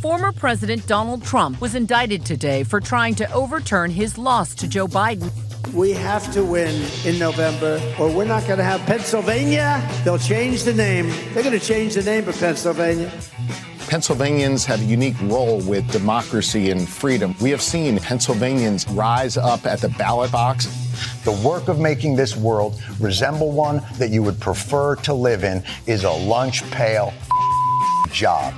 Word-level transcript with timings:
Former 0.00 0.32
President 0.32 0.86
Donald 0.86 1.22
Trump 1.22 1.60
was 1.60 1.74
indicted 1.74 2.24
today 2.24 2.64
for 2.64 2.80
trying 2.80 3.14
to 3.16 3.30
overturn 3.34 3.90
his 3.90 4.16
loss 4.16 4.54
to 4.54 4.66
Joe 4.66 4.86
Biden. 4.86 5.30
We 5.74 5.90
have 5.92 6.32
to 6.32 6.42
win 6.42 6.74
in 7.04 7.18
November, 7.18 7.78
or 7.98 8.10
we're 8.10 8.24
not 8.24 8.46
going 8.46 8.56
to 8.56 8.64
have 8.64 8.80
Pennsylvania. 8.86 9.86
They'll 10.02 10.16
change 10.16 10.62
the 10.62 10.72
name. 10.72 11.10
They're 11.34 11.42
going 11.42 11.58
to 11.58 11.64
change 11.64 11.96
the 11.96 12.02
name 12.02 12.26
of 12.26 12.38
Pennsylvania. 12.38 13.12
Pennsylvanians 13.88 14.64
have 14.64 14.80
a 14.80 14.84
unique 14.84 15.20
role 15.24 15.60
with 15.60 15.86
democracy 15.92 16.70
and 16.70 16.88
freedom. 16.88 17.34
We 17.38 17.50
have 17.50 17.60
seen 17.60 17.98
Pennsylvanians 17.98 18.88
rise 18.88 19.36
up 19.36 19.66
at 19.66 19.82
the 19.82 19.90
ballot 19.90 20.32
box. 20.32 20.64
The 21.24 21.32
work 21.46 21.68
of 21.68 21.78
making 21.78 22.16
this 22.16 22.34
world 22.34 22.82
resemble 23.00 23.52
one 23.52 23.82
that 23.98 24.08
you 24.08 24.22
would 24.22 24.40
prefer 24.40 24.96
to 24.96 25.12
live 25.12 25.44
in 25.44 25.62
is 25.86 26.04
a 26.04 26.10
lunch 26.10 26.68
pail 26.70 27.12
job. 28.10 28.54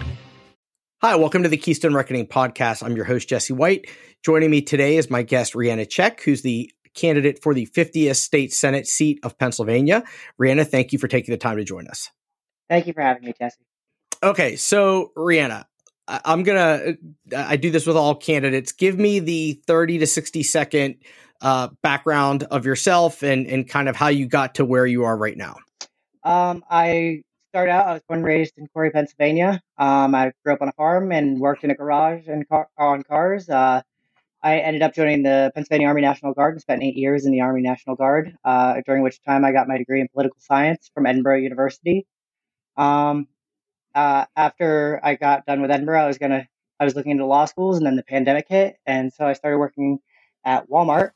Hi, 1.05 1.17
welcome 1.17 1.43
to 1.43 1.49
the 1.49 1.57
Keystone 1.57 1.95
Reckoning 1.95 2.29
podcast. 2.29 2.81
I'm 2.81 2.95
your 2.95 3.05
host, 3.05 3.29
Jesse 3.29 3.53
White. 3.53 3.91
Joining 4.25 4.53
me 4.53 4.63
today 4.63 4.97
is 4.97 5.11
my 5.11 5.25
guest, 5.25 5.55
Rianna 5.55 5.91
Czech, 5.91 6.23
who's 6.23 6.43
the 6.43 6.71
candidate 6.95 7.43
for 7.43 7.55
the 7.55 7.67
50th 7.67 8.15
state 8.15 8.53
Senate 8.53 8.87
seat 8.87 9.19
of 9.25 9.37
Pennsylvania. 9.37 10.05
Rianna, 10.41 10.65
thank 10.65 10.93
you 10.93 11.01
for 11.01 11.09
taking 11.09 11.33
the 11.33 11.39
time 11.39 11.57
to 11.57 11.65
join 11.65 11.89
us. 11.89 12.09
Thank 12.71 12.87
you 12.87 12.93
for 12.93 13.03
having 13.03 13.25
me, 13.25 13.35
Jesse. 13.37 13.57
Okay, 14.23 14.55
so 14.55 15.11
Rianna, 15.17 15.65
I'm 16.07 16.45
gonna. 16.45 16.95
I 17.37 17.57
do 17.57 17.73
this 17.73 17.85
with 17.85 17.97
all 17.97 18.15
candidates. 18.15 18.71
Give 18.71 18.97
me 18.97 19.19
the 19.19 19.61
30 19.67 19.99
to 19.99 20.07
60 20.07 20.45
second 20.45 20.95
uh, 21.41 21.71
background 21.83 22.45
of 22.45 22.65
yourself 22.65 23.25
and 23.25 23.49
and 23.49 23.69
kind 23.69 23.89
of 23.89 23.97
how 23.97 24.07
you 24.07 24.29
got 24.29 24.55
to 24.55 24.65
where 24.65 24.87
you 24.87 25.03
are 25.03 25.17
right 25.17 25.37
now. 25.37 25.57
Um, 26.23 26.63
I 26.71 27.25
started 27.53 27.71
out. 27.71 27.87
I 27.87 27.93
was 27.93 28.03
born 28.09 28.21
and 28.21 28.27
raised 28.27 28.57
in 28.57 28.67
Corry, 28.75 28.91
Pennsylvania. 28.91 29.61
Um, 29.77 30.15
I 30.15 30.33
grew 30.43 30.55
up 30.55 30.63
on 30.63 30.69
a 30.69 30.73
farm 30.73 31.13
and 31.13 31.39
worked 31.39 31.65
in 31.65 31.71
a 31.71 31.75
garage 31.75 32.27
and 32.27 32.49
car, 32.49 32.69
on 32.79 33.03
cars. 33.03 33.47
Uh, 33.51 33.83
I 34.43 34.61
ended 34.61 34.81
up 34.81 34.95
joining 34.95 35.23
the 35.23 35.53
Pennsylvania 35.55 35.89
Army 35.89 36.01
National 36.01 36.33
Guard 36.33 36.55
and 36.55 36.63
spent 36.63 36.83
eight 36.83 36.97
years 36.97 37.27
in 37.27 37.33
the 37.33 37.43
Army 37.43 37.61
National 37.61 37.95
Guard. 37.95 38.35
Uh, 38.43 38.81
during 38.87 39.03
which 39.03 39.23
time 39.23 39.45
I 39.45 39.53
got 39.53 39.69
my 39.69 39.77
degree 39.77 40.01
in 40.01 40.09
political 40.09 40.39
science 40.41 40.91
from 40.95 41.05
Edinboro 41.05 41.43
University. 41.43 42.07
Um, 42.79 43.29
uh, 43.95 44.25
after 44.35 44.99
I 45.05 45.17
got 45.17 45.45
done 45.45 45.61
with 45.61 45.71
Edinboro, 45.71 46.01
I 46.01 46.07
was 46.07 46.17
gonna 46.17 46.49
I 46.81 46.85
was 46.85 46.97
looking 46.97 47.13
into 47.13 47.27
law 47.27 47.45
schools, 47.45 47.77
and 47.77 47.85
then 47.85 47.97
the 47.97 48.03
pandemic 48.03 48.47
hit, 48.49 48.77
and 48.87 49.13
so 49.13 49.27
I 49.27 49.35
started 49.35 49.59
working 49.59 49.99
at 50.43 50.71
Walmart. 50.71 51.11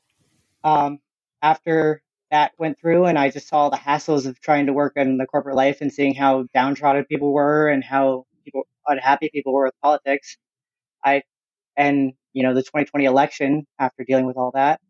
Um, 0.64 0.98
after 1.41 2.02
that 2.30 2.52
went 2.58 2.78
through, 2.80 3.06
and 3.06 3.19
I 3.19 3.30
just 3.30 3.48
saw 3.48 3.69
the 3.70 3.77
hassles 3.77 4.27
of 4.27 4.41
trying 4.41 4.66
to 4.66 4.72
work 4.72 4.94
in 4.96 5.19
the 5.19 5.27
corporate 5.27 5.56
life 5.56 5.80
and 5.80 5.92
seeing 5.92 6.14
how 6.14 6.44
downtrodden 6.55 7.05
people 7.06 7.33
were 7.33 7.68
and 7.68 7.84
how 7.84 8.27
people 8.44 8.64
unhappy 8.86 9.30
people 9.33 9.52
were 9.52 9.64
with 9.66 9.74
politics. 9.83 10.36
I 11.05 11.22
and 11.77 12.14
you 12.34 12.42
know 12.44 12.55
the 12.55 12.62
2020 12.62 13.06
election 13.06 13.66
after 13.78 14.05
dealing 14.05 14.27
with 14.27 14.36
all 14.36 14.52
that. 14.55 14.80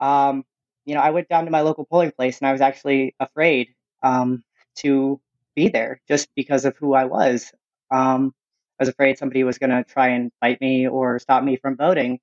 Um, 0.00 0.44
you 0.84 0.94
know, 0.94 1.00
I 1.00 1.10
went 1.10 1.28
down 1.28 1.44
to 1.44 1.50
my 1.50 1.60
local 1.60 1.84
polling 1.84 2.12
place, 2.12 2.38
and 2.38 2.48
I 2.48 2.52
was 2.52 2.60
actually 2.60 3.14
afraid 3.20 3.68
um, 4.02 4.42
to 4.76 5.20
be 5.54 5.68
there 5.68 6.00
just 6.08 6.28
because 6.34 6.64
of 6.64 6.76
who 6.76 6.94
I 6.94 7.04
was. 7.04 7.52
Um, 7.90 8.34
I 8.78 8.84
was 8.84 8.88
afraid 8.88 9.18
somebody 9.18 9.44
was 9.44 9.58
going 9.58 9.70
to 9.70 9.84
try 9.84 10.08
and 10.08 10.32
fight 10.40 10.60
me 10.60 10.88
or 10.88 11.18
stop 11.18 11.44
me 11.44 11.56
from 11.56 11.76
voting, 11.76 12.20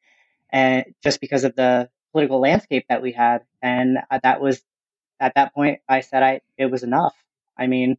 and 0.52 0.86
just 1.04 1.22
because 1.22 1.44
of 1.45 1.56
the 1.56 1.89
political 2.18 2.40
landscape 2.40 2.86
that 2.90 3.04
we 3.04 3.12
had. 3.12 3.44
And 3.62 4.00
that 4.23 4.42
was 4.42 4.64
at 5.20 5.34
that 5.36 5.54
point, 5.54 5.82
I 5.88 6.02
said 6.02 6.23
I 6.23 6.42
it 6.58 6.66
was 6.66 6.82
enough. 6.82 7.16
I 7.58 7.68
mean, 7.68 7.98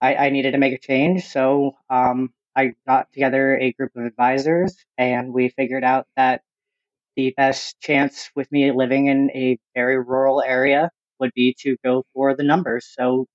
I, 0.00 0.14
I 0.14 0.30
needed 0.30 0.52
to 0.52 0.58
make 0.58 0.74
a 0.74 0.78
change, 0.78 1.26
so 1.26 1.72
um, 1.90 2.32
I 2.56 2.74
got 2.86 3.12
together 3.12 3.58
a 3.58 3.72
group 3.72 3.92
of 3.96 4.04
advisors, 4.04 4.76
and 4.96 5.32
we 5.32 5.48
figured 5.48 5.82
out 5.84 6.06
that 6.16 6.42
the 7.16 7.34
best 7.36 7.80
chance 7.80 8.30
with 8.36 8.50
me 8.52 8.70
living 8.72 9.08
in 9.08 9.30
a 9.32 9.58
very 9.74 9.98
rural 9.98 10.42
area 10.42 10.90
would 11.18 11.32
be 11.34 11.56
to 11.60 11.76
go 11.84 12.04
for 12.14 12.36
the 12.36 12.44
numbers. 12.44 12.92
So 12.96 13.26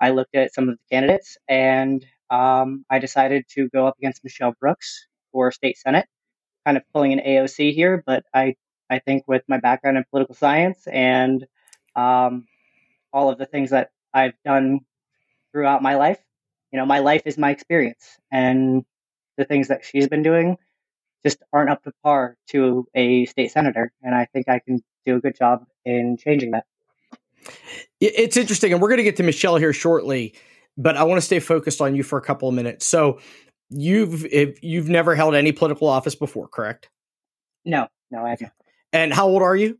I 0.00 0.10
looked 0.10 0.34
at 0.36 0.54
some 0.54 0.68
of 0.68 0.76
the 0.76 0.94
candidates 0.94 1.36
and 1.48 2.04
um, 2.30 2.84
I 2.90 2.98
decided 3.00 3.46
to 3.54 3.68
go 3.70 3.86
up 3.86 3.96
against 3.98 4.22
Michele 4.24 4.54
Brooks 4.60 5.06
for 5.32 5.50
state 5.52 5.78
senate, 5.78 6.06
kind 6.66 6.76
of 6.76 6.84
pulling 6.92 7.12
an 7.12 7.20
AOC 7.20 7.74
here. 7.74 8.02
But 8.06 8.24
I, 8.34 8.54
I 8.90 8.98
think 8.98 9.26
with 9.26 9.42
my 9.48 9.58
background 9.58 9.96
in 9.96 10.04
political 10.10 10.34
science 10.34 10.86
and 10.86 11.46
um, 11.96 12.46
all 13.12 13.30
of 13.30 13.38
the 13.38 13.46
things 13.46 13.70
that 13.70 13.90
I've 14.14 14.34
done 14.44 14.80
throughout 15.52 15.82
my 15.82 15.96
life, 15.96 16.18
you 16.72 16.78
know, 16.78 16.86
my 16.86 16.98
life 16.98 17.22
is 17.24 17.38
my 17.38 17.50
experience, 17.50 18.18
and 18.30 18.84
the 19.36 19.44
things 19.44 19.68
that 19.68 19.84
she's 19.84 20.08
been 20.08 20.22
doing 20.22 20.58
just 21.22 21.42
aren't 21.52 21.70
up 21.70 21.82
to 21.84 21.92
par 22.02 22.36
to 22.50 22.86
a 22.94 23.24
state 23.26 23.50
senator. 23.50 23.92
And 24.02 24.14
I 24.14 24.26
think 24.26 24.48
I 24.48 24.58
can 24.58 24.82
do 25.06 25.16
a 25.16 25.20
good 25.20 25.36
job 25.36 25.64
in 25.84 26.16
changing 26.18 26.52
that. 26.52 26.64
It's 28.00 28.36
interesting, 28.36 28.72
and 28.72 28.82
we're 28.82 28.88
going 28.88 28.98
to 28.98 29.04
get 29.04 29.16
to 29.16 29.22
Michele 29.22 29.56
here 29.56 29.72
shortly, 29.72 30.34
but 30.76 30.96
I 30.96 31.04
want 31.04 31.18
to 31.18 31.24
stay 31.24 31.40
focused 31.40 31.80
on 31.80 31.94
you 31.94 32.02
for 32.02 32.18
a 32.18 32.22
couple 32.22 32.48
of 32.48 32.54
minutes. 32.54 32.86
So, 32.86 33.20
you've 33.70 34.26
you've 34.62 34.88
never 34.88 35.14
held 35.14 35.34
any 35.34 35.52
political 35.52 35.88
office 35.88 36.14
before, 36.14 36.48
correct? 36.48 36.90
No, 37.64 37.88
no, 38.10 38.24
I 38.24 38.30
haven't. 38.30 38.52
And 38.92 39.12
how 39.12 39.28
old 39.28 39.42
are 39.42 39.56
you? 39.56 39.78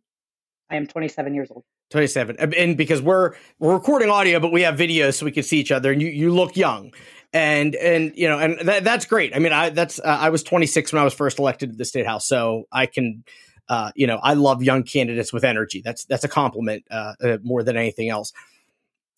I 0.70 0.76
am 0.76 0.86
27 0.86 1.34
years 1.34 1.50
old. 1.50 1.64
27, 1.90 2.36
and 2.38 2.76
because 2.76 3.00
we're 3.00 3.34
we're 3.58 3.72
recording 3.72 4.10
audio, 4.10 4.38
but 4.40 4.52
we 4.52 4.60
have 4.60 4.76
video, 4.76 5.10
so 5.10 5.24
we 5.24 5.32
can 5.32 5.42
see 5.42 5.58
each 5.58 5.72
other, 5.72 5.90
and 5.90 6.02
you 6.02 6.08
you 6.08 6.30
look 6.30 6.54
young. 6.54 6.92
And 7.32 7.74
and 7.76 8.12
you 8.14 8.28
know 8.28 8.38
and 8.38 8.58
that, 8.68 8.84
that's 8.84 9.06
great. 9.06 9.34
I 9.34 9.38
mean, 9.38 9.54
I 9.54 9.70
that's 9.70 9.98
uh, 9.98 10.02
I 10.20 10.28
was 10.28 10.42
26 10.42 10.92
when 10.92 11.00
I 11.00 11.04
was 11.04 11.14
first 11.14 11.38
elected 11.38 11.70
to 11.70 11.76
the 11.76 11.86
state 11.86 12.06
house, 12.06 12.28
so 12.28 12.64
I 12.70 12.84
can 12.84 13.24
uh, 13.68 13.92
you 13.94 14.06
know, 14.06 14.16
I 14.16 14.34
love 14.34 14.62
young 14.62 14.82
candidates 14.82 15.32
with 15.32 15.44
energy. 15.44 15.82
That's 15.84 16.04
that's 16.06 16.24
a 16.24 16.28
compliment 16.28 16.84
uh, 16.90 17.14
uh, 17.22 17.38
more 17.42 17.62
than 17.62 17.76
anything 17.76 18.08
else. 18.08 18.32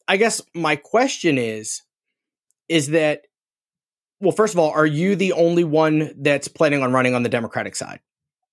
I 0.09 0.17
guess 0.17 0.43
my 0.55 0.77
question 0.77 1.39
is, 1.39 1.83
is 2.69 2.89
that 2.89 3.27
well, 4.21 4.33
first 4.33 4.55
of 4.55 4.59
all, 4.59 4.71
are 4.71 4.87
you 4.87 5.15
the 5.17 5.33
only 5.33 5.65
one 5.65 6.13
that's 6.19 6.49
planning 6.49 6.83
on 6.83 6.93
running 6.93 7.15
on 7.15 7.23
the 7.23 7.29
Democratic 7.29 7.77
side? 7.77 8.01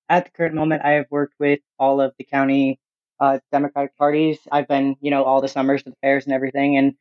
At 0.10 0.26
the 0.26 0.32
current 0.32 0.56
moment, 0.56 0.84
I 0.86 0.92
have 0.92 1.08
worked 1.10 1.36
with 1.40 1.60
all 1.78 2.00
of 2.00 2.14
the 2.18 2.24
county 2.24 2.80
uh, 3.20 3.40
Democratic 3.52 3.98
parties. 3.98 4.40
I've 4.52 4.68
been, 4.68 4.96
you 5.02 5.12
know, 5.12 5.24
all 5.24 5.42
the 5.42 5.48
summers 5.48 5.84
to 5.84 5.90
the 5.90 5.96
fairs 6.02 6.26
and 6.26 6.34
everything, 6.34 6.78
and 6.78 6.96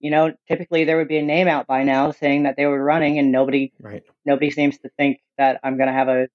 you 0.00 0.10
know, 0.10 0.32
typically 0.46 0.84
there 0.84 0.96
would 0.96 1.08
be 1.08 1.18
a 1.18 1.22
name 1.22 1.48
out 1.48 1.66
by 1.66 1.82
now 1.82 2.12
saying 2.12 2.44
that 2.44 2.56
they 2.56 2.66
were 2.66 2.82
running, 2.82 3.18
and 3.18 3.32
nobody, 3.32 3.72
right. 3.80 4.04
nobody 4.24 4.50
seems 4.50 4.78
to 4.78 4.90
think 4.96 5.18
that 5.38 5.58
I'm 5.62 5.76
going 5.76 5.88
to 5.88 5.92
have 5.92 6.08
a 6.08 6.28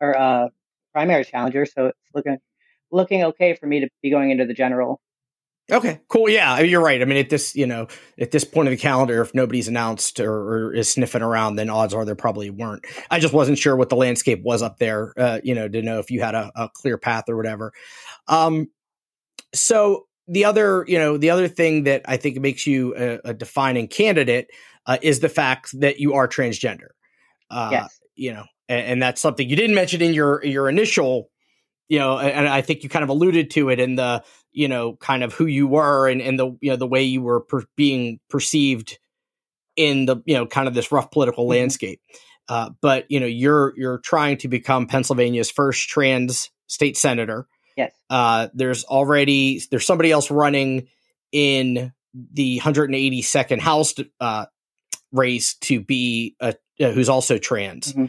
or 0.00 0.18
uh, 0.18 0.48
primary 0.92 1.24
challenger, 1.24 1.64
so 1.64 1.86
it's 1.86 1.98
looking 2.14 2.38
looking 2.90 3.24
okay 3.24 3.54
for 3.54 3.66
me 3.66 3.80
to 3.80 3.88
be 4.02 4.10
going 4.10 4.30
into 4.30 4.44
the 4.44 4.54
general. 4.54 5.00
Okay, 5.70 6.00
cool. 6.08 6.28
Yeah, 6.28 6.60
you're 6.60 6.82
right. 6.82 7.00
I 7.00 7.04
mean, 7.04 7.18
at 7.18 7.30
this, 7.30 7.54
you 7.54 7.66
know, 7.66 7.86
at 8.18 8.30
this 8.30 8.44
point 8.44 8.68
of 8.68 8.72
the 8.72 8.76
calendar, 8.76 9.22
if 9.22 9.34
nobody's 9.34 9.68
announced 9.68 10.18
or, 10.18 10.32
or 10.32 10.74
is 10.74 10.92
sniffing 10.92 11.22
around, 11.22 11.56
then 11.56 11.70
odds 11.70 11.94
are 11.94 12.04
there 12.04 12.16
probably 12.16 12.50
weren't. 12.50 12.84
I 13.10 13.20
just 13.20 13.32
wasn't 13.32 13.58
sure 13.58 13.76
what 13.76 13.88
the 13.88 13.96
landscape 13.96 14.42
was 14.42 14.60
up 14.60 14.78
there, 14.78 15.14
uh, 15.16 15.40
you 15.44 15.54
know, 15.54 15.68
to 15.68 15.82
know 15.82 15.98
if 16.00 16.10
you 16.10 16.20
had 16.20 16.34
a, 16.34 16.50
a 16.56 16.68
clear 16.68 16.98
path 16.98 17.24
or 17.28 17.36
whatever. 17.36 17.72
Um, 18.26 18.70
so 19.54 20.06
the 20.26 20.44
other, 20.44 20.84
you 20.88 20.98
know, 20.98 21.16
the 21.16 21.30
other 21.30 21.48
thing 21.48 21.84
that 21.84 22.02
I 22.06 22.16
think 22.16 22.40
makes 22.40 22.66
you 22.66 22.94
a, 22.96 23.30
a 23.30 23.34
defining 23.34 23.86
candidate 23.86 24.48
uh, 24.86 24.98
is 25.00 25.20
the 25.20 25.28
fact 25.28 25.78
that 25.80 26.00
you 26.00 26.14
are 26.14 26.26
transgender. 26.26 26.88
Uh, 27.50 27.68
yes. 27.70 28.00
You 28.16 28.34
know, 28.34 28.44
and, 28.68 28.86
and 28.86 29.02
that's 29.02 29.20
something 29.20 29.48
you 29.48 29.56
didn't 29.56 29.74
mention 29.74 30.02
in 30.02 30.12
your 30.12 30.44
your 30.44 30.68
initial 30.68 31.30
you 31.88 31.98
know 31.98 32.18
and 32.18 32.48
i 32.48 32.62
think 32.62 32.82
you 32.82 32.88
kind 32.88 33.02
of 33.02 33.08
alluded 33.08 33.50
to 33.50 33.68
it 33.68 33.78
in 33.78 33.96
the 33.96 34.22
you 34.52 34.68
know 34.68 34.96
kind 34.96 35.22
of 35.22 35.32
who 35.32 35.46
you 35.46 35.66
were 35.66 36.08
and, 36.08 36.20
and 36.20 36.38
the 36.38 36.56
you 36.60 36.70
know 36.70 36.76
the 36.76 36.86
way 36.86 37.02
you 37.02 37.22
were 37.22 37.40
per- 37.40 37.64
being 37.76 38.20
perceived 38.28 38.98
in 39.76 40.06
the 40.06 40.16
you 40.26 40.34
know 40.34 40.46
kind 40.46 40.68
of 40.68 40.74
this 40.74 40.92
rough 40.92 41.10
political 41.10 41.44
mm-hmm. 41.44 41.58
landscape. 41.60 42.00
Uh, 42.48 42.70
but 42.80 43.10
you 43.10 43.20
know 43.20 43.26
you're 43.26 43.72
you're 43.76 43.98
trying 43.98 44.36
to 44.36 44.48
become 44.48 44.86
pennsylvania's 44.86 45.50
first 45.50 45.88
trans 45.88 46.50
state 46.66 46.96
senator. 46.96 47.46
Yes. 47.76 47.92
Uh, 48.10 48.48
there's 48.54 48.84
already 48.84 49.62
there's 49.70 49.86
somebody 49.86 50.10
else 50.10 50.30
running 50.30 50.88
in 51.30 51.92
the 52.34 52.60
182nd 52.60 53.60
house 53.60 53.94
uh, 54.20 54.44
race 55.12 55.54
to 55.54 55.80
be 55.80 56.36
a, 56.40 56.54
uh, 56.80 56.90
who's 56.90 57.08
also 57.08 57.38
trans. 57.38 57.92
Mm-hmm 57.92 58.06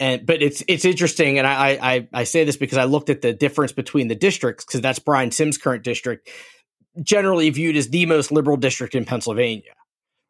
and 0.00 0.26
but 0.26 0.42
it's 0.42 0.62
it's 0.66 0.84
interesting, 0.84 1.38
and 1.38 1.46
I 1.46 1.78
I 1.80 2.08
I 2.12 2.24
say 2.24 2.44
this 2.44 2.56
because 2.56 2.78
I 2.78 2.84
looked 2.84 3.10
at 3.10 3.22
the 3.22 3.32
difference 3.32 3.72
between 3.72 4.08
the 4.08 4.14
districts 4.14 4.64
because 4.64 4.80
that's 4.80 4.98
Brian 4.98 5.30
Sims' 5.30 5.56
current 5.56 5.84
district, 5.84 6.28
generally 7.02 7.48
viewed 7.50 7.76
as 7.76 7.88
the 7.88 8.06
most 8.06 8.32
liberal 8.32 8.56
district 8.56 8.94
in 8.94 9.04
Pennsylvania, 9.04 9.72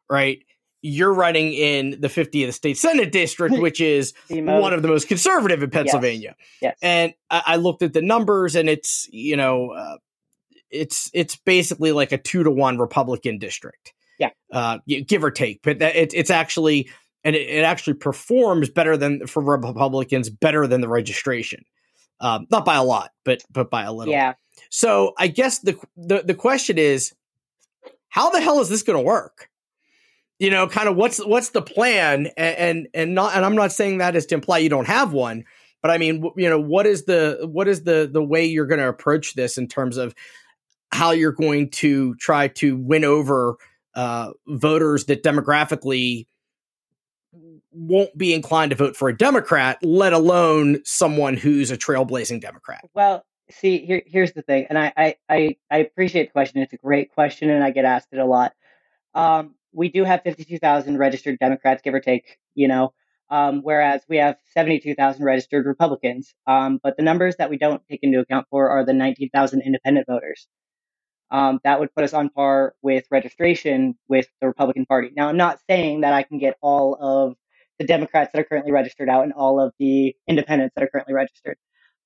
right? 0.09 0.39
You're 0.81 1.13
running 1.13 1.53
in 1.53 1.99
the 1.99 2.09
50th 2.09 2.53
state 2.53 2.77
senate 2.77 3.11
district, 3.11 3.55
which 3.59 3.81
is 3.81 4.13
one 4.29 4.71
of 4.71 4.83
the 4.83 4.87
most 4.87 5.07
conservative 5.07 5.63
in 5.63 5.71
Pennsylvania. 5.71 6.35
Yes. 6.61 6.61
yes. 6.61 6.77
And 6.83 7.13
I, 7.31 7.43
I, 7.47 7.55
looked 7.55 7.81
at 7.81 7.93
the 7.93 8.03
numbers, 8.03 8.55
and 8.55 8.69
it's 8.69 9.07
you 9.11 9.35
know, 9.35 9.71
uh, 9.71 9.97
it's 10.69 11.09
it's 11.11 11.37
basically 11.37 11.91
like 11.91 12.11
a 12.11 12.19
two 12.19 12.43
to 12.43 12.51
one 12.51 12.77
Republican 12.77 13.39
district. 13.39 13.93
Yeah, 14.19 14.29
uh, 14.53 14.77
give 14.85 15.23
or 15.23 15.31
take, 15.31 15.61
but 15.63 15.79
that, 15.79 15.95
it, 15.95 16.13
it's 16.13 16.29
actually 16.29 16.89
and 17.25 17.35
it, 17.35 17.49
it 17.49 17.65
actually 17.65 17.95
performs 17.95 18.69
better 18.69 18.95
than 18.95 19.25
for 19.27 19.43
Republicans, 19.43 20.29
better 20.29 20.67
than 20.67 20.79
the 20.79 20.87
registration. 20.87 21.65
Um, 22.21 22.47
not 22.49 22.63
by 22.63 22.75
a 22.75 22.83
lot, 22.83 23.11
but 23.25 23.43
but 23.51 23.69
by 23.69 23.83
a 23.83 23.91
little. 23.91 24.13
Yeah. 24.13 24.35
So 24.69 25.13
I 25.17 25.27
guess 25.27 25.59
the 25.59 25.77
the, 25.97 26.21
the 26.23 26.35
question 26.35 26.77
is, 26.77 27.13
how 28.07 28.29
the 28.29 28.39
hell 28.39 28.61
is 28.61 28.69
this 28.69 28.83
going 28.83 28.97
to 28.97 29.03
work? 29.03 29.49
You 30.39 30.49
know, 30.49 30.67
kind 30.67 30.87
of 30.87 30.95
what's 30.95 31.17
what's 31.17 31.49
the 31.49 31.61
plan? 31.61 32.27
And, 32.37 32.57
and 32.57 32.87
and 32.93 33.15
not 33.15 33.35
and 33.35 33.43
I'm 33.43 33.55
not 33.55 33.73
saying 33.73 33.97
that 33.97 34.15
is 34.15 34.27
to 34.27 34.35
imply 34.35 34.59
you 34.59 34.69
don't 34.69 34.87
have 34.87 35.11
one, 35.11 35.43
but 35.81 35.91
I 35.91 35.97
mean, 35.97 36.23
you 36.37 36.49
know, 36.49 36.59
what 36.59 36.85
is 36.85 37.03
the 37.03 37.49
what 37.51 37.67
is 37.67 37.83
the 37.83 38.09
the 38.11 38.23
way 38.23 38.45
you're 38.45 38.67
going 38.67 38.79
to 38.79 38.87
approach 38.87 39.33
this 39.33 39.57
in 39.57 39.67
terms 39.67 39.97
of 39.97 40.15
how 40.91 41.11
you're 41.11 41.33
going 41.33 41.69
to 41.69 42.15
try 42.15 42.47
to 42.47 42.77
win 42.77 43.03
over 43.03 43.57
uh, 43.95 44.31
voters 44.47 45.05
that 45.05 45.23
demographically 45.23 46.27
won't 47.75 48.17
be 48.17 48.33
inclined 48.33 48.71
to 48.71 48.75
vote 48.75 48.95
for 48.95 49.09
a 49.09 49.17
Democrat, 49.17 49.77
let 49.83 50.13
alone 50.13 50.81
someone 50.85 51.37
who's 51.37 51.71
a 51.71 51.77
trailblazing 51.77 52.41
Democrat. 52.41 52.83
Well, 52.93 53.25
see, 53.51 53.85
here, 53.85 54.01
here's 54.05 54.33
the 54.33 54.41
thing, 54.41 54.67
and 54.69 54.77
I, 54.77 55.15
I, 55.29 55.57
I, 55.69 55.77
appreciate 55.77 56.27
the 56.27 56.31
question. 56.31 56.61
It's 56.61 56.73
a 56.73 56.77
great 56.77 57.13
question, 57.13 57.49
and 57.49 57.63
I 57.63 57.71
get 57.71 57.85
asked 57.85 58.09
it 58.11 58.19
a 58.19 58.25
lot. 58.25 58.53
Um, 59.13 59.55
we 59.73 59.89
do 59.89 60.03
have 60.03 60.23
52,000 60.23 60.97
registered 60.97 61.37
Democrats, 61.39 61.81
give 61.81 61.93
or 61.93 61.99
take, 61.99 62.37
you 62.53 62.67
know, 62.67 62.93
um, 63.29 63.61
whereas 63.61 64.01
we 64.07 64.17
have 64.17 64.37
72,000 64.53 65.23
registered 65.23 65.65
Republicans. 65.65 66.33
Um, 66.47 66.79
but 66.81 66.95
the 66.97 67.03
numbers 67.03 67.35
that 67.37 67.49
we 67.49 67.57
don't 67.57 67.81
take 67.89 67.99
into 68.01 68.19
account 68.19 68.47
for 68.49 68.69
are 68.69 68.85
the 68.85 68.93
19,000 68.93 69.61
independent 69.61 70.07
voters 70.07 70.47
um, 71.31 71.59
that 71.63 71.79
would 71.79 71.93
put 71.93 72.03
us 72.03 72.13
on 72.13 72.29
par 72.29 72.75
with 72.81 73.05
registration 73.11 73.95
with 74.07 74.27
the 74.41 74.47
Republican 74.47 74.85
Party. 74.85 75.11
Now, 75.15 75.27
I'm 75.27 75.37
not 75.37 75.59
saying 75.69 76.01
that 76.01 76.13
I 76.13 76.23
can 76.23 76.37
get 76.37 76.55
all 76.61 76.97
of 76.99 77.35
the 77.79 77.85
Democrats 77.85 78.31
that 78.33 78.39
are 78.39 78.45
currently 78.45 78.71
registered 78.71 79.09
out 79.09 79.23
and 79.23 79.33
all 79.33 79.59
of 79.59 79.73
the 79.79 80.15
independents 80.27 80.73
that 80.75 80.83
are 80.83 80.87
currently 80.87 81.13
registered, 81.13 81.57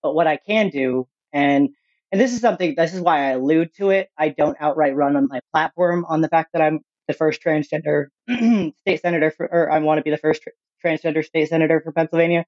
but 0.01 0.13
what 0.13 0.27
I 0.27 0.37
can 0.37 0.69
do, 0.69 1.07
and 1.33 1.69
and 2.11 2.19
this 2.19 2.33
is 2.33 2.41
something, 2.41 2.73
this 2.75 2.93
is 2.93 3.01
why 3.01 3.27
I 3.27 3.31
allude 3.31 3.73
to 3.75 3.91
it. 3.91 4.09
I 4.17 4.29
don't 4.29 4.57
outright 4.59 4.95
run 4.95 5.15
on 5.15 5.27
my 5.27 5.41
platform 5.51 6.05
on 6.09 6.21
the 6.21 6.27
fact 6.27 6.53
that 6.53 6.61
I'm 6.61 6.79
the 7.07 7.13
first 7.13 7.43
transgender 7.43 8.07
state 8.79 9.01
senator 9.01 9.31
for, 9.31 9.45
or 9.45 9.71
I 9.71 9.79
want 9.79 9.99
to 9.99 10.03
be 10.03 10.09
the 10.09 10.17
first 10.17 10.41
transgender 10.83 11.23
state 11.23 11.49
senator 11.49 11.81
for 11.81 11.91
Pennsylvania, 11.91 12.45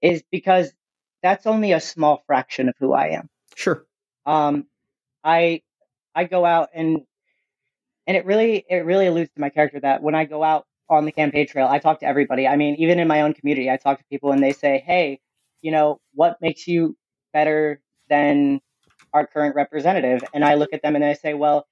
is 0.00 0.22
because 0.30 0.72
that's 1.22 1.46
only 1.46 1.72
a 1.72 1.80
small 1.80 2.22
fraction 2.26 2.68
of 2.68 2.74
who 2.78 2.92
I 2.92 3.08
am. 3.10 3.28
Sure. 3.56 3.84
Um, 4.26 4.66
I 5.24 5.62
I 6.14 6.24
go 6.24 6.44
out 6.44 6.68
and 6.74 7.00
and 8.06 8.16
it 8.16 8.26
really 8.26 8.64
it 8.68 8.84
really 8.84 9.06
alludes 9.06 9.30
to 9.34 9.40
my 9.40 9.48
character 9.48 9.80
that 9.80 10.02
when 10.02 10.14
I 10.14 10.24
go 10.24 10.44
out 10.44 10.66
on 10.88 11.04
the 11.04 11.12
campaign 11.12 11.46
trail, 11.46 11.66
I 11.66 11.78
talk 11.78 12.00
to 12.00 12.06
everybody. 12.06 12.46
I 12.46 12.56
mean, 12.56 12.76
even 12.76 12.98
in 12.98 13.08
my 13.08 13.22
own 13.22 13.34
community, 13.34 13.70
I 13.70 13.76
talk 13.76 13.98
to 13.98 14.04
people 14.04 14.32
and 14.32 14.42
they 14.42 14.52
say, 14.52 14.82
"Hey, 14.84 15.20
you 15.62 15.70
know, 15.70 16.00
what 16.14 16.40
makes 16.40 16.66
you 16.66 16.96
better 17.32 17.80
than 18.08 18.60
our 19.12 19.26
current 19.26 19.54
representative?" 19.54 20.22
And 20.34 20.44
I 20.44 20.54
look 20.54 20.72
at 20.72 20.82
them 20.82 20.94
and 20.96 21.04
I 21.04 21.14
say, 21.14 21.34
"Well, 21.34 21.66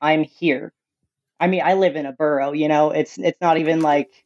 I'm 0.00 0.24
here. 0.24 0.72
I 1.40 1.46
mean, 1.46 1.62
I 1.64 1.74
live 1.74 1.96
in 1.96 2.06
a 2.06 2.12
borough. 2.12 2.52
You 2.52 2.68
know, 2.68 2.90
it's 2.90 3.18
it's 3.18 3.40
not 3.40 3.58
even 3.58 3.80
like 3.80 4.24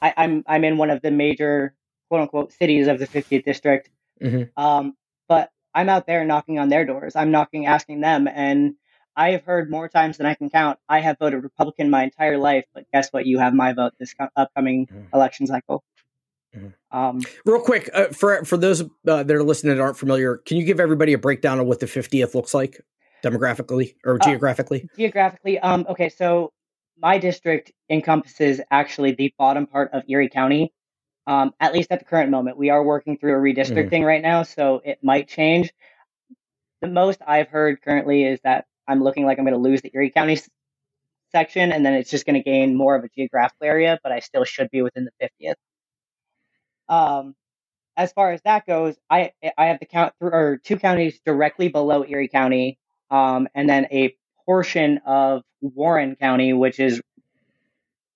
I, 0.00 0.08
am 0.08 0.14
I'm, 0.16 0.44
I'm 0.46 0.64
in 0.64 0.78
one 0.78 0.90
of 0.90 1.02
the 1.02 1.10
major 1.10 1.74
quote 2.08 2.20
unquote 2.20 2.52
cities 2.52 2.86
of 2.86 2.98
the 2.98 3.06
50th 3.06 3.44
district. 3.44 3.90
Mm-hmm. 4.22 4.62
Um, 4.62 4.94
but 5.28 5.50
I'm 5.74 5.88
out 5.88 6.06
there 6.06 6.24
knocking 6.24 6.58
on 6.58 6.68
their 6.68 6.84
doors. 6.84 7.16
I'm 7.16 7.30
knocking, 7.30 7.66
asking 7.66 8.00
them, 8.00 8.28
and 8.28 8.74
I 9.16 9.30
have 9.30 9.44
heard 9.44 9.70
more 9.70 9.88
times 9.88 10.18
than 10.18 10.26
I 10.26 10.34
can 10.34 10.50
count. 10.50 10.78
I 10.88 11.00
have 11.00 11.18
voted 11.18 11.42
Republican 11.42 11.90
my 11.90 12.04
entire 12.04 12.38
life, 12.38 12.64
but 12.74 12.84
guess 12.92 13.10
what? 13.12 13.26
You 13.26 13.38
have 13.38 13.54
my 13.54 13.72
vote 13.72 13.92
this 13.98 14.14
upcoming 14.36 14.86
mm-hmm. 14.86 15.14
election 15.14 15.46
cycle. 15.46 15.84
Mm-hmm. 16.56 16.96
Um, 16.96 17.20
Real 17.44 17.60
quick, 17.60 17.90
uh, 17.92 18.06
for 18.06 18.44
for 18.44 18.56
those 18.56 18.82
uh, 18.82 18.86
that 19.04 19.30
are 19.30 19.42
listening 19.42 19.76
that 19.76 19.82
aren't 19.82 19.96
familiar, 19.96 20.38
can 20.38 20.56
you 20.56 20.64
give 20.64 20.80
everybody 20.80 21.12
a 21.12 21.18
breakdown 21.18 21.58
of 21.58 21.66
what 21.66 21.80
the 21.80 21.86
50th 21.86 22.34
looks 22.34 22.54
like 22.54 22.80
demographically 23.22 23.94
or 24.04 24.14
uh, 24.14 24.24
geographically? 24.24 24.88
Geographically, 24.96 25.58
um, 25.58 25.86
okay, 25.88 26.08
so 26.08 26.52
my 26.98 27.18
district 27.18 27.72
encompasses 27.90 28.60
actually 28.70 29.12
the 29.12 29.32
bottom 29.38 29.66
part 29.66 29.92
of 29.92 30.02
Erie 30.08 30.28
County. 30.28 30.72
Um, 31.26 31.54
at 31.58 31.72
least 31.72 31.90
at 31.90 32.00
the 32.00 32.04
current 32.04 32.30
moment, 32.30 32.58
we 32.58 32.68
are 32.68 32.84
working 32.84 33.16
through 33.16 33.34
a 33.34 33.40
redistricting 33.40 33.90
mm-hmm. 33.90 34.04
right 34.04 34.22
now, 34.22 34.42
so 34.42 34.82
it 34.84 34.98
might 35.02 35.26
change. 35.26 35.72
The 36.82 36.88
most 36.88 37.20
I've 37.26 37.48
heard 37.48 37.80
currently 37.80 38.24
is 38.24 38.40
that 38.44 38.66
I'm 38.86 39.02
looking 39.02 39.24
like 39.24 39.38
I'm 39.38 39.44
going 39.44 39.54
to 39.54 39.60
lose 39.60 39.82
the 39.82 39.90
Erie 39.94 40.10
County 40.10 40.38
section, 41.32 41.72
and 41.72 41.84
then 41.84 41.94
it's 41.94 42.10
just 42.10 42.26
going 42.26 42.34
to 42.34 42.42
gain 42.42 42.76
more 42.76 42.94
of 42.94 43.04
a 43.04 43.08
geographical 43.08 43.66
area, 43.66 43.98
but 44.02 44.12
I 44.12 44.20
still 44.20 44.44
should 44.44 44.70
be 44.70 44.82
within 44.82 45.06
the 45.06 45.30
50th. 45.40 45.54
Um, 46.88 47.34
as 47.96 48.12
far 48.12 48.32
as 48.32 48.42
that 48.42 48.66
goes, 48.66 48.96
I 49.08 49.32
I 49.56 49.66
have 49.66 49.78
the 49.78 49.86
count 49.86 50.14
through 50.18 50.30
or 50.30 50.60
two 50.62 50.76
counties 50.76 51.18
directly 51.24 51.68
below 51.68 52.04
Erie 52.04 52.28
County, 52.28 52.78
um, 53.10 53.48
and 53.54 53.68
then 53.68 53.86
a 53.90 54.16
portion 54.44 55.00
of 55.06 55.42
Warren 55.60 56.16
County, 56.16 56.52
which 56.52 56.80
is 56.80 57.00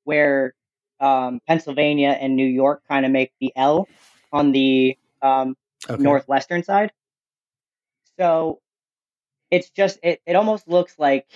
where 0.04 0.54
um, 1.00 1.40
Pennsylvania 1.46 2.16
and 2.20 2.36
New 2.36 2.46
York 2.46 2.82
kind 2.88 3.06
of 3.06 3.12
make 3.12 3.32
the 3.40 3.52
L 3.56 3.88
on 4.32 4.52
the 4.52 4.98
um, 5.22 5.56
okay. 5.88 6.02
northwestern 6.02 6.62
side. 6.62 6.92
So 8.18 8.60
it's 9.50 9.70
just 9.70 9.98
it, 10.02 10.20
it 10.26 10.36
almost 10.36 10.68
looks 10.68 10.94
like 10.98 11.26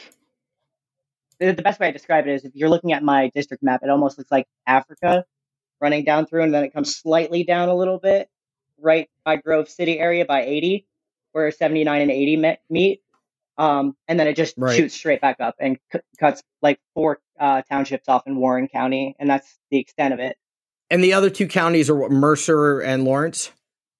the 1.39 1.55
best 1.55 1.81
way 1.81 1.89
I 1.89 1.91
describe 1.91 2.27
it 2.27 2.35
is 2.35 2.45
if 2.45 2.55
you're 2.55 2.69
looking 2.69 2.93
at 2.93 3.03
my 3.03 3.31
district 3.35 3.63
map, 3.63 3.81
it 3.83 3.91
almost 3.91 4.19
looks 4.19 4.31
like 4.31 4.47
Africa 4.67 5.25
running 5.81 6.05
down 6.05 6.27
through, 6.27 6.45
and 6.45 6.55
then 6.55 6.65
it 6.65 6.73
comes 6.73 6.95
slightly 6.95 7.43
down 7.43 7.69
a 7.69 7.75
little 7.75 7.99
bit 7.99 8.29
right 8.79 9.09
by 9.25 9.37
Grove 9.37 9.69
City 9.69 9.99
area 9.99 10.25
by 10.25 10.45
80, 10.45 10.87
where 11.33 11.51
79 11.51 12.01
and 12.01 12.11
80 12.11 12.57
meet. 12.71 13.01
Um, 13.59 13.97
and 14.09 14.19
then 14.19 14.27
it 14.27 14.35
just 14.35 14.55
right. 14.57 14.75
shoots 14.75 14.95
straight 14.95 15.21
back 15.21 15.37
up 15.41 15.57
and 15.61 15.79
c- 15.93 16.01
cuts 16.19 16.43
like 16.63 16.81
four 16.95 17.21
uh, 17.39 17.63
townships 17.63 18.09
off 18.09 18.27
in 18.27 18.37
Warren 18.37 18.69
County, 18.69 19.15
and 19.19 19.29
that's 19.29 19.59
the 19.71 19.79
extent 19.79 20.15
of 20.15 20.21
it. 20.21 20.37
And 20.91 21.03
the 21.03 21.13
other 21.13 21.31
two 21.31 21.49
counties 21.49 21.91
are 21.91 21.97
what, 21.97 22.11
Mercer 22.11 22.81
and 22.81 23.05
Lawrence. 23.05 23.51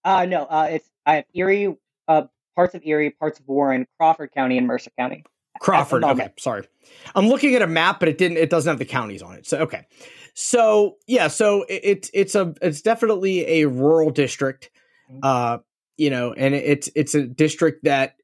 Uh, 0.05 0.25
no, 0.25 0.45
uh, 0.45 0.69
it's 0.73 0.89
I 1.05 1.17
have 1.17 1.25
Erie, 1.35 1.77
uh, 2.09 2.23
parts 2.55 2.75
of 2.75 2.83
Erie, 2.85 3.11
parts 3.11 3.41
of 3.41 3.49
Warren, 3.49 3.87
Crawford 3.99 4.33
County, 4.33 4.59
and 4.59 4.67
Mercer 4.67 4.91
County. 4.99 5.25
Crawford. 5.61 6.05
Okay, 6.05 6.31
sorry. 6.39 6.67
I'm 7.15 7.29
looking 7.29 7.55
at 7.55 7.63
a 7.63 7.67
map, 7.67 8.01
but 8.01 8.09
it 8.09 8.19
didn't. 8.19 8.39
It 8.39 8.51
doesn't 8.51 8.69
have 8.69 8.79
the 8.79 8.85
counties 8.85 9.23
on 9.23 9.35
it. 9.35 9.47
So 9.47 9.59
okay. 9.59 9.87
So 10.35 10.97
yeah, 11.07 11.29
so 11.29 11.65
it's 11.69 12.09
it, 12.09 12.19
it's 12.19 12.35
a 12.35 12.55
it's 12.63 12.83
definitely 12.83 13.61
a 13.61 13.69
rural 13.69 14.11
district. 14.11 14.71
Mm-hmm. 15.11 15.21
Uh, 15.23 15.59
you 15.97 16.11
know, 16.11 16.33
and 16.33 16.55
it's 16.55 16.89
it's 16.95 17.15
a 17.15 17.27
district 17.27 17.85
that 17.85 18.17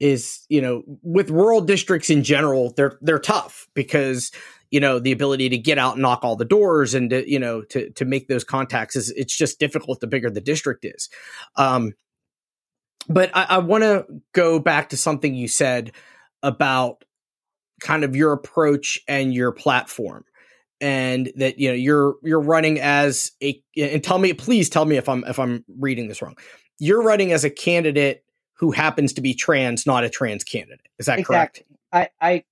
is 0.00 0.40
you 0.48 0.60
know 0.62 0.82
with 1.02 1.30
rural 1.30 1.60
districts 1.60 2.08
in 2.08 2.24
general 2.24 2.72
they're 2.76 2.98
they're 3.02 3.18
tough 3.18 3.68
because 3.74 4.32
you 4.70 4.80
know 4.80 4.98
the 4.98 5.12
ability 5.12 5.50
to 5.50 5.58
get 5.58 5.76
out 5.76 5.94
and 5.94 6.02
knock 6.02 6.20
all 6.22 6.36
the 6.36 6.44
doors 6.44 6.94
and 6.94 7.10
to, 7.10 7.30
you 7.30 7.38
know 7.38 7.62
to 7.62 7.90
to 7.90 8.06
make 8.06 8.26
those 8.26 8.42
contacts 8.42 8.96
is 8.96 9.10
it's 9.10 9.36
just 9.36 9.60
difficult 9.60 10.00
the 10.00 10.06
bigger 10.06 10.30
the 10.30 10.40
district 10.40 10.86
is 10.86 11.10
um 11.56 11.92
but 13.08 13.30
I, 13.34 13.46
I 13.50 13.58
want 13.58 13.84
to 13.84 14.06
go 14.32 14.58
back 14.58 14.90
to 14.90 14.96
something 14.96 15.34
you 15.34 15.48
said 15.48 15.92
about 16.42 17.04
kind 17.80 18.04
of 18.04 18.14
your 18.14 18.32
approach 18.32 19.00
and 19.08 19.32
your 19.32 19.52
platform 19.52 20.24
and 20.80 21.32
that 21.36 21.58
you 21.58 21.68
know 21.68 21.74
you're 21.74 22.16
you're 22.22 22.40
running 22.40 22.80
as 22.80 23.32
a 23.42 23.62
and 23.76 24.02
tell 24.02 24.18
me 24.18 24.32
please 24.32 24.68
tell 24.70 24.84
me 24.84 24.96
if 24.96 25.08
I'm 25.08 25.24
if 25.24 25.38
I'm 25.38 25.64
reading 25.78 26.08
this 26.08 26.22
wrong. 26.22 26.36
You're 26.78 27.02
running 27.02 27.32
as 27.32 27.44
a 27.44 27.50
candidate 27.50 28.24
who 28.54 28.70
happens 28.70 29.12
to 29.14 29.20
be 29.20 29.34
trans, 29.34 29.86
not 29.86 30.04
a 30.04 30.10
trans 30.10 30.44
candidate. 30.44 30.88
Is 30.98 31.06
that 31.06 31.18
exactly. 31.18 31.64
correct? 31.92 32.10
I 32.20 32.26
I 32.26 32.44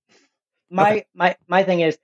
my 0.69 0.91
okay. 0.91 1.05
my 1.15 1.35
my 1.47 1.63
thing 1.63 1.81
is 1.81 1.97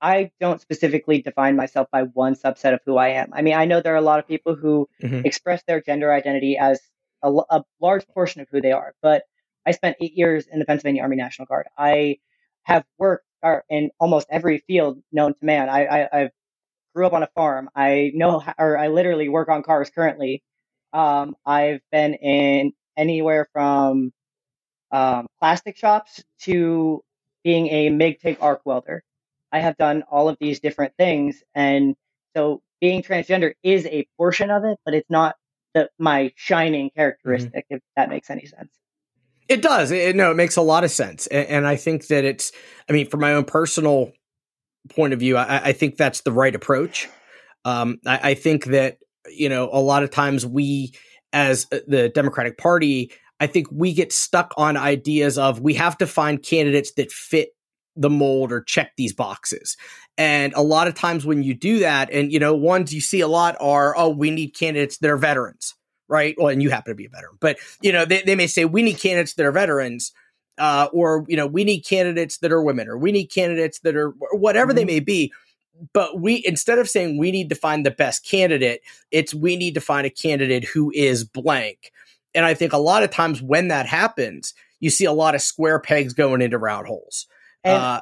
I 0.00 0.30
don't 0.40 0.60
specifically 0.60 1.20
define 1.20 1.56
myself 1.56 1.88
by 1.92 2.04
one 2.04 2.34
subset 2.34 2.72
of 2.72 2.80
who 2.86 2.96
I 2.96 3.08
am. 3.08 3.30
I 3.32 3.42
mean, 3.42 3.54
I 3.54 3.66
know 3.66 3.80
there 3.80 3.92
are 3.92 3.98
a 3.98 4.02
lot 4.02 4.18
of 4.18 4.26
people 4.26 4.54
who 4.54 4.88
mm-hmm. 5.02 5.26
express 5.26 5.62
their 5.66 5.80
gender 5.80 6.12
identity 6.12 6.56
as 6.58 6.80
a, 7.22 7.30
a 7.50 7.64
large 7.80 8.06
portion 8.08 8.40
of 8.40 8.48
who 8.50 8.60
they 8.60 8.72
are. 8.72 8.94
But 9.02 9.24
I 9.66 9.72
spent 9.72 9.96
eight 10.00 10.14
years 10.16 10.46
in 10.46 10.58
the 10.58 10.64
Pennsylvania 10.64 11.02
Army 11.02 11.16
National 11.16 11.46
Guard. 11.46 11.66
I 11.78 12.18
have 12.64 12.84
worked 12.98 13.26
uh, 13.42 13.58
in 13.70 13.90
almost 14.00 14.26
every 14.30 14.58
field 14.66 15.02
known 15.12 15.34
to 15.34 15.44
man. 15.44 15.68
I, 15.68 15.86
I 15.86 16.08
I've 16.20 16.30
grew 16.94 17.06
up 17.06 17.12
on 17.12 17.22
a 17.22 17.28
farm. 17.34 17.70
I 17.74 18.12
know, 18.14 18.42
or 18.58 18.78
I 18.78 18.88
literally 18.88 19.28
work 19.28 19.48
on 19.48 19.62
cars 19.62 19.90
currently. 19.90 20.42
Um, 20.92 21.36
I've 21.46 21.80
been 21.92 22.14
in 22.14 22.72
anywhere 22.96 23.48
from 23.52 24.12
um, 24.90 25.26
plastic 25.40 25.76
shops 25.76 26.22
to 26.42 27.02
being 27.44 27.68
a 27.68 27.90
MIG 27.90 28.20
TIG 28.20 28.38
arc 28.40 28.62
welder. 28.64 29.02
I 29.52 29.60
have 29.60 29.76
done 29.76 30.04
all 30.10 30.28
of 30.28 30.36
these 30.40 30.60
different 30.60 30.94
things, 30.98 31.42
and 31.54 31.96
so 32.36 32.62
being 32.80 33.02
transgender 33.02 33.54
is 33.62 33.86
a 33.86 34.06
portion 34.16 34.50
of 34.50 34.64
it, 34.64 34.78
but 34.84 34.94
it's 34.94 35.10
not 35.10 35.36
the, 35.74 35.88
my 35.98 36.32
shining 36.36 36.86
mm-hmm. 36.86 36.98
characteristic, 36.98 37.64
mm-hmm. 37.66 37.76
if 37.76 37.82
that 37.96 38.08
makes 38.08 38.30
any 38.30 38.46
sense. 38.46 38.70
It 39.48 39.62
does. 39.62 39.90
It, 39.90 40.14
no, 40.14 40.30
it 40.30 40.36
makes 40.36 40.56
a 40.56 40.62
lot 40.62 40.84
of 40.84 40.90
sense, 40.90 41.26
and, 41.26 41.46
and, 41.48 41.66
I 41.66 41.74
think 41.74 42.06
that 42.06 42.24
it's. 42.24 42.52
I 42.88 42.92
mean, 42.92 43.08
from 43.08 43.20
my 43.20 43.32
own 43.34 43.44
personal 43.44 44.12
point 44.90 45.12
of 45.12 45.18
view, 45.18 45.36
I, 45.36 45.70
I 45.70 45.72
think 45.72 45.96
that's 45.96 46.20
the 46.20 46.30
right 46.30 46.54
approach. 46.54 47.08
Um, 47.64 47.98
I, 48.06 48.30
I 48.30 48.34
think 48.34 48.66
that 48.66 48.98
you 49.28 49.48
know 49.48 49.68
a 49.72 49.80
lot 49.80 50.04
of 50.04 50.10
times 50.10 50.46
we 50.46 50.92
as 51.32 51.66
uh, 51.72 51.78
the 51.88 52.08
Democratic 52.10 52.58
Party, 52.58 53.12
I 53.40 53.46
think 53.48 53.66
we 53.72 53.92
get 53.92 54.12
stuck 54.12 54.54
on 54.56 54.76
ideas 54.76 55.36
of 55.36 55.60
we 55.60 55.74
have 55.74 55.98
to 55.98 56.06
find 56.06 56.42
candidates 56.42 56.92
that 56.92 57.10
fit 57.10 57.50
the 57.96 58.10
mold 58.10 58.52
or 58.52 58.62
check 58.62 58.92
these 58.96 59.12
boxes. 59.12 59.76
And 60.16 60.52
a 60.54 60.62
lot 60.62 60.86
of 60.86 60.94
times 60.94 61.24
when 61.24 61.42
you 61.42 61.54
do 61.54 61.78
that, 61.80 62.12
and 62.12 62.32
you 62.32 62.38
know, 62.38 62.54
ones 62.54 62.92
you 62.92 63.00
see 63.00 63.20
a 63.20 63.28
lot 63.28 63.56
are, 63.60 63.94
oh, 63.96 64.10
we 64.10 64.30
need 64.30 64.50
candidates 64.50 64.98
that 64.98 65.10
are 65.10 65.16
veterans, 65.16 65.74
right? 66.08 66.34
Well, 66.38 66.48
and 66.48 66.62
you 66.62 66.70
happen 66.70 66.90
to 66.90 66.96
be 66.96 67.06
a 67.06 67.10
veteran, 67.10 67.36
but 67.40 67.58
you 67.80 67.92
know, 67.92 68.04
they, 68.04 68.22
they 68.22 68.34
may 68.34 68.46
say 68.46 68.64
we 68.64 68.82
need 68.82 68.98
candidates 68.98 69.34
that 69.34 69.46
are 69.46 69.52
veterans. 69.52 70.12
Uh, 70.58 70.88
or 70.92 71.24
you 71.26 71.38
know 71.38 71.46
we 71.46 71.64
need 71.64 71.80
candidates 71.80 72.36
that 72.38 72.52
are 72.52 72.60
women 72.60 72.86
or 72.86 72.98
we 72.98 73.12
need 73.12 73.28
candidates 73.28 73.78
that 73.78 73.96
are 73.96 74.10
whatever 74.32 74.72
mm-hmm. 74.72 74.76
they 74.76 74.84
may 74.84 75.00
be 75.00 75.32
but 75.94 76.20
we 76.20 76.42
instead 76.44 76.78
of 76.78 76.86
saying 76.86 77.16
we 77.16 77.30
need 77.30 77.48
to 77.48 77.54
find 77.54 77.86
the 77.86 77.90
best 77.90 78.26
candidate 78.26 78.82
it's 79.10 79.32
we 79.32 79.56
need 79.56 79.72
to 79.72 79.80
find 79.80 80.06
a 80.06 80.10
candidate 80.10 80.64
who 80.64 80.92
is 80.94 81.24
blank 81.24 81.92
and 82.34 82.44
i 82.44 82.52
think 82.52 82.74
a 82.74 82.78
lot 82.78 83.02
of 83.02 83.10
times 83.10 83.40
when 83.40 83.68
that 83.68 83.86
happens 83.86 84.52
you 84.80 84.90
see 84.90 85.06
a 85.06 85.12
lot 85.12 85.34
of 85.34 85.40
square 85.40 85.78
pegs 85.78 86.12
going 86.12 86.42
into 86.42 86.58
round 86.58 86.86
holes 86.86 87.26
and, 87.64 87.76
uh, 87.76 88.00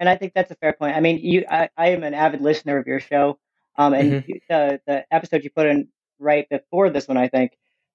and 0.00 0.08
I 0.08 0.16
think 0.16 0.32
that's 0.34 0.50
a 0.50 0.56
fair 0.56 0.72
point. 0.72 0.96
I 0.96 1.00
mean, 1.00 1.18
you, 1.18 1.44
I, 1.50 1.68
I 1.76 1.88
am 1.88 2.02
an 2.02 2.14
avid 2.14 2.40
listener 2.40 2.78
of 2.78 2.86
your 2.86 3.00
show, 3.00 3.38
um, 3.76 3.94
and 3.94 4.12
mm-hmm. 4.12 4.32
the 4.48 4.80
the 4.86 5.04
episode 5.10 5.44
you 5.44 5.50
put 5.50 5.66
in 5.66 5.88
right 6.18 6.48
before 6.48 6.90
this 6.90 7.08
one, 7.08 7.16
I 7.16 7.28
think, 7.28 7.52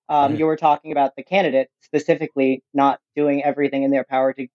um, 0.10 0.31
mm-hmm. 0.31 0.39
you 0.39 0.45
were 0.45 0.57
talking 0.57 0.91
about 0.91 1.15
the 1.15 1.24
candidate 1.24 1.69
specifically 1.81 2.63
not 2.74 3.00
doing 3.15 3.43
everything 3.43 3.83
in 3.83 3.91
their 3.91 4.03
power 4.03 4.33
to 4.33 4.48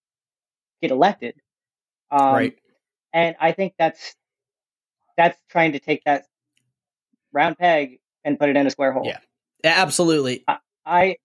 get 0.81 0.90
elected. 0.90 1.35
Um, 2.11 2.35
right. 2.35 2.59
And 3.12 3.37
I 3.40 3.52
think 3.52 3.75
that's 3.78 4.14
that's 5.17 5.38
trying 5.50 5.73
to 5.73 5.81
take 5.81 6.05
that 6.05 6.25
round 7.33 7.59
peg 7.59 7.99
and 8.25 8.38
put 8.38 8.49
it 8.49 8.57
in 8.57 8.67
a 8.67 8.71
square 8.71 8.93
hole. 8.93 9.05
Yeah, 9.05 9.19
absolutely. 9.64 10.45
I, 10.47 10.59
I 10.85 11.17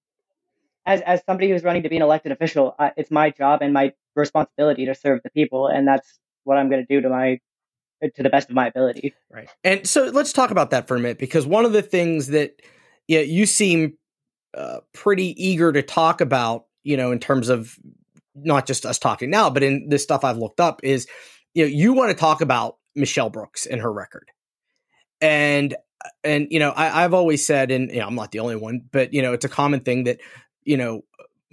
as 0.86 1.02
as 1.02 1.22
somebody 1.26 1.50
who's 1.50 1.64
running 1.64 1.84
to 1.84 1.90
be 1.90 1.98
an 1.98 2.02
elected 2.02 2.32
official, 2.32 2.76
uh, 2.80 2.92
it's 2.98 3.12
my 3.12 3.30
job 3.30 3.62
and 3.62 3.74
my 3.74 3.94
responsibility 4.16 4.86
to 4.86 4.96
serve 4.96 5.22
the 5.24 5.30
people, 5.32 5.68
and 5.68 5.88
that's 5.88 6.20
what 6.44 6.58
I'm 6.58 6.70
going 6.70 6.86
to 6.86 6.94
do 6.94 7.02
to 7.02 7.10
my 7.10 7.40
to 8.16 8.24
the 8.24 8.30
best 8.30 8.50
of 8.50 8.56
my 8.56 8.68
ability. 8.68 9.14
Right. 9.32 9.50
And 9.64 9.88
so 9.88 10.06
let's 10.06 10.34
talk 10.34 10.52
about 10.52 10.72
that 10.72 10.88
for 10.88 10.96
a 10.96 11.00
minute 11.00 11.20
because 11.20 11.46
one 11.46 11.64
of 11.66 11.72
the 11.72 11.82
things 11.82 12.28
that 12.28 12.62
yeah 13.08 13.22
you 13.22 13.46
seem 13.46 13.98
uh, 14.56 14.80
pretty 14.94 15.42
eager 15.44 15.72
to 15.72 15.82
talk 15.82 16.22
about, 16.22 16.66
you 16.84 16.98
know, 16.98 17.12
in 17.12 17.20
terms 17.20 17.50
of 17.50 17.78
not 18.36 18.68
just 18.68 18.86
us 18.86 19.00
talking 19.00 19.30
now, 19.30 19.50
but 19.50 19.64
in 19.64 19.90
the 19.90 20.00
stuff 20.00 20.24
I've 20.24 20.38
looked 20.38 20.60
up 20.60 20.82
is 20.84 21.08
you 21.54 21.64
know 21.64 21.70
you 21.70 21.94
want 21.94 22.10
to 22.10 22.16
talk 22.16 22.42
about 22.42 22.78
Michele 22.96 23.30
Brooks 23.30 23.66
and 23.66 23.82
her 23.82 23.92
record, 23.92 24.30
and 25.22 25.76
and 26.24 26.48
you 26.50 26.60
know 26.60 26.72
I, 26.72 27.04
I've 27.04 27.14
always 27.14 27.46
said, 27.46 27.72
and 27.72 27.90
you 27.92 28.00
know, 28.00 28.08
I'm 28.08 28.16
not 28.16 28.32
the 28.32 28.40
only 28.40 28.56
one, 28.56 28.82
but 28.92 29.14
you 29.14 29.22
know 29.22 29.34
it's 29.34 29.46
a 29.46 29.50
common 29.50 29.82
thing 29.82 30.06
that 30.06 30.20
you 30.64 30.78
know 30.78 31.04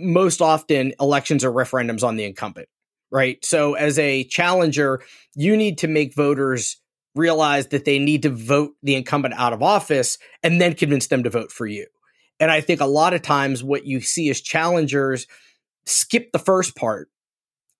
most 0.00 0.40
often 0.40 0.94
elections 1.00 1.44
are 1.44 1.52
referendums 1.52 2.02
on 2.02 2.16
the 2.16 2.24
incumbent, 2.24 2.68
right? 3.10 3.44
So 3.44 3.74
as 3.74 3.98
a 3.98 4.24
challenger, 4.24 5.02
you 5.34 5.56
need 5.56 5.78
to 5.78 5.88
make 5.88 6.14
voters 6.14 6.80
realize 7.14 7.68
that 7.68 7.84
they 7.84 7.98
need 7.98 8.22
to 8.22 8.30
vote 8.30 8.72
the 8.82 8.94
incumbent 8.94 9.34
out 9.36 9.52
of 9.52 9.62
office 9.62 10.18
and 10.42 10.60
then 10.60 10.74
convince 10.74 11.08
them 11.08 11.24
to 11.24 11.30
vote 11.30 11.50
for 11.50 11.66
you. 11.66 11.86
And 12.38 12.50
I 12.50 12.60
think 12.60 12.80
a 12.80 12.86
lot 12.86 13.12
of 13.12 13.22
times 13.22 13.62
what 13.62 13.84
you 13.84 14.00
see 14.00 14.28
is 14.28 14.40
challengers 14.40 15.26
skip 15.86 16.32
the 16.32 16.38
first 16.38 16.76
part 16.76 17.08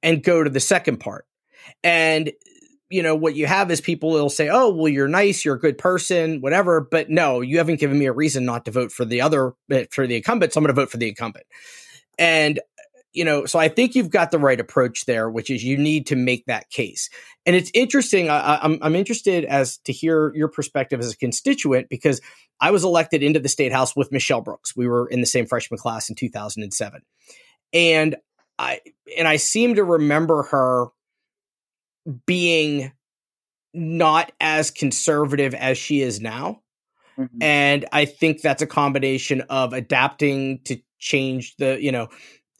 and 0.03 0.23
go 0.23 0.43
to 0.43 0.51
the 0.51 0.61
second 0.61 0.99
part. 0.99 1.27
And 1.83 2.33
you 2.91 3.03
know 3.03 3.15
what 3.15 3.37
you 3.37 3.47
have 3.47 3.71
is 3.71 3.81
people 3.81 4.11
will 4.11 4.29
say, 4.29 4.49
"Oh, 4.49 4.71
well, 4.71 4.89
you're 4.89 5.09
nice, 5.09 5.45
you're 5.45 5.55
a 5.55 5.61
good 5.61 5.79
person, 5.79 6.41
whatever." 6.41 6.81
But 6.81 7.09
no, 7.09 7.41
you 7.41 7.59
haven't 7.59 7.79
given 7.79 7.99
me 7.99 8.07
a 8.07 8.13
reason 8.13 8.45
not 8.45 8.65
to 8.65 8.73
vote 8.73 8.91
for 8.91 9.05
the 9.05 9.21
other 9.21 9.53
eh, 9.71 9.87
for 9.91 10.07
the 10.07 10.17
incumbent. 10.17 10.53
So 10.53 10.59
I'm 10.59 10.65
going 10.65 10.75
to 10.75 10.81
vote 10.81 10.91
for 10.91 10.97
the 10.97 11.09
incumbent. 11.09 11.47
And 12.21 12.61
you 13.13 13.25
know, 13.25 13.45
so 13.45 13.59
I 13.59 13.69
think 13.69 13.97
you've 13.97 14.11
got 14.11 14.31
the 14.31 14.39
right 14.39 14.61
approach 14.61 15.05
there, 15.07 15.29
which 15.29 15.51
is 15.51 15.65
you 15.65 15.77
need 15.77 16.07
to 16.07 16.17
make 16.17 16.47
that 16.47 16.71
case. 16.71 17.11
And 17.45 17.57
it's 17.57 17.71
interesting. 17.75 18.31
I, 18.31 18.55
am 18.55 18.75
I'm, 18.75 18.79
I'm 18.83 18.95
interested 18.95 19.45
as 19.45 19.79
to 19.79 19.93
hear 19.93 20.33
your 20.37 20.47
perspective 20.47 21.01
as 21.01 21.13
a 21.13 21.17
constituent 21.17 21.89
because 21.89 22.21
I 22.61 22.71
was 22.71 22.85
elected 22.85 23.25
into 23.25 23.41
the 23.41 23.49
state 23.49 23.73
house 23.73 23.97
with 23.97 24.13
Michele 24.13 24.43
Brooks. 24.43 24.77
We 24.77 24.87
were 24.87 25.09
in 25.09 25.21
the 25.21 25.27
same 25.27 25.47
freshman 25.47 25.79
class 25.79 26.09
in 26.09 26.15
2007, 26.15 27.03
and 27.73 28.17
I 28.59 28.81
and 29.19 29.27
I 29.27 29.37
seem 29.37 29.75
to 29.75 29.83
remember 29.83 30.45
her 30.45 30.87
being 32.27 32.93
not 33.75 34.31
as 34.41 34.71
conservative 34.71 35.55
as 35.55 35.79
she 35.79 36.01
is 36.01 36.21
now. 36.21 36.61
Mm-hmm. 37.19 37.43
And 37.43 37.87
I 37.93 38.05
think 38.05 38.41
that's 38.41 38.63
a 38.63 38.67
combination 38.67 39.43
of 39.43 39.73
adapting 39.73 40.61
to 40.65 40.79
change 41.01 41.57
the, 41.57 41.83
you 41.83 41.91
know, 41.91 42.09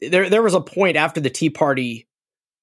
there 0.01 0.29
there 0.29 0.41
was 0.41 0.53
a 0.53 0.61
point 0.61 0.97
after 0.97 1.21
the 1.21 1.29
Tea 1.29 1.49
Party 1.49 2.07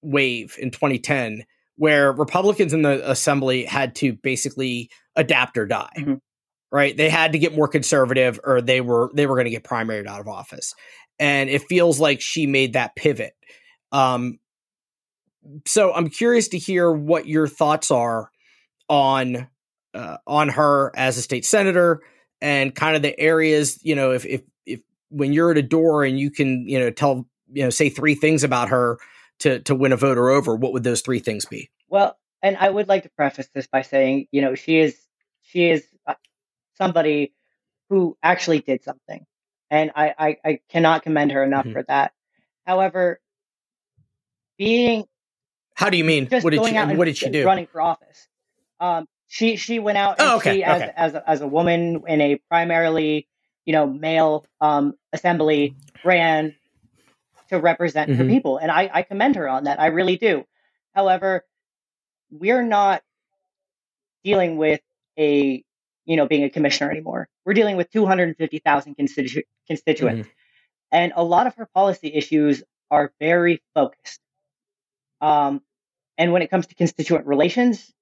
wave 0.02 0.56
in 0.58 0.70
2010 0.70 1.44
where 1.76 2.12
Republicans 2.12 2.72
in 2.72 2.82
the 2.82 3.08
assembly 3.08 3.64
had 3.64 3.94
to 3.94 4.12
basically 4.12 4.90
adapt 5.14 5.56
or 5.56 5.66
die. 5.66 5.92
Mm-hmm. 5.96 6.14
Right? 6.70 6.94
They 6.94 7.08
had 7.08 7.32
to 7.32 7.38
get 7.38 7.54
more 7.54 7.68
conservative 7.68 8.38
or 8.44 8.60
they 8.60 8.80
were 8.80 9.10
they 9.14 9.26
were 9.26 9.36
going 9.36 9.46
to 9.46 9.50
get 9.50 9.64
primaried 9.64 10.06
out 10.06 10.20
of 10.20 10.28
office. 10.28 10.74
And 11.18 11.48
it 11.48 11.62
feels 11.62 11.98
like 11.98 12.20
she 12.20 12.46
made 12.46 12.74
that 12.74 12.94
pivot. 12.94 13.32
Um 13.90 14.38
so 15.66 15.94
I'm 15.94 16.10
curious 16.10 16.48
to 16.48 16.58
hear 16.58 16.92
what 16.92 17.26
your 17.26 17.48
thoughts 17.48 17.90
are 17.90 18.30
on 18.88 19.48
uh, 19.94 20.18
on 20.26 20.50
her 20.50 20.92
as 20.94 21.16
a 21.16 21.22
state 21.22 21.44
senator 21.44 22.02
and 22.40 22.74
kind 22.74 22.96
of 22.96 23.02
the 23.02 23.18
areas, 23.18 23.78
you 23.82 23.94
know, 23.94 24.12
if 24.12 24.26
if 24.26 24.42
when 25.10 25.32
you're 25.32 25.50
at 25.50 25.58
a 25.58 25.62
door 25.62 26.04
and 26.04 26.18
you 26.18 26.30
can, 26.30 26.68
you 26.68 26.78
know, 26.78 26.90
tell, 26.90 27.26
you 27.52 27.64
know, 27.64 27.70
say 27.70 27.88
three 27.88 28.14
things 28.14 28.44
about 28.44 28.68
her 28.68 28.98
to 29.40 29.60
to 29.60 29.74
win 29.74 29.92
a 29.92 29.96
voter 29.96 30.30
over, 30.30 30.56
what 30.56 30.72
would 30.72 30.84
those 30.84 31.00
three 31.00 31.18
things 31.20 31.44
be? 31.44 31.70
Well, 31.88 32.16
and 32.42 32.56
I 32.56 32.68
would 32.68 32.88
like 32.88 33.04
to 33.04 33.10
preface 33.10 33.48
this 33.54 33.66
by 33.66 33.82
saying, 33.82 34.26
you 34.30 34.42
know, 34.42 34.54
she 34.54 34.78
is 34.78 34.96
she 35.42 35.70
is 35.70 35.86
uh, 36.06 36.14
somebody 36.76 37.32
who 37.88 38.16
actually 38.22 38.60
did 38.60 38.82
something, 38.84 39.24
and 39.70 39.90
I 39.94 40.14
I, 40.18 40.36
I 40.44 40.60
cannot 40.68 41.02
commend 41.02 41.32
her 41.32 41.42
enough 41.42 41.64
mm-hmm. 41.64 41.72
for 41.72 41.84
that. 41.84 42.12
However, 42.66 43.20
being 44.58 45.04
how 45.74 45.90
do 45.90 45.96
you 45.96 46.04
mean? 46.04 46.26
What 46.28 46.50
did 46.50 46.64
she? 46.64 46.74
What 46.74 47.04
did 47.04 47.16
she 47.16 47.30
do? 47.30 47.46
Running 47.46 47.68
for 47.68 47.80
office. 47.80 48.26
Um, 48.80 49.06
she 49.28 49.56
she 49.56 49.78
went 49.78 49.96
out 49.96 50.18
and 50.18 50.28
oh, 50.28 50.36
okay, 50.38 50.56
she 50.56 50.62
okay. 50.64 50.72
as 50.72 50.90
as 50.96 51.14
a, 51.14 51.30
as 51.30 51.40
a 51.40 51.46
woman 51.46 52.02
in 52.08 52.20
a 52.20 52.36
primarily 52.50 53.28
you 53.68 53.72
know, 53.72 53.86
male 53.86 54.46
um, 54.62 54.94
assembly 55.12 55.76
ran 56.02 56.54
to 57.50 57.60
represent 57.60 58.08
mm-hmm. 58.10 58.22
her 58.22 58.26
people. 58.26 58.56
And 58.56 58.70
I, 58.70 58.90
I 58.90 59.02
commend 59.02 59.36
her 59.36 59.46
on 59.46 59.64
that. 59.64 59.78
I 59.78 59.88
really 59.88 60.16
do. 60.16 60.46
However, 60.94 61.44
we're 62.30 62.62
not 62.62 63.02
dealing 64.24 64.56
with 64.56 64.80
a, 65.18 65.62
you 66.06 66.16
know, 66.16 66.26
being 66.26 66.44
a 66.44 66.48
commissioner 66.48 66.90
anymore. 66.90 67.28
We're 67.44 67.52
dealing 67.52 67.76
with 67.76 67.90
250,000 67.90 68.96
constitu- 68.96 69.42
constituents. 69.66 70.28
Mm-hmm. 70.28 70.32
And 70.90 71.12
a 71.14 71.22
lot 71.22 71.46
of 71.46 71.54
her 71.56 71.68
policy 71.74 72.10
issues 72.14 72.62
are 72.90 73.12
very 73.20 73.60
focused. 73.74 74.20
Um, 75.20 75.60
and 76.16 76.32
when 76.32 76.40
it 76.40 76.48
comes 76.48 76.68
to 76.68 76.74
constituent 76.74 77.26
relations, 77.26 77.92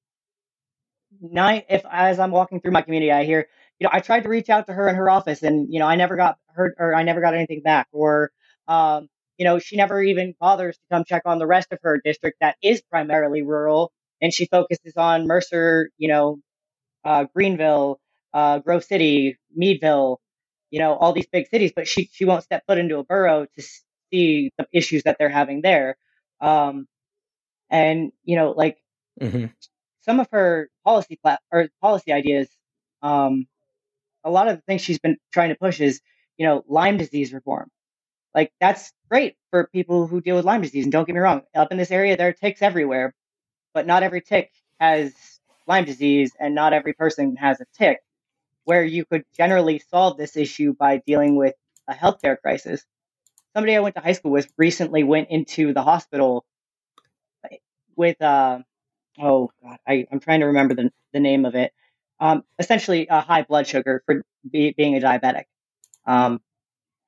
nine, 1.20 1.64
if 1.68 1.85
as 1.90 2.20
I'm 2.20 2.30
walking 2.30 2.61
through 2.61 2.70
my 2.70 2.82
community, 2.82 3.11
I 3.11 3.25
hear 3.25 3.49
you 3.78 3.85
know, 3.85 3.90
I 3.92 4.00
tried 4.00 4.23
to 4.23 4.28
reach 4.28 4.49
out 4.49 4.66
to 4.66 4.73
her 4.73 4.88
in 4.88 4.95
her 4.95 5.11
office 5.11 5.42
and, 5.42 5.73
you 5.73 5.78
know, 5.78 5.87
I 5.87 5.97
never 5.97 6.16
got 6.16 6.38
heard 6.49 6.75
or 6.78 6.95
I 6.95 7.02
never 7.02 7.21
got 7.21 7.35
anything 7.35 7.61
back. 7.62 7.88
Or, 7.92 8.30
um, 8.68 9.09
you 9.37 9.45
know, 9.45 9.59
she 9.59 9.76
never 9.76 10.02
even 10.02 10.35
bothers 10.40 10.76
to 10.76 10.83
come 10.90 11.04
check 11.04 11.23
on 11.26 11.38
the 11.38 11.47
rest 11.47 11.68
of 11.73 11.78
her 11.83 12.00
district 12.02 12.38
that 12.40 12.56
is 12.62 12.80
primarily 12.83 13.42
rural. 13.42 13.92
And 14.23 14.33
she 14.33 14.47
focuses 14.47 14.97
on 14.97 15.26
Mercer, 15.26 15.90
you 15.99 16.09
know, 16.09 16.38
uh, 17.04 17.26
Greenville, 17.35 18.00
uh, 18.33 18.61
Grove 18.61 18.85
City, 18.85 19.37
Meadville, 19.54 20.21
you 20.71 20.78
know, 20.78 20.95
all 20.95 21.12
these 21.12 21.26
big 21.26 21.49
cities, 21.49 21.73
but 21.76 21.87
she, 21.87 22.09
she 22.12 22.25
won't 22.25 22.42
step 22.42 22.64
foot 22.66 22.78
into 22.78 22.99
a 22.99 23.04
borough 23.04 23.47
to 23.56 23.62
see 24.11 24.52
the 24.56 24.66
issues 24.73 25.02
that 25.02 25.16
they're 25.18 25.28
having 25.28 25.61
there. 25.61 25.97
Um, 26.40 26.87
and, 27.71 28.11
you 28.25 28.37
know, 28.37 28.52
like 28.52 28.78
mm-hmm. 29.21 29.47
some 30.00 30.18
of 30.18 30.28
her 30.33 30.71
policy 30.85 31.18
plat- 31.23 31.42
or 31.52 31.68
policy 31.83 32.12
ideas, 32.12 32.49
um, 33.02 33.47
a 34.26 34.30
lot 34.30 34.49
of 34.49 34.56
the 34.56 34.62
things 34.62 34.83
she's 34.83 34.99
been 34.99 35.16
trying 35.33 35.50
to 35.50 35.54
push 35.54 35.80
is, 35.80 36.00
you 36.37 36.47
know, 36.47 36.64
Lyme 36.68 36.99
disease 36.99 37.33
reform. 37.33 37.71
Like 38.35 38.52
that's 38.61 38.92
great 39.11 39.37
for 39.50 39.68
people 39.73 40.06
who 40.06 40.21
deal 40.21 40.37
with 40.37 40.45
Lyme 40.45 40.62
disease. 40.62 40.85
And 40.85 40.92
don't 40.92 41.06
get 41.06 41.14
me 41.14 41.21
wrong, 41.21 41.42
up 41.54 41.73
in 41.73 41.78
this 41.78 41.92
area 41.92 42.16
there 42.18 42.28
are 42.28 42.33
ticks 42.35 42.61
everywhere, 42.61 43.14
but 43.73 43.87
not 43.87 44.02
every 44.02 44.21
tick 44.21 44.50
has 44.80 45.14
Lyme 45.68 45.85
disease, 45.85 46.33
and 46.38 46.54
not 46.54 46.73
every 46.73 46.92
person 46.92 47.37
has 47.37 47.61
a 47.61 47.66
tick. 47.78 48.00
Where 48.64 48.85
you 48.85 49.04
could 49.04 49.25
generally 49.37 49.80
solve 49.90 50.16
this 50.18 50.37
issue 50.37 50.75
by 50.75 51.02
dealing 51.06 51.37
with 51.37 51.54
a 51.88 51.95
healthcare 51.95 52.38
crisis. 52.40 52.85
Somebody 53.54 53.76
I 53.76 53.80
went 53.80 53.95
to 53.95 54.00
high 54.02 54.12
school 54.12 54.33
with 54.33 54.52
recently 54.59 55.04
went 55.04 55.30
into 55.30 55.73
the 55.73 55.83
hospital 55.83 56.45
with 57.97 58.21
uh, 58.21 58.61
oh 59.21 59.50
god, 59.62 59.78
I, 59.87 60.06
I'm 60.12 60.21
trying 60.21 60.40
to 60.40 60.47
remember 60.47 60.75
the 60.75 60.90
the 61.12 61.21
name 61.21 61.45
of 61.45 61.54
it. 61.54 61.73
Um, 62.18 62.44
essentially, 62.58 63.06
a 63.08 63.20
high 63.20 63.42
blood 63.42 63.66
sugar 63.66 64.02
for 64.06 64.23
be, 64.50 64.73
being 64.76 64.96
a 64.96 65.00
diabetic. 65.00 65.44
Um, 66.06 66.40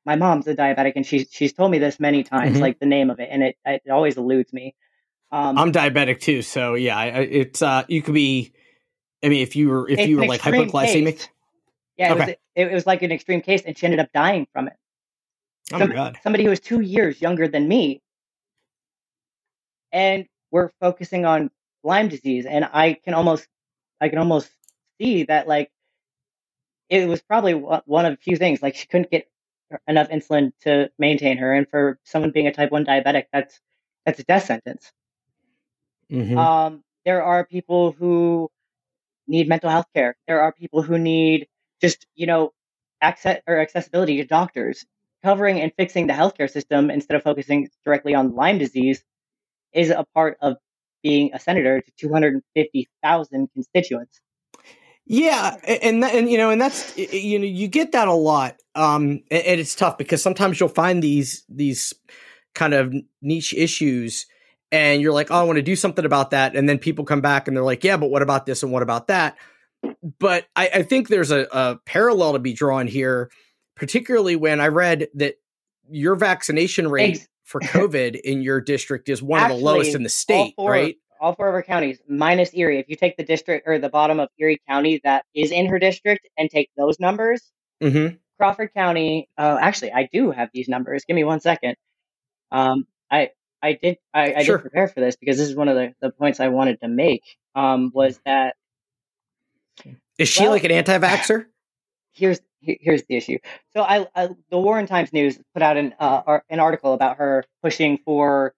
my 0.04 0.16
mom's 0.16 0.46
a 0.46 0.54
diabetic, 0.54 0.92
and 0.96 1.06
she's 1.06 1.28
she's 1.30 1.52
told 1.52 1.70
me 1.70 1.78
this 1.78 1.98
many 2.00 2.22
times, 2.24 2.56
Mhm. 2.58 2.60
like 2.60 2.78
the 2.78 2.86
name 2.86 3.10
of 3.10 3.20
it, 3.20 3.28
and 3.30 3.42
it 3.42 3.56
it 3.64 3.82
always 3.90 4.16
eludes 4.16 4.52
me. 4.52 4.74
Um, 5.30 5.58
I'm 5.58 5.72
diabetic 5.72 6.20
too, 6.20 6.42
so 6.42 6.74
yeah, 6.74 7.02
it's 7.04 7.62
uh, 7.62 7.84
you 7.88 8.02
could 8.02 8.14
be. 8.14 8.52
I 9.22 9.28
mean, 9.28 9.42
if 9.42 9.56
you 9.56 9.68
were 9.68 9.88
if 9.88 10.06
you 10.08 10.16
were 10.18 10.26
like 10.26 10.40
hypoglycemic, 10.40 11.16
case. 11.18 11.28
Yeah, 11.96 12.12
it, 12.12 12.18
was, 12.18 12.28
it, 12.28 12.38
it 12.54 12.72
was 12.72 12.86
like 12.86 13.02
an 13.02 13.10
extreme 13.12 13.40
case, 13.40 13.62
and 13.66 13.76
she 13.76 13.84
ended 13.86 14.00
up 14.00 14.10
dying 14.14 14.46
from 14.52 14.68
it. 14.68 14.74
oh 15.72 15.78
Some- 15.78 15.88
my 15.88 15.94
god, 15.94 16.18
somebody 16.22 16.44
who 16.44 16.50
was 16.50 16.60
two 16.60 16.80
years 16.80 17.20
younger 17.20 17.48
than 17.48 17.66
me, 17.66 18.00
and 19.92 20.26
we're 20.50 20.70
focusing 20.80 21.24
on 21.24 21.50
Lyme 21.82 22.08
disease, 22.08 22.46
and 22.46 22.64
I 22.72 22.94
can 23.04 23.14
almost, 23.14 23.46
I 24.00 24.08
can 24.08 24.18
almost 24.18 24.50
see 25.00 25.24
that 25.24 25.48
like 25.48 25.70
it 26.88 27.08
was 27.08 27.22
probably 27.22 27.54
one 27.54 28.06
of 28.06 28.14
a 28.14 28.16
few 28.16 28.36
things. 28.36 28.62
Like 28.62 28.76
she 28.76 28.86
couldn't 28.86 29.10
get 29.10 29.28
enough 29.86 30.08
insulin 30.08 30.52
to 30.62 30.90
maintain 30.98 31.38
her, 31.38 31.52
and 31.54 31.68
for 31.68 31.98
someone 32.04 32.30
being 32.32 32.46
a 32.46 32.52
type 32.52 32.70
one 32.70 32.84
diabetic, 32.86 33.24
that's 33.32 33.60
that's 34.06 34.20
a 34.20 34.24
death 34.24 34.44
sentence. 34.44 34.92
Mhm. 36.10 36.36
Um, 36.38 36.84
there 37.04 37.22
are 37.22 37.46
people 37.46 37.92
who 37.92 38.50
need 39.28 39.48
mental 39.48 39.70
health 39.70 39.86
care. 39.94 40.16
There 40.28 40.40
are 40.42 40.52
people 40.52 40.82
who 40.82 40.98
need 40.98 41.48
just, 41.80 42.06
you 42.14 42.26
know, 42.26 42.52
access 43.02 43.40
or 43.46 43.58
accessibility 43.60 44.18
to 44.18 44.24
doctors. 44.26 44.84
Covering 45.24 45.60
and 45.60 45.72
fixing 45.76 46.06
the 46.06 46.14
healthcare 46.14 46.50
system 46.50 46.90
instead 46.90 47.16
of 47.16 47.24
focusing 47.24 47.68
directly 47.84 48.14
on 48.14 48.34
Lyme 48.36 48.58
disease 48.58 49.02
is 49.72 49.90
a 49.90 50.04
part 50.14 50.38
of 50.42 50.56
being 51.02 51.32
a 51.34 51.38
senator 51.40 51.80
to 51.80 51.92
250,000 51.98 53.48
constituents. 53.54 54.20
Yeah, 55.10 55.56
and 55.66 56.04
and 56.04 56.30
you 56.30 56.36
know, 56.36 56.50
and 56.50 56.60
that's 56.60 56.96
you 56.98 57.38
know, 57.38 57.46
you 57.46 57.66
get 57.66 57.92
that 57.92 58.08
a 58.08 58.12
lot, 58.12 58.56
um, 58.74 59.22
and, 59.30 59.58
it's 59.58 59.74
tough 59.74 59.96
because 59.96 60.22
sometimes 60.22 60.60
you'll 60.60 60.68
find 60.68 61.02
these 61.02 61.44
these 61.48 61.94
kind 62.54 62.74
of 62.74 62.94
niche 63.22 63.54
issues, 63.54 64.26
and 64.70 65.00
you're 65.00 65.14
like, 65.14 65.30
oh, 65.30 65.36
I 65.36 65.42
want 65.44 65.56
to 65.56 65.62
do 65.62 65.76
something 65.76 66.04
about 66.04 66.32
that, 66.32 66.54
and 66.54 66.68
then 66.68 66.78
people 66.78 67.06
come 67.06 67.22
back 67.22 67.48
and 67.48 67.56
they're 67.56 67.64
like, 67.64 67.84
yeah, 67.84 67.96
but 67.96 68.10
what 68.10 68.20
about 68.20 68.44
this 68.44 68.62
and 68.62 68.70
what 68.70 68.82
about 68.82 69.06
that? 69.06 69.38
But 70.18 70.46
I, 70.54 70.68
I 70.74 70.82
think 70.82 71.08
there's 71.08 71.30
a, 71.30 71.46
a 71.52 71.78
parallel 71.86 72.34
to 72.34 72.38
be 72.38 72.52
drawn 72.52 72.86
here, 72.86 73.30
particularly 73.76 74.36
when 74.36 74.60
I 74.60 74.68
read 74.68 75.08
that 75.14 75.36
your 75.88 76.16
vaccination 76.16 76.86
rate 76.86 77.16
Ex- 77.16 77.28
for 77.44 77.62
COVID 77.62 78.20
in 78.20 78.42
your 78.42 78.60
district 78.60 79.08
is 79.08 79.22
one 79.22 79.42
of 79.42 79.56
the 79.56 79.64
lowest 79.64 79.94
in 79.94 80.02
the 80.02 80.10
state, 80.10 80.52
right? 80.58 80.96
All 81.20 81.34
four 81.34 81.48
of 81.48 81.54
our 81.54 81.62
counties, 81.62 82.00
minus 82.08 82.54
Erie. 82.54 82.78
If 82.78 82.88
you 82.88 82.96
take 82.96 83.16
the 83.16 83.24
district 83.24 83.66
or 83.68 83.78
the 83.78 83.88
bottom 83.88 84.20
of 84.20 84.28
Erie 84.38 84.60
County 84.68 85.00
that 85.04 85.24
is 85.34 85.50
in 85.50 85.66
her 85.66 85.78
district 85.78 86.28
and 86.36 86.50
take 86.50 86.70
those 86.76 86.98
numbers, 87.00 87.42
Mm-hmm. 87.82 88.16
Crawford 88.38 88.72
County. 88.74 89.28
Uh, 89.38 89.56
actually, 89.60 89.92
I 89.92 90.08
do 90.12 90.30
have 90.32 90.48
these 90.52 90.68
numbers. 90.68 91.04
Give 91.06 91.14
me 91.14 91.22
one 91.24 91.40
second. 91.40 91.76
Um, 92.50 92.86
I 93.10 93.30
I 93.62 93.74
did 93.74 93.98
I, 94.14 94.34
I 94.34 94.42
Sure. 94.44 94.56
did 94.58 94.62
prepare 94.62 94.88
for 94.88 95.00
this 95.00 95.14
because 95.16 95.36
this 95.38 95.48
is 95.48 95.54
one 95.56 95.68
of 95.68 95.76
the, 95.76 95.94
the 96.00 96.10
points 96.10 96.40
I 96.40 96.48
wanted 96.48 96.80
to 96.80 96.88
make. 96.88 97.22
Um, 97.54 97.90
was 97.94 98.20
that 98.24 98.56
Is 100.18 100.28
she 100.28 100.42
Well- 100.42 100.52
like 100.52 100.64
an 100.64 100.72
anti-vaxer? 100.72 101.46
here's 102.12 102.40
here's 102.60 103.04
the 103.04 103.16
issue. 103.16 103.38
So 103.74 103.82
I, 103.82 104.06
I 104.14 104.28
the 104.50 104.58
Warren 104.58 104.86
Times 104.88 105.12
News 105.12 105.38
put 105.54 105.62
out 105.62 105.76
an 105.76 105.94
uh, 106.00 106.38
an 106.50 106.58
article 106.60 106.92
about 106.94 107.18
her 107.18 107.44
pushing 107.62 107.98
for 108.04 108.54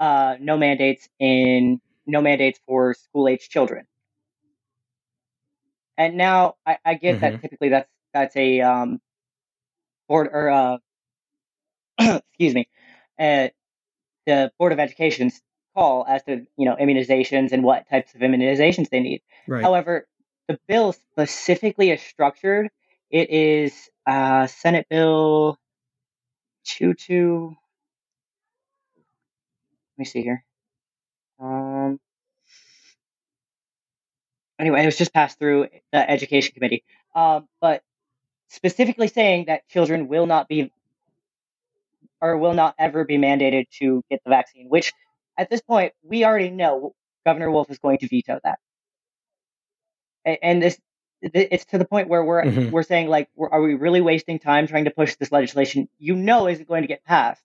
uh, 0.00 0.36
no 0.40 0.56
mandates 0.56 1.08
in 1.20 1.80
no 2.06 2.20
mandates 2.20 2.60
for 2.66 2.94
school 2.94 3.28
age 3.28 3.48
children. 3.48 3.86
And 5.96 6.16
now 6.16 6.56
I, 6.66 6.78
I 6.84 6.94
get 6.94 7.20
that 7.20 7.40
typically 7.40 7.68
that's 7.70 7.90
that's 8.12 8.36
a 8.36 8.60
um 8.60 9.00
board 10.08 10.28
or 10.32 10.50
uh 10.50 10.78
excuse 12.28 12.54
me 12.54 12.68
uh, 13.18 13.48
the 14.26 14.50
board 14.58 14.72
of 14.72 14.78
education's 14.78 15.40
call 15.74 16.04
as 16.08 16.22
to 16.24 16.46
you 16.56 16.64
know 16.64 16.76
immunizations 16.76 17.52
and 17.52 17.62
what 17.62 17.88
types 17.88 18.14
of 18.14 18.20
immunizations 18.20 18.88
they 18.90 19.00
need. 19.00 19.22
Right. 19.46 19.62
However, 19.62 20.06
the 20.48 20.58
bill 20.66 20.92
specifically 20.92 21.90
is 21.90 22.00
structured. 22.00 22.70
It 23.10 23.30
is 23.30 23.90
uh, 24.06 24.46
Senate 24.46 24.86
Bill 24.88 25.58
two 26.64 26.94
two. 26.94 27.56
Let 29.96 29.98
me 29.98 30.04
see 30.04 30.22
here. 30.22 30.44
Anyway, 34.58 34.82
it 34.82 34.86
was 34.86 34.96
just 34.98 35.12
passed 35.12 35.38
through 35.38 35.68
the 35.92 36.10
Education 36.10 36.52
Committee, 36.54 36.84
um, 37.14 37.48
but 37.60 37.82
specifically 38.48 39.08
saying 39.08 39.46
that 39.46 39.68
children 39.68 40.08
will 40.08 40.26
not 40.26 40.48
be 40.48 40.70
or 42.20 42.36
will 42.38 42.54
not 42.54 42.74
ever 42.78 43.04
be 43.04 43.18
mandated 43.18 43.66
to 43.78 44.02
get 44.10 44.20
the 44.24 44.30
vaccine. 44.30 44.68
Which, 44.68 44.92
at 45.38 45.50
this 45.50 45.60
point, 45.60 45.92
we 46.02 46.24
already 46.24 46.50
know 46.50 46.94
Governor 47.26 47.50
Wolf 47.50 47.70
is 47.70 47.78
going 47.78 47.98
to 47.98 48.08
veto 48.08 48.40
that. 48.44 48.58
And 50.42 50.62
this, 50.62 50.78
it's 51.22 51.66
to 51.66 51.78
the 51.78 51.84
point 51.84 52.08
where 52.08 52.24
we're 52.24 52.44
Mhm. 52.44 52.70
we're 52.70 52.82
saying 52.82 53.08
like, 53.08 53.28
we're, 53.34 53.48
are 53.50 53.62
we 53.62 53.74
really 53.74 54.00
wasting 54.00 54.38
time 54.38 54.66
trying 54.66 54.84
to 54.84 54.90
push 54.90 55.16
this 55.16 55.32
legislation? 55.32 55.88
You 55.98 56.16
know, 56.16 56.48
isn't 56.48 56.68
going 56.68 56.82
to 56.82 56.88
get 56.88 57.04
passed 57.04 57.42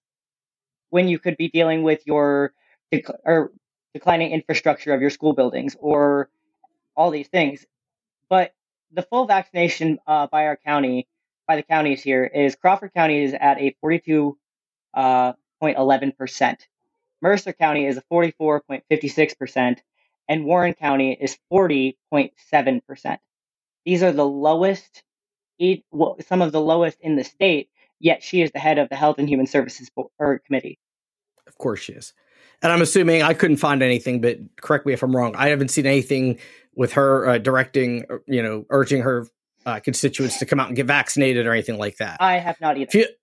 when 0.90 1.08
you 1.08 1.20
could 1.20 1.38
be 1.38 1.50
dealing 1.50 1.84
with 1.84 2.06
your 2.08 2.54
dec- 2.94 3.18
or 3.26 3.52
declining 3.94 4.32
infrastructure 4.32 4.94
of 4.94 5.02
your 5.02 5.10
school 5.10 5.34
buildings 5.34 5.76
or 5.80 6.30
all 7.00 7.10
these 7.10 7.30
things. 7.30 7.66
But 8.30 8.54
the 8.92 9.02
full 9.04 9.26
vaccination 9.26 10.00
uh, 10.06 10.28
by 10.28 10.46
our 10.48 10.58
county, 10.58 11.08
by 11.48 11.56
the 11.56 11.64
counties 11.64 12.04
here, 12.04 12.26
is 12.26 12.56
Crawford 12.56 12.94
County 12.94 13.24
is 13.24 13.34
at 13.34 13.58
a 13.60 13.74
42.11 13.84 14.36
percent. 16.18 16.68
Mercer 17.22 17.54
County 17.54 17.86
is 17.86 17.98
a 17.98 18.04
44.56 18.12 19.38
percent, 19.38 19.82
and 20.28 20.44
Warren 20.46 20.74
County 20.74 21.18
is 21.20 21.38
40.7 21.52 22.86
percent. 22.86 23.22
These 23.86 24.04
are 24.04 24.12
the 24.12 24.28
lowest, 24.28 25.04
some 26.28 26.42
of 26.42 26.52
the 26.52 26.62
lowest 26.62 27.00
in 27.00 27.16
the 27.16 27.24
state. 27.24 27.70
Yet 28.02 28.24
she 28.24 28.42
is 28.42 28.52
the 28.52 28.60
head 28.60 28.78
of 28.78 28.88
the 28.90 28.96
Health 28.96 29.20
and 29.20 29.28
Human 29.28 29.48
Services 29.48 29.90
Bo- 29.94 30.12
or 30.20 30.40
Committee. 30.40 30.80
Of 31.48 31.58
course 31.58 31.82
she 31.82 31.94
is. 31.94 32.14
And 32.62 32.72
I'm 32.72 32.82
assuming 32.82 33.22
I 33.22 33.34
couldn't 33.34 33.58
find 33.58 33.82
anything, 33.82 34.22
but 34.22 34.38
correct 34.62 34.86
me 34.86 34.94
if 34.94 35.02
I'm 35.02 35.16
wrong. 35.16 35.36
I 35.36 35.50
haven't 35.50 35.70
seen 35.70 35.86
anything 35.86 36.40
with 36.80 36.94
her 36.94 37.28
uh, 37.28 37.38
directing, 37.38 38.06
uh, 38.10 38.20
you 38.26 38.42
know, 38.42 38.66
urging 38.70 39.02
her 39.02 39.28
uh, 39.66 39.82
constituents 39.82 40.40
to 40.40 40.46
come 40.46 40.62
out 40.62 40.68
and 40.68 40.78
get 40.78 40.86
vaccinated 40.86 41.46
or 41.46 41.52
anything 41.52 41.78
like 41.78 41.98
that. 41.98 42.16
I 42.22 42.38
have 42.38 42.60
not 42.62 42.78
either. 42.78 42.90
Fe- 42.90 43.16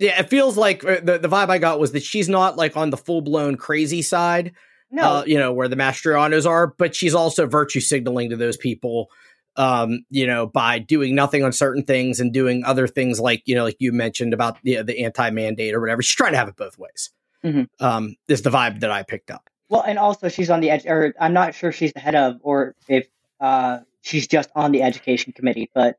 yeah, 0.00 0.18
it 0.20 0.28
feels 0.28 0.56
like 0.56 0.84
uh, 0.84 0.98
the, 1.00 1.16
the 1.16 1.28
vibe 1.28 1.48
I 1.48 1.58
got 1.58 1.78
was 1.78 1.92
that 1.92 2.02
she's 2.02 2.28
not 2.28 2.56
like 2.56 2.76
on 2.76 2.90
the 2.90 2.96
full 2.96 3.20
blown 3.20 3.54
crazy 3.54 4.02
side, 4.02 4.54
No, 4.90 5.18
uh, 5.18 5.24
you 5.24 5.38
know, 5.38 5.52
where 5.52 5.68
the 5.68 5.76
Mastrianos 5.76 6.46
are, 6.46 6.66
but 6.66 6.96
she's 6.96 7.14
also 7.14 7.46
virtue 7.46 7.78
signaling 7.78 8.30
to 8.30 8.36
those 8.36 8.56
people, 8.56 9.08
um, 9.54 10.00
you 10.10 10.26
know, 10.26 10.48
by 10.48 10.80
doing 10.80 11.14
nothing 11.14 11.44
on 11.44 11.52
certain 11.52 11.84
things 11.84 12.18
and 12.18 12.32
doing 12.32 12.64
other 12.64 12.88
things 12.88 13.20
like, 13.20 13.40
you 13.46 13.54
know, 13.54 13.62
like 13.62 13.76
you 13.78 13.92
mentioned 13.92 14.34
about 14.34 14.60
the, 14.64 14.82
the 14.82 15.04
anti 15.04 15.30
mandate 15.30 15.74
or 15.74 15.80
whatever. 15.80 16.02
She's 16.02 16.16
trying 16.16 16.32
to 16.32 16.38
have 16.38 16.48
it 16.48 16.56
both 16.56 16.76
ways. 16.76 17.10
Mhm. 17.44 17.68
Um, 17.78 18.16
is 18.26 18.42
the 18.42 18.50
vibe 18.50 18.80
that 18.80 18.90
I 18.90 19.04
picked 19.04 19.30
up. 19.30 19.48
Well, 19.68 19.82
and 19.82 19.98
also 19.98 20.28
she's 20.28 20.50
on 20.50 20.60
the 20.60 20.70
edge, 20.70 20.86
or 20.86 21.14
I'm 21.20 21.32
not 21.32 21.54
sure 21.54 21.72
she's 21.72 21.92
the 21.92 22.00
head 22.00 22.14
of, 22.14 22.38
or 22.42 22.74
if 22.88 23.08
uh, 23.40 23.80
she's 24.02 24.28
just 24.28 24.48
on 24.54 24.72
the 24.72 24.82
education 24.82 25.32
committee, 25.32 25.70
but 25.74 25.98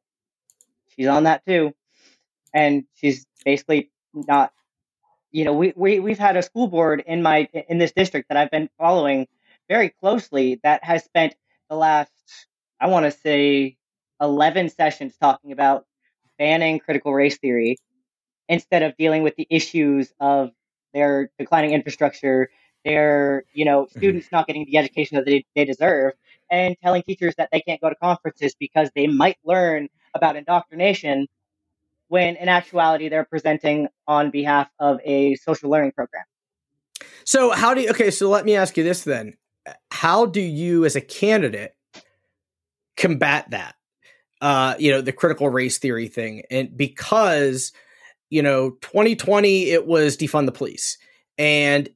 she's 0.96 1.08
on 1.08 1.24
that 1.24 1.46
too, 1.46 1.74
and 2.54 2.86
she's 2.96 3.26
basically 3.46 3.92
not. 4.14 4.54
You 5.32 5.46
know, 5.46 5.54
we 5.54 5.74
we 5.76 6.00
we've 6.00 6.20
had 6.20 6.38
a 6.38 6.44
school 6.44 6.68
board 6.68 7.04
in 7.06 7.22
my 7.22 7.50
in 7.70 7.78
this 7.80 7.92
district 7.92 8.30
that 8.30 8.38
I've 8.38 8.52
been 8.52 8.70
following 8.80 9.28
very 9.70 9.90
closely 9.90 10.60
that 10.64 10.84
has 10.84 11.04
spent 11.04 11.36
the 11.70 11.76
last 11.76 12.12
I 12.80 12.88
want 12.88 13.06
to 13.06 13.12
say 13.12 13.78
eleven 14.22 14.70
sessions 14.70 15.16
talking 15.22 15.52
about 15.52 15.86
banning 16.40 16.80
critical 16.80 17.14
race 17.14 17.38
theory 17.38 17.78
instead 18.50 18.84
of 18.84 18.96
dealing 18.98 19.24
with 19.24 19.36
the 19.36 19.48
issues 19.50 20.14
of 20.20 20.52
their 20.94 21.30
declining 21.40 21.74
infrastructure 21.74 22.50
their 22.88 23.44
you 23.54 23.66
know 23.66 23.88
students 23.98 24.30
not 24.32 24.48
getting 24.48 24.66
the 24.66 24.78
education 24.78 25.16
that 25.18 25.26
they, 25.26 25.46
they 25.56 25.66
deserve 25.66 26.14
and 26.50 26.76
telling 26.82 27.04
teachers 27.04 27.36
that 27.38 27.50
they 27.52 27.60
can't 27.60 27.82
go 27.82 27.90
to 27.90 27.96
conferences 27.96 28.56
because 28.58 28.90
they 28.96 29.08
might 29.08 29.38
learn 29.44 29.90
about 30.16 30.38
indoctrination 30.38 31.28
when 32.08 32.38
in 32.38 32.48
actuality 32.48 33.10
they're 33.10 33.26
presenting 33.26 33.88
on 34.08 34.32
behalf 34.32 34.70
of 34.80 35.00
a 35.04 35.36
social 35.36 35.70
learning 35.70 35.92
program 35.92 36.24
So 37.26 37.52
how 37.52 37.74
do 37.74 37.82
you, 37.82 37.90
okay, 37.90 38.12
so 38.12 38.30
let 38.30 38.46
me 38.46 38.56
ask 38.56 38.78
you 38.78 38.84
this 38.84 39.04
then. 39.04 39.34
How 39.92 40.26
do 40.26 40.40
you 40.40 40.86
as 40.86 40.96
a 40.96 41.02
candidate 41.02 41.76
combat 42.96 43.50
that? 43.52 43.76
Uh, 44.40 44.76
you 44.80 44.92
know, 44.92 45.02
the 45.02 45.12
critical 45.12 45.50
race 45.50 45.80
theory 45.80 46.08
thing. 46.08 46.44
And 46.50 46.76
because, 46.78 47.74
you 48.30 48.42
know, 48.42 48.72
2020 48.82 49.72
it 49.72 49.88
was 49.88 50.16
defund 50.16 50.46
the 50.46 50.54
police. 50.54 50.98
And 51.38 51.90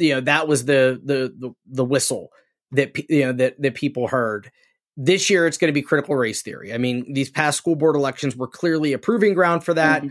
you 0.00 0.14
know, 0.14 0.20
that 0.22 0.48
was 0.48 0.64
the 0.64 1.00
the 1.04 1.32
the, 1.38 1.54
the 1.66 1.84
whistle 1.84 2.30
that 2.72 2.96
you 3.08 3.26
know 3.26 3.32
that 3.32 3.60
that 3.60 3.74
people 3.74 4.08
heard. 4.08 4.50
This 4.96 5.30
year, 5.30 5.46
it's 5.46 5.56
going 5.56 5.68
to 5.68 5.72
be 5.72 5.82
critical 5.82 6.16
race 6.16 6.42
theory. 6.42 6.74
I 6.74 6.78
mean, 6.78 7.14
these 7.14 7.30
past 7.30 7.56
school 7.56 7.76
board 7.76 7.96
elections 7.96 8.36
were 8.36 8.48
clearly 8.48 8.92
a 8.92 8.98
proving 8.98 9.34
ground 9.34 9.64
for 9.64 9.74
that. 9.74 10.02
Mm-hmm. 10.02 10.10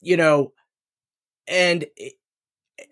You 0.00 0.16
know, 0.16 0.52
and 1.48 1.86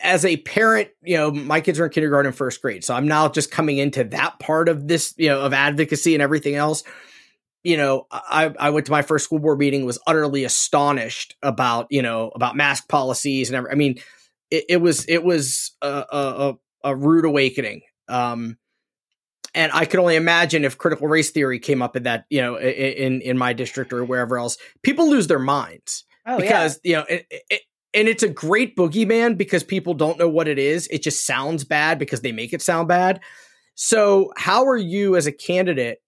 as 0.01 0.25
a 0.25 0.37
parent, 0.39 0.89
you 1.03 1.17
know, 1.17 1.31
my 1.31 1.61
kids 1.61 1.79
are 1.79 1.85
in 1.85 1.91
kindergarten 1.91 2.29
and 2.29 2.37
first 2.37 2.61
grade. 2.61 2.85
So 2.85 2.95
I'm 2.95 3.07
now 3.07 3.29
just 3.29 3.51
coming 3.51 3.79
into 3.79 4.05
that 4.05 4.39
part 4.39 4.69
of 4.69 4.89
this, 4.89 5.15
you 5.17 5.29
know, 5.29 5.41
of 5.41 5.53
advocacy 5.53 6.15
and 6.15 6.23
everything 6.23 6.55
else. 6.55 6.83
You 7.63 7.77
know, 7.79 8.07
I, 8.11 8.53
I 8.59 8.71
went 8.71 8.87
to 8.87 8.93
my 8.93 9.03
first 9.03 9.25
school 9.25 9.39
board 9.39 9.59
meeting, 9.59 9.87
was 9.87 9.99
utterly 10.07 10.45
astonished 10.45 11.37
about, 11.43 11.87
you 11.91 12.03
know, 12.03 12.31
about 12.35 12.57
mask 12.57 12.89
policies 12.89 13.49
and 13.49 13.57
every, 13.57 13.71
I 13.71 13.75
mean, 13.75 13.97
it, 14.51 14.65
it 14.69 14.77
was, 14.79 15.05
it 15.09 15.25
was 15.25 15.73
a, 15.83 16.05
a, 16.11 16.55
a 16.85 16.97
rude 16.97 17.25
awakening. 17.25 17.83
Um, 18.09 18.59
and 19.55 19.71
I 19.73 19.85
could 19.85 20.01
only 20.01 20.17
imagine 20.17 20.65
if 20.65 20.79
critical 20.79 21.07
race 21.07 21.31
theory 21.31 21.59
came 21.59 21.81
up 21.81 21.97
in 21.97 22.03
that, 22.05 22.25
you 22.29 22.41
know, 22.41 22.59
in, 22.59 23.21
in 23.21 23.39
my 23.39 23.53
district 23.53 23.93
or 23.93 24.05
wherever 24.05 24.37
else, 24.37 24.57
people 24.83 25.09
lose 25.09 25.29
their 25.29 25.39
minds. 25.39 26.05
Oh, 26.27 26.39
because 26.39 26.81
yeah. 26.83 26.91
you 26.91 26.97
know 26.97 27.05
it, 27.09 27.27
it, 27.51 27.63
and 27.95 28.09
it's 28.09 28.23
a 28.23 28.29
great 28.29 28.77
boogeyman 28.77 29.39
because 29.39 29.63
people 29.63 29.95
don't 29.95 30.19
know 30.19 30.29
what 30.29 30.49
it 30.49 30.59
is. 30.59 30.89
It 30.89 31.03
just 31.03 31.25
sounds 31.25 31.65
bad 31.65 31.99
because 31.99 32.23
they 32.23 32.33
make 32.33 32.53
it 32.53 32.61
sound 32.61 32.89
bad. 32.89 33.21
So, 33.77 34.33
how 34.37 34.67
are 34.67 34.77
you 34.77 35.17
as 35.17 35.27
a 35.27 35.33
candidate 35.33 35.99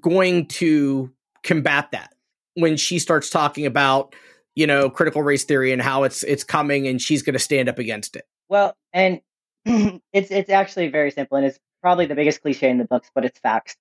going 0.00 0.46
to 0.46 1.12
combat 1.44 1.90
that 1.92 2.12
when 2.54 2.76
she 2.76 2.98
starts 2.98 3.30
talking 3.30 3.66
about, 3.66 4.14
you 4.54 4.66
know, 4.66 4.90
critical 4.90 5.22
race 5.22 5.44
theory 5.44 5.72
and 5.72 5.80
how 5.80 6.04
it's 6.04 6.22
it's 6.22 6.44
coming 6.44 6.86
and 6.86 7.00
she's 7.00 7.22
going 7.22 7.34
to 7.34 7.38
stand 7.38 7.68
up 7.68 7.78
against 7.78 8.16
it? 8.16 8.24
Well, 8.48 8.76
and 8.92 9.20
it's 9.64 10.30
it's 10.30 10.50
actually 10.50 10.88
very 10.88 11.10
simple 11.10 11.36
and 11.36 11.46
it's 11.46 11.58
probably 11.80 12.06
the 12.06 12.14
biggest 12.14 12.42
cliche 12.42 12.70
in 12.70 12.78
the 12.78 12.84
books, 12.84 13.10
but 13.14 13.24
it's 13.24 13.38
facts. 13.38 13.76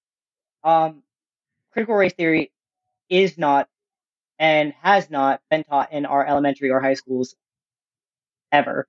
Um, 0.63 1.03
critical 1.71 1.95
race 1.95 2.13
theory 2.13 2.51
is 3.09 3.37
not 3.37 3.67
and 4.39 4.73
has 4.81 5.09
not 5.09 5.39
been 5.51 5.63
taught 5.63 5.93
in 5.93 6.05
our 6.05 6.25
elementary 6.25 6.71
or 6.71 6.79
high 6.79 6.95
schools 6.95 7.35
ever. 8.51 8.87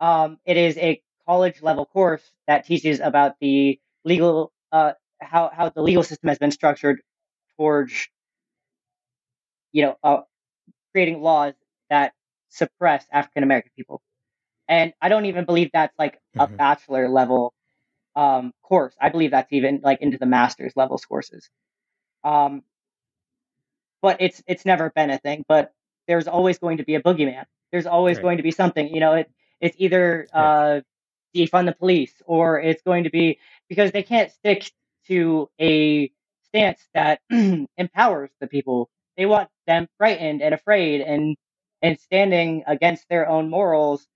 Um, 0.00 0.38
it 0.44 0.56
is 0.56 0.76
a 0.78 1.00
college 1.26 1.62
level 1.62 1.86
course 1.86 2.22
that 2.48 2.66
teaches 2.66 2.98
about 2.98 3.36
the 3.40 3.78
legal, 4.04 4.52
uh, 4.72 4.92
how, 5.20 5.50
how 5.54 5.68
the 5.68 5.80
legal 5.80 6.02
system 6.02 6.28
has 6.28 6.38
been 6.38 6.50
structured 6.50 7.00
towards, 7.56 8.08
you 9.72 9.82
know, 9.82 9.96
uh, 10.02 10.22
creating 10.94 11.20
laws 11.20 11.54
that 11.90 12.12
suppress 12.50 13.04
African 13.12 13.42
American 13.42 13.72
people. 13.76 14.00
And 14.68 14.92
I 15.02 15.08
don't 15.08 15.26
even 15.26 15.44
believe 15.44 15.70
that's 15.72 15.98
like 15.98 16.20
a 16.36 16.46
mm-hmm. 16.46 16.56
bachelor 16.56 17.08
level 17.08 17.52
um, 18.16 18.52
course. 18.62 18.94
I 19.00 19.08
believe 19.08 19.32
that's 19.32 19.52
even 19.52 19.80
like 19.82 20.00
into 20.00 20.18
the 20.18 20.26
master's 20.26 20.72
levels 20.76 21.04
courses. 21.04 21.50
Um, 22.22 22.62
but 24.00 24.18
it's 24.20 24.42
it's 24.46 24.64
never 24.64 24.90
been 24.90 25.10
a 25.10 25.18
thing. 25.18 25.44
But 25.48 25.72
there's 26.06 26.28
always 26.28 26.58
going 26.58 26.78
to 26.78 26.84
be 26.84 26.94
a 26.94 27.02
boogeyman. 27.02 27.44
There's 27.72 27.86
always 27.86 28.18
right. 28.18 28.22
going 28.22 28.36
to 28.36 28.42
be 28.42 28.52
something. 28.52 28.88
You 28.88 29.00
know, 29.00 29.14
it 29.14 29.30
it's 29.60 29.76
either 29.78 30.28
uh, 30.32 30.80
defund 31.34 31.66
the 31.66 31.74
police 31.74 32.12
or 32.24 32.60
it's 32.60 32.82
going 32.82 33.04
to 33.04 33.10
be 33.10 33.38
because 33.68 33.90
they 33.90 34.02
can't 34.02 34.30
stick 34.30 34.70
to 35.08 35.50
a 35.60 36.10
stance 36.44 36.80
that 36.94 37.20
empowers 37.76 38.30
the 38.40 38.46
people. 38.46 38.88
They 39.16 39.26
want 39.26 39.48
them 39.66 39.86
frightened 39.98 40.42
and 40.42 40.54
afraid 40.54 41.00
and 41.00 41.36
and 41.82 41.98
standing 42.00 42.64
against 42.66 43.08
their 43.08 43.28
own 43.28 43.50
morals 43.50 44.06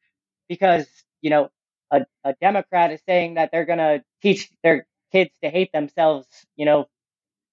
because 0.49 0.87
you 1.21 1.31
know 1.31 1.51
a, 1.91 2.07
a 2.25 2.35
Democrat 2.41 2.93
is 2.93 3.01
saying 3.07 3.35
that 3.35 3.51
they're 3.53 3.65
going 3.65 3.79
to 3.79 4.03
teach 4.23 4.51
their 4.63 4.87
kids 5.13 5.31
to 5.43 5.51
hate 5.51 5.73
themselves, 5.73 6.27
you 6.57 6.67
know, 6.67 6.87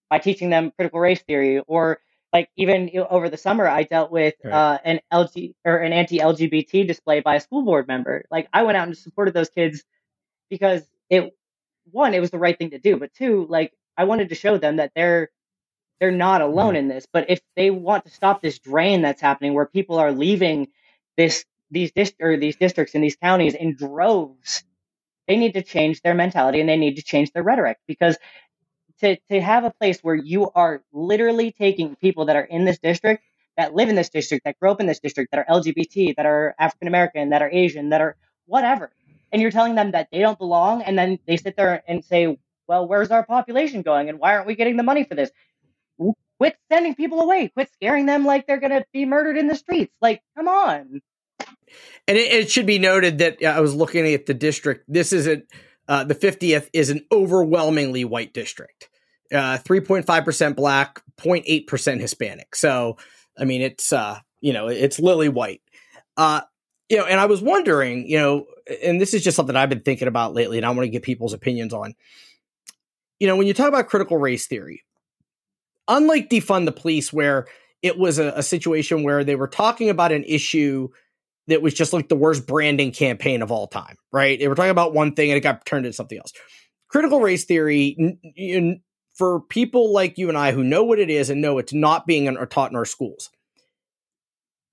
by 0.09 0.19
teaching 0.19 0.49
them 0.49 0.71
critical 0.77 0.99
race 0.99 1.21
theory, 1.21 1.59
or 1.67 1.99
like 2.35 2.49
even 2.57 2.89
you 2.89 2.99
know, 2.99 3.07
over 3.09 3.29
the 3.29 3.37
summer 3.37 3.67
i 3.67 3.83
dealt 3.83 4.11
with 4.11 4.35
right. 4.43 4.53
uh, 4.53 4.77
an 4.83 4.99
lg 5.11 5.53
or 5.63 5.77
an 5.77 5.93
anti-lgbt 5.93 6.85
display 6.85 7.21
by 7.21 7.35
a 7.35 7.39
school 7.39 7.63
board 7.63 7.87
member 7.87 8.25
like 8.29 8.47
i 8.53 8.63
went 8.63 8.77
out 8.77 8.87
and 8.87 8.97
supported 8.97 9.33
those 9.33 9.49
kids 9.49 9.83
because 10.49 10.83
it 11.09 11.33
one 11.91 12.13
it 12.13 12.19
was 12.19 12.31
the 12.31 12.39
right 12.39 12.57
thing 12.57 12.71
to 12.71 12.79
do 12.79 12.97
but 12.97 13.13
two 13.13 13.47
like 13.49 13.71
i 13.97 14.03
wanted 14.03 14.29
to 14.29 14.35
show 14.35 14.57
them 14.57 14.77
that 14.77 14.91
they're 14.95 15.29
they're 15.99 16.11
not 16.11 16.41
alone 16.41 16.69
mm-hmm. 16.69 16.77
in 16.77 16.87
this 16.87 17.07
but 17.11 17.29
if 17.29 17.39
they 17.55 17.69
want 17.69 18.05
to 18.05 18.11
stop 18.11 18.41
this 18.41 18.59
drain 18.59 19.01
that's 19.01 19.21
happening 19.21 19.53
where 19.53 19.65
people 19.65 19.97
are 19.97 20.11
leaving 20.11 20.67
this 21.17 21.45
these 21.71 21.91
dist- 21.91 22.15
or 22.21 22.37
these 22.37 22.55
districts 22.55 22.95
and 22.95 23.03
these 23.03 23.15
counties 23.15 23.53
in 23.53 23.75
droves 23.75 24.63
they 25.27 25.37
need 25.37 25.53
to 25.53 25.63
change 25.63 26.01
their 26.01 26.13
mentality 26.13 26.59
and 26.59 26.69
they 26.69 26.77
need 26.77 26.95
to 26.95 27.03
change 27.03 27.31
their 27.31 27.43
rhetoric 27.43 27.77
because 27.87 28.17
to 28.99 29.17
to 29.29 29.41
have 29.41 29.63
a 29.63 29.71
place 29.71 29.99
where 30.01 30.15
you 30.15 30.49
are 30.51 30.83
literally 30.93 31.51
taking 31.51 31.95
people 31.95 32.25
that 32.25 32.35
are 32.35 32.43
in 32.43 32.65
this 32.65 32.79
district 32.79 33.23
that 33.57 33.73
live 33.73 33.89
in 33.89 33.95
this 33.95 34.09
district 34.09 34.45
that 34.45 34.59
grow 34.59 34.71
up 34.71 34.79
in 34.79 34.87
this 34.87 34.99
district 34.99 35.31
that 35.31 35.39
are 35.39 35.61
lgbt 35.61 36.15
that 36.15 36.25
are 36.25 36.55
african 36.59 36.87
american 36.87 37.29
that 37.29 37.41
are 37.41 37.49
asian 37.51 37.89
that 37.89 38.01
are 38.01 38.15
whatever 38.45 38.91
and 39.31 39.41
you're 39.41 39.51
telling 39.51 39.75
them 39.75 39.91
that 39.91 40.07
they 40.11 40.19
don't 40.19 40.37
belong 40.37 40.81
and 40.81 40.97
then 40.97 41.19
they 41.27 41.37
sit 41.37 41.55
there 41.55 41.83
and 41.87 42.05
say 42.05 42.37
well 42.67 42.87
where's 42.87 43.11
our 43.11 43.25
population 43.25 43.81
going 43.81 44.09
and 44.09 44.19
why 44.19 44.35
aren't 44.35 44.47
we 44.47 44.55
getting 44.55 44.77
the 44.77 44.83
money 44.83 45.03
for 45.03 45.15
this 45.15 45.31
quit 46.37 46.57
sending 46.71 46.95
people 46.95 47.21
away 47.21 47.49
quit 47.49 47.69
scaring 47.73 48.05
them 48.05 48.25
like 48.25 48.45
they're 48.47 48.59
going 48.59 48.71
to 48.71 48.85
be 48.91 49.05
murdered 49.05 49.37
in 49.37 49.47
the 49.47 49.55
streets 49.55 49.93
like 50.01 50.21
come 50.37 50.47
on 50.47 51.01
and 52.07 52.17
it, 52.17 52.31
it 52.31 52.51
should 52.51 52.65
be 52.65 52.79
noted 52.79 53.19
that 53.19 53.41
uh, 53.43 53.47
i 53.47 53.59
was 53.59 53.73
looking 53.73 54.05
at 54.05 54.25
the 54.25 54.33
district 54.33 54.83
this 54.87 55.13
isn't 55.13 55.45
uh, 55.87 56.03
the 56.03 56.15
50th 56.15 56.69
is 56.73 56.89
an 56.89 57.05
overwhelmingly 57.11 58.05
white 58.05 58.33
district. 58.33 58.89
Uh, 59.31 59.57
3.5% 59.57 60.55
black, 60.55 61.01
0.8% 61.17 61.99
Hispanic. 61.99 62.55
So, 62.55 62.97
I 63.37 63.45
mean, 63.45 63.61
it's, 63.61 63.91
uh, 63.91 64.19
you 64.39 64.53
know, 64.53 64.67
it's 64.67 64.99
lily 64.99 65.29
white. 65.29 65.61
Uh, 66.17 66.41
you 66.89 66.97
know, 66.97 67.05
and 67.05 67.19
I 67.19 67.25
was 67.25 67.41
wondering, 67.41 68.07
you 68.07 68.17
know, 68.17 68.45
and 68.83 69.01
this 69.01 69.13
is 69.13 69.23
just 69.23 69.35
something 69.35 69.55
I've 69.55 69.69
been 69.69 69.81
thinking 69.81 70.07
about 70.07 70.33
lately, 70.33 70.57
and 70.57 70.65
I 70.65 70.69
want 70.69 70.83
to 70.83 70.89
get 70.89 71.03
people's 71.03 71.33
opinions 71.33 71.73
on. 71.73 71.95
You 73.19 73.27
know, 73.27 73.35
when 73.35 73.47
you 73.47 73.53
talk 73.53 73.67
about 73.67 73.87
critical 73.87 74.17
race 74.17 74.47
theory, 74.47 74.83
unlike 75.87 76.29
defund 76.29 76.65
the 76.65 76.71
police, 76.71 77.11
where 77.13 77.47
it 77.81 77.97
was 77.97 78.19
a, 78.19 78.33
a 78.35 78.43
situation 78.43 79.03
where 79.03 79.23
they 79.23 79.35
were 79.35 79.47
talking 79.47 79.89
about 79.89 80.11
an 80.11 80.23
issue 80.23 80.89
that 81.47 81.61
was 81.61 81.73
just 81.73 81.93
like 81.93 82.09
the 82.09 82.15
worst 82.15 82.47
branding 82.47 82.91
campaign 82.91 83.41
of 83.41 83.51
all 83.51 83.67
time, 83.67 83.95
right? 84.11 84.39
They 84.39 84.47
were 84.47 84.55
talking 84.55 84.71
about 84.71 84.93
one 84.93 85.13
thing 85.13 85.29
and 85.29 85.37
it 85.37 85.41
got 85.41 85.65
turned 85.65 85.85
into 85.85 85.95
something 85.95 86.17
else. 86.17 86.33
Critical 86.89 87.21
race 87.21 87.45
theory, 87.45 88.17
for 89.13 89.41
people 89.41 89.93
like 89.93 90.17
you 90.17 90.29
and 90.29 90.37
I 90.37 90.51
who 90.51 90.63
know 90.63 90.83
what 90.83 90.99
it 90.99 91.09
is 91.09 91.29
and 91.29 91.41
know 91.41 91.57
it's 91.57 91.73
not 91.73 92.07
being 92.07 92.25
in, 92.25 92.35
taught 92.47 92.71
in 92.71 92.77
our 92.77 92.85
schools, 92.85 93.29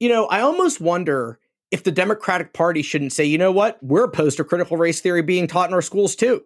you 0.00 0.08
know, 0.08 0.26
I 0.26 0.40
almost 0.40 0.80
wonder 0.80 1.38
if 1.70 1.84
the 1.84 1.92
Democratic 1.92 2.52
Party 2.52 2.82
shouldn't 2.82 3.12
say, 3.12 3.24
you 3.24 3.38
know 3.38 3.52
what, 3.52 3.78
we're 3.82 4.04
opposed 4.04 4.36
to 4.38 4.44
critical 4.44 4.76
race 4.76 5.00
theory 5.00 5.22
being 5.22 5.46
taught 5.46 5.68
in 5.68 5.74
our 5.74 5.82
schools 5.82 6.16
too. 6.16 6.42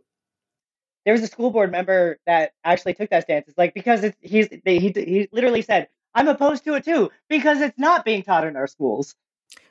There 1.06 1.14
was 1.14 1.22
a 1.22 1.28
school 1.28 1.50
board 1.52 1.70
member 1.70 2.18
that 2.26 2.52
actually 2.64 2.92
took 2.94 3.10
that 3.10 3.22
stance. 3.22 3.46
It's 3.48 3.56
like 3.56 3.72
because 3.72 4.02
it's, 4.02 4.16
he's 4.20 4.48
he 4.64 4.92
he 4.94 5.28
literally 5.32 5.62
said, 5.62 5.88
"I'm 6.14 6.26
opposed 6.26 6.64
to 6.64 6.74
it 6.74 6.84
too 6.84 7.10
because 7.28 7.60
it's 7.60 7.78
not 7.78 8.04
being 8.04 8.24
taught 8.24 8.44
in 8.44 8.56
our 8.56 8.66
schools." 8.66 9.14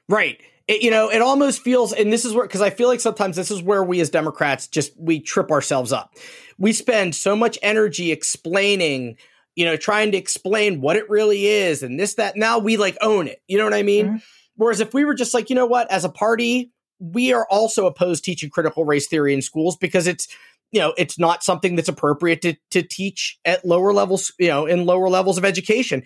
Right. 0.07 0.41
It, 0.67 0.81
you 0.81 0.89
know, 0.89 1.09
it 1.09 1.21
almost 1.21 1.61
feels, 1.61 1.93
and 1.93 2.11
this 2.11 2.25
is 2.25 2.33
where, 2.33 2.47
because 2.47 2.61
I 2.61 2.69
feel 2.69 2.87
like 2.87 2.99
sometimes 3.01 3.35
this 3.35 3.51
is 3.51 3.61
where 3.61 3.83
we 3.83 3.99
as 3.99 4.09
Democrats 4.09 4.67
just 4.67 4.93
we 4.97 5.19
trip 5.19 5.51
ourselves 5.51 5.91
up. 5.91 6.15
We 6.57 6.73
spend 6.73 7.13
so 7.13 7.35
much 7.35 7.59
energy 7.61 8.11
explaining, 8.11 9.17
you 9.55 9.65
know, 9.65 9.75
trying 9.75 10.13
to 10.13 10.17
explain 10.17 10.79
what 10.79 10.95
it 10.95 11.09
really 11.09 11.47
is 11.47 11.83
and 11.83 11.99
this, 11.99 12.15
that. 12.15 12.37
Now 12.37 12.59
we 12.59 12.77
like 12.77 12.97
own 13.01 13.27
it. 13.27 13.41
You 13.47 13.57
know 13.57 13.65
what 13.65 13.73
I 13.73 13.83
mean? 13.83 14.05
Mm-hmm. 14.05 14.17
Whereas 14.55 14.79
if 14.79 14.93
we 14.93 15.03
were 15.03 15.15
just 15.15 15.33
like, 15.33 15.49
you 15.49 15.55
know 15.55 15.67
what, 15.67 15.91
as 15.91 16.05
a 16.05 16.09
party, 16.09 16.71
we 16.99 17.33
are 17.33 17.45
also 17.49 17.87
opposed 17.87 18.23
teaching 18.23 18.49
critical 18.49 18.85
race 18.85 19.07
theory 19.07 19.33
in 19.33 19.41
schools 19.41 19.75
because 19.75 20.07
it's, 20.07 20.29
you 20.71 20.79
know, 20.79 20.93
it's 20.97 21.17
not 21.17 21.43
something 21.43 21.75
that's 21.75 21.89
appropriate 21.89 22.41
to, 22.41 22.55
to 22.71 22.81
teach 22.81 23.39
at 23.45 23.65
lower 23.65 23.93
levels, 23.93 24.33
you 24.39 24.47
know, 24.47 24.65
in 24.65 24.85
lower 24.85 25.09
levels 25.09 25.37
of 25.37 25.45
education. 25.45 26.03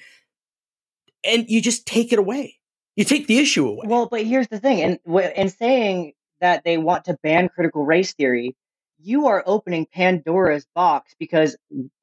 And 1.23 1.49
you 1.49 1.61
just 1.61 1.85
take 1.85 2.13
it 2.13 2.19
away 2.19 2.59
you 2.99 3.05
take 3.05 3.27
the 3.27 3.39
issue 3.39 3.65
away. 3.65 3.85
Well, 3.85 4.07
but 4.07 4.25
here's 4.25 4.49
the 4.49 4.59
thing, 4.59 4.81
and 4.81 4.99
in 5.33 5.47
saying 5.47 6.11
that 6.41 6.65
they 6.65 6.77
want 6.77 7.05
to 7.05 7.17
ban 7.23 7.47
critical 7.47 7.85
race 7.85 8.13
theory, 8.13 8.57
you 8.97 9.27
are 9.27 9.41
opening 9.45 9.87
Pandora's 9.89 10.67
box 10.75 11.15
because 11.17 11.55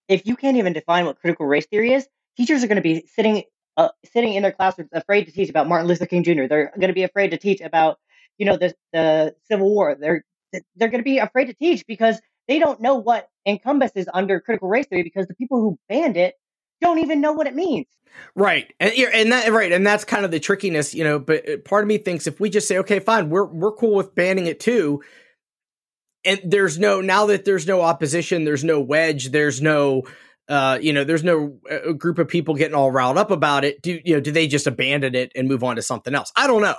if 0.09 0.27
you 0.27 0.37
can't 0.37 0.57
even 0.57 0.73
define 0.73 1.05
what 1.05 1.21
critical 1.21 1.45
race 1.45 1.67
theory 1.67 1.93
is, 1.93 2.09
teachers 2.39 2.65
are 2.65 2.67
going 2.67 2.77
to 2.77 2.83
be 2.83 3.07
sitting 3.15 3.43
uh, 3.77 3.91
sitting 4.11 4.33
in 4.33 4.43
their 4.43 4.53
classrooms 4.53 4.89
afraid 4.95 5.25
to 5.25 5.33
teach 5.33 5.51
about 5.51 5.69
Martin 5.69 5.87
Luther 5.87 6.07
King 6.07 6.23
Jr. 6.23 6.47
They're 6.49 6.73
going 6.79 6.89
to 6.89 6.95
be 6.95 7.03
afraid 7.03 7.33
to 7.33 7.37
teach 7.37 7.61
about 7.61 7.99
you 8.39 8.47
know 8.47 8.57
the 8.57 8.75
the 8.95 9.35
Civil 9.45 9.69
War. 9.69 9.99
They're 10.01 10.25
they're 10.77 10.89
going 10.89 11.01
to 11.01 11.03
be 11.03 11.19
afraid 11.19 11.49
to 11.49 11.55
teach 11.55 11.87
because 11.87 12.19
they 12.49 12.59
don't 12.59 12.81
know 12.81 12.97
what 12.97 13.29
encompasses 13.47 14.09
under 14.13 14.41
critical 14.41 14.69
race 14.69 14.87
theory 14.87 15.03
because 15.03 15.27
the 15.27 15.35
people 15.35 15.61
who 15.61 15.79
banned 15.89 16.17
it 16.17 16.35
don't 16.81 16.99
even 16.99 17.21
know 17.21 17.33
what 17.33 17.47
it 17.47 17.55
means. 17.55 17.87
Right. 18.35 18.73
And 18.81 18.93
and 18.93 19.33
that 19.33 19.53
right, 19.53 19.73
and 19.73 19.87
that's 19.87 20.05
kind 20.05 20.25
of 20.25 20.31
the 20.31 20.41
trickiness, 20.41 20.95
you 20.95 21.05
know, 21.05 21.19
but 21.19 21.49
uh, 21.49 21.57
part 21.59 21.85
of 21.85 21.89
me 21.89 21.99
thinks 21.99 22.27
if 22.27 22.41
we 22.41 22.51
just 22.51 22.69
say 22.69 22.79
okay, 22.79 22.99
fine, 22.99 23.29
we're 23.29 23.45
we're 23.45 23.73
cool 23.73 23.95
with 23.95 24.15
banning 24.15 24.47
it 24.47 24.61
too, 24.61 25.03
and 26.25 26.41
there's 26.45 26.79
no 26.79 27.01
now 27.01 27.27
that 27.27 27.45
there's 27.45 27.67
no 27.67 27.83
opposition, 27.83 28.45
there's 28.45 28.65
no 28.65 28.81
wedge, 28.81 29.31
there's 29.31 29.61
no 29.61 30.05
uh, 30.49 30.79
you 30.81 30.93
know, 30.93 31.05
there's 31.05 31.25
no 31.25 31.59
uh, 31.71 31.93
group 31.93 32.19
of 32.19 32.29
people 32.29 32.55
getting 32.55 32.75
all 32.75 32.91
riled 32.91 33.19
up 33.19 33.31
about 33.31 33.65
it. 33.65 33.83
Do 33.83 34.01
you 34.05 34.15
know? 34.15 34.21
Do 34.21 34.31
they 34.31 34.47
just 34.47 34.67
abandon 34.67 35.15
it 35.15 35.33
and 35.35 35.49
move 35.49 35.65
on 35.65 35.77
to 35.77 35.83
something 35.83 36.15
else? 36.15 36.33
I 36.37 36.47
don't 36.47 36.63
know, 36.63 36.77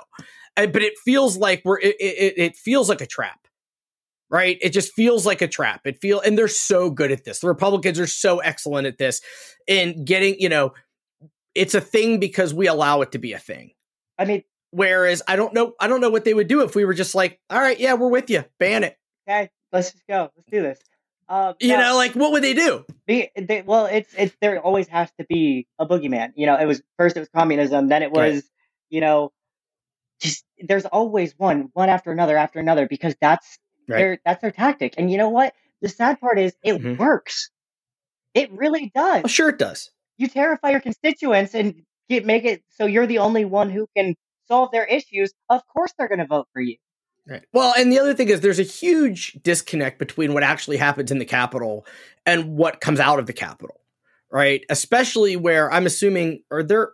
uh, 0.56 0.66
but 0.66 0.82
it 0.82 0.94
feels 1.04 1.36
like 1.36 1.62
we're 1.64 1.78
it, 1.78 1.96
it, 2.00 2.38
it 2.38 2.56
feels 2.56 2.88
like 2.88 3.00
a 3.00 3.06
trap, 3.06 3.46
right? 4.30 4.58
It 4.60 4.70
just 4.70 4.92
feels 4.92 5.26
like 5.26 5.42
a 5.42 5.48
trap. 5.48 5.82
It 5.84 6.00
feel 6.00 6.20
and 6.20 6.36
they're 6.36 6.48
so 6.48 6.90
good 6.90 7.10
at 7.12 7.24
this. 7.24 7.40
The 7.40 7.48
Republicans 7.48 7.98
are 7.98 8.06
so 8.06 8.38
excellent 8.38 8.86
at 8.86 8.98
this 8.98 9.20
in 9.66 10.04
getting 10.04 10.36
you 10.38 10.48
know, 10.48 10.72
it's 11.54 11.74
a 11.74 11.80
thing 11.80 12.20
because 12.20 12.52
we 12.54 12.66
allow 12.66 13.00
it 13.02 13.12
to 13.12 13.18
be 13.18 13.32
a 13.32 13.38
thing. 13.38 13.72
I 14.18 14.24
mean, 14.24 14.42
whereas 14.70 15.22
I 15.26 15.36
don't 15.36 15.54
know, 15.54 15.74
I 15.80 15.88
don't 15.88 16.00
know 16.00 16.10
what 16.10 16.24
they 16.24 16.34
would 16.34 16.48
do 16.48 16.62
if 16.62 16.74
we 16.74 16.84
were 16.84 16.94
just 16.94 17.14
like, 17.14 17.40
all 17.50 17.60
right, 17.60 17.78
yeah, 17.78 17.94
we're 17.94 18.08
with 18.08 18.30
you, 18.30 18.44
ban 18.58 18.84
it. 18.84 18.96
Okay, 19.28 19.50
let's 19.72 19.92
just 19.92 20.06
go. 20.08 20.30
Let's 20.36 20.48
do 20.50 20.62
this. 20.62 20.80
Uh, 21.28 21.52
you 21.60 21.76
know, 21.76 21.94
like 21.94 22.14
what 22.14 22.32
would 22.32 22.42
they 22.42 22.54
do? 22.54 22.86
They, 23.06 23.30
they, 23.36 23.60
well, 23.60 23.84
it's 23.84 24.12
it's 24.16 24.34
there 24.40 24.60
always 24.60 24.88
has 24.88 25.10
to 25.18 25.26
be 25.28 25.66
a 25.78 25.86
boogeyman. 25.86 26.32
You 26.36 26.46
know, 26.46 26.56
it 26.56 26.64
was 26.64 26.80
first 26.96 27.16
it 27.16 27.20
was 27.20 27.28
communism, 27.28 27.88
then 27.88 28.02
it 28.02 28.10
was 28.10 28.36
right. 28.36 28.42
you 28.88 29.02
know, 29.02 29.30
just 30.20 30.44
there's 30.58 30.86
always 30.86 31.34
one, 31.36 31.68
one 31.74 31.90
after 31.90 32.10
another 32.10 32.36
after 32.36 32.60
another 32.60 32.88
because 32.88 33.14
that's 33.20 33.58
right. 33.88 33.98
their 33.98 34.18
that's 34.24 34.42
their 34.42 34.50
tactic. 34.50 34.94
And 34.98 35.10
you 35.10 35.18
know 35.18 35.30
what? 35.30 35.54
The 35.80 35.88
sad 35.88 36.20
part 36.20 36.38
is 36.38 36.54
it 36.62 36.74
mm-hmm. 36.74 36.96
works. 36.96 37.50
It 38.34 38.52
really 38.52 38.92
does. 38.94 39.22
Well, 39.22 39.28
sure, 39.28 39.48
it 39.48 39.58
does. 39.58 39.90
You 40.16 40.28
terrify 40.28 40.70
your 40.70 40.80
constituents 40.80 41.54
and 41.54 41.82
get, 42.08 42.26
make 42.26 42.44
it 42.44 42.62
so 42.70 42.86
you're 42.86 43.06
the 43.06 43.18
only 43.18 43.44
one 43.44 43.70
who 43.70 43.88
can 43.96 44.14
solve 44.48 44.70
their 44.72 44.84
issues. 44.84 45.32
Of 45.48 45.66
course, 45.66 45.92
they're 45.96 46.08
going 46.08 46.18
to 46.18 46.26
vote 46.26 46.48
for 46.52 46.60
you. 46.60 46.76
Right. 47.28 47.44
Well, 47.52 47.74
and 47.76 47.92
the 47.92 47.98
other 47.98 48.14
thing 48.14 48.28
is 48.30 48.40
there's 48.40 48.58
a 48.58 48.64
huge 48.64 49.38
disconnect 49.42 49.98
between 49.98 50.32
what 50.32 50.42
actually 50.42 50.78
happens 50.78 51.10
in 51.10 51.18
the 51.18 51.26
Capitol 51.26 51.86
and 52.24 52.56
what 52.56 52.80
comes 52.80 53.00
out 53.00 53.18
of 53.18 53.26
the 53.26 53.34
Capitol, 53.34 53.80
right? 54.32 54.64
Especially 54.70 55.36
where 55.36 55.70
I'm 55.70 55.84
assuming, 55.84 56.42
are 56.50 56.62
there, 56.62 56.92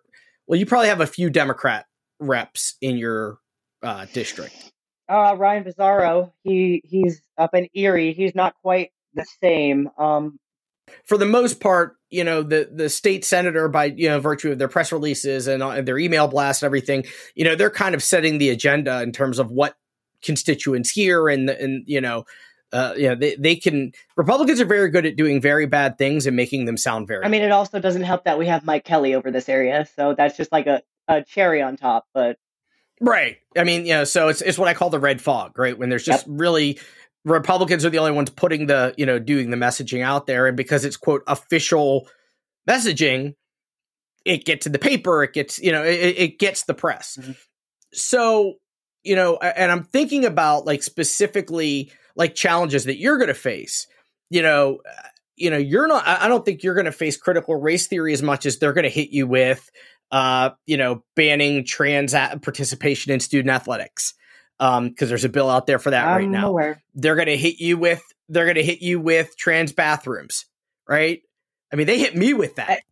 well, 0.49 0.59
you 0.59 0.67
probably 0.67 0.89
have 0.89 1.01
a 1.01 1.07
few 1.07 1.31
Democrat 1.31 1.87
reps 2.19 2.75
in 2.81 2.97
your 2.97 3.39
uh, 3.83 4.07
district. 4.13 4.73
Uh, 5.09 5.35
Ryan 5.37 5.65
Bizzarro, 5.65 6.33
he 6.43 6.83
he's 6.85 7.23
up 7.37 7.55
in 7.55 7.69
Erie. 7.75 8.13
He's 8.13 8.35
not 8.35 8.55
quite 8.63 8.91
the 9.15 9.27
same. 9.43 9.91
Um, 9.99 10.39
for 11.07 11.19
the 11.19 11.27
most 11.27 11.61
part, 11.61 11.97
you 12.11 12.25
know, 12.25 12.43
the 12.43 12.69
the 12.73 12.89
state 12.89 13.25
senator, 13.25 13.69
by 13.69 13.87
you 13.87 14.09
know 14.09 14.21
virtue 14.21 14.53
of 14.53 14.59
their 14.59 14.69
press 14.69 14.93
releases 14.93 15.47
and, 15.47 15.63
uh, 15.63 15.71
and 15.71 15.87
their 15.87 15.99
email 15.99 16.29
blasts, 16.29 16.63
and 16.63 16.67
everything, 16.67 17.05
you 17.35 17.45
know, 17.45 17.55
they're 17.55 17.71
kind 17.71 17.95
of 17.95 18.03
setting 18.03 18.39
the 18.39 18.51
agenda 18.51 19.03
in 19.03 19.13
terms 19.13 19.39
of 19.39 19.51
what 19.51 19.77
constituents 20.23 20.91
here 20.91 21.29
and 21.29 21.51
and 21.51 21.85
you 21.87 22.01
know 22.01 22.25
uh, 22.75 22.95
know, 22.99 23.15
they, 23.15 23.37
they 23.37 23.57
can. 23.57 23.93
Republicans 24.17 24.61
are 24.61 24.65
very 24.65 24.91
good 24.91 25.07
at 25.07 25.17
doing 25.17 25.41
very 25.41 25.65
bad 25.65 25.97
things 25.97 26.27
and 26.27 26.35
making 26.35 26.65
them 26.65 26.77
sound 26.77 27.07
very. 27.07 27.25
I 27.25 27.29
mean, 27.29 27.43
it 27.43 27.53
also 27.53 27.79
doesn't 27.79 28.03
help 28.03 28.25
that 28.25 28.37
we 28.37 28.47
have 28.47 28.65
Mike 28.65 28.85
Kelly 28.85 29.15
over 29.15 29.31
this 29.31 29.49
area, 29.49 29.87
so 29.95 30.15
that's 30.17 30.37
just 30.37 30.51
like 30.51 30.67
a, 30.67 30.83
a 31.07 31.23
cherry 31.23 31.63
on 31.63 31.77
top. 31.77 32.07
But 32.13 32.37
right, 33.01 33.39
I 33.57 33.65
mean, 33.65 33.87
you 33.87 33.95
know, 33.95 34.05
so 34.05 34.29
it's 34.29 34.41
it's 34.41 34.59
what 34.59 34.69
I 34.69 34.75
call 34.75 34.91
the 34.91 35.01
red 35.01 35.21
fog, 35.21 35.59
right? 35.59 35.79
When 35.79 35.89
there's 35.89 36.05
just 36.05 36.27
yep. 36.27 36.37
really 36.39 36.79
Republicans 37.25 37.85
are 37.85 37.91
the 37.91 37.99
only 37.99 38.13
ones 38.13 38.31
putting 38.31 38.67
the 38.67 38.95
you 38.97 39.07
know 39.07 39.19
doing 39.19 39.51
the 39.51 39.57
messaging 39.57 40.03
out 40.03 40.27
there, 40.27 40.47
and 40.47 40.57
because 40.57 40.85
it's 40.85 40.97
quote 40.97 41.23
official 41.27 42.09
messaging, 42.69 43.35
it 44.25 44.45
gets 44.45 44.67
in 44.67 44.73
the 44.73 44.79
paper, 44.79 45.23
it 45.23 45.33
gets 45.33 45.59
you 45.59 45.73
know 45.73 45.83
it, 45.83 46.19
it 46.19 46.39
gets 46.39 46.65
the 46.65 46.75
press. 46.75 47.19
Mm-hmm. 47.21 47.33
So 47.93 48.55
you 49.05 49.17
know, 49.17 49.37
and 49.37 49.71
I'm 49.71 49.85
thinking 49.85 50.25
about 50.25 50.67
like 50.67 50.83
specifically 50.83 51.93
like 52.17 52.35
challenges 52.35 52.85
that 52.85 52.99
you're 52.99 53.19
going 53.19 53.29
to 53.29 53.35
face. 53.35 53.87
You 54.31 54.43
know, 54.43 54.81
uh, 54.89 55.09
you 55.37 55.51
know, 55.51 55.59
you're 55.59 55.87
not. 55.87 56.07
I 56.07 56.29
don't 56.29 56.45
think 56.45 56.63
you're 56.63 56.75
going 56.75 56.87
to 56.87 56.93
face 56.93 57.17
critical 57.17 57.55
race 57.57 57.87
theory 57.87 58.13
as 58.13 58.23
much 58.23 58.47
as 58.47 58.59
they're 58.59 58.73
going 58.73 58.85
to 58.85 58.91
hit 58.91 59.11
you 59.11 59.27
with, 59.27 59.71
uh, 60.11 60.51
you 60.67 60.77
know, 60.77 61.05
banning 61.17 61.65
trans 61.65 62.13
participation 62.13 63.13
in 63.13 63.21
student 63.21 63.51
athletics. 63.51 64.15
Um, 64.61 64.89
because 64.89 65.09
there's 65.09 65.25
a 65.25 65.29
bill 65.29 65.51
out 65.51 65.67
there 65.67 65.81
for 65.81 65.91
that 65.91 66.07
I'm 66.07 66.17
right 66.17 66.29
now. 66.29 66.51
Aware. 66.51 66.81
They're 66.95 67.17
to 67.17 67.37
hit 67.37 67.59
you 67.59 67.77
with. 67.77 68.03
They're 68.29 68.55
to 68.55 68.63
hit 68.63 68.83
you 68.83 69.01
with 69.01 69.37
trans 69.37 69.73
bathrooms, 69.73 70.47
right? 70.89 71.23
I 71.73 71.77
mean, 71.77 71.89
they 71.89 71.99
hit 71.99 72.15
me 72.17 72.35
with 72.35 72.55
that 72.55 72.83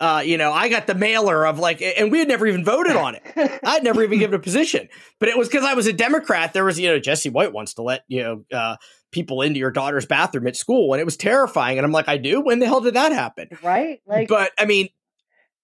uh, 0.00 0.22
you 0.24 0.38
know, 0.38 0.52
I 0.52 0.68
got 0.68 0.86
the 0.86 0.94
mailer 0.94 1.46
of 1.46 1.58
like, 1.58 1.82
and 1.82 2.12
we 2.12 2.20
had 2.20 2.28
never 2.28 2.46
even 2.46 2.64
voted 2.64 2.96
on 2.96 3.16
it. 3.16 3.60
I'd 3.64 3.82
never 3.82 4.02
even 4.02 4.18
given 4.20 4.34
a 4.34 4.42
position, 4.42 4.88
but 5.18 5.28
it 5.28 5.36
was 5.36 5.48
because 5.48 5.64
I 5.64 5.74
was 5.74 5.86
a 5.86 5.92
Democrat. 5.92 6.52
There 6.52 6.64
was, 6.64 6.78
you 6.78 6.88
know, 6.88 7.00
Jesse 7.00 7.30
White 7.30 7.52
wants 7.52 7.74
to 7.74 7.82
let, 7.82 8.04
you 8.06 8.22
know, 8.22 8.44
uh, 8.52 8.76
people 9.10 9.42
into 9.42 9.58
your 9.58 9.72
daughter's 9.72 10.06
bathroom 10.06 10.46
at 10.46 10.54
school. 10.54 10.92
And 10.92 11.00
it 11.00 11.04
was 11.04 11.16
terrifying. 11.16 11.78
And 11.78 11.84
I'm 11.84 11.92
like, 11.92 12.08
I 12.08 12.16
do? 12.16 12.40
When 12.40 12.60
the 12.60 12.66
hell 12.66 12.80
did 12.80 12.94
that 12.94 13.10
happen? 13.10 13.48
Right. 13.62 14.00
Like, 14.06 14.28
but 14.28 14.52
I 14.56 14.66
mean, 14.66 14.88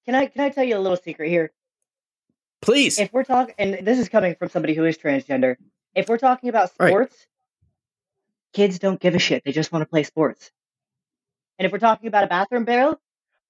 can 0.04 0.14
I, 0.14 0.26
can 0.26 0.42
I 0.42 0.50
tell 0.50 0.64
you 0.64 0.76
a 0.76 0.80
little 0.80 0.96
secret 0.96 1.28
here? 1.28 1.52
Please. 2.62 2.98
If 2.98 3.12
we're 3.12 3.24
talking, 3.24 3.54
and 3.58 3.86
this 3.86 3.98
is 3.98 4.08
coming 4.08 4.34
from 4.36 4.48
somebody 4.48 4.74
who 4.74 4.84
is 4.84 4.96
transgender, 4.96 5.56
if 5.94 6.08
we're 6.08 6.18
talking 6.18 6.48
about 6.48 6.70
sports, 6.70 7.14
right. 7.14 7.26
kids 8.52 8.78
don't 8.78 9.00
give 9.00 9.14
a 9.14 9.18
shit. 9.18 9.44
They 9.44 9.52
just 9.52 9.70
want 9.70 9.82
to 9.82 9.86
play 9.86 10.02
sports. 10.02 10.50
And 11.58 11.66
if 11.66 11.72
we're 11.72 11.78
talking 11.78 12.08
about 12.08 12.24
a 12.24 12.26
bathroom 12.26 12.64
bill, 12.64 12.98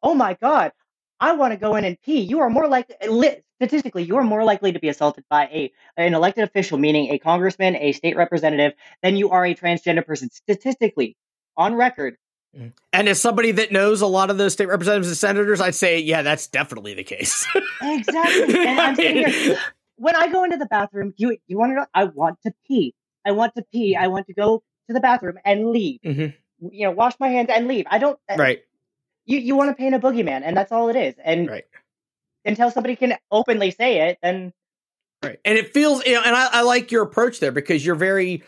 oh 0.03 0.15
my 0.15 0.35
God, 0.35 0.73
I 1.21 1.33
want 1.33 1.53
to 1.53 1.57
go 1.57 1.77
in 1.77 1.85
and 1.85 2.01
pee. 2.01 2.21
You 2.21 2.41
are 2.41 2.51
more 2.51 2.69
likely, 2.69 2.97
eh, 3.01 3.37
statistically, 3.57 4.03
you 4.03 4.17
are 4.17 4.25
more 4.25 4.45
likely 4.45 4.73
to 4.73 4.79
be 4.79 4.89
assaulted 4.89 5.25
by 5.31 5.45
a 5.45 5.73
an 5.97 6.15
elected 6.15 6.45
official, 6.45 6.77
meaning 6.77 7.13
a 7.13 7.19
congressman, 7.19 7.77
a 7.77 7.93
state 7.93 8.17
representative, 8.17 8.73
than 9.03 9.17
you 9.17 9.31
are 9.31 9.47
a 9.47 9.55
transgender 9.55 10.05
person. 10.05 10.29
Statistically, 10.31 11.17
on 11.57 11.75
record. 11.75 12.17
Mm. 12.57 12.73
And 12.93 13.09
as 13.09 13.21
somebody 13.21 13.53
that 13.53 13.73
knows 13.73 14.01
a 14.01 14.07
lot 14.07 14.31
of 14.31 14.39
those 14.39 14.53
state 14.53 14.69
representatives 14.69 15.09
and 15.09 15.17
senators, 15.17 15.61
I'd 15.61 15.75
say, 15.75 15.99
yeah, 15.99 16.23
that's 16.23 16.47
definitely 16.47 16.95
the 16.95 17.05
case. 17.05 17.47
exactly. 17.83 18.67
And 18.67 18.81
I'm 18.81 18.97
here, 18.97 19.59
when 19.97 20.15
I 20.17 20.29
go 20.31 20.45
into 20.45 20.57
the 20.57 20.67
bathroom, 20.67 21.15
you 21.17 21.37
you 21.47 21.59
want 21.59 21.71
to 21.71 21.77
know? 21.77 21.87
I 21.95 22.05
want 22.05 22.41
to 22.43 22.55
pee. 22.67 22.95
I 23.27 23.33
want 23.33 23.55
to 23.57 23.65
pee. 23.73 23.97
I 23.97 24.09
want 24.09 24.27
to 24.29 24.35
go 24.35 24.63
to 24.89 24.95
the 24.95 25.01
bathroom 25.01 25.39
and 25.45 25.71
leave. 25.71 26.01
Mm-hmm. 26.05 26.69
You 26.71 26.87
know, 26.87 26.93
wash 26.93 27.15
my 27.19 27.29
hands 27.29 27.51
and 27.53 27.67
leave. 27.67 27.87
I 27.91 27.99
don't. 27.99 28.19
Right 28.37 28.63
you 29.27 29.39
you 29.39 29.57
want 29.57 29.71
to 29.71 29.75
paint 29.75 29.95
a 29.95 29.99
boogeyman, 29.99 30.43
and 30.45 30.57
that's 30.57 30.73
all 30.73 30.89
it 30.89 30.97
is. 30.97 31.15
And 31.23 31.49
right. 31.49 31.65
until 32.45 32.71
somebody 32.71 32.97
can 32.97 33.15
openly 33.31 33.71
say 33.71 34.09
it, 34.09 34.19
then 34.23 34.53
right. 35.23 35.39
And 35.45 35.59
it 35.59 35.73
feels, 35.73 36.05
you 36.07 36.15
know, 36.15 36.23
and 36.25 36.35
I, 36.35 36.49
I 36.53 36.63
like 36.63 36.93
your 36.93 37.03
approach 37.03 37.41
there 37.41 37.53
because 37.53 37.85
you're 37.85 37.95
very. 37.95 38.43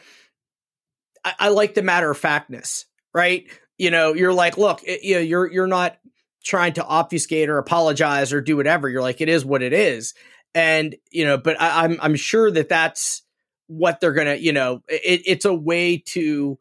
I, 1.24 1.34
I, 1.40 1.48
like 1.48 1.74
the 1.74 1.82
matter 1.82 2.10
of 2.10 2.18
factness, 2.18 2.84
right? 3.12 3.46
You 3.78 3.90
know, 3.90 4.14
you're 4.14 4.32
like, 4.32 4.56
look, 4.56 4.82
it, 4.84 5.02
you 5.02 5.16
know, 5.16 5.20
you're 5.20 5.50
you're 5.52 5.66
not 5.66 5.98
trying 6.44 6.74
to 6.74 6.84
obfuscate 6.84 7.48
or 7.48 7.58
apologize 7.58 8.32
or 8.32 8.40
do 8.40 8.56
whatever. 8.56 8.88
You're 8.88 9.02
like, 9.02 9.20
it 9.20 9.28
is 9.28 9.44
what 9.44 9.62
it 9.62 9.72
is, 9.72 10.14
and 10.54 10.94
you 11.10 11.24
know, 11.24 11.36
but 11.38 11.60
I, 11.60 11.84
I'm 11.84 11.98
I'm 12.00 12.16
sure 12.16 12.50
that 12.50 12.68
that's 12.68 13.22
what 13.66 14.00
they're 14.00 14.12
gonna, 14.12 14.36
you 14.36 14.52
know, 14.52 14.82
it, 14.88 15.22
it's 15.26 15.44
a 15.44 15.54
way 15.54 15.98
to 16.06 16.58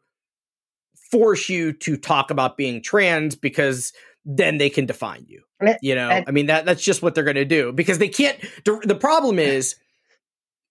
force 1.10 1.48
you 1.48 1.72
to 1.72 1.96
talk 1.96 2.30
about 2.30 2.56
being 2.56 2.82
trans 2.82 3.36
because 3.36 3.92
then 4.24 4.58
they 4.58 4.68
can 4.68 4.86
define 4.86 5.24
you. 5.28 5.42
Eh, 5.60 5.76
you 5.80 5.94
know, 5.94 6.10
eh 6.10 6.24
I 6.26 6.30
mean 6.32 6.46
that 6.46 6.66
that's 6.66 6.82
just 6.82 7.02
what 7.02 7.14
they're 7.14 7.24
going 7.24 7.36
to 7.36 7.44
do 7.44 7.72
because 7.72 7.98
they 7.98 8.08
can't. 8.08 8.38
The 8.64 8.98
problem 8.98 9.38
is, 9.38 9.76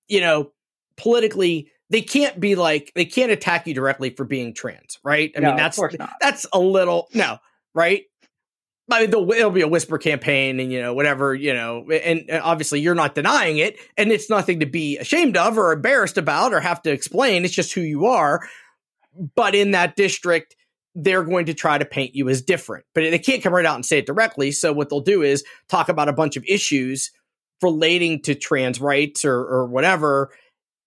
you 0.07 0.19
know, 0.21 0.51
politically 0.97 1.71
they 1.95 2.01
can't 2.01 2.39
be 2.39 2.55
like 2.55 2.91
they 2.95 3.05
can't 3.05 3.31
attack 3.31 3.67
you 3.67 3.73
directly 3.73 4.09
for 4.09 4.25
being 4.25 4.53
trans, 4.53 4.99
right? 5.03 5.31
I 5.35 5.39
no, 5.39 5.47
mean 5.49 5.57
that's 5.57 5.79
that's 6.19 6.45
a 6.51 6.59
little 6.59 7.07
no, 7.13 7.37
right? 7.73 8.03
I 8.91 9.07
mean, 9.07 9.09
it'll 9.09 9.49
be 9.49 9.61
a 9.61 9.67
whisper 9.67 9.97
campaign 9.97 10.59
and, 10.59 10.71
you 10.71 10.79
know, 10.79 10.93
whatever, 10.93 11.33
you 11.33 11.55
know, 11.55 11.87
and, 11.89 12.29
and, 12.29 12.41
obviously 12.43 12.81
you're 12.81 12.93
not 12.93 13.15
denying 13.15 13.57
it 13.57 13.79
and 13.97 14.11
it's 14.11 14.29
nothing 14.29 14.59
to 14.59 14.67
be 14.67 14.99
ashamed 14.99 15.37
of 15.37 15.57
or 15.57 15.73
embarrassed 15.73 16.19
about 16.19 16.53
or 16.53 16.59
have 16.59 16.83
to 16.83 16.91
explain. 16.91 17.45
It's 17.45 17.55
just 17.55 17.73
who 17.73 17.81
you 17.81 18.05
are 18.05 18.47
but 19.35 19.55
in 19.55 19.71
that 19.71 19.95
district, 19.95 20.55
they're 20.93 21.23
going 21.23 21.47
to 21.47 21.53
try 21.53 21.77
to 21.77 21.85
paint 21.85 22.15
you 22.15 22.29
as 22.29 22.41
different. 22.41 22.85
But 22.93 23.09
they 23.11 23.19
can't 23.19 23.43
come 23.43 23.53
right 23.53 23.65
out 23.65 23.75
and 23.75 23.85
say 23.85 23.99
it 23.99 24.05
directly. 24.05 24.51
So 24.51 24.73
what 24.73 24.89
they'll 24.89 25.01
do 25.01 25.21
is 25.21 25.43
talk 25.67 25.89
about 25.89 26.09
a 26.09 26.13
bunch 26.13 26.37
of 26.37 26.45
issues 26.47 27.11
relating 27.61 28.21
to 28.23 28.35
trans 28.35 28.79
rights 28.79 29.25
or, 29.25 29.35
or 29.35 29.65
whatever, 29.65 30.31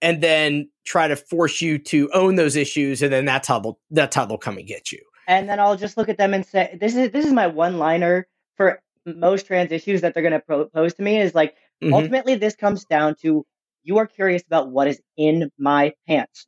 and 0.00 0.22
then 0.22 0.70
try 0.88 1.06
to 1.06 1.16
force 1.16 1.60
you 1.60 1.78
to 1.78 2.10
own 2.12 2.36
those 2.36 2.56
issues, 2.56 3.02
and 3.02 3.12
then 3.12 3.24
that's 3.24 3.46
how 3.46 3.60
they'll 3.60 3.78
that's 3.90 4.16
how 4.16 4.24
they'll 4.24 4.38
come 4.38 4.56
and 4.56 4.66
get 4.66 4.90
you. 4.90 5.00
And 5.26 5.48
then 5.48 5.60
I'll 5.60 5.76
just 5.76 5.96
look 5.96 6.08
at 6.08 6.16
them 6.16 6.32
and 6.32 6.44
say, 6.44 6.76
"This 6.80 6.96
is 6.96 7.10
this 7.10 7.26
is 7.26 7.32
my 7.32 7.46
one 7.46 7.78
liner 7.78 8.26
for 8.56 8.80
most 9.04 9.46
trans 9.46 9.70
issues 9.70 10.00
that 10.00 10.14
they're 10.14 10.22
going 10.22 10.32
to 10.32 10.40
propose 10.40 10.94
to 10.94 11.02
me." 11.02 11.20
Is 11.20 11.34
like 11.34 11.54
mm-hmm. 11.82 11.92
ultimately 11.92 12.34
this 12.34 12.56
comes 12.56 12.84
down 12.86 13.14
to 13.22 13.44
you 13.82 13.98
are 13.98 14.06
curious 14.06 14.42
about 14.46 14.70
what 14.70 14.88
is 14.88 15.00
in 15.16 15.50
my 15.58 15.92
pants. 16.06 16.46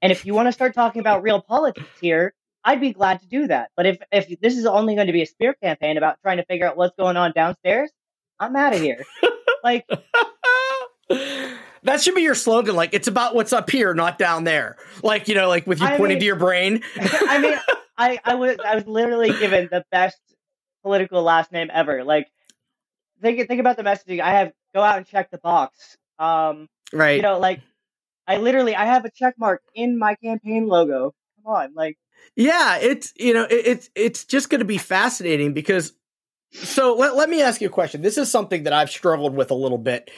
And 0.00 0.12
if 0.12 0.24
you 0.24 0.34
want 0.34 0.46
to 0.46 0.52
start 0.52 0.74
talking 0.74 1.00
about 1.00 1.22
real 1.22 1.42
politics 1.42 1.88
here, 2.00 2.34
I'd 2.64 2.80
be 2.80 2.92
glad 2.92 3.20
to 3.20 3.26
do 3.26 3.48
that. 3.48 3.70
But 3.76 3.86
if 3.86 3.98
if 4.12 4.40
this 4.40 4.56
is 4.56 4.66
only 4.66 4.94
going 4.94 5.08
to 5.08 5.12
be 5.12 5.22
a 5.22 5.26
spear 5.26 5.54
campaign 5.54 5.96
about 5.96 6.20
trying 6.22 6.36
to 6.36 6.44
figure 6.44 6.68
out 6.68 6.76
what's 6.76 6.94
going 6.96 7.16
on 7.16 7.32
downstairs, 7.32 7.90
I'm 8.38 8.54
out 8.54 8.74
of 8.74 8.80
here. 8.80 9.04
like 9.64 9.84
that 11.88 12.00
should 12.02 12.14
be 12.14 12.22
your 12.22 12.34
slogan. 12.34 12.76
Like 12.76 12.94
it's 12.94 13.08
about 13.08 13.34
what's 13.34 13.52
up 13.52 13.70
here, 13.70 13.94
not 13.94 14.18
down 14.18 14.44
there. 14.44 14.76
Like 15.02 15.28
you 15.28 15.34
know, 15.34 15.48
like 15.48 15.66
with 15.66 15.80
you 15.80 15.86
I 15.86 15.96
pointing 15.96 16.16
mean, 16.16 16.20
to 16.20 16.26
your 16.26 16.36
brain. 16.36 16.82
I 16.96 17.38
mean, 17.38 17.58
I 17.96 18.20
I 18.24 18.34
was 18.34 18.56
I 18.64 18.74
was 18.74 18.86
literally 18.86 19.30
given 19.38 19.68
the 19.70 19.84
best 19.90 20.18
political 20.82 21.22
last 21.22 21.52
name 21.52 21.70
ever. 21.72 22.04
Like 22.04 22.28
think 23.22 23.46
think 23.48 23.60
about 23.60 23.76
the 23.76 23.82
messaging. 23.82 24.20
I 24.20 24.32
have 24.32 24.52
go 24.74 24.82
out 24.82 24.98
and 24.98 25.06
check 25.06 25.30
the 25.30 25.38
box. 25.38 25.96
Um, 26.18 26.68
right. 26.92 27.16
You 27.16 27.22
know, 27.22 27.38
like 27.38 27.60
I 28.26 28.38
literally 28.38 28.74
I 28.74 28.84
have 28.86 29.04
a 29.04 29.10
check 29.10 29.34
mark 29.38 29.62
in 29.74 29.98
my 29.98 30.14
campaign 30.16 30.66
logo. 30.66 31.14
Come 31.44 31.54
on, 31.54 31.74
like 31.74 31.96
yeah, 32.36 32.78
it's 32.78 33.12
you 33.16 33.34
know 33.34 33.44
it, 33.44 33.66
it's 33.66 33.90
it's 33.94 34.24
just 34.24 34.50
going 34.50 34.60
to 34.60 34.64
be 34.64 34.78
fascinating 34.78 35.54
because 35.54 35.92
so 36.52 36.94
let, 36.94 37.16
let 37.16 37.28
me 37.28 37.42
ask 37.42 37.60
you 37.60 37.68
a 37.68 37.70
question. 37.70 38.02
This 38.02 38.18
is 38.18 38.30
something 38.30 38.64
that 38.64 38.72
I've 38.72 38.90
struggled 38.90 39.34
with 39.34 39.50
a 39.50 39.54
little 39.54 39.78
bit. 39.78 40.10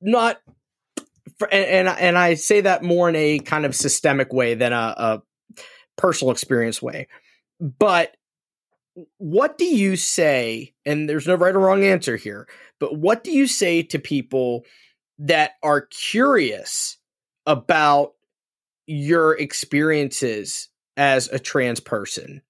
Not 0.00 0.40
and, 1.50 1.88
and 1.88 1.88
and 1.88 2.18
I 2.18 2.34
say 2.34 2.60
that 2.62 2.82
more 2.82 3.08
in 3.08 3.16
a 3.16 3.38
kind 3.38 3.64
of 3.64 3.74
systemic 3.74 4.32
way 4.32 4.54
than 4.54 4.72
a, 4.72 4.94
a 4.96 5.22
personal 5.96 6.32
experience 6.32 6.80
way. 6.80 7.08
But 7.60 8.16
what 9.18 9.58
do 9.58 9.64
you 9.64 9.96
say? 9.96 10.74
And 10.84 11.08
there's 11.08 11.26
no 11.26 11.34
right 11.34 11.54
or 11.54 11.60
wrong 11.60 11.84
answer 11.84 12.16
here. 12.16 12.48
But 12.78 12.96
what 12.96 13.22
do 13.24 13.30
you 13.30 13.46
say 13.46 13.82
to 13.84 13.98
people 13.98 14.64
that 15.18 15.52
are 15.62 15.82
curious 15.82 16.98
about 17.46 18.14
your 18.86 19.38
experiences 19.38 20.68
as 20.96 21.28
a 21.28 21.38
trans 21.38 21.80
person? 21.80 22.42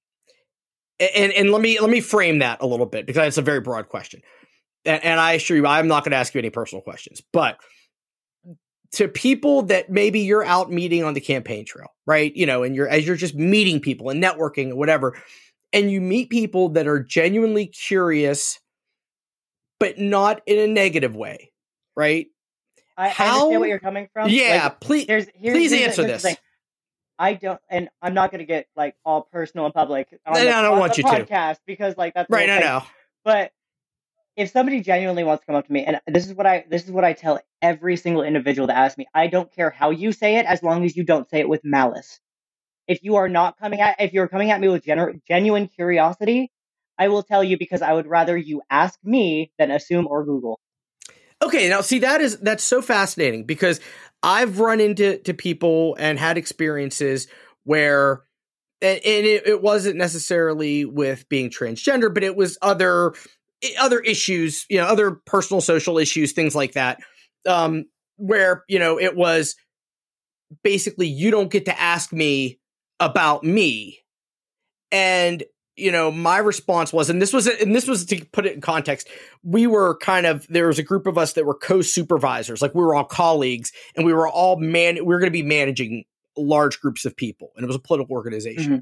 And 1.00 1.33
and 1.33 1.50
let 1.50 1.62
me 1.62 1.81
let 1.81 1.90
me 1.90 2.00
frame 2.00 2.40
that 2.40 2.61
a 2.61 2.66
little 2.66 2.87
bit 2.87 3.07
because 3.07 3.26
it's 3.29 3.38
a 3.38 3.42
very 3.42 3.61
broad 3.61 3.88
question. 3.88 4.22
And, 4.85 5.05
and 5.05 5.20
I 5.20 5.33
assure 5.33 5.57
you, 5.57 5.66
I'm 5.66 5.88
not 5.88 6.05
going 6.05 6.12
to 6.12 6.18
ask 6.18 6.35
you 6.35 6.38
any 6.38 6.50
personal 6.50 6.83
questions, 6.83 7.22
but 7.33 7.59
to 8.92 9.09
people 9.09 9.62
that 9.62 9.90
maybe 9.90 10.20
you're 10.20 10.44
out 10.44 10.70
meeting 10.70 11.05
on 11.05 11.14
the 11.14 11.20
campaign 11.20 11.64
trail, 11.64 11.88
right? 12.07 12.35
You 12.35 12.46
know, 12.46 12.62
and 12.62 12.74
you're 12.74 12.88
as 12.88 13.07
you're 13.07 13.16
just 13.16 13.35
meeting 13.35 13.81
people 13.81 14.11
and 14.11 14.22
networking 14.22 14.70
or 14.70 14.76
whatever, 14.76 15.16
and 15.72 15.90
you 15.90 16.00
meet 16.00 16.31
people 16.31 16.70
that 16.70 16.87
are 16.87 17.00
genuinely 17.00 17.66
curious, 17.66 18.59
but 19.79 19.98
not 19.98 20.42
in 20.46 20.59
a 20.59 20.66
negative 20.66 21.14
way, 21.14 21.53
right? 21.96 22.26
I, 22.96 23.09
How, 23.09 23.24
I 23.24 23.29
understand 23.29 23.61
where 23.61 23.68
you're 23.68 23.79
coming 23.79 24.09
from. 24.12 24.29
Yeah, 24.29 24.64
like, 24.64 24.81
please, 24.81 25.07
here's, 25.07 25.26
here's, 25.35 25.57
please 25.57 25.70
here's, 25.72 25.98
answer 25.98 26.03
this. 26.03 26.26
I 27.18 27.35
don't, 27.35 27.61
and 27.68 27.88
I'm 28.03 28.14
not 28.14 28.31
going 28.31 28.40
to 28.40 28.46
get 28.46 28.66
like 28.76 28.96
all 29.05 29.29
personal 29.31 29.66
and 29.66 29.74
public 29.74 30.09
on 30.26 30.35
the, 30.35 30.55
I 30.55 30.62
don't 30.62 30.79
want 30.79 30.98
you 30.98 31.05
podcast 31.05 31.57
to. 31.57 31.61
because 31.66 31.96
like 31.96 32.14
that's 32.14 32.31
right. 32.31 32.48
I 32.48 32.59
know, 32.59 32.83
but 33.24 33.53
if 34.40 34.50
somebody 34.50 34.81
genuinely 34.81 35.22
wants 35.22 35.42
to 35.42 35.46
come 35.46 35.55
up 35.55 35.66
to 35.66 35.72
me, 35.72 35.85
and 35.85 36.00
this 36.07 36.26
is 36.26 36.33
what 36.33 36.46
I 36.46 36.64
this 36.70 36.85
is 36.87 36.90
what 36.90 37.05
I 37.05 37.12
tell 37.12 37.40
every 37.61 37.96
single 37.96 38.22
individual 38.22 38.68
that 38.68 38.76
asks 38.76 38.96
me, 38.96 39.07
I 39.14 39.26
don't 39.26 39.53
care 39.55 39.68
how 39.68 39.90
you 39.90 40.12
say 40.12 40.37
it, 40.37 40.46
as 40.46 40.62
long 40.62 40.87
as 40.87 40.96
you 40.96 41.05
don't 41.05 41.29
say 41.29 41.40
it 41.40 41.48
with 41.48 41.61
malice. 41.62 42.20
If 42.88 43.05
you 43.05 43.16
are 43.16 43.29
not 43.29 43.59
coming 43.59 43.83
at 43.83 44.00
if 44.00 44.14
you're 44.14 44.29
coming 44.29 44.50
at 44.50 44.59
me 44.59 44.68
with 44.68 44.83
genu- 44.83 45.20
genuine 45.29 45.68
curiosity, 45.68 46.50
I 46.98 47.09
will 47.09 47.22
tell 47.22 47.44
you 47.44 47.59
because 47.59 47.83
I 47.83 47.92
would 47.92 48.07
rather 48.07 48.35
you 48.35 48.62
ask 48.70 48.98
me 49.05 49.53
than 49.59 49.70
assume 49.70 50.07
or 50.07 50.24
Google. 50.24 50.59
Okay, 51.42 51.68
now 51.68 51.83
see 51.83 51.98
that 51.98 52.22
is 52.22 52.38
that's 52.38 52.64
so 52.64 52.81
fascinating 52.81 53.44
because 53.44 53.79
I've 54.22 54.59
run 54.59 54.81
into 54.81 55.18
to 55.18 55.35
people 55.35 55.96
and 55.98 56.18
had 56.18 56.38
experiences 56.38 57.29
where 57.64 58.22
and, 58.81 59.00
and 59.05 59.26
it, 59.26 59.46
it, 59.46 59.61
wasn't 59.61 59.96
necessarily 59.96 60.87
with 60.87 61.29
being 61.29 61.50
transgender, 61.50 62.12
but 62.12 62.22
it 62.22 62.35
was 62.35 62.57
other 62.62 63.12
other 63.79 64.01
issues, 64.01 64.66
you 64.68 64.79
know, 64.79 64.87
other 64.87 65.12
personal 65.27 65.61
social 65.61 65.99
issues, 65.99 66.33
things 66.33 66.55
like 66.55 66.73
that. 66.73 67.01
Um, 67.46 67.87
where 68.16 68.64
you 68.68 68.79
know 68.79 68.99
it 69.01 69.16
was 69.16 69.57
basically 70.62 71.09
you 71.09 71.31
don't 71.31 71.51
get 71.51 71.64
to 71.64 71.81
ask 71.81 72.12
me 72.12 72.59
about 72.99 73.44
me, 73.44 74.01
and 74.92 75.42
you 75.81 75.90
know, 75.90 76.12
my 76.12 76.38
response 76.38 76.92
was, 76.92 77.11
and 77.11 77.20
this 77.20 77.33
was, 77.33 77.46
and 77.46 77.75
this 77.75 77.87
was 77.87 78.05
to 78.07 78.25
put 78.33 78.46
it 78.46 78.55
in 78.55 78.61
context. 78.61 79.09
We 79.42 79.66
were 79.66 79.96
kind 79.96 80.27
of 80.27 80.46
there 80.49 80.66
was 80.66 80.79
a 80.79 80.83
group 80.83 81.07
of 81.07 81.16
us 81.16 81.33
that 81.33 81.46
were 81.46 81.55
co-supervisors, 81.55 82.61
like 82.61 82.75
we 82.75 82.83
were 82.83 82.94
all 82.94 83.05
colleagues, 83.05 83.73
and 83.96 84.05
we 84.05 84.12
were 84.12 84.29
all 84.29 84.57
man. 84.59 84.96
We 84.96 85.03
were 85.03 85.18
going 85.18 85.33
to 85.33 85.38
be 85.38 85.42
managing 85.42 86.05
large 86.37 86.81
groups 86.81 87.05
of 87.05 87.16
people, 87.16 87.51
and 87.57 87.64
it 87.64 87.66
was 87.66 87.77
a 87.77 87.81
political 87.81 88.14
organization. 88.14 88.73
Mm-hmm. 88.73 88.81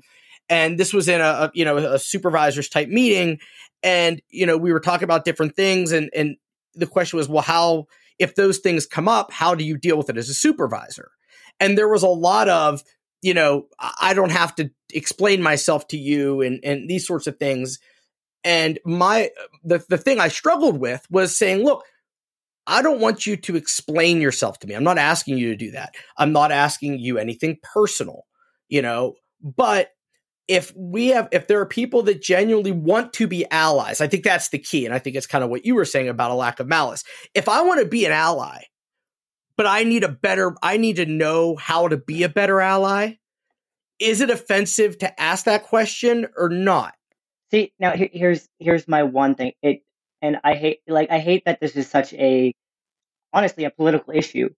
And 0.49 0.79
this 0.79 0.93
was 0.93 1.09
in 1.09 1.21
a, 1.21 1.25
a 1.25 1.51
you 1.55 1.65
know 1.65 1.77
a 1.77 1.99
supervisors 1.99 2.69
type 2.69 2.89
meeting, 2.89 3.39
and 3.83 4.21
you 4.31 4.47
know 4.47 4.57
we 4.57 4.73
were 4.73 4.81
talking 4.81 5.05
about 5.05 5.25
different 5.25 5.57
things, 5.57 5.93
and 5.93 6.11
and 6.15 6.37
the 6.75 6.87
question 6.87 7.17
was, 7.17 7.29
well, 7.29 7.43
how 7.43 7.87
if 8.19 8.35
those 8.35 8.59
things 8.59 8.87
come 8.87 9.09
up, 9.09 9.33
how 9.33 9.55
do 9.55 9.65
you 9.65 9.77
deal 9.77 9.97
with 9.97 10.11
it 10.11 10.17
as 10.17 10.29
a 10.29 10.35
supervisor? 10.35 11.11
And 11.61 11.77
there 11.77 11.89
was 11.89 12.03
a 12.03 12.09
lot 12.09 12.49
of 12.49 12.83
you 13.23 13.35
know, 13.35 13.67
I 14.01 14.15
don't 14.15 14.31
have 14.31 14.55
to 14.57 14.71
explain 14.93 15.43
myself 15.43 15.89
to 15.89 15.99
you 15.99 16.41
and, 16.41 16.61
and 16.63 16.89
these 16.89 17.07
sorts 17.07 17.27
of 17.27 17.37
things. 17.39 17.79
And 18.45 18.79
my, 18.85 19.31
the, 19.65 19.85
the 19.89 19.99
thing 19.99 20.21
I 20.21 20.29
struggled 20.29 20.79
with 20.79 21.05
was 21.11 21.37
saying, 21.37 21.65
look, 21.65 21.85
I 22.67 22.83
don't 22.83 23.01
want 23.01 23.27
you 23.27 23.37
to 23.37 23.57
explain 23.57 24.21
yourself 24.21 24.59
to 24.61 24.67
me. 24.67 24.75
I'm 24.75 24.85
not 24.85 24.99
asking 24.99 25.39
you 25.39 25.51
to 25.51 25.57
do 25.57 25.73
that. 25.73 25.95
I'm 26.17 26.33
not 26.33 26.53
asking 26.53 26.99
you 27.01 27.19
anything 27.19 27.59
personal, 27.63 28.27
you 28.69 28.83
know, 28.83 29.15
but 29.43 29.91
if 30.49 30.73
we 30.75 31.09
have, 31.09 31.29
if 31.31 31.47
there 31.47 31.61
are 31.61 31.67
people 31.67 32.03
that 32.05 32.23
genuinely 32.23 32.73
want 32.73 33.13
to 33.15 33.27
be 33.27 33.49
allies, 33.51 34.01
I 34.01 34.09
think 34.09 34.25
that's 34.25 34.49
the 34.49 34.59
key. 34.59 34.87
And 34.87 34.95
I 34.95 34.99
think 34.99 35.15
it's 35.15 35.27
kind 35.27 35.45
of 35.45 35.51
what 35.51 35.67
you 35.67 35.75
were 35.75 35.85
saying 35.85 36.09
about 36.09 36.31
a 36.31 36.35
lack 36.35 36.59
of 36.59 36.67
malice. 36.67 37.05
If 37.35 37.49
I 37.49 37.63
want 37.63 37.81
to 37.81 37.87
be 37.87 38.07
an 38.07 38.13
ally, 38.13 38.63
but 39.57 39.67
I 39.67 39.85
need 39.85 40.05
a 40.05 40.09
better, 40.09 40.57
I 40.63 40.79
need 40.79 40.97
to 40.97 41.07
know 41.07 41.57
how 41.57 41.89
to 41.89 41.99
be 41.99 42.23
a 42.23 42.29
better 42.29 42.61
ally. 42.61 43.17
Is 44.01 44.21
it 44.21 44.31
offensive 44.31 44.99
to 44.99 45.21
ask 45.21 45.45
that 45.45 45.65
question 45.65 46.27
or 46.37 46.49
not? 46.49 46.95
See, 47.51 47.73
now 47.79 47.93
here's 47.93 48.49
here's 48.59 48.87
my 48.87 49.03
one 49.03 49.35
thing. 49.35 49.53
It 49.63 49.83
and 50.23 50.39
I 50.45 50.55
hate 50.55 50.81
like 50.87 51.11
I 51.11 51.19
hate 51.19 51.45
that 51.47 51.61
this 51.61 51.77
is 51.77 51.89
such 51.89 52.13
a 52.13 52.55
honestly 53.33 53.65
a 53.65 53.71
political 53.71 54.15
issue. 54.15 54.51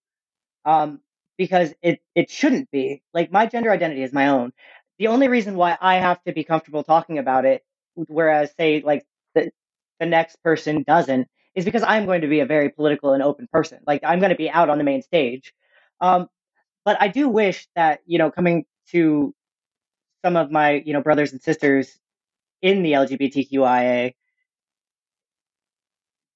Um 0.64 1.00
because 1.38 1.72
it 1.82 2.00
it 2.14 2.30
shouldn't 2.30 2.70
be. 2.70 3.02
Like 3.14 3.32
my 3.32 3.46
gender 3.46 3.70
identity 3.70 4.02
is 4.02 4.12
my 4.12 4.28
own. 4.28 4.52
The 5.00 5.08
only 5.08 5.28
reason 5.28 5.56
why 5.56 5.78
I 5.80 5.96
have 5.96 6.22
to 6.24 6.32
be 6.34 6.44
comfortable 6.44 6.84
talking 6.84 7.18
about 7.18 7.46
it 7.46 7.64
whereas 7.96 8.52
say 8.58 8.82
like 8.84 9.06
the 9.34 9.50
the 10.00 10.06
next 10.06 10.42
person 10.44 10.84
doesn't 10.84 11.28
is 11.54 11.64
because 11.64 11.82
I'm 11.82 12.06
going 12.06 12.22
to 12.22 12.28
be 12.28 12.40
a 12.40 12.46
very 12.46 12.70
political 12.70 13.14
and 13.14 13.22
open 13.22 13.48
person. 13.52 13.80
Like 13.86 14.02
I'm 14.04 14.20
going 14.20 14.30
to 14.30 14.36
be 14.36 14.50
out 14.50 14.70
on 14.70 14.78
the 14.78 14.84
main 14.84 15.02
stage. 15.02 15.54
Um, 16.00 16.28
but 16.84 16.98
I 17.00 17.08
do 17.08 17.28
wish 17.30 17.68
that 17.76 18.00
you 18.06 18.18
know 18.18 18.30
coming 18.30 18.66
to 18.92 19.34
some 20.24 20.36
of 20.36 20.52
my 20.52 20.82
you 20.86 20.92
know 20.92 21.02
brothers 21.02 21.32
and 21.32 21.42
sisters 21.42 21.98
in 22.62 22.82
the 22.82 22.92
LGBTQIA, 22.92 24.14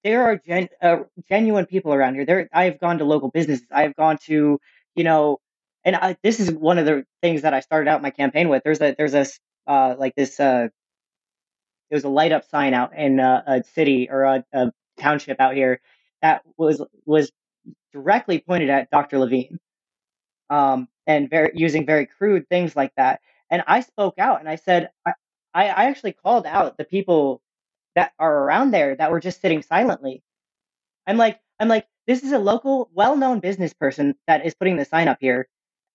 there 0.05 0.22
are 0.24 0.37
gen, 0.38 0.68
uh, 0.83 0.98
genuine 1.29 1.66
people 1.66 1.94
around 1.94 2.14
here. 2.14 2.27
There, 2.27 2.48
I've 2.53 2.81
gone 2.81 2.98
to 2.98 3.05
local 3.05 3.31
businesses. 3.31 3.66
I've 3.70 3.96
gone 3.96 4.18
to 4.27 4.59
you 4.94 5.05
know, 5.05 5.40
and 5.85 5.97
I, 5.97 6.16
this 6.23 6.40
is 6.40 6.51
one 6.51 6.79
of 6.79 6.87
the 6.87 7.07
things 7.23 7.42
that 7.42 7.55
I 7.55 7.61
started 7.61 7.90
out 7.90 8.03
my 8.03 8.11
campaign 8.11 8.49
with. 8.49 8.62
There's 8.64 8.81
a 8.81 8.94
there's 8.97 9.14
a 9.14 9.27
uh, 9.66 9.94
like 9.99 10.14
this. 10.14 10.40
Uh, 10.40 10.68
there 11.90 11.97
was 11.97 12.05
a 12.05 12.09
light 12.09 12.33
up 12.33 12.44
sign 12.49 12.75
out 12.75 12.97
in 12.97 13.20
uh, 13.20 13.42
a 13.47 13.64
city 13.64 14.09
or 14.11 14.25
a, 14.25 14.44
a 14.53 14.73
township 14.99 15.40
out 15.40 15.55
here 15.55 15.81
that 16.23 16.42
was 16.57 16.83
was 17.07 17.31
directly 17.92 18.40
pointed 18.40 18.70
at 18.70 18.90
Dr. 18.90 19.18
Levine, 19.18 19.59
um, 20.51 20.88
and 21.07 21.31
very 21.31 21.53
using 21.55 21.87
very 21.87 22.07
crude 22.07 22.49
things 22.49 22.77
like 22.77 22.92
that. 22.97 23.20
And 23.51 23.62
I 23.66 23.81
spoke 23.81 24.14
out 24.18 24.40
and 24.40 24.49
I 24.49 24.57
said, 24.57 24.90
I, 25.07 25.12
I 25.55 25.87
actually 25.87 26.12
called 26.12 26.47
out 26.47 26.77
the 26.77 26.85
people 26.85 27.40
that 27.94 28.12
are 28.18 28.44
around 28.44 28.73
there 28.73 28.97
that 28.97 29.11
were 29.11 29.20
just 29.20 29.40
sitting 29.40 29.62
silently. 29.62 30.23
I'm 31.07 31.16
like, 31.16 31.40
I'm 31.61 31.68
like, 31.68 31.87
this 32.07 32.23
is 32.23 32.33
a 32.33 32.38
local, 32.38 32.90
well-known 32.94 33.40
business 33.40 33.73
person 33.73 34.16
that 34.27 34.44
is 34.44 34.55
putting 34.55 34.77
the 34.77 34.85
sign 34.85 35.09
up 35.09 35.18
here, 35.20 35.49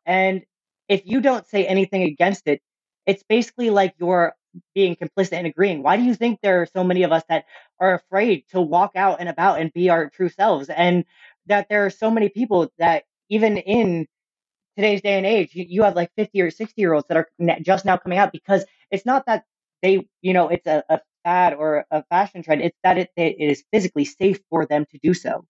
and 0.05 0.43
if 0.88 1.03
you 1.05 1.21
don't 1.21 1.47
say 1.47 1.65
anything 1.65 2.03
against 2.03 2.47
it, 2.47 2.61
it's 3.05 3.24
basically 3.24 3.69
like 3.69 3.95
you're 3.99 4.34
being 4.76 4.95
complicit 4.95 5.34
and 5.34 5.47
agreeing. 5.47 5.84
Why 5.84 5.97
do 5.97 6.03
you 6.03 6.15
think 6.15 6.39
there 6.41 6.61
are 6.61 6.65
so 6.65 6.84
many 6.84 7.03
of 7.03 7.11
us 7.11 7.24
that 7.30 7.45
are 7.80 7.95
afraid 7.95 8.45
to 8.51 8.61
walk 8.61 8.91
out 8.95 9.19
and 9.19 9.30
about 9.30 9.59
and 9.61 9.71
be 9.74 9.89
our 9.89 10.09
true 10.09 10.30
selves? 10.30 10.69
And 10.69 11.05
that 11.47 11.67
there 11.69 11.86
are 11.86 11.89
so 11.91 12.11
many 12.11 12.30
people 12.30 12.71
that 12.80 13.03
even 13.30 13.57
in 13.57 14.07
today's 14.78 15.01
day 15.01 15.17
and 15.17 15.26
age, 15.26 15.51
you, 15.53 15.65
you 15.67 15.84
have 15.84 15.95
like 15.95 16.11
50 16.17 16.41
or 16.41 16.51
60 16.51 16.82
year 16.82 16.93
olds 16.93 17.07
that 17.09 17.17
are 17.17 17.30
just 17.61 17.86
now 17.86 17.97
coming 17.97 18.17
out 18.17 18.32
because 18.32 18.65
it's 18.91 19.05
not 19.05 19.26
that 19.28 19.45
they, 19.82 20.07
you 20.21 20.34
know, 20.34 20.49
it's 20.49 20.67
a, 20.67 20.84
a 20.89 20.99
fad 21.24 21.53
or 21.53 21.86
a 21.91 22.03
fashion 22.05 22.43
trend. 22.43 22.61
It's 22.61 22.78
that 22.84 22.97
it, 22.97 23.11
it 23.15 23.38
is 23.39 23.63
physically 23.71 24.05
safe 24.05 24.39
for 24.49 24.65
them 24.65 24.86
to 24.91 24.99
do 25.03 25.13
so. 25.13 25.45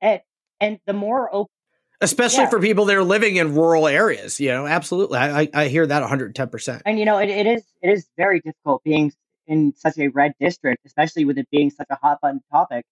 And, 0.00 0.20
and 0.60 0.78
the 0.86 0.92
more 0.92 1.34
open 1.34 1.52
especially 2.00 2.44
yeah. 2.44 2.50
for 2.50 2.60
people 2.60 2.86
that 2.86 2.96
are 2.96 3.04
living 3.04 3.36
in 3.36 3.54
rural 3.54 3.86
areas. 3.86 4.40
You 4.40 4.48
know, 4.48 4.66
absolutely, 4.66 5.18
I, 5.18 5.48
I 5.52 5.68
hear 5.68 5.86
that 5.86 6.00
110. 6.00 6.48
percent 6.48 6.82
And 6.86 6.98
you 6.98 7.04
know, 7.04 7.18
it, 7.18 7.28
it 7.28 7.46
is 7.46 7.64
it 7.82 7.90
is 7.90 8.06
very 8.16 8.40
difficult 8.40 8.82
being 8.84 9.12
in 9.46 9.74
such 9.76 9.98
a 9.98 10.08
red 10.08 10.34
district, 10.40 10.86
especially 10.86 11.24
with 11.24 11.38
it 11.38 11.48
being 11.50 11.70
such 11.70 11.88
a 11.90 11.96
hot 11.96 12.20
button 12.20 12.40
topic, 12.50 12.84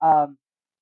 um, 0.00 0.38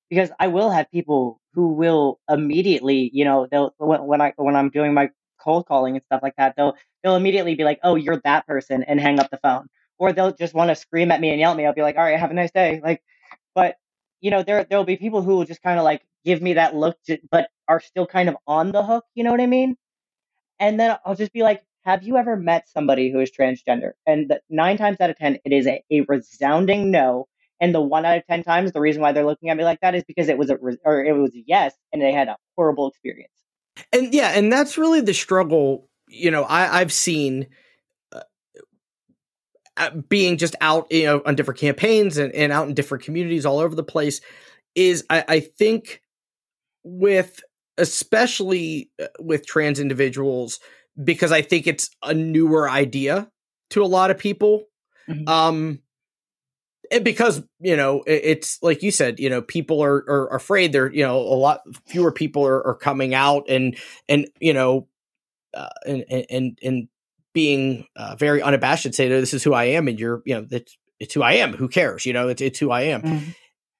because 0.09 0.31
I 0.39 0.47
will 0.47 0.69
have 0.69 0.89
people 0.89 1.39
who 1.53 1.73
will 1.73 2.19
immediately, 2.29 3.09
you 3.13 3.25
know, 3.25 3.47
they'll 3.49 3.73
when, 3.77 4.05
when 4.05 4.21
I 4.21 4.33
when 4.37 4.55
I'm 4.55 4.69
doing 4.69 4.93
my 4.93 5.09
cold 5.43 5.67
calling 5.67 5.95
and 5.95 6.03
stuff 6.05 6.21
like 6.23 6.35
that, 6.37 6.55
they'll 6.55 6.75
they'll 7.03 7.15
immediately 7.15 7.55
be 7.55 7.63
like, 7.63 7.79
"Oh, 7.83 7.95
you're 7.95 8.21
that 8.23 8.47
person," 8.47 8.83
and 8.83 8.99
hang 8.99 9.19
up 9.19 9.29
the 9.29 9.37
phone, 9.37 9.67
or 9.97 10.13
they'll 10.13 10.33
just 10.33 10.53
want 10.53 10.69
to 10.69 10.75
scream 10.75 11.11
at 11.11 11.19
me 11.21 11.29
and 11.29 11.39
yell 11.39 11.51
at 11.51 11.57
me. 11.57 11.65
I'll 11.65 11.73
be 11.73 11.81
like, 11.81 11.97
"All 11.97 12.03
right, 12.03 12.19
have 12.19 12.31
a 12.31 12.33
nice 12.33 12.51
day." 12.51 12.79
Like, 12.83 13.03
but 13.53 13.75
you 14.21 14.31
know, 14.31 14.43
there 14.43 14.63
there'll 14.63 14.83
be 14.85 14.97
people 14.97 15.21
who 15.21 15.35
will 15.35 15.45
just 15.45 15.61
kind 15.61 15.77
of 15.77 15.83
like 15.83 16.01
give 16.25 16.41
me 16.41 16.53
that 16.53 16.75
look, 16.75 16.97
to, 17.05 17.17
but 17.31 17.49
are 17.67 17.79
still 17.79 18.05
kind 18.05 18.29
of 18.29 18.37
on 18.47 18.71
the 18.71 18.83
hook. 18.83 19.05
You 19.15 19.23
know 19.23 19.31
what 19.31 19.41
I 19.41 19.47
mean? 19.47 19.75
And 20.59 20.79
then 20.79 20.97
I'll 21.05 21.15
just 21.15 21.33
be 21.33 21.43
like, 21.43 21.63
"Have 21.85 22.03
you 22.03 22.17
ever 22.17 22.35
met 22.35 22.67
somebody 22.69 23.11
who 23.11 23.19
is 23.19 23.31
transgender?" 23.31 23.91
And 24.05 24.29
the, 24.29 24.41
nine 24.49 24.77
times 24.77 24.97
out 24.99 25.09
of 25.09 25.17
ten, 25.17 25.37
it 25.45 25.53
is 25.53 25.67
a, 25.67 25.83
a 25.91 26.01
resounding 26.01 26.91
no. 26.91 27.27
And 27.59 27.73
the 27.73 27.81
one 27.81 28.05
out 28.05 28.17
of 28.17 28.25
ten 28.27 28.43
times, 28.43 28.71
the 28.71 28.79
reason 28.79 29.01
why 29.01 29.11
they're 29.11 29.25
looking 29.25 29.49
at 29.49 29.57
me 29.57 29.63
like 29.63 29.79
that 29.81 29.95
is 29.95 30.03
because 30.07 30.29
it 30.29 30.37
was 30.37 30.49
a 30.49 30.57
or 30.83 31.03
it 31.03 31.13
was 31.13 31.33
a 31.35 31.43
yes, 31.45 31.73
and 31.91 32.01
they 32.01 32.11
had 32.11 32.27
a 32.27 32.37
horrible 32.55 32.87
experience. 32.89 33.31
And 33.91 34.13
yeah, 34.13 34.29
and 34.29 34.51
that's 34.51 34.77
really 34.77 35.01
the 35.01 35.13
struggle. 35.13 35.89
You 36.07 36.31
know, 36.31 36.43
I, 36.43 36.79
I've 36.79 36.93
seen 36.93 37.47
uh, 38.11 38.21
uh, 39.75 39.89
being 40.09 40.37
just 40.37 40.55
out, 40.61 40.91
you 40.91 41.05
know, 41.05 41.21
on 41.25 41.35
different 41.35 41.59
campaigns 41.59 42.17
and, 42.17 42.33
and 42.33 42.51
out 42.51 42.67
in 42.67 42.73
different 42.73 43.03
communities 43.03 43.45
all 43.45 43.59
over 43.59 43.75
the 43.75 43.83
place. 43.83 44.21
Is 44.75 45.05
I, 45.09 45.25
I 45.27 45.39
think 45.39 46.01
with 46.87 47.41
especially 47.77 48.89
uh, 49.01 49.07
with 49.19 49.45
trans 49.45 49.79
individuals 49.79 50.59
because 51.01 51.31
I 51.31 51.41
think 51.41 51.67
it's 51.67 51.89
a 52.03 52.13
newer 52.13 52.69
idea 52.69 53.29
to 53.71 53.83
a 53.83 53.85
lot 53.85 54.11
of 54.11 54.17
people. 54.17 54.63
Mm-hmm. 55.07 55.27
Um, 55.27 55.79
and 56.91 57.03
because 57.03 57.43
you 57.59 57.75
know 57.75 58.03
it's 58.07 58.61
like 58.61 58.81
you 58.81 58.91
said 58.91 59.19
you 59.19 59.29
know 59.29 59.41
people 59.41 59.83
are, 59.83 60.05
are 60.07 60.35
afraid 60.35 60.71
they're 60.71 60.91
you 60.91 61.03
know 61.03 61.17
a 61.17 61.35
lot 61.35 61.61
fewer 61.85 62.13
people 62.13 62.45
are, 62.45 62.65
are 62.65 62.75
coming 62.75 63.13
out 63.13 63.49
and 63.49 63.77
and 64.07 64.27
you 64.39 64.53
know 64.53 64.87
uh, 65.53 65.67
and 65.85 66.05
and 66.29 66.59
and 66.63 66.87
being 67.33 67.85
uh, 67.97 68.15
very 68.15 68.41
unabashed 68.41 68.83
to 68.83 68.93
say 68.93 69.09
this 69.09 69.33
is 69.33 69.43
who 69.43 69.53
i 69.53 69.65
am 69.65 69.89
and 69.89 69.99
you're 69.99 70.21
you 70.25 70.33
know 70.33 70.47
it's, 70.49 70.77
it's 70.99 71.13
who 71.13 71.21
i 71.21 71.33
am 71.33 71.51
who 71.53 71.67
cares 71.67 72.05
you 72.05 72.13
know 72.13 72.29
it's, 72.29 72.41
it's 72.41 72.59
who 72.59 72.71
i 72.71 72.81
am 72.83 73.01
mm-hmm. 73.01 73.29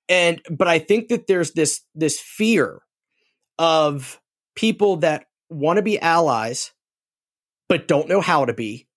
and 0.10 0.42
but 0.52 0.68
i 0.68 0.78
think 0.78 1.08
that 1.08 1.28
there's 1.28 1.54
this 1.54 1.82
this 1.96 2.20
fear 2.20 2.82
of 3.60 4.20
people 4.56 4.98
that 4.98 5.26
want 5.50 5.78
to 5.78 5.84
be 5.84 6.00
allies 6.00 6.72
but 7.70 7.88
don't 7.88 8.08
know 8.08 8.22
how 8.22 8.46
to 8.46 8.54
be. 8.54 8.88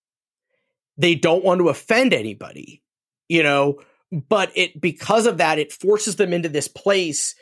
They 0.96 1.14
don't 1.14 1.44
want 1.44 1.60
to 1.60 1.68
offend 1.68 2.12
anybody 2.14 2.80
you 3.30 3.42
know? 3.42 3.78
But 4.12 4.50
it 4.56 4.78
because 4.78 5.24
of 5.24 5.38
that 5.38 5.60
it 5.60 5.72
forces 5.72 6.16
them 6.16 6.32
into 6.34 6.48
this 6.48 6.66
place 6.66 7.36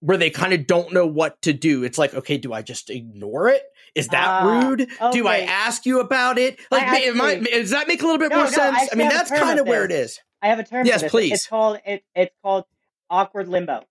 where 0.00 0.16
they 0.16 0.30
kind 0.30 0.54
of 0.54 0.66
don't 0.66 0.92
know 0.92 1.06
what 1.06 1.40
to 1.42 1.52
do. 1.52 1.84
It's 1.84 1.98
like 1.98 2.14
okay 2.14 2.38
do 2.38 2.54
i 2.54 2.62
just 2.62 2.88
ignore 2.88 3.48
it? 3.48 3.62
Is 3.94 4.08
that 4.08 4.42
uh, 4.42 4.46
rude? 4.46 4.88
Okay. 5.00 5.10
do 5.12 5.28
i 5.28 5.40
ask 5.40 5.84
you 5.84 6.00
about 6.00 6.38
it? 6.38 6.58
Like 6.70 6.84
actually, 6.84 7.20
I, 7.20 7.40
does 7.40 7.70
that 7.70 7.86
make 7.86 8.00
a 8.00 8.06
little 8.06 8.18
bit 8.18 8.30
no, 8.30 8.36
more 8.36 8.44
no, 8.46 8.50
sense? 8.50 8.78
I, 8.78 8.88
I 8.90 8.94
mean 8.96 9.10
that's 9.10 9.30
kind 9.30 9.60
of 9.60 9.66
where 9.66 9.84
it 9.84 9.92
is. 9.92 10.18
I 10.40 10.48
have 10.48 10.58
a 10.58 10.64
term 10.64 10.86
yes 10.86 11.04
please 11.08 11.32
it's 11.32 11.46
called 11.46 11.78
it, 11.84 12.02
it's 12.14 12.34
called 12.42 12.64
awkward 13.10 13.48
limbo 13.48 13.82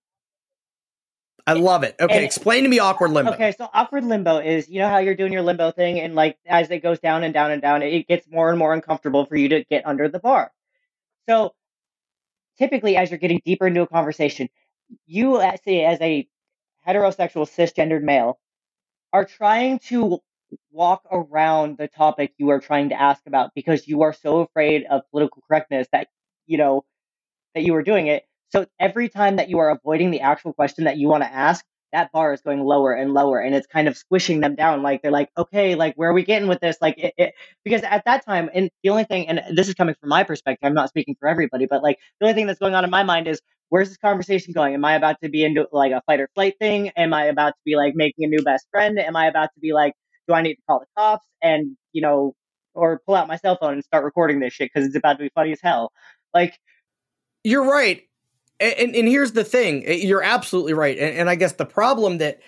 I 1.48 1.54
love 1.54 1.82
it. 1.82 1.96
Okay, 1.98 2.16
and, 2.16 2.24
explain 2.26 2.64
to 2.64 2.68
me 2.68 2.78
awkward 2.78 3.10
limbo. 3.10 3.32
Okay, 3.32 3.52
so 3.56 3.70
awkward 3.72 4.04
limbo 4.04 4.36
is 4.36 4.68
you 4.68 4.80
know 4.80 4.88
how 4.90 4.98
you're 4.98 5.14
doing 5.14 5.32
your 5.32 5.40
limbo 5.40 5.70
thing, 5.70 5.98
and 5.98 6.14
like 6.14 6.36
as 6.46 6.70
it 6.70 6.82
goes 6.82 6.98
down 6.98 7.24
and 7.24 7.32
down 7.32 7.50
and 7.50 7.62
down, 7.62 7.82
it 7.82 8.06
gets 8.06 8.28
more 8.30 8.50
and 8.50 8.58
more 8.58 8.74
uncomfortable 8.74 9.24
for 9.24 9.34
you 9.34 9.48
to 9.48 9.64
get 9.64 9.86
under 9.86 10.10
the 10.10 10.18
bar. 10.18 10.52
So 11.26 11.54
typically 12.58 12.98
as 12.98 13.10
you're 13.10 13.18
getting 13.18 13.40
deeper 13.46 13.66
into 13.66 13.80
a 13.80 13.86
conversation, 13.86 14.50
you 15.06 15.36
uh, 15.36 15.52
as 15.54 15.60
a, 15.66 15.84
as 15.86 15.98
a 16.02 16.28
heterosexual 16.86 17.48
cisgendered 17.48 18.02
male 18.02 18.38
are 19.14 19.24
trying 19.24 19.78
to 19.78 20.18
walk 20.70 21.02
around 21.10 21.78
the 21.78 21.88
topic 21.88 22.34
you 22.36 22.50
are 22.50 22.60
trying 22.60 22.90
to 22.90 23.00
ask 23.00 23.22
about 23.26 23.52
because 23.54 23.88
you 23.88 24.02
are 24.02 24.12
so 24.12 24.40
afraid 24.40 24.84
of 24.90 25.00
political 25.10 25.42
correctness 25.48 25.88
that 25.92 26.08
you 26.46 26.58
know 26.58 26.84
that 27.54 27.62
you 27.62 27.74
are 27.74 27.82
doing 27.82 28.06
it. 28.08 28.27
So 28.50 28.66
every 28.80 29.08
time 29.08 29.36
that 29.36 29.48
you 29.48 29.58
are 29.58 29.70
avoiding 29.70 30.10
the 30.10 30.20
actual 30.20 30.52
question 30.52 30.84
that 30.84 30.96
you 30.96 31.08
want 31.08 31.22
to 31.22 31.32
ask, 31.32 31.64
that 31.92 32.12
bar 32.12 32.32
is 32.34 32.42
going 32.42 32.60
lower 32.60 32.92
and 32.92 33.14
lower 33.14 33.40
and 33.40 33.54
it's 33.54 33.66
kind 33.66 33.88
of 33.88 33.96
squishing 33.96 34.40
them 34.40 34.54
down 34.54 34.82
like 34.82 35.00
they're 35.02 35.10
like 35.10 35.30
okay 35.38 35.74
like 35.74 35.94
where 35.94 36.10
are 36.10 36.12
we 36.12 36.22
getting 36.22 36.48
with 36.48 36.60
this? 36.60 36.76
Like 36.80 36.98
it, 36.98 37.14
it, 37.16 37.34
because 37.64 37.82
at 37.82 38.04
that 38.04 38.24
time 38.24 38.50
and 38.52 38.70
the 38.82 38.90
only 38.90 39.04
thing 39.04 39.28
and 39.28 39.56
this 39.56 39.68
is 39.68 39.74
coming 39.74 39.94
from 39.98 40.10
my 40.10 40.22
perspective 40.22 40.66
i'm 40.66 40.74
not 40.74 40.90
speaking 40.90 41.16
for 41.18 41.28
everybody 41.28 41.66
but 41.66 41.82
like 41.82 41.98
the 42.20 42.26
only 42.26 42.34
thing 42.34 42.46
that's 42.46 42.58
going 42.58 42.74
on 42.74 42.84
in 42.84 42.90
my 42.90 43.04
mind 43.04 43.26
is 43.26 43.40
where's 43.70 43.88
this 43.88 43.98
conversation 43.98 44.52
going? 44.52 44.74
Am 44.74 44.84
i 44.84 44.94
about 44.94 45.16
to 45.22 45.28
be 45.28 45.44
into 45.44 45.66
like 45.72 45.92
a 45.92 46.02
fight 46.06 46.20
or 46.20 46.28
flight 46.34 46.54
thing? 46.58 46.90
Am 46.90 47.14
i 47.14 47.24
about 47.24 47.50
to 47.50 47.60
be 47.64 47.76
like 47.76 47.94
making 47.94 48.24
a 48.24 48.28
new 48.28 48.42
best 48.42 48.66
friend? 48.70 48.98
Am 48.98 49.16
i 49.16 49.26
about 49.26 49.50
to 49.54 49.60
be 49.60 49.72
like 49.72 49.94
do 50.26 50.34
i 50.34 50.42
need 50.42 50.54
to 50.54 50.62
call 50.68 50.80
the 50.80 50.86
cops 50.96 51.26
and 51.42 51.76
you 51.92 52.02
know 52.02 52.34
or 52.74 53.00
pull 53.06 53.14
out 53.14 53.26
my 53.26 53.36
cell 53.36 53.56
phone 53.60 53.72
and 53.74 53.84
start 53.84 54.04
recording 54.04 54.40
this 54.40 54.52
shit 54.52 54.70
because 54.72 54.86
it's 54.86 54.96
about 54.96 55.14
to 55.14 55.24
be 55.24 55.30
funny 55.34 55.52
as 55.52 55.60
hell? 55.62 55.90
Like 56.34 56.58
you're 57.44 57.64
right 57.64 58.02
and, 58.60 58.94
and 58.94 59.08
here's 59.08 59.32
the 59.32 59.44
thing 59.44 59.84
eh, 59.86 59.94
you're 59.94 60.22
absolutely 60.22 60.74
right 60.74 60.98
and, 60.98 61.16
and 61.16 61.30
i 61.30 61.34
guess 61.34 61.52
the 61.52 61.66
problem 61.66 62.18
that 62.18 62.40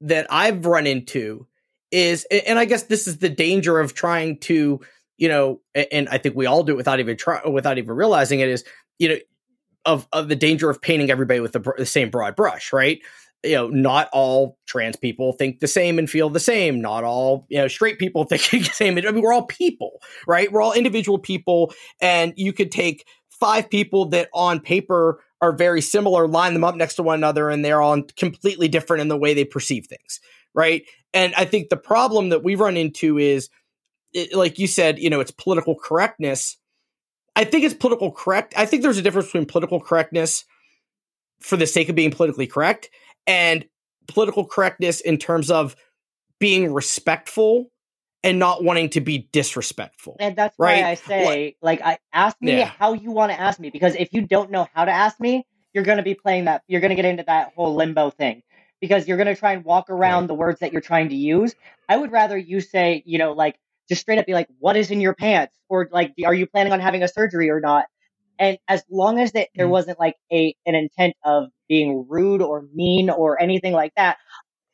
that 0.00 0.26
i've 0.30 0.64
run 0.66 0.86
into 0.86 1.46
is 1.90 2.26
and 2.46 2.58
i 2.58 2.64
guess 2.64 2.84
this 2.84 3.06
is 3.06 3.18
the 3.18 3.28
danger 3.28 3.78
of 3.78 3.94
trying 3.94 4.38
to 4.38 4.80
you 5.16 5.28
know 5.28 5.60
and 5.92 6.08
i 6.08 6.18
think 6.18 6.34
we 6.34 6.46
all 6.46 6.62
do 6.62 6.72
it 6.72 6.76
without 6.76 7.00
even 7.00 7.16
try 7.16 7.40
without 7.48 7.78
even 7.78 7.94
realizing 7.94 8.40
it 8.40 8.48
is 8.48 8.64
you 8.98 9.08
know 9.08 9.16
of 9.86 10.06
of 10.12 10.28
the 10.28 10.36
danger 10.36 10.68
of 10.68 10.82
painting 10.82 11.10
everybody 11.10 11.40
with 11.40 11.52
the, 11.52 11.72
the 11.78 11.86
same 11.86 12.10
broad 12.10 12.36
brush 12.36 12.72
right? 12.72 13.00
You 13.44 13.54
know 13.54 13.68
not 13.68 14.08
all 14.12 14.58
trans 14.66 14.96
people 14.96 15.32
think 15.32 15.60
the 15.60 15.68
same 15.68 15.98
and 15.98 16.10
feel 16.10 16.28
the 16.28 16.40
same 16.40 16.80
not 16.80 17.04
all 17.04 17.46
you 17.48 17.58
know 17.58 17.68
straight 17.68 17.98
people 17.98 18.24
think 18.28 18.42
the 18.50 18.64
same 18.64 18.98
i 18.98 19.00
mean 19.00 19.22
we're 19.22 19.32
all 19.32 19.46
people 19.46 20.00
right? 20.26 20.50
We're 20.50 20.62
all 20.62 20.72
individual 20.72 21.18
people 21.18 21.72
and 22.00 22.34
you 22.36 22.52
could 22.52 22.72
take 22.72 23.06
five 23.30 23.70
people 23.70 24.06
that 24.06 24.28
on 24.34 24.60
paper 24.60 25.22
are 25.46 25.52
very 25.52 25.80
similar, 25.80 26.28
line 26.28 26.52
them 26.52 26.64
up 26.64 26.76
next 26.76 26.94
to 26.96 27.02
one 27.02 27.18
another, 27.18 27.50
and 27.50 27.64
they're 27.64 27.80
all 27.80 28.02
completely 28.16 28.68
different 28.68 29.00
in 29.00 29.08
the 29.08 29.16
way 29.16 29.34
they 29.34 29.44
perceive 29.44 29.86
things, 29.86 30.20
right? 30.54 30.84
And 31.14 31.34
I 31.34 31.44
think 31.44 31.68
the 31.68 31.76
problem 31.76 32.30
that 32.30 32.44
we 32.44 32.54
run 32.54 32.76
into 32.76 33.18
is, 33.18 33.48
it, 34.12 34.34
like 34.34 34.58
you 34.58 34.66
said, 34.66 34.98
you 34.98 35.10
know, 35.10 35.20
it's 35.20 35.30
political 35.30 35.74
correctness. 35.74 36.56
I 37.34 37.44
think 37.44 37.64
it's 37.64 37.74
political 37.74 38.12
correct. 38.12 38.54
I 38.56 38.66
think 38.66 38.82
there's 38.82 38.98
a 38.98 39.02
difference 39.02 39.28
between 39.28 39.46
political 39.46 39.80
correctness 39.80 40.44
for 41.40 41.56
the 41.56 41.66
sake 41.66 41.88
of 41.88 41.94
being 41.94 42.10
politically 42.10 42.46
correct 42.46 42.90
and 43.26 43.66
political 44.08 44.46
correctness 44.46 45.00
in 45.00 45.18
terms 45.18 45.50
of 45.50 45.76
being 46.38 46.72
respectful 46.72 47.70
and 48.26 48.38
not 48.38 48.64
wanting 48.64 48.90
to 48.90 49.00
be 49.00 49.28
disrespectful. 49.32 50.16
And 50.18 50.34
that's 50.36 50.58
right? 50.58 50.82
why 50.82 50.90
I 50.90 50.94
say, 50.94 51.56
like, 51.62 51.80
I 51.80 51.98
ask 52.12 52.36
me 52.40 52.58
yeah. 52.58 52.64
how 52.64 52.92
you 52.92 53.10
want 53.12 53.32
to 53.32 53.40
ask 53.40 53.60
me 53.60 53.70
because 53.70 53.94
if 53.94 54.12
you 54.12 54.22
don't 54.22 54.50
know 54.50 54.66
how 54.74 54.84
to 54.84 54.90
ask 54.90 55.20
me, 55.20 55.46
you're 55.72 55.84
going 55.84 55.98
to 55.98 56.02
be 56.02 56.14
playing 56.14 56.46
that. 56.46 56.62
You're 56.66 56.80
going 56.80 56.90
to 56.90 56.96
get 56.96 57.04
into 57.04 57.22
that 57.26 57.52
whole 57.54 57.74
limbo 57.74 58.10
thing 58.10 58.42
because 58.80 59.06
you're 59.06 59.16
going 59.16 59.28
to 59.28 59.36
try 59.36 59.52
and 59.52 59.64
walk 59.64 59.90
around 59.90 60.22
right. 60.22 60.28
the 60.28 60.34
words 60.34 60.60
that 60.60 60.72
you're 60.72 60.82
trying 60.82 61.10
to 61.10 61.14
use. 61.14 61.54
I 61.88 61.96
would 61.96 62.10
rather 62.10 62.36
you 62.36 62.60
say, 62.60 63.02
you 63.06 63.18
know, 63.18 63.32
like 63.32 63.56
just 63.88 64.00
straight 64.00 64.18
up 64.18 64.26
be 64.26 64.34
like, 64.34 64.48
"What 64.58 64.76
is 64.76 64.90
in 64.90 65.00
your 65.00 65.14
pants?" 65.14 65.56
or 65.68 65.88
like, 65.92 66.12
"Are 66.24 66.34
you 66.34 66.46
planning 66.46 66.72
on 66.72 66.80
having 66.80 67.02
a 67.02 67.08
surgery 67.08 67.50
or 67.50 67.60
not?" 67.60 67.84
And 68.38 68.58
as 68.68 68.82
long 68.90 69.20
as 69.20 69.32
that 69.32 69.48
there 69.54 69.66
mm. 69.66 69.70
wasn't 69.70 70.00
like 70.00 70.16
a 70.32 70.54
an 70.66 70.74
intent 70.74 71.14
of 71.24 71.48
being 71.68 72.06
rude 72.08 72.42
or 72.42 72.64
mean 72.74 73.10
or 73.10 73.40
anything 73.40 73.72
like 73.72 73.92
that, 73.96 74.18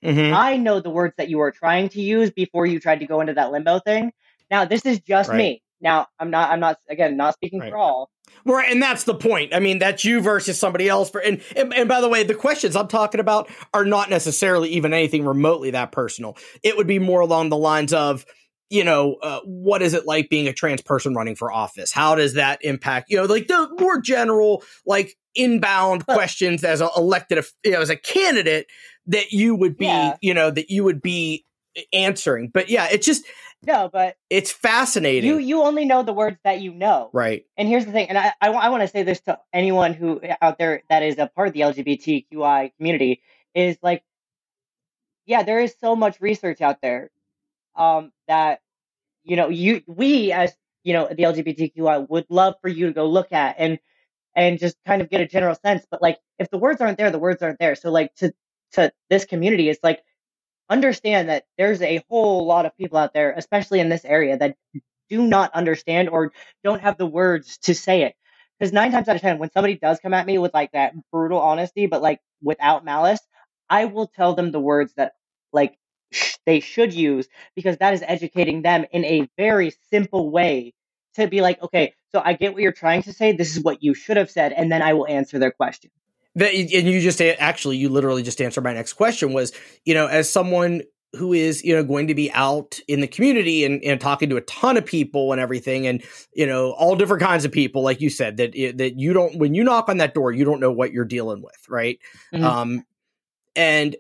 Mm-hmm. 0.05 0.35
I 0.35 0.57
know 0.57 0.81
the 0.81 0.91
words 0.91 1.15
that 1.19 1.29
you 1.29 1.39
were 1.39 1.53
trying 1.53 1.89
to 1.91 2.01
use 2.01 2.31
before 2.31 2.67
you 2.67 2.81
tried 2.81 3.01
to 3.01 3.07
go 3.07 3.21
into 3.21 3.35
that 3.35 3.53
limbo 3.53 3.79
thing. 3.79 4.13
Now, 4.51 4.65
this 4.65 4.85
is 4.85 5.01
just 5.01 5.31
right. 5.31 5.39
me. 5.39 5.63
Now, 5.81 6.07
I'm 6.19 6.31
not. 6.31 6.51
I'm 6.51 6.61
not. 6.61 6.79
Again, 6.89 7.17
not 7.17 7.35
speaking 7.35 7.61
right. 7.61 7.71
for 7.71 7.77
all. 7.77 8.11
Right, 8.45 8.71
and 8.71 8.83
that's 8.83 9.05
the 9.05 9.15
point. 9.15 9.55
I 9.55 9.61
mean, 9.61 9.79
that's 9.79 10.05
you 10.05 10.21
versus 10.21 10.59
somebody 10.59 10.89
else. 10.89 11.11
For 11.11 11.21
and, 11.21 11.41
and 11.57 11.73
and 11.75 11.89
by 11.89 12.01
the 12.01 12.09
way, 12.09 12.23
the 12.23 12.35
questions 12.35 12.77
I'm 12.77 12.89
talking 12.89 13.21
about 13.21 13.49
are 13.75 13.85
not 13.85 14.11
necessarily 14.11 14.71
even 14.71 14.93
anything 14.93 15.25
remotely 15.25 15.71
that 15.71 15.93
personal. 15.93 16.37
It 16.63 16.77
would 16.77 16.87
be 16.87 16.99
more 16.99 17.21
along 17.21 17.51
the 17.51 17.57
lines 17.57 17.93
of, 17.93 18.25
you 18.73 18.85
know, 18.85 19.17
uh, 19.23 19.41
what 19.45 19.83
is 19.83 19.93
it 19.93 20.07
like 20.07 20.31
being 20.31 20.49
a 20.49 20.53
trans 20.53 20.81
person 20.81 21.15
running 21.15 21.37
for 21.37 21.53
office? 21.53 21.93
How 21.93 22.15
does 22.15 22.35
that 22.35 22.65
impact? 22.65 23.11
You 23.11 23.19
know, 23.19 23.25
like 23.25 23.47
the 23.47 23.69
more 23.79 24.01
general, 24.01 24.63
like 24.87 25.17
inbound 25.35 26.07
questions 26.07 26.65
as 26.65 26.81
an 26.81 26.89
elected, 26.97 27.45
you 27.65 27.73
know, 27.73 27.83
as 27.83 27.91
a 27.91 27.97
candidate 27.97 28.67
that 29.07 29.31
you 29.31 29.55
would 29.55 29.77
be, 29.77 29.85
yeah. 29.85 30.17
you 30.23 30.33
know, 30.33 30.51
that 30.51 30.71
you 30.71 30.85
would 30.85 31.03
be 31.03 31.45
answering. 31.93 32.49
But 32.49 32.71
yeah, 32.71 32.89
it's 32.91 33.05
just 33.05 33.25
no, 33.65 33.91
but 33.93 34.17
it's 34.31 34.51
fascinating. 34.51 35.29
You 35.29 35.39
you 35.39 35.63
only 35.63 35.85
know 35.85 36.03
the 36.03 36.15
words 36.15 36.39
that 36.45 36.63
you 36.63 36.73
know, 36.73 37.11
right? 37.13 37.45
And 37.59 37.69
here's 37.69 37.85
the 37.85 37.93
thing, 37.93 38.09
and 38.09 38.17
I 38.17 38.33
I, 38.41 38.49
I 38.49 38.69
want 38.71 38.83
to 38.83 38.89
say 38.89 39.03
this 39.03 39.21
to 39.23 39.39
anyone 39.53 39.93
who 39.93 40.21
out 40.41 40.57
there 40.59 40.83
that 40.89 41.03
is 41.03 41.19
a 41.19 41.27
part 41.27 41.49
of 41.49 41.55
the 41.55 41.61
LGBTQI 41.61 42.73
community 42.79 43.21
is 43.55 43.77
like, 43.83 44.03
yeah, 45.27 45.43
there 45.43 45.61
is 45.61 45.75
so 45.79 45.95
much 45.95 46.21
research 46.23 46.61
out 46.63 46.81
there, 46.81 47.11
um, 47.77 48.13
that 48.29 48.61
you 49.25 49.37
know 49.37 49.49
you 49.49 49.83
we 49.87 50.33
as 50.33 50.53
you 50.85 50.93
know 50.95 51.09
the 51.09 51.25
LGBTQI 51.25 52.09
would 52.11 52.27
love 52.31 52.55
for 52.63 52.69
you 52.69 52.87
to 52.89 52.93
go 52.93 53.07
look 53.07 53.33
at 53.33 53.57
and 53.59 53.79
and 54.37 54.59
just 54.59 54.77
kind 54.87 55.03
of 55.03 55.11
get 55.11 55.21
a 55.21 55.27
general 55.27 55.55
sense. 55.57 55.85
But 55.91 56.03
like, 56.03 56.19
if 56.39 56.51
the 56.51 56.59
words 56.59 56.81
aren't 56.81 56.99
there, 56.99 57.11
the 57.11 57.19
words 57.19 57.43
aren't 57.43 57.59
there. 57.59 57.75
So 57.77 57.91
like 57.91 58.15
to 58.17 58.33
to 58.75 58.93
this 59.11 59.25
community 59.27 59.69
is 59.69 59.79
like 59.83 60.03
understand 60.71 61.29
that 61.29 61.45
there's 61.59 61.83
a 61.83 62.03
whole 62.11 62.47
lot 62.47 62.67
of 62.67 62.77
people 62.77 62.99
out 62.99 63.15
there, 63.15 63.35
especially 63.37 63.81
in 63.81 63.89
this 63.89 64.05
area, 64.05 64.39
that 64.39 64.57
do 65.11 65.23
not 65.23 65.53
understand 65.55 66.09
or 66.09 66.33
don't 66.65 66.83
have 66.83 66.99
the 66.99 67.07
words 67.07 67.59
to 67.59 67.75
say 67.75 68.03
it. 68.05 68.15
Because 68.59 68.73
nine 68.73 68.93
times 68.93 69.09
out 69.09 69.17
of 69.17 69.23
ten, 69.23 69.39
when 69.39 69.51
somebody 69.53 69.77
does 69.77 70.01
come 70.01 70.15
at 70.15 70.27
me 70.27 70.39
with 70.39 70.55
like 70.55 70.73
that 70.73 70.95
brutal 71.13 71.41
honesty, 71.41 71.87
but 71.87 72.03
like 72.03 72.21
without 72.43 72.85
malice, 72.85 73.21
I 73.71 73.87
will 73.87 74.07
tell 74.09 74.35
them 74.35 74.53
the 74.53 74.61
words 74.61 74.95
that 74.97 75.15
like 75.53 75.77
they 76.47 76.61
should 76.61 76.93
use 76.93 77.29
because 77.55 77.77
that 77.79 77.95
is 77.95 78.03
educating 78.07 78.63
them 78.63 78.85
in 78.93 79.05
a 79.05 79.29
very 79.37 79.73
simple 79.91 80.31
way 80.31 80.75
to 81.15 81.27
be 81.27 81.41
like, 81.41 81.63
okay, 81.63 81.95
so 82.11 82.23
I 82.25 82.33
get 82.35 82.53
what 82.55 82.63
you're 82.63 82.73
trying 82.73 83.03
to 83.03 83.13
say. 83.13 83.33
This 83.33 83.57
is 83.57 83.63
what 83.63 83.83
you 83.83 83.95
should 83.95 84.17
have 84.17 84.31
said, 84.31 84.53
and 84.53 84.71
then 84.71 84.83
I 84.83 84.95
will 84.95 85.07
answer 85.07 85.39
their 85.39 85.51
question. 85.51 85.91
That, 86.35 86.55
and 86.55 86.71
you 86.71 87.01
just 87.01 87.21
actually, 87.21 87.77
you 87.77 87.91
literally 87.91 88.23
just 88.23 88.41
answered 88.41 88.65
my 88.65 88.73
next 88.73 88.95
question 88.95 89.35
was, 89.35 89.53
you 89.85 89.93
know, 89.93 90.07
as 90.07 90.31
someone 90.31 90.83
who 91.15 91.33
is 91.33 91.63
you 91.63 91.75
know 91.75 91.85
going 91.85 92.07
to 92.07 92.15
be 92.15 92.33
out 92.33 92.81
in 92.89 93.01
the 93.01 93.07
community 93.07 93.65
and, 93.65 93.83
and 93.85 94.01
talking 94.01 94.31
to 94.31 94.37
a 94.37 94.41
ton 94.43 94.77
of 94.77 94.87
people 94.87 95.33
and 95.33 95.41
everything 95.41 95.87
and 95.87 96.03
you 96.33 96.47
know 96.47 96.73
all 96.73 96.97
different 96.97 97.23
kinds 97.23 97.45
of 97.45 97.53
people 97.53 97.83
like 97.83 98.01
you 98.01 98.09
said 98.09 98.39
that 98.39 98.53
that 98.77 98.99
you 98.99 99.13
don't 99.13 99.37
when 99.37 99.55
you 99.55 99.63
knock 99.63 99.89
on 99.89 99.99
that 99.99 100.15
door 100.15 100.33
you 100.33 100.45
don't 100.45 100.61
know 100.61 100.73
what 100.73 100.93
you're 100.93 101.05
dealing 101.05 101.43
with 101.43 101.69
right 101.69 101.99
mm-hmm. 102.33 102.45
um 102.45 102.87
and 103.55 103.97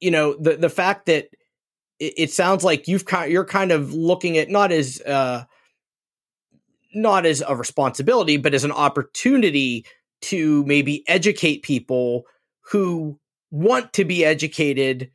you 0.00 0.10
know 0.10 0.34
the 0.40 0.56
the 0.56 0.70
fact 0.70 1.06
that 1.06 1.28
it, 2.04 2.14
it 2.16 2.30
sounds 2.30 2.64
like 2.64 2.88
you've 2.88 3.04
kind 3.04 3.30
you're 3.30 3.44
kind 3.44 3.72
of 3.72 3.92
looking 3.92 4.38
at 4.38 4.48
not 4.48 4.72
as 4.72 5.00
uh 5.02 5.44
not 6.94 7.26
as 7.26 7.42
a 7.46 7.56
responsibility 7.56 8.36
but 8.36 8.54
as 8.54 8.64
an 8.64 8.72
opportunity 8.72 9.84
to 10.20 10.64
maybe 10.64 11.04
educate 11.06 11.62
people 11.62 12.24
who 12.70 13.18
want 13.50 13.92
to 13.92 14.04
be 14.04 14.24
educated 14.24 15.10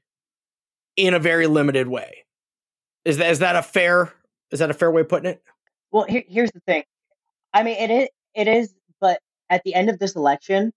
in 0.95 1.13
a 1.13 1.19
very 1.19 1.47
limited 1.47 1.87
way. 1.87 2.25
Is 3.05 3.17
that 3.17 3.31
is 3.31 3.39
that 3.39 3.55
a 3.55 3.63
fair 3.63 4.13
is 4.51 4.59
that 4.59 4.69
a 4.69 4.73
fair 4.73 4.91
way 4.91 5.01
of 5.01 5.09
putting 5.09 5.31
it? 5.31 5.41
Well, 5.91 6.05
here, 6.05 6.23
here's 6.27 6.51
the 6.51 6.59
thing. 6.61 6.83
I 7.53 7.63
mean, 7.63 7.77
it 7.77 7.89
is 7.89 8.07
it 8.35 8.47
is, 8.47 8.73
but 9.01 9.19
at 9.49 9.63
the 9.63 9.73
end 9.73 9.89
of 9.89 9.97
this 9.97 10.15
election, 10.15 10.71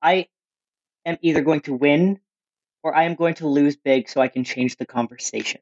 I 0.00 0.26
am 1.04 1.18
either 1.20 1.42
going 1.42 1.60
to 1.62 1.74
win 1.74 2.20
or 2.82 2.94
I 2.94 3.04
am 3.04 3.14
going 3.14 3.34
to 3.36 3.48
lose 3.48 3.76
big 3.76 4.08
so 4.08 4.20
I 4.20 4.28
can 4.28 4.44
change 4.44 4.76
the 4.76 4.86
conversation. 4.86 5.60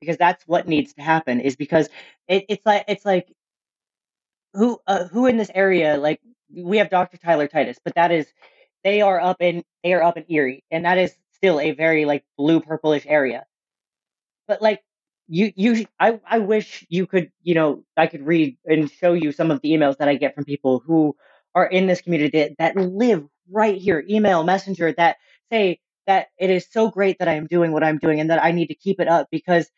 Because 0.00 0.16
that's 0.16 0.44
what 0.46 0.68
needs 0.68 0.94
to 0.94 1.02
happen 1.02 1.40
is 1.40 1.56
because 1.56 1.88
it, 2.28 2.44
it's 2.48 2.66
like 2.66 2.84
it's 2.88 3.04
like 3.04 3.32
who 4.54 4.78
uh, 4.86 5.04
who 5.04 5.26
in 5.26 5.36
this 5.36 5.50
area 5.54 5.96
like 5.96 6.20
we 6.54 6.78
have 6.78 6.90
Dr. 6.90 7.16
Tyler 7.16 7.48
Titus, 7.48 7.78
but 7.84 7.94
that 7.94 8.12
is 8.12 8.26
they 8.84 9.00
are 9.00 9.20
up 9.20 9.38
in 9.40 9.64
they 9.82 9.94
are 9.94 10.02
up 10.02 10.16
in 10.16 10.24
Erie, 10.28 10.64
and 10.70 10.84
that 10.84 10.98
is 10.98 11.14
still 11.32 11.60
a 11.60 11.72
very 11.72 12.04
like 12.04 12.24
blue 12.36 12.60
purplish 12.60 13.04
area. 13.06 13.44
But 14.48 14.62
like 14.62 14.82
you 15.28 15.52
you 15.56 15.86
I 15.98 16.20
I 16.26 16.38
wish 16.40 16.86
you 16.88 17.06
could 17.06 17.30
you 17.42 17.54
know 17.54 17.84
I 17.96 18.06
could 18.06 18.26
read 18.26 18.58
and 18.64 18.90
show 18.90 19.12
you 19.14 19.32
some 19.32 19.50
of 19.50 19.60
the 19.60 19.70
emails 19.70 19.98
that 19.98 20.08
I 20.08 20.16
get 20.16 20.34
from 20.34 20.44
people 20.44 20.82
who 20.86 21.16
are 21.54 21.66
in 21.66 21.86
this 21.86 22.02
community 22.02 22.38
that, 22.38 22.52
that 22.58 22.76
live 22.76 23.26
right 23.50 23.76
here, 23.76 24.04
email, 24.08 24.44
messenger 24.44 24.92
that 24.92 25.16
say 25.52 25.80
that 26.06 26.28
it 26.38 26.50
is 26.50 26.66
so 26.70 26.90
great 26.90 27.18
that 27.20 27.28
I 27.28 27.34
am 27.34 27.46
doing 27.46 27.72
what 27.72 27.84
I'm 27.84 27.98
doing 27.98 28.20
and 28.20 28.30
that 28.30 28.44
I 28.44 28.52
need 28.52 28.68
to 28.68 28.74
keep 28.76 29.00
it 29.00 29.08
up 29.08 29.28
because 29.30 29.68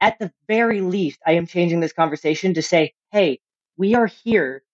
at 0.00 0.18
the 0.20 0.32
very 0.48 0.82
least 0.82 1.20
I 1.26 1.34
am 1.34 1.48
changing 1.48 1.80
this 1.80 1.94
conversation 1.94 2.54
to 2.54 2.62
say, 2.62 2.94
hey, 3.12 3.40
we 3.78 3.96
are 3.96 4.08
here. 4.08 4.64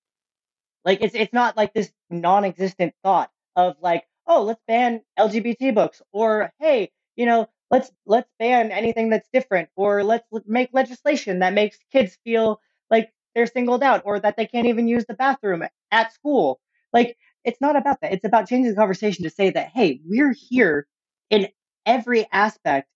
Like 0.84 1.00
it's 1.02 1.16
it's 1.16 1.34
not 1.34 1.56
like 1.58 1.74
this 1.74 1.92
non-existent 2.10 2.94
thought 3.04 3.30
of 3.56 3.76
like, 3.82 4.04
oh, 4.28 4.44
let's 4.44 4.62
ban 4.68 5.02
LGBT 5.18 5.74
books, 5.74 6.02
or 6.12 6.52
hey, 6.60 6.92
you 7.16 7.26
know, 7.26 7.48
let's 7.70 7.92
let's 8.06 8.30
ban 8.40 8.72
anything 8.72 9.10
that's 9.10 9.28
different, 9.32 9.70
or 9.76 10.04
let's 10.04 10.26
make 10.46 10.70
legislation 10.74 11.40
that 11.40 11.54
makes 11.54 11.78
kids 11.92 12.18
feel 12.24 12.60
like 12.90 13.12
they're 13.36 13.46
singled 13.48 13.84
out, 13.84 14.02
or 14.06 14.20
that 14.20 14.36
they 14.38 14.46
can't 14.46 14.68
even 14.68 14.88
use 14.88 15.06
the 15.06 15.14
bathroom 15.14 15.64
at 15.92 16.14
school. 16.14 16.60
Like, 16.94 17.18
it's 17.48 17.60
not 17.62 17.76
about 17.76 18.02
that. 18.02 18.12
It's 18.12 18.26
about 18.26 18.46
changing 18.46 18.70
the 18.70 18.76
conversation 18.76 19.24
to 19.24 19.30
say 19.30 19.48
that, 19.48 19.68
hey, 19.68 20.00
we're 20.04 20.34
here 20.34 20.86
in 21.30 21.48
every 21.86 22.26
aspect, 22.30 22.88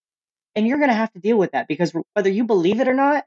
and 0.54 0.66
you're 0.66 0.76
going 0.76 0.90
to 0.90 0.94
have 0.94 1.10
to 1.14 1.18
deal 1.18 1.38
with 1.38 1.52
that 1.52 1.68
because 1.68 1.94
whether 2.12 2.28
you 2.28 2.44
believe 2.44 2.78
it 2.78 2.86
or 2.86 2.92
not, 2.92 3.24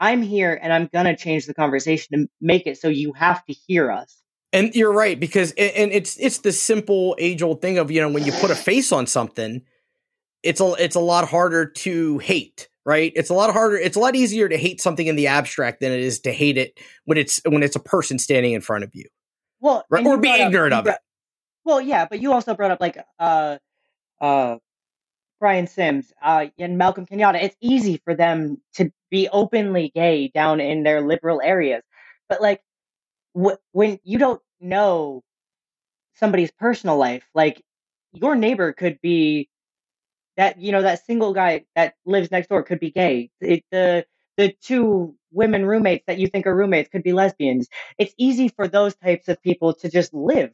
I'm 0.00 0.22
here 0.22 0.58
and 0.60 0.72
I'm 0.72 0.88
going 0.92 1.06
to 1.06 1.16
change 1.16 1.46
the 1.46 1.54
conversation 1.54 2.18
to 2.18 2.28
make 2.40 2.66
it 2.66 2.78
so 2.78 2.88
you 2.88 3.12
have 3.12 3.44
to 3.46 3.52
hear 3.52 3.92
us. 3.92 4.20
And 4.52 4.74
you're 4.74 4.92
right 4.92 5.18
because 5.18 5.52
and 5.52 5.92
it's 5.92 6.18
it's 6.18 6.38
the 6.38 6.52
simple 6.52 7.14
age 7.18 7.42
old 7.42 7.60
thing 7.60 7.78
of 7.78 7.90
you 7.90 8.00
know 8.00 8.08
when 8.08 8.24
you 8.24 8.32
put 8.32 8.50
a 8.50 8.54
face 8.56 8.90
on 8.90 9.06
something, 9.06 9.62
it's 10.42 10.60
a 10.60 10.72
it's 10.78 10.96
a 10.96 11.00
lot 11.00 11.28
harder 11.28 11.66
to 11.66 12.18
hate, 12.18 12.68
right? 12.84 13.12
It's 13.14 13.30
a 13.30 13.34
lot 13.34 13.52
harder. 13.52 13.76
It's 13.76 13.96
a 13.96 14.00
lot 14.00 14.16
easier 14.16 14.48
to 14.48 14.56
hate 14.56 14.80
something 14.80 15.06
in 15.06 15.14
the 15.14 15.28
abstract 15.28 15.80
than 15.80 15.92
it 15.92 16.00
is 16.00 16.20
to 16.20 16.32
hate 16.32 16.58
it 16.58 16.78
when 17.04 17.18
it's 17.18 17.40
when 17.46 17.62
it's 17.62 17.76
a 17.76 17.80
person 17.80 18.18
standing 18.18 18.52
in 18.52 18.60
front 18.60 18.82
of 18.82 18.90
you. 18.94 19.04
Well, 19.66 19.84
right? 19.90 20.06
or 20.06 20.16
be 20.16 20.30
ignorant 20.30 20.72
up, 20.72 20.86
of 20.86 20.94
it. 20.94 20.98
Well, 21.64 21.80
yeah, 21.80 22.06
but 22.08 22.20
you 22.20 22.32
also 22.32 22.54
brought 22.54 22.70
up 22.70 22.80
like 22.80 22.98
uh 23.18 23.58
uh 24.20 24.58
Brian 25.40 25.66
Sims 25.66 26.12
uh, 26.22 26.46
and 26.58 26.78
Malcolm 26.78 27.04
Kenyatta. 27.04 27.42
It's 27.42 27.56
easy 27.60 28.00
for 28.04 28.14
them 28.14 28.58
to 28.74 28.90
be 29.10 29.28
openly 29.28 29.90
gay 29.94 30.28
down 30.28 30.60
in 30.60 30.84
their 30.84 31.00
liberal 31.00 31.40
areas, 31.42 31.82
but 32.28 32.40
like 32.40 32.62
wh- 33.34 33.58
when 33.72 33.98
you 34.04 34.18
don't 34.18 34.40
know 34.60 35.22
somebody's 36.14 36.52
personal 36.52 36.96
life, 36.96 37.28
like 37.34 37.60
your 38.12 38.36
neighbor 38.36 38.72
could 38.72 39.00
be 39.02 39.48
that 40.36 40.60
you 40.60 40.70
know 40.70 40.82
that 40.82 41.04
single 41.04 41.34
guy 41.34 41.64
that 41.74 41.94
lives 42.04 42.30
next 42.30 42.48
door 42.48 42.62
could 42.62 42.78
be 42.80 42.92
gay. 42.92 43.30
It, 43.40 43.64
the 43.72 44.06
the 44.36 44.54
two 44.62 45.16
women 45.36 45.66
roommates 45.66 46.04
that 46.08 46.18
you 46.18 46.28
think 46.28 46.46
are 46.48 46.56
roommates 46.56 46.90
could 46.90 47.04
be 47.04 47.14
lesbians. 47.14 47.68
It's 47.98 48.14
easy 48.18 48.48
for 48.48 48.68
those 48.68 48.96
types 48.96 49.28
of 49.28 49.42
people 49.42 49.74
to 49.76 49.90
just 49.90 50.14
live, 50.14 50.52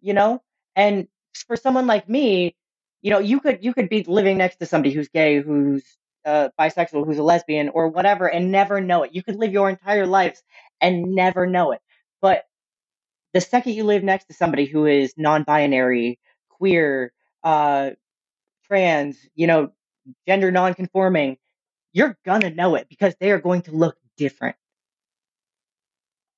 you 0.00 0.14
know. 0.14 0.42
And 0.76 1.08
for 1.46 1.56
someone 1.56 1.86
like 1.86 2.08
me, 2.08 2.56
you 3.02 3.10
know, 3.10 3.20
you 3.20 3.40
could 3.40 3.64
you 3.64 3.74
could 3.74 3.90
be 3.90 4.04
living 4.04 4.38
next 4.38 4.56
to 4.58 4.66
somebody 4.66 4.94
who's 4.94 5.08
gay, 5.08 5.40
who's 5.40 5.84
uh, 6.26 6.50
bisexual, 6.60 7.06
who's 7.06 7.18
a 7.18 7.24
lesbian, 7.24 7.70
or 7.70 7.88
whatever, 7.88 8.28
and 8.28 8.52
never 8.52 8.80
know 8.80 9.04
it. 9.04 9.12
You 9.14 9.22
could 9.22 9.36
live 9.36 9.52
your 9.52 9.70
entire 9.70 10.06
lives 10.06 10.42
and 10.80 11.04
never 11.14 11.46
know 11.46 11.72
it. 11.72 11.80
But 12.22 12.44
the 13.34 13.42
second 13.42 13.74
you 13.74 13.84
live 13.84 14.04
next 14.04 14.26
to 14.26 14.34
somebody 14.34 14.66
who 14.66 14.86
is 14.86 15.14
non-binary, 15.18 16.20
queer, 16.50 17.12
uh, 17.44 17.92
trans, 18.66 19.18
you 19.34 19.46
know, 19.46 19.70
gender 20.28 20.50
non-conforming, 20.52 21.38
you're 21.98 22.16
gonna 22.24 22.50
know 22.50 22.76
it 22.76 22.88
because 22.88 23.14
they 23.18 23.32
are 23.32 23.40
going 23.40 23.62
to 23.62 23.72
look 23.72 23.96
different. 24.16 24.56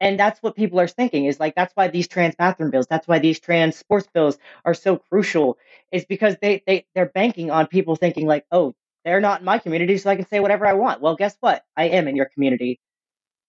And 0.00 0.18
that's 0.18 0.42
what 0.42 0.56
people 0.56 0.80
are 0.80 0.88
thinking 0.88 1.26
is 1.26 1.38
like 1.38 1.54
that's 1.54 1.76
why 1.76 1.88
these 1.88 2.08
trans 2.08 2.34
bathroom 2.34 2.70
bills, 2.70 2.86
that's 2.88 3.06
why 3.06 3.18
these 3.18 3.38
trans 3.38 3.76
sports 3.76 4.08
bills 4.14 4.38
are 4.64 4.72
so 4.72 4.96
crucial, 4.96 5.58
is 5.92 6.06
because 6.06 6.36
they 6.40 6.62
they 6.66 6.86
they're 6.94 7.10
banking 7.10 7.50
on 7.50 7.66
people 7.66 7.94
thinking 7.94 8.26
like, 8.26 8.46
oh, 8.50 8.74
they're 9.04 9.20
not 9.20 9.40
in 9.40 9.44
my 9.44 9.58
community, 9.58 9.98
so 9.98 10.08
I 10.08 10.16
can 10.16 10.26
say 10.26 10.40
whatever 10.40 10.66
I 10.66 10.72
want. 10.72 11.02
Well, 11.02 11.16
guess 11.16 11.36
what? 11.40 11.62
I 11.76 11.88
am 11.88 12.08
in 12.08 12.16
your 12.16 12.26
community. 12.26 12.80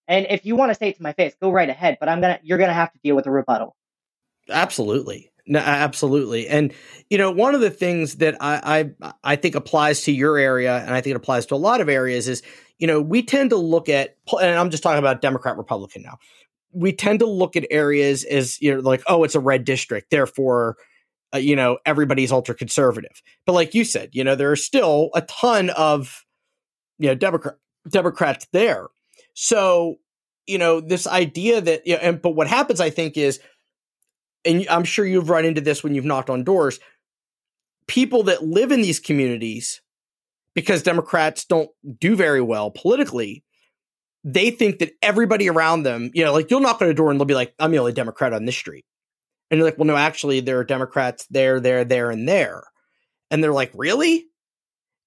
And 0.09 0.27
if 0.29 0.45
you 0.45 0.57
want 0.57 0.71
to 0.71 0.75
say 0.75 0.89
it 0.89 0.97
to 0.97 1.03
my 1.03 1.13
face, 1.13 1.33
go 1.41 1.49
right 1.49 1.69
ahead. 1.69 1.97
But 2.01 2.09
I'm 2.09 2.19
gonna 2.19 2.39
you're 2.43 2.57
gonna 2.57 2.73
have 2.73 2.91
to 2.91 2.99
deal 3.01 3.15
with 3.15 3.27
a 3.27 3.31
rebuttal. 3.31 3.77
Absolutely. 4.49 5.31
No, 5.47 5.59
absolutely. 5.59 6.47
And 6.47 6.73
you 7.09 7.17
know, 7.17 7.31
one 7.31 7.55
of 7.55 7.61
the 7.61 7.69
things 7.69 8.15
that 8.17 8.35
I, 8.39 8.91
I 9.01 9.13
I 9.23 9.35
think 9.35 9.55
applies 9.55 10.01
to 10.01 10.11
your 10.11 10.37
area, 10.37 10.77
and 10.77 10.93
I 10.93 11.01
think 11.01 11.13
it 11.13 11.17
applies 11.17 11.45
to 11.47 11.55
a 11.55 11.57
lot 11.57 11.81
of 11.81 11.89
areas, 11.89 12.27
is 12.27 12.41
you 12.77 12.87
know 12.87 13.01
we 13.01 13.23
tend 13.23 13.49
to 13.49 13.57
look 13.57 13.89
at, 13.89 14.17
and 14.39 14.57
I'm 14.57 14.69
just 14.69 14.83
talking 14.83 14.99
about 14.99 15.21
Democrat 15.21 15.57
Republican 15.57 16.03
now. 16.03 16.17
We 16.73 16.93
tend 16.93 17.19
to 17.19 17.25
look 17.27 17.55
at 17.55 17.65
areas 17.71 18.23
as 18.23 18.61
you 18.61 18.73
know, 18.73 18.81
like 18.81 19.03
oh, 19.07 19.23
it's 19.23 19.35
a 19.35 19.39
red 19.39 19.65
district, 19.65 20.11
therefore, 20.11 20.77
uh, 21.33 21.37
you 21.37 21.55
know, 21.55 21.79
everybody's 21.85 22.31
ultra 22.31 22.55
conservative. 22.55 23.21
But 23.45 23.53
like 23.53 23.73
you 23.73 23.83
said, 23.83 24.09
you 24.13 24.23
know, 24.23 24.35
there 24.35 24.51
are 24.51 24.55
still 24.55 25.09
a 25.15 25.21
ton 25.21 25.69
of 25.71 26.23
you 26.99 27.07
know 27.09 27.15
Democrat 27.15 27.55
Democrats 27.89 28.47
there. 28.53 28.87
So, 29.33 29.95
you 30.45 30.57
know, 30.57 30.81
this 30.81 31.07
idea 31.07 31.61
that, 31.61 31.85
you 31.87 31.93
know, 31.93 31.99
and, 32.01 32.21
but 32.21 32.31
what 32.31 32.47
happens, 32.47 32.79
I 32.81 32.89
think, 32.89 33.17
is, 33.17 33.39
and 34.45 34.65
I'm 34.69 34.83
sure 34.83 35.05
you've 35.05 35.29
run 35.29 35.45
into 35.45 35.61
this 35.61 35.83
when 35.83 35.95
you've 35.95 36.05
knocked 36.05 36.29
on 36.29 36.43
doors, 36.43 36.79
people 37.87 38.23
that 38.23 38.43
live 38.43 38.71
in 38.71 38.81
these 38.81 38.99
communities, 38.99 39.81
because 40.53 40.83
Democrats 40.83 41.45
don't 41.45 41.69
do 41.99 42.15
very 42.15 42.41
well 42.41 42.71
politically, 42.71 43.43
they 44.23 44.51
think 44.51 44.79
that 44.79 44.93
everybody 45.01 45.49
around 45.49 45.83
them, 45.83 46.11
you 46.13 46.23
know, 46.23 46.33
like 46.33 46.51
you'll 46.51 46.59
knock 46.59 46.81
on 46.81 46.87
a 46.87 46.93
door 46.93 47.09
and 47.09 47.19
they'll 47.19 47.25
be 47.25 47.33
like, 47.33 47.53
I'm 47.59 47.71
the 47.71 47.79
only 47.79 47.93
Democrat 47.93 48.33
on 48.33 48.45
this 48.45 48.57
street. 48.57 48.85
And 49.49 49.57
you're 49.57 49.67
like, 49.67 49.77
well, 49.77 49.85
no, 49.85 49.97
actually, 49.97 50.39
there 50.39 50.59
are 50.59 50.63
Democrats 50.63 51.25
there, 51.29 51.59
there, 51.59 51.83
there, 51.83 52.09
and 52.09 52.27
there. 52.27 52.63
And 53.29 53.43
they're 53.43 53.53
like, 53.53 53.71
really? 53.73 54.25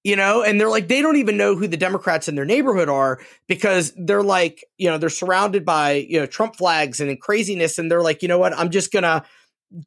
You 0.05 0.15
know, 0.15 0.43
and 0.43 0.61
they're 0.61 0.69
like, 0.69 0.87
they 0.87 1.03
don't 1.03 1.17
even 1.17 1.37
know 1.37 1.57
who 1.57 1.67
the 1.67 1.77
Democrats 1.77 2.29
in 2.29 2.37
their 2.37 2.45
neighborhood 2.45 2.89
are 2.89 3.21
because 3.49 3.93
they're 3.97 4.23
like, 4.23 4.65
you 4.79 4.89
know, 4.89 4.99
they're 4.99 5.09
surrounded 5.09 5.65
by, 5.65 5.93
you 6.09 6.21
know, 6.21 6.27
Trump 6.27 6.57
flags 6.57 7.01
and 7.01 7.21
craziness. 7.21 7.79
And 7.79 7.91
they're 7.91 8.03
like, 8.03 8.23
you 8.23 8.29
know 8.29 8.39
what, 8.39 8.57
I'm 8.57 8.71
just 8.71 8.93
gonna, 8.93 9.25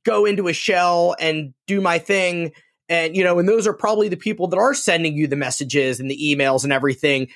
go 0.03 0.25
into 0.25 0.47
a 0.47 0.53
shell 0.53 1.15
and 1.19 1.53
do 1.65 1.81
my 1.81 1.99
thing. 1.99 2.51
And, 2.89 3.15
you 3.15 3.23
know, 3.23 3.39
and 3.39 3.47
those 3.47 3.67
are 3.67 3.73
probably 3.73 4.09
the 4.09 4.17
people 4.17 4.47
that 4.47 4.57
are 4.57 4.73
sending 4.73 5.15
you 5.15 5.27
the 5.27 5.35
messages 5.35 5.99
and 5.99 6.09
the 6.09 6.17
emails 6.17 6.63
and 6.63 6.71
everything. 6.71 7.29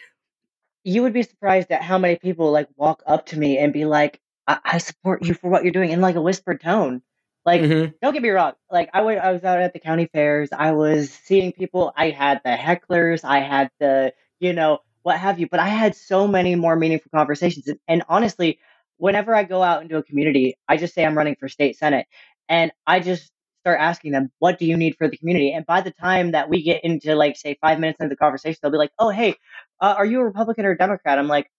You 0.84 1.04
would 1.04 1.14
be 1.14 1.24
surprised 1.24 1.72
at 1.72 1.82
how 1.82 1.98
many 1.98 2.16
people 2.16 2.52
like 2.52 2.68
walk 2.76 3.04
up 3.06 3.28
to 3.28 3.40
me 3.40 3.58
and 3.58 3.72
be 3.74 3.86
like, 3.86 4.20
I, 4.48 4.60
I 4.64 4.78
support 4.80 5.26
you 5.26 5.34
for 5.34 5.50
what 5.50 5.64
you're 5.64 5.74
doing 5.74 5.92
in 5.92 6.02
like 6.02 6.16
a 6.16 6.22
whispered 6.22 6.62
tone. 6.62 7.02
Like, 7.46 7.62
Mhm. 7.62 7.94
don't 8.02 8.14
get 8.14 8.22
me 8.22 8.30
wrong. 8.30 8.54
Like, 8.72 8.90
I 8.94 9.02
wa- 9.02 9.12
I 9.14 9.32
was 9.32 9.44
out 9.44 9.60
at 9.62 9.74
the 9.74 9.80
county 9.80 10.06
fairs. 10.08 10.50
I 10.52 10.72
was 10.74 11.12
seeing 11.12 11.52
people. 11.52 11.92
I 11.96 12.10
had 12.12 12.42
the 12.44 12.52
hecklers. 12.56 13.24
I 13.24 13.40
had 13.40 13.72
the, 13.80 14.14
you 14.40 14.54
know, 14.54 14.80
what 15.04 15.18
have 15.20 15.40
you. 15.40 15.48
But 15.50 15.60
I 15.60 15.68
had 15.70 15.96
so 15.96 16.28
many 16.28 16.56
more 16.56 16.76
meaningful 16.76 17.10
conversations. 17.14 17.68
And, 17.68 17.80
and 17.88 18.04
honestly, 18.10 18.60
whenever 18.98 19.34
I 19.36 19.44
go 19.44 19.64
out 19.64 19.82
into 19.82 19.98
a 19.98 20.04
community, 20.04 20.56
I 20.68 20.78
just 20.78 20.94
say 20.94 21.04
I'm 21.06 21.18
running 21.18 21.36
for 21.40 21.48
state 21.50 21.78
senate, 21.78 22.06
and 22.50 22.72
I 22.86 23.00
just 23.00 23.32
start 23.62 23.80
asking 23.80 24.12
them, 24.12 24.32
"What 24.40 24.60
do 24.60 24.66
you 24.66 24.78
need 24.78 24.96
for 24.98 25.08
the 25.08 25.18
community?" 25.18 25.52
And 25.54 25.66
by 25.66 25.82
the 25.82 25.92
time 25.92 26.32
that 26.32 26.50
we 26.50 26.62
get 26.64 26.84
into 26.84 27.16
like 27.16 27.38
say 27.38 27.58
five 27.62 27.80
minutes 27.80 28.00
into 28.00 28.10
the 28.10 28.18
conversation, 28.18 28.60
they'll 28.62 28.72
be 28.72 28.78
like, 28.78 28.92
"Oh, 29.00 29.10
hey, 29.10 29.36
uh, 29.82 29.96
are 29.98 30.06
you 30.06 30.20
a 30.22 30.26
Republican 30.26 30.66
or 30.66 30.72
a 30.72 30.78
Democrat?" 30.78 31.18
I'm 31.20 31.28
like, 31.28 31.50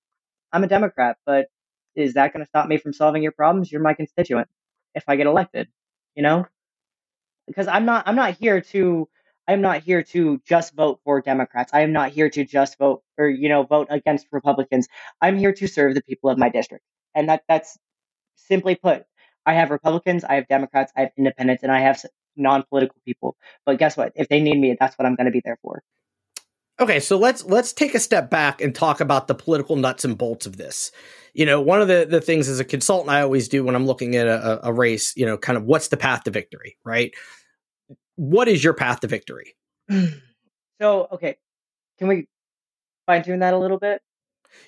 "I'm 0.53 0.65
a 0.65 0.69
Democrat," 0.69 1.17
but 1.27 1.49
is 1.97 2.15
that 2.15 2.33
going 2.33 2.45
to 2.45 2.49
stop 2.49 2.69
me 2.69 2.79
from 2.79 2.93
solving 2.93 3.23
your 3.23 3.33
problems? 3.33 3.71
You're 3.73 3.83
my 3.83 3.95
constituent 3.95 4.49
if 4.95 5.05
I 5.09 5.17
get 5.17 5.27
elected, 5.27 5.69
you 6.15 6.23
know? 6.23 6.47
Because 7.47 7.69
I'm 7.69 7.85
not 7.85 8.09
I'm 8.09 8.17
not 8.17 8.37
here 8.37 8.61
to 8.61 9.09
I'm 9.49 9.61
not 9.61 9.83
here 9.83 10.03
to 10.05 10.41
just 10.47 10.75
vote 10.75 11.01
for 11.05 11.21
Democrats. 11.21 11.73
I 11.75 11.83
am 11.83 11.93
not 11.93 12.11
here 12.13 12.31
to 12.31 12.45
just 12.45 12.79
vote 12.79 13.03
or 13.19 13.29
you 13.29 13.49
know 13.49 13.65
vote 13.65 13.89
against 13.91 14.27
Republicans. 14.33 14.89
I'm 15.21 15.39
here 15.39 15.53
to 15.55 15.67
serve 15.69 15.95
the 15.95 16.03
people 16.03 16.31
of 16.31 16.39
my 16.39 16.49
district. 16.51 16.85
And 17.15 17.29
that 17.29 17.43
that's 17.49 17.79
simply 18.37 18.77
put, 18.77 19.05
I 19.47 19.55
have 19.55 19.71
Republicans, 19.71 20.25
I 20.25 20.35
have 20.37 20.49
Democrats, 20.49 20.93
I 20.97 21.03
have 21.03 21.13
independents, 21.17 21.63
and 21.63 21.73
I 21.73 21.81
have 21.81 22.05
non-political 22.37 22.97
people. 23.05 23.37
But 23.67 23.79
guess 23.79 23.97
what? 23.97 24.13
If 24.17 24.29
they 24.29 24.41
need 24.41 24.59
me, 24.59 24.77
that's 24.79 24.97
what 24.99 25.07
I'm 25.07 25.15
going 25.17 25.27
to 25.27 25.33
be 25.33 25.43
there 25.45 25.59
for. 25.63 25.83
Okay, 26.83 26.99
so 26.99 27.17
let's 27.17 27.45
let's 27.45 27.73
take 27.73 27.95
a 27.95 28.01
step 28.01 28.29
back 28.29 28.61
and 28.61 28.75
talk 28.75 29.01
about 29.01 29.29
the 29.29 29.37
political 29.37 29.77
nuts 29.77 30.05
and 30.05 30.19
bolts 30.19 30.47
of 30.47 30.57
this. 30.57 30.91
You 31.33 31.47
know, 31.47 31.61
one 31.61 31.81
of 31.81 31.87
the 31.87 32.05
the 32.11 32.21
things 32.21 32.49
as 32.49 32.59
a 32.59 32.65
consultant 32.65 33.09
I 33.09 33.23
always 33.23 33.47
do 33.47 33.63
when 33.63 33.77
I'm 33.77 33.87
looking 33.87 34.17
at 34.17 34.27
a, 34.27 34.67
a 34.67 34.73
race, 34.73 35.17
you 35.17 35.25
know, 35.25 35.39
kind 35.39 35.57
of 35.57 35.63
what's 35.63 35.89
the 35.89 35.97
path 35.97 36.25
to 36.25 36.33
victory, 36.33 36.77
right? 36.85 37.15
What 38.17 38.49
is 38.49 38.65
your 38.65 38.75
path 38.75 38.99
to 39.01 39.07
victory? 39.07 39.55
So, 40.81 41.07
okay, 41.13 41.37
can 41.99 42.09
we 42.09 42.27
fine 43.07 43.23
tune 43.23 43.39
that 43.39 43.55
a 43.55 43.59
little 43.59 43.79
bit? 43.79 44.03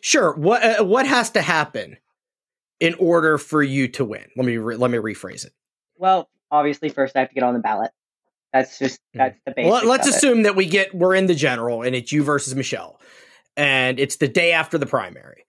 Sure. 0.01 0.33
What 0.37 0.63
uh, 0.63 0.85
what 0.85 1.09
has 1.09 1.31
to 1.31 1.43
happen 1.43 1.97
in 2.79 2.95
order 3.01 3.37
for 3.37 3.61
you 3.61 3.89
to 3.89 4.05
win? 4.05 4.25
Let 4.37 4.47
me 4.47 4.57
re- 4.59 4.77
let 4.77 4.93
me 4.93 4.99
rephrase 4.99 5.45
it. 5.45 5.53
Well, 5.97 6.31
obviously, 6.53 6.89
first 6.89 7.17
I 7.17 7.19
have 7.19 7.31
to 7.31 7.35
get 7.35 7.43
on 7.43 7.55
the 7.55 7.59
ballot. 7.59 7.91
That's 8.55 8.79
just 8.79 9.01
that's 9.13 9.39
the 9.45 9.53
basics. 9.55 9.71
Well, 9.73 9.87
let's 9.87 10.07
of 10.09 10.15
it. 10.15 10.17
assume 10.17 10.43
that 10.45 10.57
we 10.57 10.65
get 10.65 10.95
we're 10.95 11.15
in 11.15 11.27
the 11.27 11.35
general 11.35 11.83
and 11.83 11.95
it's 11.95 12.13
you 12.13 12.23
versus 12.23 12.55
Michele, 12.55 12.99
and 13.57 13.99
it's 14.01 14.17
the 14.17 14.29
day 14.29 14.53
after 14.53 14.79
the 14.79 14.87
primary. 14.87 15.45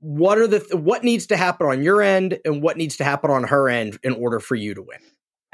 What 0.00 0.36
are 0.38 0.46
the 0.46 0.60
th- 0.60 0.74
what 0.74 1.02
needs 1.02 1.26
to 1.28 1.36
happen 1.36 1.66
on 1.66 1.82
your 1.82 2.02
end 2.02 2.38
and 2.44 2.62
what 2.62 2.76
needs 2.76 2.96
to 2.98 3.04
happen 3.04 3.30
on 3.30 3.44
her 3.44 3.68
end 3.68 3.98
in 4.02 4.12
order 4.12 4.38
for 4.38 4.54
you 4.54 4.74
to 4.74 4.82
win? 4.82 4.98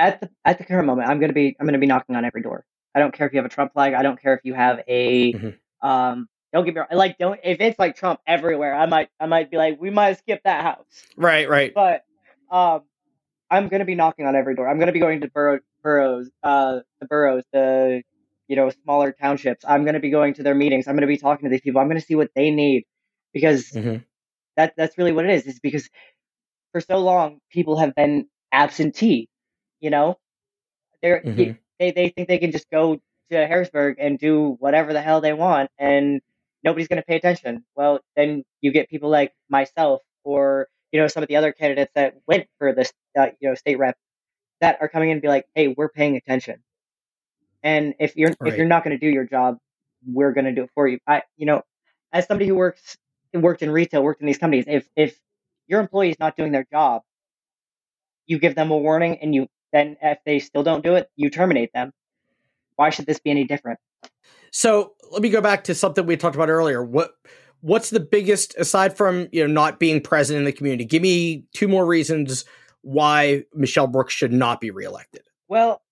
at 0.00 0.20
the 0.20 0.30
at 0.44 0.58
the 0.58 0.64
current 0.64 0.86
moment, 0.86 1.08
I'm 1.08 1.20
gonna 1.20 1.32
be 1.32 1.56
I'm 1.60 1.66
gonna 1.66 1.78
be 1.78 1.86
knocking 1.86 2.16
on 2.16 2.24
every 2.24 2.42
door. 2.42 2.64
I 2.94 2.98
don't 2.98 3.12
care 3.14 3.26
if 3.26 3.32
you 3.32 3.38
have 3.38 3.46
a 3.46 3.48
Trump 3.48 3.72
flag. 3.74 3.94
I 3.94 4.02
don't 4.02 4.20
care 4.20 4.34
if 4.34 4.40
you 4.44 4.54
have 4.54 4.80
a 4.88 5.32
Mhm. 5.32 5.58
um. 5.82 6.28
Don't 6.52 6.64
get 6.64 6.74
me 6.74 6.80
wrong. 6.80 6.88
Like 6.92 7.18
don't 7.18 7.38
if 7.44 7.60
it's 7.60 7.78
like 7.78 7.94
Trump 7.94 8.18
everywhere, 8.26 8.74
I 8.74 8.86
might 8.86 9.08
I 9.20 9.26
might 9.26 9.50
be 9.52 9.56
like 9.56 9.80
we 9.80 9.90
might 9.90 10.18
skip 10.18 10.40
that 10.44 10.62
house. 10.64 10.86
Right, 11.16 11.48
right. 11.48 11.72
But 11.74 12.04
um, 12.50 12.82
I'm 13.50 13.68
gonna 13.68 13.84
be 13.84 13.94
knocking 13.94 14.26
on 14.26 14.34
every 14.34 14.54
door. 14.56 14.66
I'm 14.68 14.78
gonna 14.78 14.92
be 14.92 14.98
going 15.00 15.20
to 15.20 15.28
borough 15.28 15.60
boroughs, 15.88 16.30
uh, 16.42 16.80
the 17.00 17.06
boroughs, 17.06 17.44
the 17.52 18.02
you 18.48 18.56
know 18.56 18.70
smaller 18.84 19.12
townships. 19.12 19.64
I'm 19.66 19.84
gonna 19.84 20.00
be 20.00 20.10
going 20.10 20.34
to 20.34 20.42
their 20.42 20.54
meetings. 20.54 20.86
I'm 20.88 20.96
gonna 20.96 21.06
be 21.06 21.18
talking 21.18 21.44
to 21.46 21.50
these 21.50 21.62
people. 21.62 21.80
I'm 21.80 21.88
gonna 21.88 22.00
see 22.00 22.16
what 22.16 22.30
they 22.34 22.50
need 22.50 22.84
because 23.32 23.64
Mhm. 23.72 24.04
that 24.56 24.74
that's 24.76 24.98
really 24.98 25.12
what 25.12 25.24
it 25.26 25.32
is. 25.32 25.46
Is 25.46 25.60
because 25.60 25.88
for 26.72 26.80
so 26.80 26.98
long 26.98 27.38
people 27.50 27.78
have 27.78 27.94
been 27.94 28.26
absentee. 28.52 29.28
You 29.80 29.90
know, 29.90 30.16
they're 31.02 31.24
Mhm. 31.24 31.58
they 31.78 31.92
they 31.92 32.10
think 32.10 32.28
they 32.28 32.38
can 32.38 32.52
just 32.52 32.70
go 32.70 32.96
to 33.30 33.46
Harrisburg 33.46 33.96
and 33.98 34.18
do 34.18 34.56
whatever 34.60 34.92
the 34.92 35.02
hell 35.02 35.20
they 35.20 35.32
want, 35.32 35.70
and 35.78 36.20
nobody's 36.64 36.88
going 36.88 37.00
to 37.02 37.06
pay 37.06 37.16
attention. 37.16 37.64
Well, 37.76 38.00
then 38.16 38.44
you 38.60 38.72
get 38.72 38.88
people 38.88 39.10
like 39.10 39.32
myself, 39.50 40.02
or 40.24 40.68
you 40.92 41.00
know, 41.00 41.08
some 41.08 41.22
of 41.22 41.28
the 41.28 41.36
other 41.36 41.52
candidates 41.52 41.92
that 41.94 42.14
went 42.26 42.46
for 42.58 42.72
this, 42.74 42.92
uh, 43.18 43.28
you 43.40 43.48
know, 43.50 43.54
state 43.54 43.78
rep, 43.78 43.96
that 44.60 44.78
are 44.80 44.88
coming 44.88 45.10
in 45.10 45.14
and 45.14 45.22
be 45.22 45.28
like, 45.28 45.46
"Hey, 45.54 45.68
we're 45.68 45.88
paying 45.88 46.16
attention." 46.16 46.62
And 47.62 47.94
if 47.98 48.16
you're 48.16 48.34
Right. 48.40 48.52
if 48.52 48.58
you're 48.58 48.66
not 48.66 48.84
going 48.84 48.98
to 48.98 49.04
do 49.04 49.10
your 49.10 49.24
job, 49.24 49.58
we're 50.06 50.32
going 50.32 50.44
to 50.44 50.52
do 50.52 50.64
it 50.64 50.70
for 50.74 50.86
you. 50.86 50.98
I, 51.06 51.22
you 51.36 51.46
know, 51.46 51.62
as 52.12 52.26
somebody 52.26 52.48
who 52.48 52.54
works 52.54 52.96
worked 53.34 53.62
in 53.62 53.70
retail, 53.70 54.02
worked 54.02 54.20
in 54.20 54.26
these 54.26 54.38
companies, 54.38 54.64
if 54.68 54.88
if 54.96 55.18
your 55.66 55.80
employee 55.80 56.10
is 56.10 56.18
not 56.18 56.36
doing 56.36 56.52
their 56.52 56.66
job, 56.70 57.02
you 58.26 58.38
give 58.38 58.54
them 58.54 58.70
a 58.70 58.76
warning, 58.76 59.18
and 59.20 59.34
you 59.34 59.48
then 59.72 59.96
if 60.02 60.18
they 60.24 60.38
still 60.38 60.62
don't 60.62 60.82
do 60.82 60.94
it, 60.94 61.10
you 61.16 61.30
terminate 61.30 61.72
them. 61.72 61.92
Why 62.76 62.90
should 62.90 63.06
this 63.06 63.18
be 63.18 63.30
any 63.30 63.44
different? 63.44 63.80
So 64.50 64.94
let 65.10 65.22
me 65.22 65.28
go 65.30 65.40
back 65.40 65.64
to 65.64 65.74
something 65.74 66.06
we 66.06 66.16
talked 66.16 66.36
about 66.36 66.48
earlier. 66.48 66.82
What 66.82 67.12
what's 67.60 67.90
the 67.90 68.00
biggest 68.00 68.54
aside 68.56 68.96
from 68.96 69.28
you 69.32 69.46
know 69.46 69.52
not 69.52 69.78
being 69.78 70.00
present 70.00 70.38
in 70.38 70.44
the 70.44 70.52
community? 70.52 70.84
Give 70.84 71.02
me 71.02 71.44
two 71.54 71.68
more 71.68 71.84
reasons 71.86 72.44
why 72.88 73.44
Michele 73.52 73.86
Brooks 73.86 74.14
should 74.14 74.32
not 74.32 74.62
be 74.62 74.70
reelected. 74.70 75.20
Well, 75.46 75.82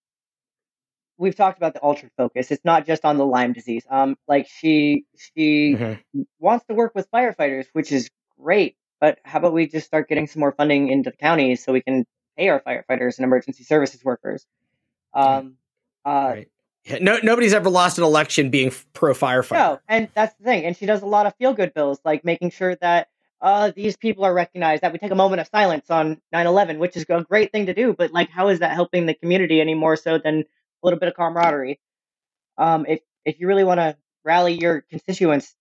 we've 1.19 1.37
talked 1.37 1.59
about 1.59 1.75
the 1.75 1.85
ultra 1.85 2.09
focus. 2.17 2.51
It's 2.51 2.65
not 2.65 2.87
just 2.87 3.05
on 3.05 3.19
the 3.19 3.27
Lyme 3.27 3.53
disease. 3.53 3.85
Um, 3.91 4.17
like 4.27 4.49
she 4.49 5.05
she 5.19 5.75
Mhm. 5.75 5.99
wants 6.39 6.65
to 6.67 6.75
work 6.75 6.95
with 6.95 7.11
firefighters, 7.11 7.67
which 7.75 7.93
is 7.93 8.09
great. 8.41 8.77
But 8.99 9.19
how 9.25 9.41
about 9.41 9.53
we 9.53 9.67
just 9.67 9.87
start 9.87 10.09
getting 10.09 10.27
some 10.27 10.41
more 10.41 10.53
funding 10.53 10.89
into 10.89 11.11
the 11.11 11.17
counties 11.19 11.63
so 11.63 11.71
we 11.75 11.83
can 11.83 12.07
pay 12.39 12.49
our 12.49 12.61
firefighters 12.63 13.19
and 13.19 13.25
emergency 13.25 13.63
services 13.65 14.03
workers? 14.03 14.47
Um, 15.13 15.59
uh, 16.07 16.31
Right. 16.35 16.49
Yeah, 16.85 16.99
No, 17.03 17.19
nobody's 17.23 17.53
ever 17.53 17.69
lost 17.69 17.99
an 17.99 18.05
election 18.05 18.49
being 18.49 18.73
pro 18.95 19.13
firefighter. 19.13 19.53
No, 19.55 19.81
and 19.89 20.09
that's 20.15 20.35
the 20.37 20.45
thing. 20.45 20.65
And 20.65 20.75
she 20.77 20.87
does 20.87 21.03
a 21.03 21.07
lot 21.07 21.27
of 21.27 21.35
feel 21.37 21.53
good 21.53 21.75
bills, 21.75 22.01
like 22.07 22.25
making 22.25 22.51
sure 22.51 22.75
that 22.77 23.09
uh, 23.41 23.73
these 23.75 23.97
people 23.97 24.25
are 24.25 24.35
recognized, 24.35 24.83
that 24.83 24.93
we 24.93 24.99
take 24.99 25.11
a 25.11 25.17
moment 25.17 25.41
of 25.41 25.49
silence 25.49 25.91
on 25.91 26.21
9 26.33 26.47
11, 26.47 26.79
which 26.79 26.97
is 26.97 27.05
a 27.09 27.23
great 27.23 27.53
thing 27.53 27.67
to 27.67 27.75
do. 27.75 27.95
But, 27.97 28.13
like, 28.13 28.31
how 28.31 28.49
is 28.49 28.61
that 28.61 28.73
helping 28.73 29.07
the 29.07 29.15
community 29.15 29.61
any 29.61 29.75
more 29.75 29.97
so 29.97 30.19
than 30.19 30.41
a 30.41 30.45
little 30.83 30.99
bit 30.99 31.09
of 31.09 31.15
camaraderie? 31.15 31.81
Um, 32.59 32.87
if, 32.89 33.01
if 33.25 33.39
you 33.39 33.47
really 33.47 33.65
want 33.65 33.81
to 33.81 33.97
rally 34.25 34.55
your 34.55 34.81
constituents, 34.83 35.55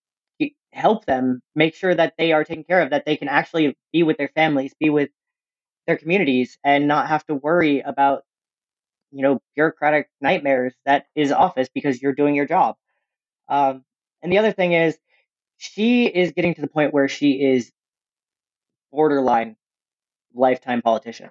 help 0.76 1.06
them, 1.06 1.42
make 1.56 1.74
sure 1.74 1.96
that 1.96 2.14
they 2.18 2.34
are 2.34 2.44
taken 2.44 2.64
care 2.64 2.82
of, 2.82 2.90
that 2.92 3.06
they 3.06 3.16
can 3.16 3.30
actually 3.30 3.76
be 3.94 4.04
with 4.04 4.18
their 4.18 4.28
families, 4.36 4.74
be 4.80 4.90
with 4.90 5.10
their 5.88 5.98
communities, 5.98 6.58
and 6.64 6.88
not 6.88 7.08
have 7.08 7.26
to 7.26 7.36
worry 7.36 7.80
about 7.80 8.24
you 9.12 9.22
know 9.22 9.40
bureaucratic 9.56 10.10
nightmares 10.20 10.74
that 10.86 11.06
is 11.16 11.32
office 11.32 11.70
because 11.74 12.02
you're 12.02 12.14
doing 12.14 12.36
your 12.36 12.46
job. 12.46 12.76
Um, 13.48 13.84
and 14.22 14.32
the 14.32 14.40
other 14.40 14.52
thing 14.52 14.74
is, 14.74 14.98
she 15.58 16.06
is 16.08 16.32
getting 16.34 16.56
to 16.56 16.62
the 16.62 16.68
point 16.68 16.94
where 16.94 17.08
she 17.08 17.34
is 17.34 17.72
borderline 18.92 19.56
lifetime 20.34 20.82
politician. 20.82 21.30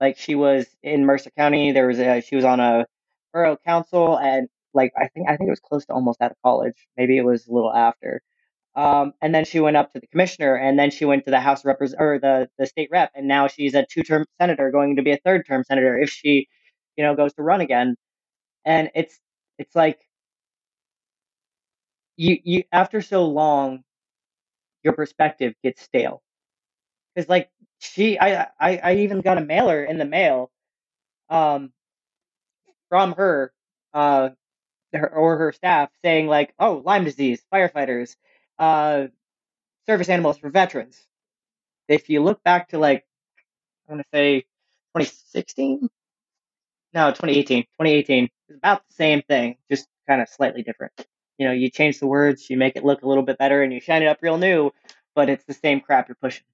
Like 0.00 0.18
she 0.18 0.34
was 0.34 0.66
in 0.82 1.06
Mercer 1.06 1.30
County, 1.38 1.72
there 1.72 1.86
was 1.88 1.98
a 2.00 2.20
she 2.22 2.36
was 2.36 2.44
on 2.44 2.60
a 2.60 2.86
borough 3.32 3.56
council, 3.66 4.18
and 4.18 4.48
like 4.74 4.92
I 4.96 5.08
think 5.08 5.28
I 5.28 5.36
think 5.36 5.48
it 5.48 5.52
was 5.52 5.60
close 5.60 5.86
to 5.86 5.94
almost 5.94 6.20
out 6.22 6.32
of 6.32 6.36
college. 6.44 6.76
Maybe 6.96 7.16
it 7.18 7.24
was 7.24 7.46
a 7.46 7.52
little 7.52 7.72
after. 7.74 8.22
Um, 8.76 9.14
and 9.22 9.34
then 9.34 9.44
she 9.46 9.60
went 9.60 9.76
up 9.76 9.92
to 9.94 10.00
the 10.00 10.06
commissioner, 10.08 10.54
and 10.56 10.78
then 10.78 10.90
she 10.90 11.04
went 11.06 11.24
to 11.26 11.30
the 11.32 11.40
House 11.40 11.64
represent 11.64 12.00
or 12.02 12.18
the 12.20 12.48
the 12.58 12.66
state 12.66 12.90
rep, 12.92 13.10
and 13.14 13.28
now 13.28 13.48
she's 13.48 13.74
a 13.74 13.86
two 13.90 14.02
term 14.02 14.26
senator, 14.40 14.70
going 14.70 14.96
to 14.96 15.02
be 15.02 15.12
a 15.12 15.18
third 15.24 15.46
term 15.46 15.64
senator 15.64 15.98
if 15.98 16.10
she, 16.10 16.48
you 16.96 17.04
know, 17.04 17.16
goes 17.16 17.34
to 17.34 17.42
run 17.42 17.60
again. 17.62 17.96
And 18.66 18.90
it's 18.94 19.18
it's 19.58 19.74
like 19.76 20.00
you 22.16 22.38
you 22.44 22.64
after 22.72 23.02
so 23.02 23.26
long, 23.26 23.84
your 24.84 24.94
perspective 24.94 25.54
gets 25.62 25.82
stale. 25.82 26.22
Because 27.14 27.28
like 27.28 27.50
she, 27.80 28.18
I, 28.18 28.44
I 28.60 28.78
I 28.78 28.94
even 28.98 29.22
got 29.22 29.38
a 29.38 29.42
mailer 29.42 29.84
in 29.84 29.98
the 29.98 30.04
mail, 30.06 30.50
um, 31.30 31.72
from 32.88 33.12
her, 33.14 33.52
uh, 33.94 34.30
her, 34.94 35.12
or 35.14 35.38
her 35.38 35.52
staff 35.52 35.90
saying 36.04 36.28
like, 36.28 36.54
oh, 36.58 36.82
Lyme 36.84 37.04
disease, 37.04 37.42
firefighters, 37.52 38.16
uh, 38.58 39.06
service 39.86 40.08
animals 40.08 40.38
for 40.38 40.50
veterans. 40.50 40.98
If 41.88 42.10
you 42.10 42.22
look 42.22 42.42
back 42.44 42.70
to 42.70 42.78
like, 42.78 43.04
I 43.88 43.94
want 43.94 44.02
to 44.04 44.08
say 44.16 44.40
2016, 44.96 45.88
no, 46.94 47.10
2018, 47.10 47.64
2018, 47.64 48.24
it's 48.48 48.58
about 48.58 48.82
the 48.88 48.94
same 48.94 49.22
thing, 49.22 49.56
just 49.70 49.86
kind 50.08 50.22
of 50.22 50.28
slightly 50.28 50.62
different. 50.62 50.92
You 51.38 51.46
know, 51.46 51.52
you 51.52 51.70
change 51.70 52.00
the 52.00 52.06
words, 52.06 52.48
you 52.48 52.56
make 52.56 52.76
it 52.76 52.84
look 52.84 53.02
a 53.02 53.08
little 53.08 53.22
bit 53.22 53.38
better, 53.38 53.62
and 53.62 53.72
you 53.72 53.80
shine 53.80 54.02
it 54.02 54.06
up 54.06 54.18
real 54.22 54.38
new, 54.38 54.70
but 55.14 55.28
it's 55.28 55.44
the 55.44 55.54
same 55.54 55.80
crap 55.80 56.08
you're 56.08 56.16
pushing. 56.20 56.44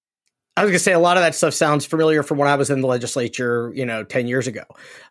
I 0.56 0.62
was 0.62 0.70
gonna 0.70 0.78
say 0.80 0.92
a 0.92 0.98
lot 0.98 1.16
of 1.16 1.22
that 1.22 1.34
stuff 1.34 1.54
sounds 1.54 1.86
familiar 1.86 2.22
from 2.22 2.38
when 2.38 2.48
I 2.48 2.56
was 2.56 2.68
in 2.68 2.80
the 2.82 2.86
legislature, 2.86 3.72
you 3.74 3.86
know, 3.86 4.04
ten 4.04 4.26
years 4.26 4.46
ago. 4.46 4.64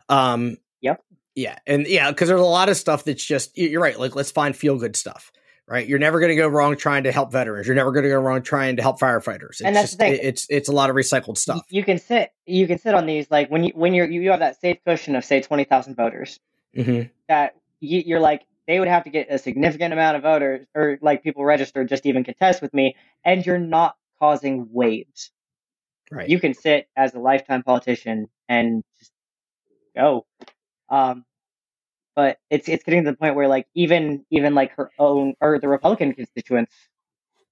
Um, 0.10 0.58
Yep. 0.82 1.04
Yeah, 1.36 1.58
and 1.66 1.88
yeah, 1.88 2.12
because 2.12 2.28
there's 2.28 2.42
a 2.42 2.44
lot 2.44 2.68
of 2.70 2.76
stuff 2.78 3.04
that's 3.06 3.24
just 3.24 3.58
you're 3.58 3.82
right. 3.82 3.98
Like, 4.00 4.16
let's 4.16 4.32
find 4.32 4.56
feel 4.56 4.78
good 4.78 4.96
stuff. 4.96 5.32
Right, 5.68 5.88
you're 5.88 6.00
never 6.00 6.20
going 6.20 6.32
to 6.32 6.36
go 6.36 6.50
wrong 6.50 6.76
trying 6.76 7.04
to 7.04 7.14
help 7.14 7.32
veterans. 7.32 7.66
You're 7.66 7.78
never 7.78 7.94
going 7.94 8.04
to 8.04 8.10
go 8.10 8.20
wrong 8.20 8.42
trying 8.42 8.76
to 8.76 8.82
help 8.82 9.00
firefighters. 9.00 9.52
It's 9.52 9.62
And 9.62 9.74
that's 9.76 9.92
just, 9.92 10.00
the 10.00 10.04
thing. 10.06 10.14
it- 10.16 10.24
it's 10.24 10.46
it's 10.50 10.68
a 10.68 10.74
lot 10.74 10.90
of 10.90 10.98
recycled 10.98 11.38
stuff. 11.38 11.62
You 11.70 11.86
can 11.86 11.98
sit 11.98 12.32
you 12.46 12.68
can 12.68 12.78
sit 12.78 12.94
on 12.94 13.06
these 13.06 13.32
like 13.32 13.50
when 13.50 13.64
you 13.64 13.72
when 13.74 13.94
you're 13.94 14.10
you 14.10 14.30
have 14.32 14.40
that 14.42 14.60
safe 14.60 14.80
cushion 14.86 15.16
of 15.16 15.24
say 15.24 15.40
twenty 15.40 15.64
thousand 15.64 15.96
voters 15.96 16.40
hmm 16.76 17.04
that 17.30 17.56
you're 17.80 18.20
like 18.20 18.44
they 18.72 18.80
would 18.80 18.88
have 18.88 19.04
to 19.04 19.10
get 19.10 19.28
a 19.30 19.38
significant 19.38 19.92
amount 19.92 20.16
of 20.16 20.24
voters 20.24 20.66
or 20.74 20.98
like 21.02 21.24
people 21.24 21.44
registered 21.44 21.90
just 21.90 22.04
to 22.04 22.10
even 22.10 22.24
contest 22.24 22.62
with 22.62 22.74
me, 22.74 22.96
and 23.26 23.46
you're 23.46 23.58
not 23.58 23.98
causing 24.18 24.66
waves. 24.72 25.30
Right. 26.10 26.30
You 26.30 26.40
can 26.40 26.54
sit 26.54 26.88
as 26.96 27.14
a 27.14 27.20
lifetime 27.20 27.64
politician 27.64 28.30
and 28.48 28.86
just 28.98 29.12
go. 29.94 30.26
Um, 30.90 31.26
but 32.16 32.38
it's 32.50 32.70
it's 32.70 32.86
getting 32.86 33.04
to 33.04 33.12
the 33.12 33.18
point 33.18 33.36
where 33.36 33.50
like 33.50 33.68
even 33.76 34.24
even 34.32 34.56
like 34.56 34.72
her 34.78 34.90
own 34.98 35.34
or 35.42 35.60
the 35.60 35.68
Republican 35.68 36.14
constituents 36.14 36.74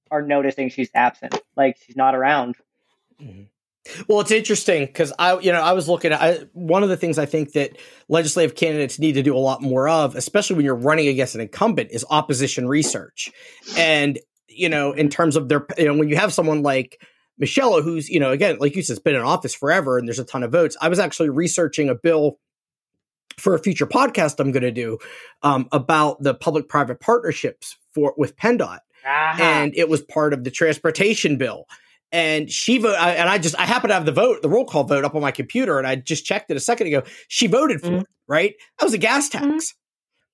are 0.09 0.21
noticing 0.21 0.69
she's 0.69 0.89
absent, 0.95 1.37
like 1.57 1.75
she's 1.85 1.97
not 1.97 2.15
around. 2.15 2.55
Well, 4.07 4.19
it's 4.19 4.31
interesting 4.31 4.85
because 4.85 5.13
I, 5.19 5.37
you 5.39 5.51
know, 5.51 5.61
I 5.61 5.73
was 5.73 5.87
looking 5.87 6.11
at 6.11 6.21
I, 6.21 6.33
one 6.53 6.83
of 6.83 6.89
the 6.89 6.97
things 6.97 7.17
I 7.17 7.25
think 7.25 7.53
that 7.53 7.77
legislative 8.07 8.55
candidates 8.55 8.99
need 8.99 9.13
to 9.13 9.23
do 9.23 9.35
a 9.35 9.39
lot 9.39 9.61
more 9.61 9.87
of, 9.87 10.15
especially 10.15 10.55
when 10.57 10.65
you're 10.65 10.75
running 10.75 11.07
against 11.07 11.35
an 11.35 11.41
incumbent, 11.41 11.91
is 11.91 12.05
opposition 12.09 12.67
research. 12.67 13.31
And 13.77 14.19
you 14.47 14.69
know, 14.69 14.91
in 14.91 15.09
terms 15.09 15.35
of 15.35 15.47
their, 15.47 15.65
you 15.77 15.85
know, 15.85 15.97
when 15.97 16.09
you 16.09 16.17
have 16.17 16.33
someone 16.33 16.63
like 16.63 17.01
Michele, 17.37 17.81
who's, 17.81 18.09
you 18.09 18.19
know, 18.19 18.31
again, 18.31 18.57
like 18.59 18.75
you 18.75 18.81
said, 18.81 18.93
has 18.93 18.99
been 18.99 19.15
in 19.15 19.21
office 19.21 19.55
forever, 19.55 19.97
and 19.97 20.07
there's 20.07 20.19
a 20.19 20.25
ton 20.25 20.43
of 20.43 20.51
votes. 20.51 20.75
I 20.81 20.89
was 20.89 20.99
actually 20.99 21.29
researching 21.29 21.87
a 21.87 21.95
bill 21.95 22.39
for 23.37 23.55
a 23.55 23.59
future 23.59 23.87
podcast 23.87 24.39
I'm 24.39 24.51
going 24.51 24.63
to 24.63 24.71
do 24.71 24.97
um, 25.43 25.69
about 25.71 26.21
the 26.21 26.33
public-private 26.33 26.99
partnerships 26.99 27.77
for 27.93 28.13
with 28.17 28.35
PennDOT 28.35 28.79
and 29.39 29.73
it 29.75 29.89
was 29.89 30.01
part 30.01 30.33
of 30.33 30.43
the 30.43 30.51
transportation 30.51 31.37
bill. 31.37 31.65
And 32.11 32.49
she 32.49 32.79
voted, 32.79 32.97
and 32.99 33.29
I 33.29 33.37
just 33.37 33.57
I 33.59 33.65
happen 33.65 33.89
to 33.89 33.93
have 33.93 34.05
the 34.05 34.11
vote, 34.11 34.41
the 34.41 34.49
roll 34.49 34.65
call 34.65 34.83
vote 34.83 35.05
up 35.05 35.13
on 35.15 35.21
my 35.21 35.31
computer, 35.31 35.77
and 35.77 35.85
I 35.87 35.95
just 35.95 36.25
checked 36.25 36.49
it 36.49 36.57
a 36.57 36.59
second 36.59 36.87
ago. 36.87 37.03
She 37.27 37.45
voted 37.47 37.81
for 37.81 37.87
Mhm. 37.89 38.01
it, 38.01 38.07
right? 38.27 38.55
That 38.79 38.85
was 38.85 38.93
a 38.93 38.97
gas 38.97 39.29
tax. 39.29 39.75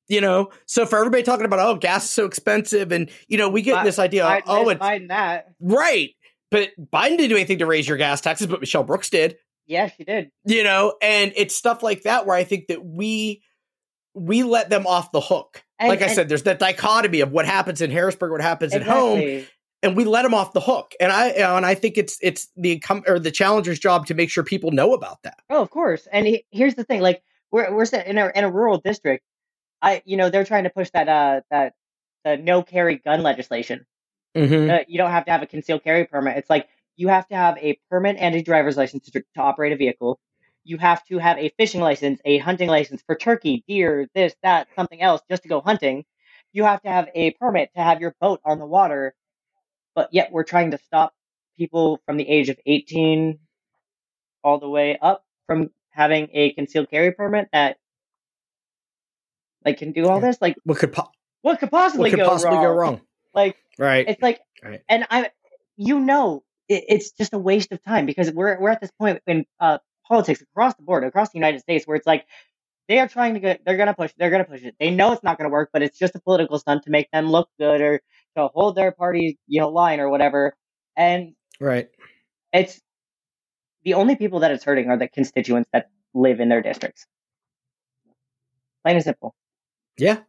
You 0.07 0.21
know, 0.21 0.51
so 0.67 0.85
for 0.85 0.99
everybody 0.99 1.23
talking 1.23 1.45
about 1.47 1.59
oh, 1.59 1.75
gas 1.75 2.03
is 2.05 2.11
so 2.11 2.25
expensive, 2.25 2.91
and 2.91 3.09
you 3.27 3.37
know, 3.37 3.49
we 3.49 3.61
get 3.63 3.75
Bi- 3.75 3.83
this 3.85 3.97
idea, 3.99 4.23
Biden, 4.23 4.41
oh, 4.45 4.69
it's 4.69 4.79
Biden 4.79 5.07
that. 5.09 5.47
right, 5.59 6.11
but 6.51 6.69
Biden 6.79 7.17
didn't 7.17 7.29
do 7.29 7.35
anything 7.35 7.57
to 7.57 7.65
raise 7.65 7.87
your 7.87 7.97
gas 7.97 8.21
taxes, 8.21 8.45
but 8.47 8.59
Michele 8.61 8.83
Brooks 8.83 9.09
did 9.09 9.35
Yeah, 9.65 9.89
she 9.89 10.03
did. 10.03 10.29
you 10.45 10.63
know 10.63 10.93
and 11.01 11.33
it's 11.35 11.55
stuff 11.55 11.81
like 11.81 12.03
that 12.03 12.27
where 12.27 12.35
i 12.37 12.43
think 12.43 12.67
that 12.67 12.85
we 12.85 13.41
we 14.13 14.43
let 14.43 14.69
them 14.69 14.85
off 14.85 15.11
the 15.11 15.19
hook 15.21 15.63
And- 15.79 15.89
like 15.89 16.03
i 16.03 16.05
and- 16.05 16.13
said 16.15 16.29
there's 16.29 16.43
that 16.43 16.59
dichotomy 16.59 17.21
of 17.21 17.31
what 17.31 17.47
happens 17.47 17.81
in 17.81 17.89
harrisburg 17.89 18.31
what 18.31 18.41
happens 18.41 18.75
at 18.75 18.83
home 18.83 19.17
Exactly. 19.19 19.47
And 19.85 19.95
we 19.95 20.03
let 20.03 20.23
them 20.23 20.33
off 20.33 20.51
the 20.53 20.59
hook 20.59 20.93
and 20.99 21.11
i 21.11 21.27
and 21.29 21.65
i 21.65 21.73
think 21.73 21.97
it's 21.97 22.17
it's 22.21 22.49
the 22.57 22.73
income 22.73 23.03
or 23.07 23.19
the 23.19 23.31
challenger's 23.31 23.79
job 23.79 24.05
to 24.07 24.13
make 24.13 24.29
sure 24.29 24.43
people 24.43 24.71
know 24.71 24.93
about 24.93 25.21
that 25.23 25.35
Oh, 25.49 25.61
of 25.61 25.69
course. 25.69 26.07
And 26.11 26.25
he, 26.27 26.45
here's 26.51 26.75
the 26.75 26.83
thing: 26.83 27.01
like 27.01 27.21
we're 27.51 27.73
we're 27.73 27.85
in 27.85 28.17
a 28.17 28.31
in 28.35 28.43
a 28.43 28.51
rural 28.51 28.79
district. 28.79 29.23
I 29.81 30.01
you 30.05 30.17
know 30.17 30.29
they're 30.29 30.45
trying 30.45 30.63
to 30.65 30.69
push 30.69 30.89
that 30.91 31.07
uh 31.07 31.41
that 31.51 31.73
the 32.23 32.37
no 32.37 32.63
carry 32.63 32.97
gun 32.97 33.21
legislation. 33.23 33.85
mm-hmm. 34.35 34.69
Uh, 34.69 34.79
you 34.87 34.97
don't 34.97 35.11
have 35.11 35.25
to 35.25 35.31
have 35.31 35.43
a 35.43 35.47
concealed 35.47 35.83
carry 35.83 36.05
permit. 36.05 36.37
It's 36.37 36.49
like 36.49 36.67
you 36.97 37.07
have 37.09 37.27
to 37.27 37.35
have 37.35 37.57
a 37.59 37.79
permit 37.89 38.17
and 38.19 38.35
a 38.35 38.41
driver's 38.41 38.77
license 38.77 39.09
to, 39.11 39.21
to 39.21 39.41
operate 39.41 39.71
a 39.71 39.77
vehicle. 39.77 40.19
You 40.63 40.77
have 40.77 41.05
to 41.05 41.19
have 41.19 41.37
a 41.37 41.53
fishing 41.57 41.81
license, 41.81 42.19
a 42.25 42.39
hunting 42.39 42.67
license 42.67 43.03
for 43.05 43.15
turkey, 43.15 43.63
deer, 43.67 44.07
this, 44.15 44.33
that, 44.41 44.67
something 44.75 44.99
else, 44.99 45.21
just 45.29 45.43
to 45.43 45.49
go 45.49 45.61
hunting. 45.61 46.05
You 46.53 46.63
have 46.63 46.81
to 46.81 46.89
have 46.89 47.09
a 47.13 47.31
permit 47.31 47.69
to 47.75 47.83
have 47.83 48.01
your 48.01 48.15
boat 48.19 48.41
on 48.43 48.57
the 48.57 48.65
water. 48.65 49.13
But 49.95 50.09
yet 50.11 50.31
we're 50.31 50.43
trying 50.43 50.71
to 50.71 50.77
stop 50.77 51.13
people 51.57 51.99
from 52.05 52.17
the 52.17 52.27
age 52.27 52.49
of 52.49 52.59
18 52.65 53.39
all 54.43 54.59
the 54.59 54.69
way 54.69 54.97
up 55.01 55.25
from 55.47 55.69
having 55.89 56.29
a 56.33 56.51
concealed 56.51 56.89
carry 56.89 57.11
permit 57.13 57.47
that 57.53 57.77
like 59.63 59.77
can 59.77 59.91
do 59.91 60.07
all 60.07 60.19
Yeah. 60.19 60.27
this. 60.27 60.37
Like 60.41 60.55
what 60.63 60.77
could 60.77 60.93
po- 60.93 61.09
what 61.41 61.59
could 61.59 61.71
possibly, 61.71 62.11
what 62.11 62.17
could 62.17 62.19
go, 62.19 62.29
possibly 62.29 62.57
wrong? 62.57 62.63
go 62.65 62.71
wrong 62.71 63.01
Like 63.33 63.55
right 63.77 64.07
it's 64.07 64.21
like 64.21 64.39
Right. 64.63 64.81
and 64.89 65.05
i 65.11 65.29
you 65.77 65.99
know 65.99 66.43
it, 66.67 66.85
it's 66.87 67.11
just 67.11 67.33
a 67.33 67.37
waste 67.37 67.71
of 67.71 67.83
time 67.83 68.05
because 68.05 68.31
we're 68.31 68.59
we're 68.59 68.69
at 68.69 68.81
this 68.81 68.91
point 68.99 69.21
in 69.27 69.45
uh 69.59 69.77
politics 70.07 70.41
across 70.41 70.73
the 70.75 70.83
board 70.83 71.03
across 71.03 71.29
the 71.29 71.37
united 71.37 71.59
states 71.61 71.85
where 71.85 71.95
it's 71.97 72.07
like 72.07 72.25
they 72.87 72.99
are 72.99 73.07
trying 73.07 73.33
to 73.35 73.39
get 73.39 73.61
they're 73.65 73.77
gonna 73.77 73.93
push 73.93 74.11
they're 74.17 74.29
gonna 74.31 74.43
push 74.45 74.63
it 74.63 74.75
they 74.79 74.89
know 74.91 75.11
it's 75.11 75.23
not 75.23 75.37
gonna 75.37 75.49
work 75.49 75.69
but 75.73 75.81
it's 75.83 75.99
just 75.99 76.15
a 76.15 76.19
political 76.21 76.57
stunt 76.57 76.83
to 76.83 76.89
make 76.89 77.09
them 77.11 77.29
look 77.29 77.49
good 77.59 77.81
or 77.81 78.01
to 78.37 78.47
hold 78.53 78.75
their 78.75 78.91
party 78.91 79.37
you 79.47 79.59
know 79.61 79.69
line 79.69 79.99
or 79.99 80.09
whatever 80.09 80.55
and 80.95 81.33
right 81.59 81.89
it's 82.53 82.81
the 83.83 83.93
only 83.93 84.15
people 84.15 84.39
that 84.39 84.51
it's 84.51 84.63
hurting 84.63 84.89
are 84.89 84.97
the 84.97 85.07
constituents 85.07 85.69
that 85.73 85.89
live 86.13 86.39
in 86.39 86.49
their 86.49 86.61
districts 86.61 87.05
plain 88.83 88.95
and 88.95 89.03
simple 89.03 89.33
Yeah. 89.97 90.19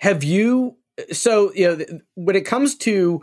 Have 0.00 0.22
you? 0.22 0.76
So 1.12 1.52
you 1.54 1.66
know, 1.66 1.76
th- 1.76 1.90
when 2.14 2.36
it 2.36 2.46
comes 2.46 2.76
to 2.78 3.22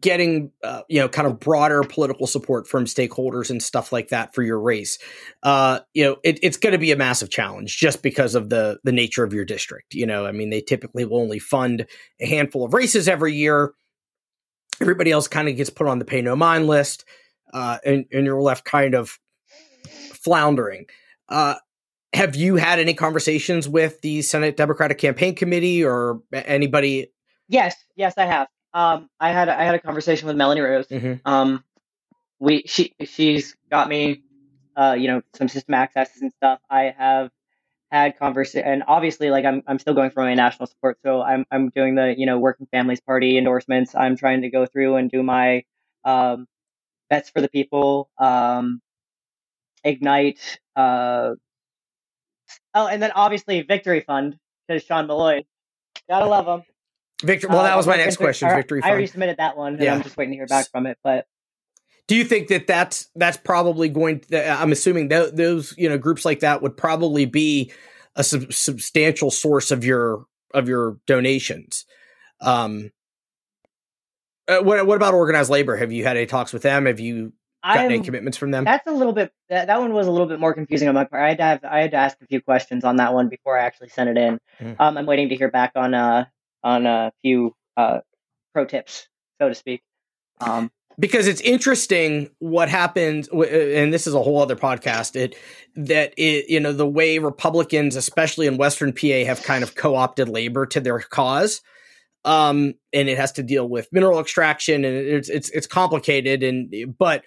getting 0.00 0.50
uh, 0.62 0.82
you 0.88 0.98
know 1.00 1.08
kind 1.08 1.26
of 1.26 1.38
broader 1.38 1.82
political 1.82 2.26
support 2.26 2.66
from 2.66 2.84
stakeholders 2.86 3.50
and 3.50 3.62
stuff 3.62 3.92
like 3.92 4.08
that 4.08 4.34
for 4.34 4.42
your 4.42 4.58
race, 4.58 4.98
uh, 5.42 5.80
you 5.92 6.04
know, 6.04 6.16
it, 6.24 6.38
it's 6.42 6.56
going 6.56 6.72
to 6.72 6.78
be 6.78 6.92
a 6.92 6.96
massive 6.96 7.30
challenge 7.30 7.76
just 7.76 8.02
because 8.02 8.34
of 8.34 8.48
the 8.48 8.78
the 8.84 8.92
nature 8.92 9.24
of 9.24 9.32
your 9.32 9.44
district. 9.44 9.94
You 9.94 10.06
know, 10.06 10.26
I 10.26 10.32
mean, 10.32 10.50
they 10.50 10.60
typically 10.60 11.04
will 11.04 11.20
only 11.20 11.38
fund 11.38 11.86
a 12.20 12.26
handful 12.26 12.64
of 12.64 12.74
races 12.74 13.08
every 13.08 13.34
year. 13.34 13.72
Everybody 14.80 15.10
else 15.10 15.28
kind 15.28 15.48
of 15.48 15.56
gets 15.56 15.70
put 15.70 15.86
on 15.86 15.98
the 15.98 16.04
pay 16.04 16.22
no 16.22 16.34
mind 16.34 16.66
list, 16.66 17.04
uh, 17.52 17.78
and 17.84 18.06
and 18.12 18.24
you're 18.24 18.40
left 18.40 18.64
kind 18.64 18.94
of 18.94 19.18
floundering. 20.22 20.86
Uh, 21.28 21.56
have 22.12 22.36
you 22.36 22.56
had 22.56 22.78
any 22.78 22.94
conversations 22.94 23.68
with 23.68 24.00
the 24.00 24.22
Senate 24.22 24.56
Democratic 24.56 24.98
Campaign 24.98 25.34
Committee 25.34 25.84
or 25.84 26.22
anybody? 26.32 27.10
yes 27.48 27.76
yes 27.96 28.14
i 28.16 28.24
have 28.24 28.48
um 28.74 29.08
i 29.20 29.32
had 29.32 29.48
a- 29.48 29.58
i 29.60 29.64
had 29.64 29.74
a 29.76 29.80
conversation 29.80 30.28
with 30.28 30.36
melanie 30.36 30.62
rose. 30.62 30.88
Mhm. 30.88 31.20
um 31.26 31.64
we 32.40 32.62
she 32.66 32.94
she's 33.04 33.56
got 33.70 33.88
me 33.88 34.22
uh 34.76 34.96
you 34.98 35.08
know 35.08 35.22
some 35.34 35.48
system 35.48 35.74
access 35.74 36.10
and 36.20 36.32
stuff. 36.32 36.60
I 36.70 36.94
have 36.98 37.30
had 37.92 38.18
conversation 38.18 38.66
and 38.68 38.84
obviously 38.88 39.30
like 39.30 39.44
i'm 39.44 39.62
i'm 39.68 39.78
still 39.78 39.94
going 39.94 40.10
for 40.10 40.22
my 40.22 40.34
national 40.34 40.66
support 40.66 40.98
so 41.04 41.22
i'm 41.22 41.46
i'm 41.52 41.70
doing 41.70 41.94
the 41.94 42.14
you 42.18 42.26
know 42.26 42.38
working 42.38 42.66
families 42.72 43.00
party 43.00 43.38
endorsements. 43.38 43.94
I'm 43.94 44.16
trying 44.16 44.42
to 44.42 44.50
go 44.50 44.66
through 44.66 44.96
and 44.96 45.10
do 45.10 45.22
my 45.22 45.64
um 46.04 46.46
bets 47.10 47.30
for 47.30 47.40
the 47.40 47.48
people. 47.48 48.10
Um 48.18 48.80
ignite 49.84 50.58
uh 50.76 51.34
oh 52.74 52.86
and 52.86 53.02
then 53.02 53.10
obviously 53.12 53.62
victory 53.62 54.00
fund 54.00 54.38
because 54.66 54.82
sean 54.82 55.06
meloy 55.06 55.42
gotta 56.08 56.26
love 56.26 56.46
him 56.46 56.64
Victor, 57.24 57.48
well, 57.48 57.62
that 57.62 57.74
uh, 57.74 57.76
was 57.76 57.86
my 57.86 57.96
next 57.96 58.16
question. 58.16 58.48
I- 58.48 58.56
Victory 58.56 58.80
I 58.82 58.90
already 58.90 59.06
submitted 59.06 59.36
that 59.38 59.56
one, 59.56 59.74
and 59.74 59.82
Yeah. 59.82 59.94
I'm 59.94 60.02
just 60.02 60.16
waiting 60.16 60.32
to 60.32 60.36
hear 60.36 60.46
back 60.46 60.70
from 60.70 60.86
it. 60.86 60.98
But 61.02 61.26
Do 62.06 62.16
you 62.16 62.24
think 62.24 62.48
that 62.48 62.66
that's 62.66 63.08
that's 63.14 63.36
probably 63.36 63.88
going? 63.88 64.20
To, 64.20 64.50
I'm 64.50 64.72
assuming 64.72 65.08
that 65.08 65.36
those 65.36 65.74
you 65.76 65.88
know 65.88 65.98
groups 65.98 66.24
like 66.24 66.40
that 66.40 66.62
would 66.62 66.76
probably 66.76 67.24
be 67.24 67.72
a 68.16 68.22
sub- 68.24 68.52
substantial 68.52 69.30
source 69.30 69.70
of 69.70 69.84
your 69.84 70.24
of 70.52 70.68
your 70.68 70.98
donations. 71.06 71.84
Um, 72.40 72.90
uh, 74.46 74.58
what 74.58 74.86
what 74.86 74.96
about 74.96 75.14
organized 75.14 75.50
labor? 75.50 75.76
Have 75.76 75.92
you 75.92 76.04
had 76.04 76.16
any 76.16 76.26
talks 76.26 76.52
with 76.52 76.62
them? 76.62 76.86
Have 76.86 77.00
you 77.00 77.32
gotten 77.64 77.86
any 77.86 77.94
I'm 77.96 78.04
commitments 78.04 78.36
from 78.36 78.50
them? 78.50 78.64
that's 78.64 78.86
a 78.86 78.92
little 78.92 79.14
bit 79.14 79.32
that, 79.48 79.68
that 79.68 79.80
one 79.80 79.94
was 79.94 80.06
a 80.06 80.10
little 80.10 80.26
bit 80.26 80.38
more 80.38 80.52
confusing 80.52 80.88
on 80.88 80.94
my 80.94 81.04
part. 81.04 81.22
I 81.22 81.28
had 81.28 81.38
to 81.38 81.44
have 81.44 81.64
I 81.64 81.80
had 81.80 81.90
to 81.92 81.96
ask 81.96 82.16
a 82.20 82.26
few 82.26 82.42
questions 82.42 82.84
on 82.84 82.96
that 82.96 83.14
one 83.14 83.28
before 83.30 83.58
I 83.58 83.64
actually 83.64 83.88
sent 83.88 84.10
it 84.10 84.18
in. 84.18 84.38
Mm. 84.60 84.76
Um, 84.78 84.98
I'm 84.98 85.06
waiting 85.06 85.30
to 85.30 85.36
hear 85.36 85.50
back 85.50 85.72
on 85.74 85.94
uh 85.94 86.26
on 86.64 86.86
a 86.86 87.12
few 87.22 87.54
uh 87.76 88.00
pro 88.52 88.64
tips, 88.64 89.06
so 89.40 89.48
to 89.48 89.54
speak. 89.54 89.82
Um, 90.40 90.70
because 90.98 91.26
it's 91.26 91.40
interesting 91.40 92.30
what 92.38 92.68
happens 92.68 93.28
uh, 93.32 93.42
and 93.42 93.92
this 93.92 94.06
is 94.06 94.14
a 94.14 94.22
whole 94.22 94.40
other 94.40 94.56
podcast 94.56 95.16
it 95.16 95.36
that 95.74 96.14
it 96.16 96.48
you 96.48 96.60
know 96.60 96.72
the 96.72 96.86
way 96.86 97.18
republicans 97.18 97.96
especially 97.96 98.46
in 98.46 98.56
western 98.56 98.92
pa 98.92 99.24
have 99.24 99.42
kind 99.42 99.64
of 99.64 99.74
co-opted 99.74 100.28
labor 100.28 100.66
to 100.66 100.80
their 100.80 101.00
cause 101.00 101.62
um 102.24 102.74
and 102.92 103.08
it 103.08 103.18
has 103.18 103.32
to 103.32 103.42
deal 103.42 103.68
with 103.68 103.88
mineral 103.92 104.20
extraction 104.20 104.84
and 104.84 104.96
it's 104.96 105.28
it's 105.28 105.50
it's 105.50 105.66
complicated 105.66 106.42
and 106.42 106.96
but 106.96 107.24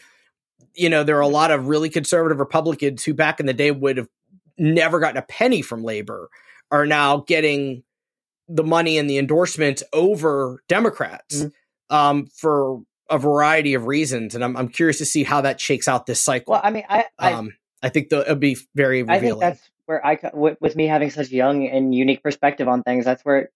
you 0.73 0.89
know 0.89 1.03
there 1.03 1.17
are 1.17 1.21
a 1.21 1.27
lot 1.27 1.51
of 1.51 1.67
really 1.67 1.89
conservative 1.89 2.39
republicans 2.39 3.03
who 3.03 3.13
back 3.13 3.39
in 3.39 3.45
the 3.45 3.53
day 3.53 3.71
would 3.71 3.97
have 3.97 4.07
never 4.57 4.99
gotten 4.99 5.17
a 5.17 5.23
penny 5.23 5.61
from 5.61 5.83
labor 5.83 6.29
are 6.71 6.85
now 6.85 7.17
getting 7.17 7.83
the 8.47 8.63
money 8.63 8.97
and 8.97 9.09
the 9.09 9.17
endorsement 9.17 9.83
over 9.93 10.61
democrats 10.67 11.45
um 11.89 12.27
for 12.27 12.81
a 13.09 13.17
variety 13.17 13.73
of 13.73 13.85
reasons, 13.85 14.35
and 14.35 14.43
I'm 14.43 14.55
I'm 14.57 14.67
curious 14.69 14.97
to 14.99 15.05
see 15.05 15.23
how 15.23 15.41
that 15.41 15.59
shakes 15.59 15.87
out 15.87 16.05
this 16.05 16.21
cycle. 16.21 16.53
Well, 16.53 16.61
I 16.63 16.71
mean, 16.71 16.83
I 16.89 17.05
I, 17.17 17.33
um, 17.33 17.53
I 17.81 17.89
think 17.89 18.09
the, 18.09 18.21
it'll 18.21 18.35
be 18.35 18.57
very 18.75 19.03
revealing. 19.03 19.25
I 19.25 19.29
think 19.29 19.39
that's 19.39 19.69
where 19.85 20.05
I 20.05 20.19
with, 20.33 20.57
with 20.59 20.75
me 20.75 20.87
having 20.87 21.09
such 21.09 21.29
young 21.29 21.67
and 21.67 21.93
unique 21.93 22.23
perspective 22.23 22.67
on 22.67 22.83
things. 22.83 23.05
That's 23.05 23.23
where 23.23 23.49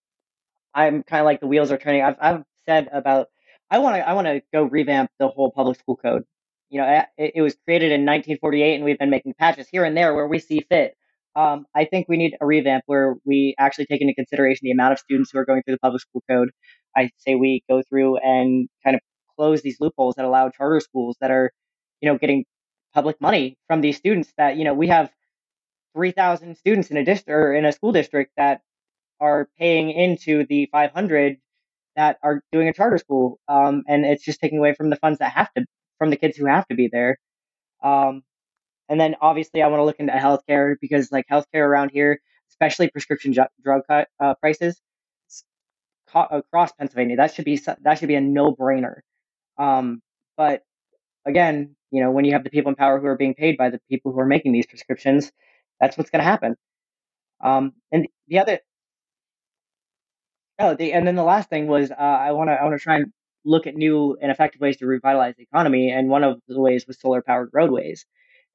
I'm 0.74 1.04
kind 1.04 1.22
of 1.22 1.26
like 1.26 1.40
the 1.40 1.48
wheels 1.48 1.72
are 1.72 1.78
turning. 1.78 2.04
I've 2.04 2.16
I've 2.22 2.44
said 2.66 2.90
about 2.92 3.28
I 3.70 3.80
want 3.80 3.98
to 3.98 4.08
I 4.08 4.14
want 4.14 4.28
to 4.28 4.42
go 4.54 4.64
revamp 4.64 5.12
the 5.20 5.28
whole 5.28 5.52
public 5.52 5.80
school 5.80 5.98
code. 5.98 6.24
You 6.70 6.80
know, 6.80 7.04
it, 7.18 7.34
it 7.36 7.42
was 7.42 7.58
created 7.66 7.88
in 7.88 8.02
1948, 8.02 8.76
and 8.76 8.86
we've 8.86 8.98
been 8.98 9.10
making 9.10 9.34
patches 9.34 9.68
here 9.70 9.84
and 9.84 9.96
there 9.96 10.14
where 10.14 10.28
we 10.28 10.40
see 10.40 10.66
fit. 10.70 10.96
Um, 11.36 11.66
I 11.76 11.86
think 11.86 12.08
we 12.10 12.18
need 12.18 12.36
a 12.42 12.46
revamp 12.46 12.84
where 12.88 13.16
we 13.26 13.56
actually 13.58 13.86
take 13.86 14.02
into 14.02 14.14
consideration 14.14 14.62
the 14.64 14.72
amount 14.72 14.94
of 14.94 15.00
students 15.00 15.32
who 15.32 15.40
are 15.40 15.46
going 15.46 15.64
through 15.64 15.76
the 15.76 15.80
public 15.80 16.02
school 16.02 16.24
code. 16.30 16.50
I 16.96 17.10
say 17.18 17.36
we 17.36 17.64
go 17.70 17.82
through 17.88 18.18
and 18.18 18.68
kind 18.84 18.96
of 18.96 19.02
close 19.38 19.62
these 19.62 19.78
loopholes 19.80 20.16
that 20.16 20.26
allow 20.26 20.50
charter 20.50 20.80
schools 20.82 21.16
that 21.22 21.32
are, 21.32 21.52
you 22.02 22.12
know, 22.12 22.18
getting 22.18 22.46
public 22.94 23.22
money 23.22 23.58
from 23.68 23.82
these 23.82 23.98
students. 23.98 24.34
That 24.38 24.58
you 24.58 24.66
know 24.66 24.74
we 24.74 24.88
have 24.88 25.10
3,000 25.96 26.58
students 26.58 26.90
in 26.92 26.98
a 26.98 27.06
district 27.06 27.30
or 27.30 27.54
in 27.54 27.66
a 27.66 27.72
school 27.72 27.92
district 27.92 28.34
that 28.38 28.62
are 29.20 29.48
paying 29.58 29.92
into 29.92 30.46
the 30.48 30.68
500 30.72 31.38
that 31.96 32.18
are 32.24 32.42
doing 32.52 32.68
a 32.68 32.74
charter 32.74 32.98
school, 32.98 33.40
um, 33.48 33.84
and 33.88 34.06
it's 34.06 34.24
just 34.24 34.40
taking 34.40 34.58
away 34.60 34.74
from 34.74 34.90
the 34.90 34.96
funds 34.98 35.20
that 35.20 35.32
have 35.34 35.54
to 35.54 35.66
from 35.98 36.10
the 36.10 36.18
kids 36.18 36.38
who 36.38 36.46
have 36.46 36.68
to 36.68 36.76
be 36.76 36.90
there. 36.92 37.18
Um, 37.84 38.24
and 38.92 39.00
then 39.00 39.16
obviously, 39.22 39.64
I 39.64 39.68
want 39.68 39.80
to 39.80 39.86
look 39.86 40.02
into 40.02 40.12
healthcare 40.12 40.76
because 40.82 41.14
like 41.14 41.26
healthcare 41.32 41.66
around 41.66 41.92
here, 41.94 42.20
especially 42.50 42.90
prescription 42.90 43.32
ju- 43.32 43.46
drug 43.64 43.84
uh, 43.90 44.36
prices 44.42 44.82
across 46.14 46.74
Pennsylvania, 46.74 47.16
that 47.16 47.34
should 47.34 47.46
be 47.46 47.58
that 47.84 47.98
should 47.98 48.10
be 48.10 48.16
a 48.16 48.22
no 48.22 48.54
brainer. 48.54 48.98
Um, 49.58 50.02
but 50.36 50.64
again, 51.26 51.78
you 51.90 52.04
know, 52.04 52.12
when 52.12 52.26
you 52.26 52.34
have 52.34 52.44
the 52.44 52.50
people 52.50 52.70
in 52.70 52.76
power 52.76 53.00
who 53.00 53.08
are 53.08 53.16
being 53.16 53.34
paid 53.34 53.58
by 53.58 53.70
the 53.70 53.80
people 53.90 54.12
who 54.12 54.20
are 54.20 54.26
making 54.26 54.52
these 54.52 54.66
prescriptions, 54.68 55.32
that's 55.80 55.98
what's 55.98 56.10
going 56.10 56.20
to 56.24 56.30
happen. 56.30 56.58
Um, 57.42 57.72
and 57.94 58.08
the 58.28 58.40
other, 58.40 58.60
oh, 60.60 60.76
the 60.76 60.92
and 60.92 61.08
then 61.08 61.16
the 61.16 61.24
last 61.24 61.50
thing 61.50 61.68
was 61.68 61.92
uh, 61.92 61.96
I 61.96 62.34
want 62.34 62.50
to 62.50 62.56
I 62.56 62.64
want 62.66 62.78
to 62.78 62.84
try 62.84 62.98
and 62.98 63.14
look 63.46 63.68
at 63.68 63.76
new 63.76 64.18
and 64.22 64.32
effective 64.32 64.60
ways 64.60 64.78
to 64.78 64.86
revitalize 64.86 65.36
the 65.38 65.44
economy, 65.44 65.92
and 65.92 66.10
one 66.10 66.26
of 66.26 66.42
the 66.50 66.60
ways 66.60 66.86
was 66.86 67.00
solar 67.00 67.22
powered 67.22 67.52
roadways. 67.54 68.06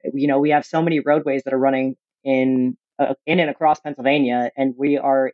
You 0.05 0.29
know, 0.29 0.39
we 0.39 0.51
have 0.51 0.65
so 0.65 0.83
many 0.83 1.01
roadways 1.01 1.43
that 1.45 1.55
are 1.55 1.59
running 1.59 1.97
in 2.25 2.77
uh, 2.99 3.15
in 3.27 3.41
and 3.41 3.51
across 3.51 3.81
Pennsylvania, 3.81 4.51
and 4.57 4.75
we 4.79 4.99
are 4.99 5.33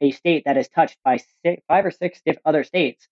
a 0.00 0.10
state 0.12 0.44
that 0.46 0.56
is 0.56 0.68
touched 0.68 0.98
by 1.04 1.18
six, 1.44 1.62
five 1.68 1.84
or 1.86 1.90
six 1.90 2.20
other 2.44 2.64
states 2.64 3.08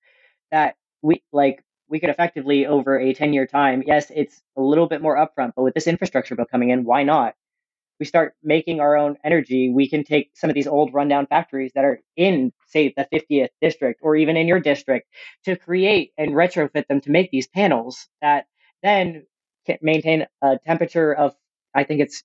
that 0.51 0.77
we 1.03 1.23
like 1.33 1.63
we 1.89 2.01
could 2.01 2.11
effectively 2.11 2.67
over 2.67 2.99
a 2.99 3.15
10 3.15 3.33
year 3.33 3.47
time 3.47 3.83
yes 3.87 4.11
it's 4.15 4.43
a 4.57 4.63
little 4.63 4.89
bit 4.89 5.03
more 5.03 5.17
upfront 5.17 5.53
but 5.57 5.63
with 5.63 5.75
this 5.75 5.87
infrastructure 5.87 6.37
bill 6.37 6.47
coming 6.47 6.71
in 6.71 6.85
why 6.85 7.03
not? 7.03 7.35
We 8.01 8.07
start 8.07 8.35
making 8.43 8.81
our 8.81 8.97
own 8.97 9.17
energy, 9.25 9.71
we 9.71 9.89
can 9.89 10.05
take 10.05 10.31
some 10.35 10.51
of 10.51 10.55
these 10.55 10.67
old 10.67 10.95
rundown 10.95 11.27
factories 11.27 11.73
that 11.75 11.85
are 11.85 12.01
in, 12.17 12.53
say, 12.67 12.93
the 12.97 13.09
50th 13.13 13.49
district 13.63 14.01
or 14.03 14.17
even 14.17 14.37
in 14.37 14.49
your 14.49 14.61
district 14.61 15.09
to 15.47 15.57
create 15.57 16.13
and 16.19 16.33
retrofit 16.33 16.89
them 16.89 17.01
to 17.03 17.11
make 17.11 17.31
these 17.31 17.49
panels 17.49 18.09
that 18.21 18.47
then 18.83 19.27
maintain 19.83 20.27
a 20.43 20.59
temperature 20.67 21.13
of, 21.15 21.35
I 21.75 21.85
think 21.85 22.01
it's 22.01 22.23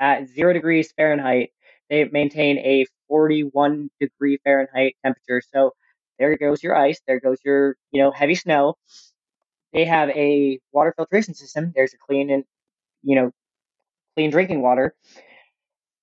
at 0.00 0.28
zero 0.28 0.52
degrees 0.52 0.92
Fahrenheit. 0.92 1.50
They 1.90 2.04
maintain 2.04 2.58
a 2.58 2.86
41 3.08 3.90
degree 4.00 4.38
Fahrenheit 4.44 4.96
temperature. 5.04 5.42
So 5.54 5.72
there 6.18 6.36
goes 6.36 6.62
your 6.62 6.76
ice. 6.76 7.00
There 7.06 7.20
goes 7.20 7.38
your, 7.44 7.76
you 7.92 8.02
know, 8.02 8.10
heavy 8.12 8.34
snow. 8.34 8.76
They 9.72 9.84
have 9.84 10.10
a 10.10 10.60
water 10.72 10.94
filtration 10.96 11.34
system. 11.34 11.72
There's 11.74 11.94
a 11.94 11.98
clean 11.98 12.30
and, 12.30 12.44
you 13.02 13.16
know, 13.16 13.32
clean 14.16 14.30
drinking 14.30 14.62
water, 14.62 14.94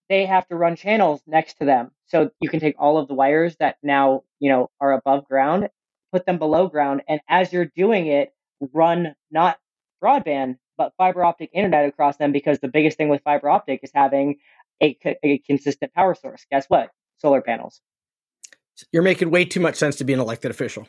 they 0.09 0.25
have 0.25 0.47
to 0.47 0.55
run 0.55 0.75
channels 0.75 1.21
next 1.27 1.55
to 1.55 1.65
them. 1.65 1.91
So 2.07 2.29
you 2.39 2.49
can 2.49 2.59
take 2.59 2.75
all 2.77 2.97
of 2.97 3.07
the 3.07 3.13
wires 3.13 3.55
that 3.59 3.77
now, 3.81 4.23
you 4.39 4.49
know, 4.49 4.69
are 4.79 4.93
above 4.93 5.27
ground, 5.27 5.69
put 6.11 6.25
them 6.25 6.37
below 6.37 6.67
ground, 6.67 7.01
and 7.07 7.19
as 7.27 7.51
you're 7.51 7.65
doing 7.75 8.07
it, 8.07 8.33
run 8.73 9.15
not 9.31 9.57
broadband, 10.05 10.57
but 10.77 10.93
fiber 10.97 11.23
optic 11.23 11.49
internet 11.53 11.87
across 11.87 12.17
them 12.17 12.31
because 12.31 12.59
the 12.59 12.67
biggest 12.67 12.97
thing 12.97 13.09
with 13.09 13.21
fiber 13.23 13.49
optic 13.49 13.79
is 13.83 13.91
having 13.93 14.35
a, 14.81 14.97
a 15.23 15.39
consistent 15.39 15.93
power 15.93 16.15
source. 16.15 16.45
Guess 16.51 16.65
what? 16.67 16.89
Solar 17.17 17.41
panels. 17.41 17.81
You're 18.91 19.03
making 19.03 19.31
way 19.31 19.45
too 19.45 19.59
much 19.59 19.75
sense 19.75 19.95
to 19.97 20.03
be 20.03 20.13
an 20.13 20.19
elected 20.19 20.51
official. 20.51 20.87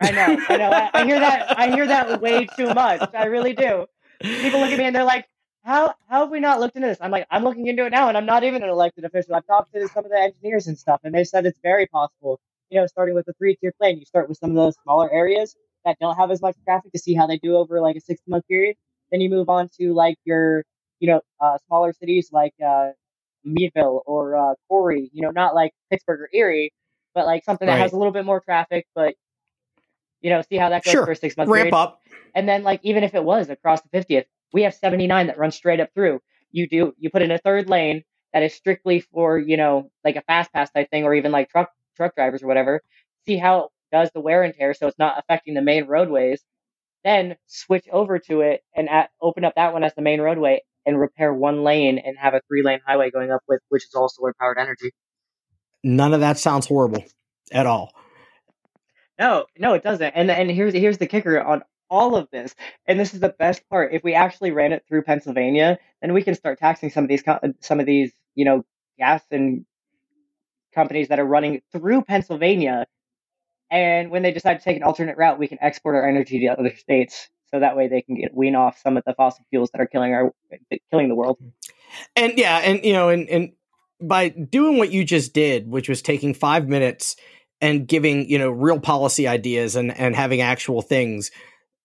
I 0.00 0.10
know, 0.10 0.44
I 0.48 0.56
know. 0.56 0.70
I, 0.70 0.90
I 0.92 1.04
hear 1.04 1.20
that. 1.20 1.58
I 1.58 1.70
hear 1.70 1.86
that 1.86 2.20
way 2.20 2.46
too 2.56 2.72
much. 2.74 3.08
I 3.14 3.26
really 3.26 3.52
do. 3.52 3.86
People 4.20 4.60
look 4.60 4.70
at 4.70 4.78
me 4.78 4.84
and 4.84 4.96
they're 4.96 5.04
like, 5.04 5.26
how 5.62 5.94
how 6.08 6.20
have 6.20 6.30
we 6.30 6.40
not 6.40 6.60
looked 6.60 6.76
into 6.76 6.88
this? 6.88 6.98
I'm 7.00 7.10
like, 7.10 7.26
I'm 7.30 7.44
looking 7.44 7.66
into 7.66 7.84
it 7.86 7.90
now, 7.90 8.08
and 8.08 8.16
I'm 8.16 8.24
not 8.24 8.44
even 8.44 8.62
an 8.62 8.68
elected 8.68 9.04
official. 9.04 9.34
I've 9.34 9.46
talked 9.46 9.72
to 9.74 9.88
some 9.88 10.04
of 10.04 10.10
the 10.10 10.18
engineers 10.18 10.68
and 10.68 10.78
stuff, 10.78 11.00
and 11.02 11.14
they 11.14 11.24
said 11.24 11.44
it's 11.44 11.58
very 11.62 11.86
possible. 11.86 12.40
You 12.70 12.80
know, 12.80 12.86
starting 12.86 13.14
with 13.14 13.26
a 13.28 13.32
three 13.34 13.56
tier 13.56 13.72
plan, 13.78 13.98
you 13.98 14.04
start 14.04 14.28
with 14.28 14.38
some 14.38 14.50
of 14.50 14.56
those 14.56 14.76
smaller 14.82 15.12
areas 15.12 15.56
that 15.86 15.96
don't 16.00 16.16
have 16.16 16.30
as 16.30 16.42
much 16.42 16.56
traffic 16.64 16.92
to 16.92 16.98
see 16.98 17.14
how 17.14 17.26
they 17.26 17.38
do 17.38 17.56
over 17.56 17.80
like 17.80 17.96
a 17.96 18.00
six 18.00 18.20
month 18.26 18.46
period. 18.46 18.76
Then 19.10 19.20
you 19.20 19.30
move 19.30 19.48
on 19.48 19.70
to 19.80 19.94
like 19.94 20.18
your, 20.24 20.64
you 21.00 21.08
know, 21.08 21.20
uh, 21.40 21.56
smaller 21.66 21.92
cities 21.92 22.30
like 22.32 22.52
uh, 22.64 22.88
Meadville 23.44 24.02
or 24.04 24.36
uh, 24.36 24.54
Corry. 24.70 25.08
You 25.12 25.22
know, 25.22 25.30
not 25.30 25.54
like 25.54 25.72
Pittsburgh 25.90 26.20
or 26.20 26.28
Erie, 26.32 26.72
but 27.14 27.24
like 27.24 27.44
something 27.44 27.66
that 27.66 27.74
right. 27.74 27.80
has 27.80 27.92
a 27.92 27.96
little 27.96 28.12
bit 28.12 28.26
more 28.26 28.40
traffic, 28.40 28.86
but 28.94 29.14
you 30.20 30.30
know, 30.30 30.42
see 30.42 30.56
how 30.56 30.68
that 30.70 30.84
goes 30.84 30.92
sure. 30.92 31.06
for 31.06 31.12
a 31.12 31.16
six 31.16 31.36
month 31.36 31.48
ramp 31.48 31.70
period. 31.70 31.74
up. 31.74 32.00
And 32.34 32.48
then 32.48 32.64
like 32.64 32.80
even 32.82 33.04
if 33.04 33.14
it 33.14 33.22
was 33.22 33.48
across 33.48 33.80
the 33.80 33.88
50th, 33.88 34.24
we 34.52 34.62
have 34.62 34.74
79 34.74 35.28
that 35.28 35.38
runs 35.38 35.54
straight 35.54 35.80
up 35.80 35.90
through. 35.94 36.20
You 36.50 36.68
do 36.68 36.94
you 36.98 37.10
put 37.10 37.22
in 37.22 37.30
a 37.30 37.38
third 37.38 37.68
lane 37.68 38.02
that 38.32 38.42
is 38.42 38.54
strictly 38.54 39.00
for 39.00 39.38
you 39.38 39.56
know 39.56 39.90
like 40.04 40.16
a 40.16 40.22
fast 40.22 40.52
pass 40.52 40.70
type 40.70 40.90
thing, 40.90 41.04
or 41.04 41.14
even 41.14 41.32
like 41.32 41.48
truck 41.48 41.70
truck 41.96 42.14
drivers 42.16 42.42
or 42.42 42.48
whatever. 42.48 42.82
See 43.24 43.36
how 43.36 43.70
does 43.92 44.10
the 44.14 44.20
wear 44.20 44.42
and 44.42 44.54
tear, 44.54 44.74
so 44.74 44.86
it's 44.86 44.98
not 44.98 45.18
affecting 45.18 45.54
the 45.54 45.62
main 45.62 45.86
roadways. 45.86 46.42
Then 47.04 47.36
switch 47.46 47.86
over 47.92 48.18
to 48.20 48.40
it 48.40 48.62
and 48.74 48.88
at, 48.88 49.10
open 49.20 49.44
up 49.44 49.54
that 49.56 49.72
one 49.72 49.84
as 49.84 49.94
the 49.94 50.02
main 50.02 50.20
roadway 50.20 50.62
and 50.84 50.98
repair 50.98 51.32
one 51.32 51.62
lane 51.62 51.98
and 51.98 52.16
have 52.18 52.34
a 52.34 52.40
three 52.48 52.62
lane 52.62 52.80
highway 52.86 53.10
going 53.10 53.30
up 53.30 53.42
with 53.48 53.60
which 53.68 53.84
is 53.84 53.94
all 53.94 54.08
solar 54.08 54.34
powered 54.40 54.58
energy. 54.58 54.90
None 55.84 56.14
of 56.14 56.20
that 56.20 56.38
sounds 56.38 56.66
horrible 56.66 57.04
at 57.52 57.66
all. 57.66 57.92
No, 59.18 59.46
no, 59.58 59.74
it 59.74 59.82
doesn't. 59.82 60.12
And 60.14 60.30
and 60.30 60.50
here's 60.50 60.74
here's 60.74 60.98
the 60.98 61.06
kicker 61.06 61.40
on 61.40 61.62
all 61.88 62.16
of 62.16 62.28
this. 62.30 62.54
And 62.86 62.98
this 62.98 63.14
is 63.14 63.20
the 63.20 63.28
best 63.28 63.68
part. 63.68 63.92
If 63.92 64.02
we 64.02 64.14
actually 64.14 64.50
ran 64.50 64.72
it 64.72 64.84
through 64.88 65.02
Pennsylvania, 65.02 65.78
then 66.00 66.12
we 66.12 66.22
can 66.22 66.34
start 66.34 66.58
taxing 66.58 66.90
some 66.90 67.04
of 67.04 67.08
these 67.08 67.22
some 67.60 67.80
of 67.80 67.86
these, 67.86 68.12
you 68.34 68.44
know, 68.44 68.64
gas 68.98 69.22
and 69.30 69.64
companies 70.74 71.08
that 71.08 71.18
are 71.18 71.24
running 71.24 71.62
through 71.72 72.02
Pennsylvania. 72.02 72.86
And 73.70 74.10
when 74.10 74.22
they 74.22 74.32
decide 74.32 74.58
to 74.58 74.64
take 74.64 74.76
an 74.76 74.82
alternate 74.82 75.16
route, 75.16 75.38
we 75.38 75.48
can 75.48 75.58
export 75.60 75.96
our 75.96 76.08
energy 76.08 76.40
to 76.40 76.46
other 76.46 76.74
states. 76.76 77.28
So 77.50 77.60
that 77.60 77.76
way 77.76 77.88
they 77.88 78.02
can 78.02 78.20
get 78.20 78.34
wean 78.34 78.54
off 78.54 78.78
some 78.82 78.96
of 78.96 79.04
the 79.06 79.14
fossil 79.14 79.44
fuels 79.50 79.70
that 79.72 79.80
are 79.80 79.86
killing 79.86 80.12
our 80.12 80.32
killing 80.90 81.08
the 81.08 81.14
world. 81.14 81.38
And 82.14 82.34
yeah, 82.36 82.58
and 82.58 82.84
you 82.84 82.92
know, 82.92 83.08
and 83.08 83.28
and 83.28 83.52
by 84.00 84.28
doing 84.28 84.78
what 84.78 84.92
you 84.92 85.04
just 85.04 85.32
did, 85.32 85.68
which 85.68 85.88
was 85.88 86.02
taking 86.02 86.34
five 86.34 86.68
minutes 86.68 87.16
and 87.60 87.86
giving 87.86 88.28
you 88.28 88.38
know 88.38 88.50
real 88.50 88.80
policy 88.80 89.26
ideas 89.26 89.76
and 89.76 89.96
and 89.96 90.14
having 90.14 90.40
actual 90.40 90.82
things 90.82 91.30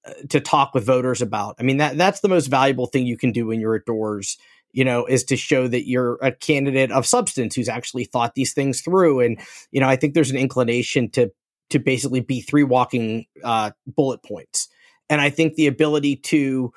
uh, 0.06 0.14
to 0.30 0.40
talk 0.40 0.74
with 0.74 0.86
voters 0.86 1.22
about. 1.22 1.56
I 1.60 1.64
mean 1.64 1.78
that 1.78 1.98
that's 1.98 2.22
the 2.22 2.30
most 2.30 2.48
valuable 2.48 2.88
thing 2.88 3.06
you 3.06 3.18
can 3.18 3.32
do 3.32 3.48
when 3.48 3.60
you're 3.60 3.76
at 3.76 3.86
doors, 3.86 4.38
you 4.72 4.84
know, 4.84 5.06
is 5.06 5.24
to 5.26 5.38
show 5.38 5.68
that 5.68 5.88
you're 5.88 6.18
a 6.22 6.32
candidate 6.32 6.92
of 6.92 7.06
substance 7.06 7.56
who's 7.56 7.70
actually 7.70 8.06
thought 8.06 8.36
these 8.36 8.54
things 8.54 8.82
through. 8.82 9.22
And 9.22 9.40
you 9.72 9.80
know, 9.80 9.88
I 9.88 9.96
think 9.96 10.14
there's 10.14 10.32
an 10.32 10.38
inclination 10.38 11.10
to 11.12 11.32
to 11.72 11.80
basically 11.80 12.22
be 12.22 12.42
three 12.42 12.64
walking 12.64 13.26
uh, 13.44 13.72
bullet 13.88 14.24
points. 14.24 14.68
And 15.10 15.20
I 15.20 15.30
think 15.30 15.56
the 15.56 15.68
ability 15.68 16.18
to 16.18 16.72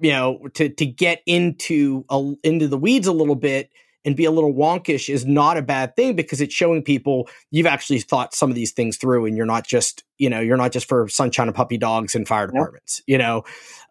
you 0.00 0.10
know 0.10 0.48
to 0.54 0.68
to 0.68 0.86
get 0.86 1.22
into 1.26 2.04
a, 2.10 2.32
into 2.42 2.66
the 2.68 2.78
weeds 2.78 3.06
a 3.06 3.12
little 3.12 3.36
bit 3.36 3.70
and 4.04 4.16
be 4.16 4.24
a 4.24 4.30
little 4.30 4.54
wonkish 4.54 5.12
is 5.12 5.26
not 5.26 5.56
a 5.56 5.62
bad 5.62 5.94
thing 5.94 6.16
because 6.16 6.40
it's 6.40 6.54
showing 6.54 6.82
people 6.82 7.28
you've 7.50 7.66
actually 7.66 8.00
thought 8.00 8.34
some 8.34 8.50
of 8.50 8.56
these 8.56 8.72
things 8.72 8.96
through 8.96 9.26
and 9.26 9.36
you're 9.36 9.46
not 9.46 9.64
just 9.64 10.02
you 10.18 10.28
know 10.28 10.40
you're 10.40 10.56
not 10.56 10.72
just 10.72 10.88
for 10.88 11.06
sunshine 11.08 11.46
and 11.46 11.54
puppy 11.54 11.78
dogs 11.78 12.16
and 12.16 12.26
fire 12.26 12.48
departments 12.48 13.00
you 13.06 13.18
know? 13.18 13.44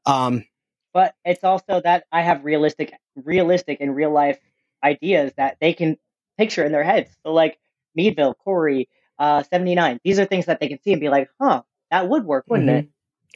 Um 0.05 0.43
but 0.93 1.13
it's 1.23 1.43
also 1.45 1.79
that 1.81 2.03
i 2.11 2.21
have 2.21 2.43
realistic 2.43 2.91
realistic 3.15 3.77
and 3.79 3.95
real 3.95 4.11
life 4.11 4.37
ideas 4.83 5.31
that 5.37 5.57
they 5.61 5.73
can 5.73 5.97
picture 6.37 6.63
in 6.63 6.71
their 6.71 6.83
heads. 6.83 7.11
So 7.23 7.33
like 7.33 7.59
meadville 7.95 8.35
corry 8.45 8.87
uh 9.19 9.43
79 9.43 9.99
these 10.03 10.19
are 10.19 10.25
things 10.25 10.45
that 10.45 10.59
they 10.59 10.67
can 10.67 10.81
see 10.81 10.93
and 10.93 11.01
be 11.01 11.09
like 11.09 11.29
huh 11.39 11.61
that 11.91 12.07
would 12.07 12.25
work 12.25 12.45
wouldn't 12.47 12.69
mm-hmm. 12.69 12.79
it? 12.79 12.89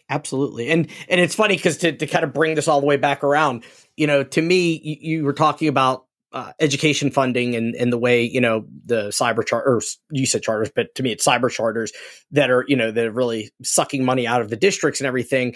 Absolutely. 0.09 0.69
And 0.69 0.87
and 1.09 1.19
it's 1.21 1.35
funny 1.35 1.55
because 1.55 1.77
to, 1.77 1.91
to 1.91 2.07
kind 2.07 2.23
of 2.23 2.33
bring 2.33 2.55
this 2.55 2.67
all 2.67 2.79
the 2.79 2.85
way 2.85 2.97
back 2.97 3.23
around 3.23 3.63
you 3.95 4.07
know 4.07 4.23
to 4.23 4.41
me 4.41 4.79
you, 4.83 5.17
you 5.17 5.23
were 5.23 5.33
talking 5.33 5.67
about 5.67 6.05
uh, 6.33 6.51
education 6.59 7.11
funding 7.11 7.55
and, 7.55 7.75
and 7.75 7.93
the 7.93 7.97
way 7.97 8.23
you 8.23 8.41
know 8.41 8.65
the 8.85 9.09
cyber 9.09 9.45
charters 9.45 9.99
you 10.11 10.25
said 10.25 10.41
charters 10.41 10.71
but 10.75 10.93
to 10.95 11.03
me 11.03 11.11
it's 11.11 11.25
cyber 11.25 11.49
charters 11.49 11.91
that 12.31 12.49
are 12.49 12.65
you 12.67 12.75
know 12.75 12.91
that 12.91 13.05
are 13.05 13.11
really 13.11 13.51
sucking 13.63 14.03
money 14.03 14.27
out 14.27 14.41
of 14.41 14.49
the 14.49 14.55
districts 14.55 14.99
and 14.99 15.07
everything. 15.07 15.55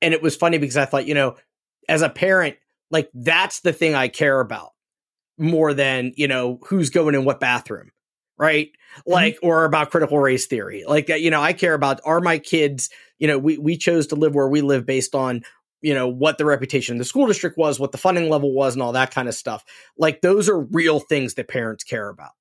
And 0.00 0.14
it 0.14 0.22
was 0.22 0.36
funny 0.36 0.58
because 0.58 0.76
i 0.76 0.84
thought 0.84 1.06
you 1.06 1.14
know 1.14 1.36
as 1.88 2.02
a 2.02 2.10
parent 2.10 2.56
like 2.90 3.10
that's 3.14 3.60
the 3.60 3.72
thing 3.72 3.94
i 3.94 4.08
care 4.08 4.40
about 4.40 4.70
more 5.38 5.72
than 5.72 6.12
you 6.16 6.26
know 6.26 6.58
who's 6.66 6.90
going 6.90 7.14
in 7.14 7.24
what 7.24 7.40
bathroom 7.40 7.90
right 8.38 8.70
mm-hmm. 8.70 9.10
like 9.10 9.34
mm-hmm. 9.36 9.46
or 9.46 9.64
about 9.64 9.90
critical 9.90 10.18
race 10.18 10.46
theory 10.46 10.84
like 10.86 11.08
you 11.08 11.30
know 11.30 11.42
i 11.42 11.52
care 11.52 11.74
about 11.74 12.00
are 12.04 12.20
my 12.20 12.38
kids 12.38 12.90
you 13.18 13.26
know 13.26 13.38
we 13.38 13.58
we 13.58 13.76
chose 13.76 14.06
to 14.06 14.14
live 14.14 14.34
where 14.34 14.48
we 14.48 14.60
live 14.60 14.86
based 14.86 15.14
on 15.14 15.42
you 15.80 15.94
know 15.94 16.08
what 16.08 16.38
the 16.38 16.44
reputation 16.44 16.96
of 16.96 16.98
the 16.98 17.04
school 17.04 17.26
district 17.26 17.56
was 17.58 17.78
what 17.78 17.92
the 17.92 17.98
funding 17.98 18.28
level 18.28 18.52
was 18.52 18.74
and 18.74 18.82
all 18.82 18.92
that 18.92 19.12
kind 19.12 19.28
of 19.28 19.34
stuff 19.34 19.64
like 19.96 20.20
those 20.20 20.48
are 20.48 20.60
real 20.60 21.00
things 21.00 21.34
that 21.34 21.48
parents 21.48 21.84
care 21.84 22.08
about 22.08 22.32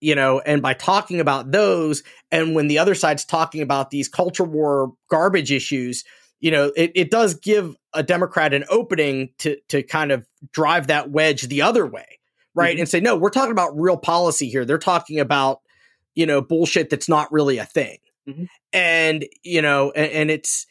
you 0.00 0.14
know 0.14 0.40
and 0.40 0.62
by 0.62 0.74
talking 0.74 1.20
about 1.20 1.50
those 1.50 2.02
and 2.30 2.54
when 2.54 2.68
the 2.68 2.78
other 2.78 2.94
side's 2.94 3.24
talking 3.24 3.62
about 3.62 3.90
these 3.90 4.08
culture 4.08 4.44
war 4.44 4.92
garbage 5.10 5.52
issues 5.52 6.04
you 6.40 6.50
know 6.50 6.72
it, 6.76 6.92
it 6.94 7.10
does 7.10 7.34
give 7.34 7.74
a 7.92 8.02
democrat 8.02 8.54
an 8.54 8.64
opening 8.68 9.30
to 9.38 9.56
to 9.68 9.82
kind 9.82 10.12
of 10.12 10.26
drive 10.52 10.88
that 10.88 11.10
wedge 11.10 11.42
the 11.42 11.62
other 11.62 11.86
way 11.86 12.18
right 12.54 12.74
mm-hmm. 12.74 12.80
and 12.80 12.88
say 12.88 13.00
no 13.00 13.16
we're 13.16 13.30
talking 13.30 13.52
about 13.52 13.78
real 13.78 13.96
policy 13.96 14.48
here 14.48 14.64
they're 14.64 14.78
talking 14.78 15.20
about 15.20 15.60
you 16.14 16.26
know 16.26 16.40
bullshit 16.40 16.90
that's 16.90 17.08
not 17.08 17.30
really 17.32 17.58
a 17.58 17.64
thing 17.64 17.98
mm-hmm. 18.28 18.44
and 18.72 19.24
you 19.42 19.62
know 19.62 19.90
and, 19.92 20.10
and 20.12 20.30
it's 20.30 20.66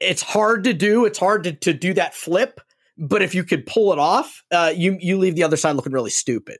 it's 0.00 0.22
hard 0.22 0.64
to 0.64 0.72
do. 0.72 1.04
It's 1.04 1.18
hard 1.18 1.44
to, 1.44 1.52
to 1.52 1.72
do 1.72 1.94
that 1.94 2.14
flip. 2.14 2.60
But 2.96 3.22
if 3.22 3.34
you 3.34 3.42
could 3.42 3.66
pull 3.66 3.92
it 3.92 3.98
off, 3.98 4.44
uh, 4.52 4.72
you 4.74 4.96
you 5.00 5.18
leave 5.18 5.34
the 5.34 5.42
other 5.42 5.56
side 5.56 5.74
looking 5.74 5.92
really 5.92 6.10
stupid, 6.10 6.58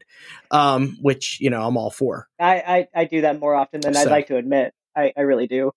um, 0.51 0.97
which 1.01 1.39
you 1.41 1.49
know 1.49 1.63
I'm 1.63 1.77
all 1.77 1.91
for. 1.91 2.27
I, 2.41 2.57
I, 2.57 3.03
I 3.03 3.05
do 3.05 3.21
that 3.21 3.39
more 3.39 3.55
often 3.55 3.81
than 3.81 3.95
so. 3.95 4.01
I'd 4.01 4.11
like 4.11 4.27
to 4.29 4.37
admit. 4.37 4.75
I, 4.97 5.13
I 5.17 5.21
really 5.21 5.47
do. 5.47 5.71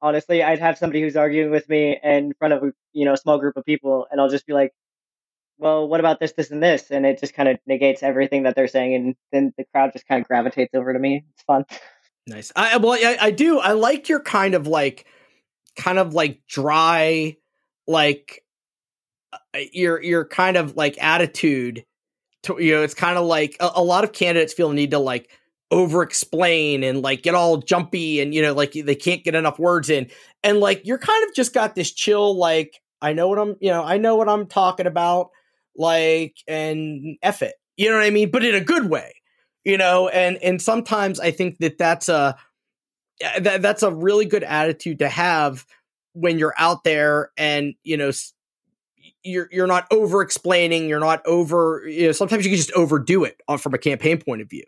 Honestly, 0.00 0.44
I'd 0.44 0.60
have 0.60 0.78
somebody 0.78 1.00
who's 1.00 1.16
arguing 1.16 1.50
with 1.50 1.68
me 1.68 1.98
in 2.00 2.34
front 2.38 2.54
of 2.54 2.62
a 2.62 2.72
you 2.92 3.04
know 3.04 3.14
a 3.14 3.16
small 3.16 3.38
group 3.38 3.56
of 3.56 3.64
people, 3.64 4.06
and 4.08 4.20
I'll 4.20 4.28
just 4.28 4.46
be 4.46 4.52
like, 4.52 4.72
"Well, 5.58 5.88
what 5.88 6.00
about 6.00 6.20
this, 6.20 6.32
this, 6.32 6.50
and 6.50 6.62
this?" 6.62 6.90
And 6.90 7.06
it 7.06 7.18
just 7.20 7.34
kind 7.34 7.48
of 7.48 7.58
negates 7.66 8.02
everything 8.02 8.44
that 8.44 8.54
they're 8.54 8.68
saying, 8.68 8.94
and 8.94 9.14
then 9.32 9.52
the 9.56 9.64
crowd 9.72 9.92
just 9.92 10.06
kind 10.06 10.20
of 10.20 10.28
gravitates 10.28 10.74
over 10.74 10.92
to 10.92 10.98
me. 10.98 11.24
It's 11.34 11.42
fun. 11.42 11.64
Nice. 12.26 12.52
I 12.56 12.76
well, 12.78 12.92
I, 12.92 13.16
I 13.20 13.30
do. 13.30 13.58
I 13.58 13.72
like 13.72 14.08
your 14.08 14.20
kind 14.20 14.54
of 14.54 14.66
like 14.66 15.06
kind 15.76 15.98
of 15.98 16.14
like 16.14 16.40
dry, 16.48 17.36
like 17.86 18.44
uh, 19.32 19.38
your 19.72 20.02
your 20.02 20.24
kind 20.24 20.56
of 20.56 20.76
like 20.76 20.96
attitude. 21.02 21.84
To, 22.44 22.62
you 22.62 22.74
know, 22.74 22.82
it's 22.82 22.94
kind 22.94 23.18
of 23.18 23.26
like 23.26 23.56
a, 23.60 23.70
a 23.76 23.82
lot 23.82 24.04
of 24.04 24.12
candidates 24.12 24.52
feel 24.52 24.68
the 24.68 24.74
need 24.74 24.92
to 24.92 24.98
like 24.98 25.30
over 25.70 26.02
explain 26.02 26.84
and 26.84 27.02
like 27.02 27.22
get 27.22 27.34
all 27.34 27.58
jumpy 27.58 28.20
and 28.20 28.32
you 28.32 28.40
know 28.40 28.52
like 28.52 28.72
they 28.72 28.94
can't 28.94 29.24
get 29.24 29.34
enough 29.34 29.58
words 29.58 29.90
in 29.90 30.08
and 30.44 30.60
like 30.60 30.80
you're 30.84 30.98
kind 30.98 31.28
of 31.28 31.34
just 31.34 31.52
got 31.52 31.74
this 31.74 31.90
chill 31.90 32.36
like 32.36 32.80
i 33.02 33.12
know 33.12 33.26
what 33.26 33.38
i'm 33.38 33.56
you 33.60 33.68
know 33.68 33.82
i 33.82 33.98
know 33.98 34.14
what 34.14 34.28
i'm 34.28 34.46
talking 34.46 34.86
about 34.86 35.30
like 35.78 36.36
and 36.48 37.16
F 37.22 37.42
it. 37.42 37.54
You 37.76 37.90
know 37.90 37.96
what 37.96 38.04
i 38.04 38.10
mean? 38.10 38.30
But 38.30 38.44
in 38.44 38.54
a 38.54 38.60
good 38.60 38.88
way 38.88 39.12
you 39.66 39.76
know? 39.76 40.08
And 40.08 40.38
and 40.42 40.62
sometimes 40.62 41.20
i 41.20 41.30
think 41.30 41.58
that 41.58 41.76
that's 41.76 42.08
a 42.08 42.36
that, 43.40 43.60
that's 43.60 43.82
a 43.82 43.90
really 43.90 44.24
good 44.24 44.44
attitude 44.44 45.00
to 45.00 45.08
have 45.08 45.66
when 46.12 46.38
you're 46.38 46.54
out 46.56 46.84
there 46.84 47.30
and 47.36 47.74
you 47.82 47.98
know 47.98 48.10
you're 49.22 49.48
you're 49.50 49.66
not 49.66 49.86
over 49.90 50.22
explaining 50.22 50.88
you're 50.88 51.00
not 51.00 51.20
over 51.26 51.82
you 51.86 52.06
know 52.06 52.12
sometimes 52.12 52.44
you 52.44 52.50
can 52.50 52.56
just 52.56 52.72
overdo 52.72 53.24
it 53.24 53.40
on, 53.48 53.58
from 53.58 53.74
a 53.74 53.78
campaign 53.78 54.18
point 54.18 54.40
of 54.40 54.48
view. 54.48 54.64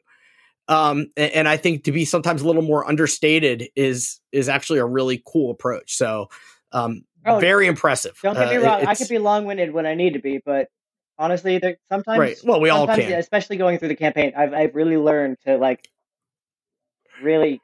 Um, 0.71 1.07
and, 1.17 1.33
and, 1.33 1.49
I 1.49 1.57
think 1.57 1.85
to 1.85 1.93
be 1.93 2.05
sometimes 2.05 2.43
a 2.43 2.47
little 2.47 2.61
more 2.61 2.87
understated 2.87 3.71
is 3.75 4.21
is 4.33 4.51
actually 4.51 4.81
a 4.81 4.85
really 4.85 5.23
cool 5.27 5.51
approach. 5.51 5.97
So, 5.97 6.29
um, 6.73 7.05
oh, 7.25 7.39
very 7.39 7.67
impressive. 7.67 8.19
Don't 8.23 8.35
get 8.35 8.51
me 8.51 8.57
uh, 8.57 8.61
wrong; 8.61 8.87
I 8.87 8.95
could 8.95 9.09
be 9.09 9.17
long 9.17 9.47
winded 9.47 9.73
when 9.73 9.87
I 9.87 9.95
need 9.95 10.13
to 10.13 10.19
be, 10.19 10.43
but 10.45 10.69
honestly, 11.19 11.59
there, 11.59 11.77
sometimes, 11.89 12.19
right? 12.19 12.39
Well, 12.45 12.61
we 12.61 12.71
all 12.71 12.87
can, 12.87 13.13
especially 13.13 13.57
going 13.57 13.79
through 13.79 13.89
the 13.89 13.97
campaign. 13.97 14.33
I've 14.37 14.55
I've 14.55 14.75
really 14.75 14.97
learned 14.97 15.39
to 15.45 15.57
like 15.57 15.89
really 17.23 17.61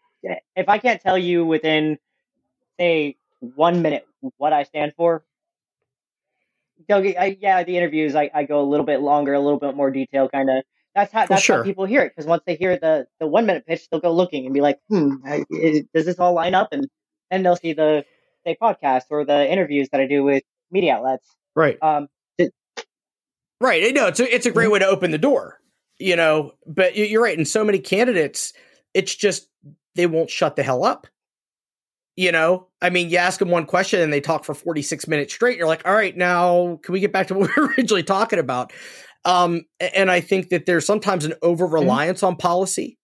if 0.56 0.68
I 0.68 0.78
can't 0.78 1.00
tell 1.00 1.18
you 1.18 1.44
within 1.44 1.98
say 2.78 3.16
one 3.40 3.82
minute 3.82 4.06
what 4.38 4.52
I 4.52 4.62
stand 4.62 4.94
for, 4.96 5.24
I, 6.90 7.36
yeah, 7.40 7.62
the 7.62 7.76
interviews 7.76 8.14
I, 8.14 8.30
I 8.34 8.44
go 8.44 8.60
a 8.60 8.64
little 8.64 8.86
bit 8.86 9.00
longer, 9.00 9.34
a 9.34 9.40
little 9.40 9.58
bit 9.58 9.74
more 9.74 9.90
detail, 9.90 10.28
kind 10.28 10.50
of. 10.50 10.64
That's 10.94 11.12
how 11.12 11.26
that's 11.26 11.42
sure. 11.42 11.58
how 11.58 11.62
people 11.64 11.86
hear 11.86 12.02
it 12.02 12.12
because 12.14 12.26
once 12.26 12.44
they 12.46 12.54
hear 12.54 12.76
the 12.78 13.06
the 13.18 13.26
one 13.26 13.46
minute 13.46 13.66
pitch, 13.66 13.88
they'll 13.90 14.00
go 14.00 14.12
looking 14.12 14.44
and 14.44 14.54
be 14.54 14.60
like, 14.60 14.78
hmm, 14.88 15.16
is, 15.50 15.84
does 15.92 16.04
this 16.04 16.20
all 16.20 16.34
line 16.34 16.54
up? 16.54 16.68
And 16.70 16.86
then 17.32 17.42
they'll 17.42 17.56
see 17.56 17.72
the 17.72 18.04
say 18.44 18.56
podcast 18.60 19.02
or 19.10 19.24
the 19.24 19.50
interviews 19.50 19.88
that 19.90 20.00
I 20.00 20.06
do 20.06 20.22
with 20.22 20.44
media 20.70 20.94
outlets. 20.94 21.28
Right. 21.56 21.78
Um. 21.82 22.06
Right. 23.60 23.94
No, 23.94 24.06
it's 24.08 24.20
a, 24.20 24.34
it's 24.34 24.46
a 24.46 24.50
great 24.50 24.64
mm-hmm. 24.64 24.72
way 24.72 24.78
to 24.80 24.86
open 24.86 25.10
the 25.10 25.18
door. 25.18 25.60
You 25.98 26.16
know, 26.16 26.52
but 26.66 26.96
you're 26.96 27.22
right. 27.22 27.36
And 27.36 27.46
so 27.46 27.64
many 27.64 27.78
candidates, 27.78 28.52
it's 28.94 29.14
just 29.14 29.48
they 29.94 30.06
won't 30.06 30.30
shut 30.30 30.56
the 30.56 30.62
hell 30.62 30.84
up. 30.84 31.06
You 32.16 32.30
know, 32.30 32.68
I 32.80 32.90
mean, 32.90 33.10
you 33.10 33.18
ask 33.18 33.38
them 33.40 33.48
one 33.48 33.66
question 33.66 34.00
and 34.00 34.12
they 34.12 34.20
talk 34.20 34.44
for 34.44 34.54
46 34.54 35.08
minutes 35.08 35.34
straight. 35.34 35.58
You're 35.58 35.66
like, 35.66 35.86
all 35.86 35.94
right, 35.94 36.16
now 36.16 36.78
can 36.82 36.92
we 36.92 37.00
get 37.00 37.12
back 37.12 37.28
to 37.28 37.34
what 37.34 37.50
we 37.56 37.62
were 37.62 37.68
originally 37.70 38.02
talking 38.02 38.38
about? 38.38 38.72
Um, 39.24 39.62
and 39.80 40.10
I 40.10 40.20
think 40.20 40.50
that 40.50 40.66
there's 40.66 40.86
sometimes 40.86 41.24
an 41.24 41.34
over 41.42 41.66
reliance 41.66 42.18
mm-hmm. 42.18 42.26
on 42.26 42.36
policy, 42.36 42.98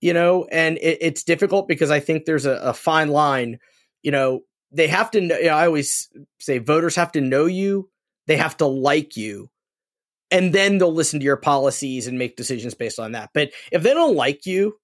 you 0.00 0.12
know, 0.12 0.46
and 0.50 0.78
it, 0.78 0.98
it's 1.00 1.22
difficult 1.22 1.68
because 1.68 1.90
I 1.90 2.00
think 2.00 2.24
there's 2.24 2.46
a, 2.46 2.54
a 2.54 2.74
fine 2.74 3.08
line. 3.08 3.58
You 4.02 4.10
know, 4.10 4.40
they 4.72 4.88
have 4.88 5.10
to 5.12 5.20
know, 5.20 5.38
you 5.38 5.46
know, 5.46 5.54
I 5.54 5.66
always 5.66 6.08
say 6.40 6.58
voters 6.58 6.96
have 6.96 7.12
to 7.12 7.20
know 7.20 7.46
you, 7.46 7.90
they 8.26 8.36
have 8.36 8.56
to 8.58 8.66
like 8.66 9.16
you, 9.16 9.50
and 10.34 10.52
then 10.52 10.78
they'll 10.78 10.92
listen 10.92 11.20
to 11.20 11.24
your 11.24 11.36
policies 11.36 12.08
and 12.08 12.18
make 12.18 12.36
decisions 12.36 12.74
based 12.74 12.98
on 12.98 13.12
that. 13.12 13.30
But 13.32 13.52
if 13.70 13.82
they 13.84 13.94
don't 13.94 14.16
like 14.16 14.46
you, 14.46 14.74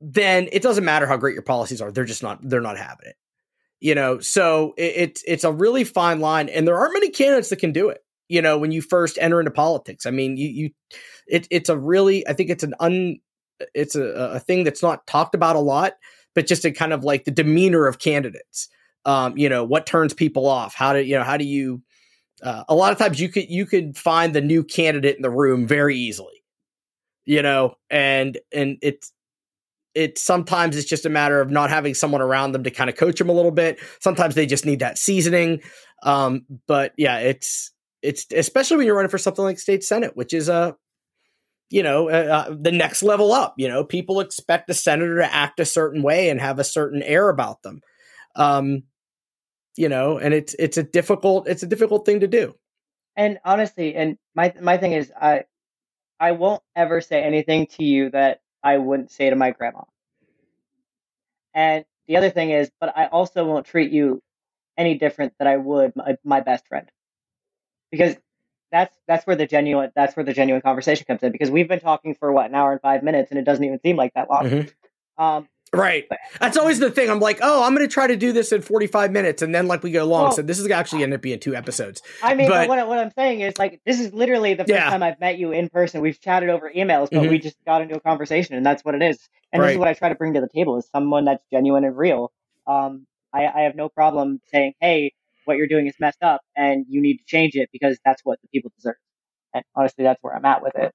then 0.00 0.48
it 0.52 0.62
doesn't 0.62 0.84
matter 0.84 1.06
how 1.06 1.16
great 1.16 1.34
your 1.34 1.42
policies 1.42 1.82
are. 1.82 1.90
They're 1.90 2.04
just 2.04 2.22
not, 2.22 2.38
they're 2.40 2.60
not 2.60 2.78
having 2.78 3.08
it. 3.08 3.16
You 3.80 3.94
know, 3.94 4.20
so 4.20 4.74
it, 4.76 4.92
it's 4.96 5.24
it's 5.26 5.44
a 5.44 5.50
really 5.50 5.84
fine 5.84 6.20
line, 6.20 6.50
and 6.50 6.68
there 6.68 6.78
aren't 6.78 6.92
many 6.92 7.08
candidates 7.08 7.48
that 7.48 7.60
can 7.60 7.72
do 7.72 7.88
it. 7.88 8.04
You 8.28 8.42
know, 8.42 8.58
when 8.58 8.72
you 8.72 8.82
first 8.82 9.18
enter 9.18 9.40
into 9.40 9.50
politics, 9.50 10.06
I 10.06 10.10
mean, 10.10 10.36
you 10.36 10.48
you, 10.48 10.70
it, 11.26 11.48
it's 11.50 11.70
a 11.70 11.78
really, 11.78 12.28
I 12.28 12.34
think 12.34 12.50
it's 12.50 12.62
an 12.62 12.74
un, 12.78 13.20
it's 13.74 13.96
a, 13.96 14.04
a 14.04 14.38
thing 14.38 14.64
that's 14.64 14.82
not 14.82 15.06
talked 15.06 15.34
about 15.34 15.56
a 15.56 15.60
lot, 15.60 15.94
but 16.34 16.46
just 16.46 16.66
a 16.66 16.72
kind 16.72 16.92
of 16.92 17.04
like 17.04 17.24
the 17.24 17.30
demeanor 17.30 17.86
of 17.86 17.98
candidates. 17.98 18.68
Um, 19.06 19.38
you 19.38 19.48
know, 19.48 19.64
what 19.64 19.86
turns 19.86 20.12
people 20.12 20.46
off? 20.46 20.74
How 20.74 20.92
do 20.92 21.00
you 21.00 21.16
know? 21.16 21.24
How 21.24 21.38
do 21.38 21.44
you? 21.44 21.82
Uh, 22.42 22.64
a 22.68 22.74
lot 22.74 22.92
of 22.92 22.98
times 22.98 23.20
you 23.20 23.28
could 23.28 23.50
you 23.50 23.66
could 23.66 23.96
find 23.96 24.34
the 24.34 24.40
new 24.40 24.64
candidate 24.64 25.16
in 25.16 25.22
the 25.22 25.30
room 25.30 25.66
very 25.66 25.96
easily 25.96 26.42
you 27.24 27.42
know 27.42 27.74
and 27.90 28.38
and 28.52 28.78
it's 28.82 29.12
it 29.94 30.18
sometimes 30.18 30.76
it's 30.76 30.88
just 30.88 31.06
a 31.06 31.10
matter 31.10 31.40
of 31.40 31.50
not 31.50 31.70
having 31.70 31.94
someone 31.94 32.20
around 32.20 32.52
them 32.52 32.64
to 32.64 32.70
kind 32.70 32.88
of 32.88 32.96
coach 32.96 33.18
them 33.18 33.28
a 33.28 33.32
little 33.32 33.50
bit. 33.50 33.80
Sometimes 34.00 34.34
they 34.34 34.46
just 34.46 34.64
need 34.64 34.80
that 34.80 34.98
seasoning. 34.98 35.62
Um, 36.02 36.46
but 36.66 36.92
yeah, 36.96 37.18
it's 37.18 37.72
it's 38.02 38.26
especially 38.34 38.78
when 38.78 38.86
you're 38.86 38.96
running 38.96 39.10
for 39.10 39.18
something 39.18 39.44
like 39.44 39.58
state 39.58 39.84
senate, 39.84 40.16
which 40.16 40.32
is 40.32 40.48
a 40.48 40.76
you 41.70 41.82
know 41.82 42.08
uh, 42.08 42.46
uh, 42.48 42.56
the 42.58 42.72
next 42.72 43.02
level 43.02 43.32
up. 43.32 43.54
You 43.56 43.68
know, 43.68 43.84
people 43.84 44.20
expect 44.20 44.68
the 44.68 44.74
senator 44.74 45.16
to 45.16 45.34
act 45.34 45.60
a 45.60 45.64
certain 45.64 46.02
way 46.02 46.30
and 46.30 46.40
have 46.40 46.58
a 46.58 46.64
certain 46.64 47.02
air 47.02 47.28
about 47.28 47.62
them. 47.62 47.80
Um, 48.36 48.84
you 49.76 49.88
know, 49.88 50.18
and 50.18 50.34
it's 50.34 50.54
it's 50.58 50.76
a 50.76 50.82
difficult 50.82 51.48
it's 51.48 51.62
a 51.62 51.66
difficult 51.66 52.06
thing 52.06 52.20
to 52.20 52.28
do. 52.28 52.54
And 53.16 53.38
honestly, 53.44 53.94
and 53.94 54.18
my 54.34 54.52
my 54.60 54.76
thing 54.76 54.92
is, 54.92 55.12
I 55.20 55.44
I 56.18 56.32
won't 56.32 56.62
ever 56.76 57.00
say 57.00 57.22
anything 57.22 57.66
to 57.78 57.84
you 57.84 58.10
that 58.10 58.40
I 58.62 58.78
wouldn't 58.78 59.10
say 59.10 59.30
to 59.30 59.36
my 59.36 59.50
grandma. 59.50 59.82
And 61.54 61.84
the 62.06 62.16
other 62.16 62.30
thing 62.30 62.50
is, 62.50 62.70
but 62.80 62.96
I 62.96 63.06
also 63.06 63.44
won't 63.44 63.66
treat 63.66 63.90
you 63.90 64.22
any 64.76 64.96
different 64.96 65.34
than 65.38 65.48
I 65.48 65.56
would 65.56 65.94
my, 65.96 66.16
my 66.24 66.40
best 66.40 66.66
friend. 66.66 66.88
Because 67.90 68.16
that's 68.70 68.96
that's 69.08 69.26
where 69.26 69.36
the 69.36 69.46
genuine 69.46 69.90
that's 69.94 70.16
where 70.16 70.24
the 70.24 70.32
genuine 70.32 70.62
conversation 70.62 71.04
comes 71.06 71.22
in 71.22 71.32
because 71.32 71.50
we've 71.50 71.68
been 71.68 71.80
talking 71.80 72.14
for 72.14 72.30
what 72.32 72.46
an 72.46 72.54
hour 72.54 72.70
and 72.72 72.80
five 72.80 73.02
minutes 73.02 73.30
and 73.30 73.38
it 73.38 73.44
doesn't 73.44 73.64
even 73.64 73.80
seem 73.80 73.96
like 73.96 74.14
that 74.14 74.30
long. 74.30 74.44
Mm-hmm. 74.44 75.22
Um, 75.22 75.48
Right. 75.72 76.08
That's 76.40 76.56
always 76.56 76.80
the 76.80 76.90
thing. 76.90 77.08
I'm 77.10 77.20
like, 77.20 77.38
oh, 77.42 77.62
I'm 77.62 77.74
going 77.76 77.86
to 77.86 77.92
try 77.92 78.08
to 78.08 78.16
do 78.16 78.32
this 78.32 78.50
in 78.50 78.60
45 78.60 79.12
minutes, 79.12 79.40
and 79.40 79.54
then 79.54 79.68
like 79.68 79.84
we 79.84 79.92
go 79.92 80.02
along. 80.02 80.22
Well, 80.24 80.32
so 80.32 80.42
this 80.42 80.58
is 80.58 80.68
actually 80.70 81.04
end 81.04 81.14
up 81.14 81.22
being 81.22 81.38
two 81.38 81.54
episodes. 81.54 82.02
I 82.22 82.34
mean, 82.34 82.48
but, 82.48 82.66
but 82.66 82.68
what, 82.68 82.88
what, 82.88 82.98
I'm 82.98 83.12
saying 83.12 83.40
is 83.40 83.56
like 83.56 83.80
this 83.86 84.00
is 84.00 84.12
literally 84.12 84.54
the 84.54 84.64
first 84.64 84.70
yeah. 84.70 84.90
time 84.90 85.02
I've 85.02 85.20
met 85.20 85.38
you 85.38 85.52
in 85.52 85.68
person. 85.68 86.00
We've 86.00 86.20
chatted 86.20 86.48
over 86.48 86.70
emails, 86.70 87.10
but 87.10 87.20
mm-hmm. 87.20 87.30
we 87.30 87.38
just 87.38 87.56
got 87.64 87.82
into 87.82 87.94
a 87.96 88.00
conversation, 88.00 88.56
and 88.56 88.66
that's 88.66 88.84
what 88.84 88.96
it 88.96 89.02
is. 89.02 89.28
And 89.52 89.62
right. 89.62 89.68
this 89.68 89.74
is 89.74 89.78
what 89.78 89.88
I 89.88 89.94
try 89.94 90.08
to 90.08 90.16
bring 90.16 90.34
to 90.34 90.40
the 90.40 90.48
table: 90.52 90.76
is 90.76 90.88
someone 90.90 91.24
that's 91.24 91.44
genuine 91.52 91.84
and 91.84 91.96
real. 91.96 92.32
Um, 92.66 93.06
I, 93.32 93.46
I 93.46 93.60
have 93.60 93.76
no 93.76 93.88
problem 93.88 94.40
saying, 94.48 94.74
hey, 94.80 95.12
what 95.44 95.56
you're 95.56 95.68
doing 95.68 95.86
is 95.86 95.94
messed 96.00 96.22
up, 96.22 96.40
and 96.56 96.84
you 96.88 97.00
need 97.00 97.18
to 97.18 97.24
change 97.26 97.54
it 97.54 97.68
because 97.72 97.96
that's 98.04 98.22
what 98.24 98.40
the 98.42 98.48
people 98.48 98.72
deserve. 98.76 98.96
And 99.54 99.64
honestly, 99.76 100.02
that's 100.02 100.20
where 100.20 100.34
I'm 100.34 100.44
at 100.44 100.62
with 100.62 100.74
it. 100.74 100.92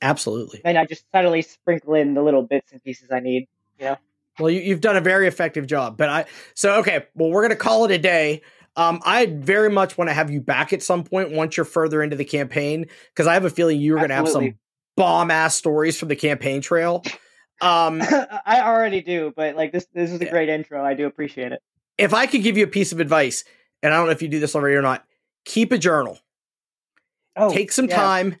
Absolutely. 0.00 0.62
And 0.64 0.78
I 0.78 0.86
just 0.86 1.04
subtly 1.12 1.42
sprinkle 1.42 1.94
in 1.94 2.14
the 2.14 2.22
little 2.22 2.42
bits 2.42 2.72
and 2.72 2.82
pieces 2.82 3.10
I 3.12 3.20
need. 3.20 3.48
You 3.78 3.84
know. 3.86 3.96
Well, 4.38 4.50
you, 4.50 4.72
have 4.72 4.80
done 4.80 4.96
a 4.96 5.00
very 5.00 5.28
effective 5.28 5.66
job, 5.66 5.96
but 5.96 6.08
I 6.08 6.24
so 6.54 6.76
okay. 6.80 7.06
Well, 7.14 7.30
we're 7.30 7.42
gonna 7.42 7.56
call 7.56 7.84
it 7.84 7.90
a 7.90 7.98
day. 7.98 8.42
Um, 8.76 9.00
I 9.04 9.26
very 9.26 9.70
much 9.70 9.96
want 9.96 10.10
to 10.10 10.14
have 10.14 10.30
you 10.30 10.40
back 10.40 10.72
at 10.72 10.82
some 10.82 11.04
point 11.04 11.30
once 11.30 11.56
you're 11.56 11.64
further 11.64 12.02
into 12.02 12.16
the 12.16 12.24
campaign 12.24 12.86
because 13.10 13.26
I 13.26 13.34
have 13.34 13.44
a 13.44 13.50
feeling 13.50 13.80
you're 13.80 13.98
going 13.98 14.08
to 14.08 14.16
have 14.16 14.28
some 14.28 14.58
bomb 14.96 15.30
ass 15.30 15.54
stories 15.54 15.96
from 15.96 16.08
the 16.08 16.16
campaign 16.16 16.60
trail. 16.60 17.04
Um, 17.60 18.02
I 18.46 18.62
already 18.62 19.00
do, 19.00 19.32
but 19.36 19.54
like 19.54 19.70
this, 19.70 19.86
this 19.94 20.10
is 20.10 20.20
a 20.20 20.24
yeah. 20.24 20.30
great 20.30 20.48
intro. 20.48 20.84
I 20.84 20.94
do 20.94 21.06
appreciate 21.06 21.52
it. 21.52 21.62
If 21.98 22.12
I 22.12 22.26
could 22.26 22.42
give 22.42 22.56
you 22.56 22.64
a 22.64 22.68
piece 22.68 22.90
of 22.90 22.98
advice, 22.98 23.44
and 23.82 23.94
I 23.94 23.96
don't 23.96 24.06
know 24.06 24.12
if 24.12 24.22
you 24.22 24.28
do 24.28 24.40
this 24.40 24.56
already 24.56 24.74
or 24.74 24.82
not, 24.82 25.04
keep 25.44 25.70
a 25.70 25.78
journal. 25.78 26.18
Oh, 27.36 27.52
take 27.52 27.70
some 27.70 27.86
yeah. 27.86 27.96
time 27.96 28.36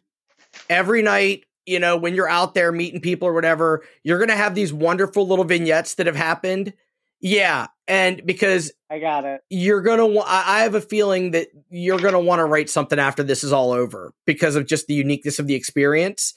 every 0.68 1.02
night. 1.02 1.44
You 1.66 1.78
know, 1.78 1.96
when 1.96 2.14
you're 2.14 2.28
out 2.28 2.54
there 2.54 2.72
meeting 2.72 3.00
people 3.00 3.26
or 3.28 3.32
whatever, 3.32 3.84
you're 4.02 4.18
going 4.18 4.28
to 4.28 4.36
have 4.36 4.54
these 4.54 4.72
wonderful 4.72 5.26
little 5.26 5.44
vignettes 5.44 5.94
that 5.94 6.06
have 6.06 6.16
happened. 6.16 6.74
Yeah, 7.20 7.68
and 7.88 8.20
because 8.26 8.70
I 8.90 8.98
got 8.98 9.24
it, 9.24 9.40
you're 9.48 9.80
gonna. 9.80 10.06
Wa- 10.06 10.26
I 10.26 10.60
have 10.60 10.74
a 10.74 10.80
feeling 10.82 11.30
that 11.30 11.48
you're 11.70 11.98
gonna 11.98 12.20
want 12.20 12.40
to 12.40 12.44
write 12.44 12.68
something 12.68 12.98
after 12.98 13.22
this 13.22 13.42
is 13.42 13.50
all 13.50 13.72
over 13.72 14.12
because 14.26 14.56
of 14.56 14.66
just 14.66 14.88
the 14.88 14.94
uniqueness 14.94 15.38
of 15.38 15.46
the 15.46 15.54
experience. 15.54 16.34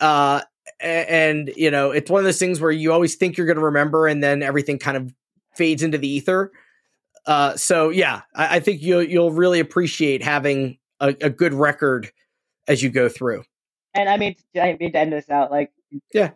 Uh, 0.00 0.40
and 0.80 1.52
you 1.54 1.70
know, 1.70 1.90
it's 1.90 2.10
one 2.10 2.20
of 2.20 2.24
those 2.24 2.38
things 2.38 2.60
where 2.60 2.70
you 2.70 2.94
always 2.94 3.16
think 3.16 3.36
you're 3.36 3.46
gonna 3.46 3.60
remember, 3.60 4.06
and 4.06 4.22
then 4.22 4.42
everything 4.42 4.78
kind 4.78 4.96
of 4.96 5.12
fades 5.54 5.82
into 5.82 5.98
the 5.98 6.08
ether. 6.08 6.50
Uh, 7.26 7.54
so 7.56 7.90
yeah, 7.90 8.22
I, 8.34 8.56
I 8.56 8.60
think 8.60 8.80
you'll 8.80 9.02
you'll 9.02 9.32
really 9.32 9.60
appreciate 9.60 10.22
having 10.22 10.78
a, 10.98 11.08
a 11.20 11.28
good 11.28 11.52
record 11.52 12.10
as 12.66 12.82
you 12.82 12.88
go 12.88 13.10
through. 13.10 13.44
And 13.94 14.08
I 14.08 14.16
mean, 14.16 14.36
I 14.56 14.76
mean 14.78 14.92
to 14.92 14.98
end 14.98 15.12
this 15.12 15.28
out, 15.30 15.50
like 15.50 15.70
yeah, 16.14 16.30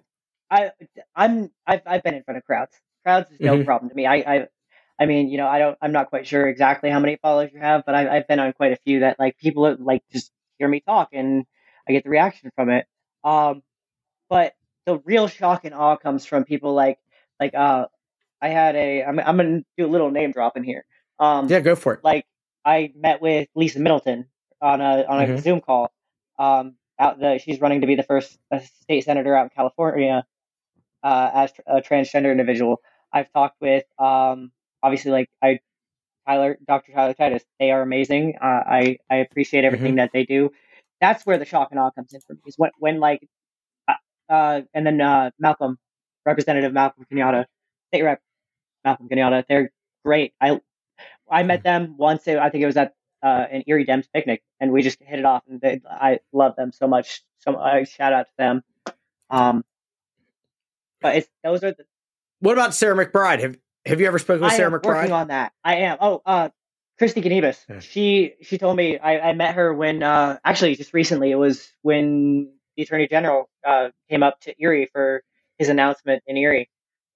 I 0.51 0.73
I'm 1.15 1.51
I've 1.67 1.83
I've 1.87 2.03
been 2.03 2.15
in 2.15 2.23
front 2.23 2.39
of 2.39 2.45
crowds 2.45 2.77
crowds 3.07 3.31
is 3.31 3.39
no 3.41 3.55
mm-hmm. 3.55 3.65
problem 3.65 3.89
to 3.89 3.95
me. 3.95 4.05
I, 4.05 4.17
I, 4.17 4.47
I 4.99 5.07
mean, 5.07 5.29
you 5.29 5.39
know, 5.39 5.47
I 5.47 5.61
don't, 5.61 5.79
I'm 5.81 5.93
not 5.93 6.11
quite 6.11 6.27
sure 6.27 6.49
exactly 6.49 6.91
how 6.91 6.99
many 6.99 7.17
followers 7.23 7.51
you 7.55 7.61
have, 7.61 7.85
but 7.87 7.95
I, 7.95 8.15
have 8.17 8.27
been 8.27 8.41
on 8.41 8.53
quite 8.53 8.73
a 8.73 8.79
few 8.85 9.01
that 9.01 9.19
like 9.21 9.39
people 9.39 9.77
like 9.79 10.03
just 10.13 10.33
hear 10.59 10.67
me 10.67 10.81
talk 10.81 11.11
and 11.13 11.45
I 11.89 11.93
get 11.93 12.03
the 12.03 12.11
reaction 12.11 12.51
from 12.57 12.71
it. 12.71 12.87
Um, 13.23 13.63
but 14.29 14.55
the 14.87 14.99
real 15.05 15.29
shock 15.29 15.65
and 15.65 15.75
awe 15.75 15.97
comes 15.97 16.27
from 16.27 16.45
people 16.45 16.75
like, 16.75 16.99
like, 17.39 17.55
uh, 17.55 17.87
I 18.43 18.49
had 18.49 18.75
a, 18.75 19.05
I'm, 19.05 19.21
I'm 19.21 19.37
gonna 19.37 19.63
do 19.79 19.87
a 19.87 19.89
little 19.89 20.11
name 20.11 20.33
drop 20.33 20.57
in 20.57 20.65
here. 20.65 20.85
Um, 21.21 21.49
yeah, 21.49 21.61
go 21.61 21.77
for 21.77 21.95
it. 21.95 22.01
Like, 22.03 22.27
I 22.65 22.93
met 22.97 23.23
with 23.23 23.49
Lisa 23.55 23.79
Middleton 23.79 24.27
on 24.61 24.81
a 24.81 25.05
on 25.05 25.23
a 25.23 25.27
mm-hmm. 25.27 25.37
Zoom 25.39 25.61
call. 25.61 25.91
Um, 26.39 26.75
out 26.99 27.19
the 27.19 27.39
she's 27.39 27.61
running 27.61 27.83
to 27.83 27.87
be 27.87 27.95
the 27.95 28.03
first 28.03 28.39
uh, 28.51 28.59
state 28.83 29.05
senator 29.05 29.37
out 29.37 29.45
in 29.45 29.51
California 29.51 30.25
uh, 31.03 31.31
as 31.35 31.53
a 31.67 31.81
transgender 31.81 32.31
individual. 32.31 32.81
I've 33.13 33.33
talked 33.33 33.61
with, 33.61 33.85
um, 33.99 34.51
obviously, 34.83 35.13
like 35.13 35.31
I, 35.43 35.61
Tyler, 36.27 36.59
Dr. 36.67 36.93
Tyler 36.93 37.15
Titus. 37.15 37.45
They 37.61 37.71
are 37.71 37.83
amazing. 37.83 38.35
Uh, 38.43 38.45
I 38.67 38.99
I 39.09 39.17
appreciate 39.17 39.65
everything 39.65 39.93
mm-hmm. 39.93 39.97
that 39.99 40.11
they 40.13 40.25
do. 40.25 40.51
That's 41.01 41.25
where 41.25 41.39
the 41.39 41.45
shock 41.45 41.69
and 41.71 41.79
awe 41.79 41.91
comes 41.91 42.13
in 42.13 42.21
for 42.21 42.35
me. 42.35 42.41
Is 42.47 42.57
when 42.57 42.71
when 42.79 42.99
like, 42.99 43.27
uh, 43.87 43.95
uh 44.29 44.63
and 44.75 44.85
then 44.85 45.01
uh, 45.01 45.31
Malcolm, 45.39 45.79
Representative 46.25 46.73
Malcolm 46.73 47.07
Kenyatta, 47.11 47.45
State 47.89 48.03
Rep 48.03 48.21
Malcolm 48.85 49.09
Kenyatta. 49.09 49.45
They're 49.49 49.71
great. 50.05 50.35
I 50.41 50.61
I 51.31 51.45
met 51.45 51.63
them 51.63 51.97
once. 51.97 52.27
I 52.27 52.51
think 52.51 52.63
it 52.63 52.67
was 52.67 52.77
at 52.77 52.95
uh, 53.27 53.47
an 53.51 53.65
Erie 53.67 53.85
Dems 53.85 54.07
picnic, 54.13 54.43
and 54.61 54.71
we 54.71 54.83
just 54.83 54.99
hit 55.01 55.19
it 55.19 55.25
off. 55.25 55.43
And 55.49 55.61
they, 55.61 55.81
I 55.91 56.21
love 56.33 56.55
them 56.55 56.71
so 56.71 56.87
much. 56.87 57.23
So 57.39 57.57
I 57.57 57.83
shout 57.83 58.13
out 58.13 58.27
to 58.27 58.33
them. 58.39 58.63
Um, 59.31 59.65
but 61.01 61.17
it's 61.17 61.29
those 61.43 61.65
are 61.65 61.73
the 61.73 61.85
what 62.41 62.53
about 62.53 62.75
Sarah 62.75 62.95
McBride? 62.95 63.41
Have 63.41 63.57
Have 63.85 64.01
you 64.01 64.07
ever 64.07 64.19
spoken 64.21 64.43
with 64.43 64.53
I 64.53 64.57
Sarah 64.57 64.73
am 64.73 64.79
McBride? 64.79 64.87
Working 64.87 65.13
on 65.13 65.29
that, 65.29 65.53
I 65.65 65.77
am. 65.77 65.99
Oh, 66.01 66.23
uh, 66.25 66.51
Kristy 67.01 67.25
Gnibus. 67.25 67.65
Yeah. 67.69 67.81
She 67.81 68.35
she 68.43 68.59
told 68.59 68.77
me 68.77 68.99
I, 68.99 69.31
I 69.31 69.33
met 69.33 69.57
her 69.57 69.75
when 69.75 70.05
uh, 70.05 70.39
actually 70.45 70.77
just 70.77 70.95
recently. 70.95 71.33
It 71.33 71.37
was 71.37 71.69
when 71.83 72.53
the 72.77 72.85
Attorney 72.85 73.09
General 73.09 73.49
uh, 73.67 73.89
came 74.09 74.23
up 74.23 74.41
to 74.43 74.55
Erie 74.59 74.89
for 74.93 75.23
his 75.59 75.69
announcement 75.69 76.23
in 76.27 76.37
Erie. 76.37 76.71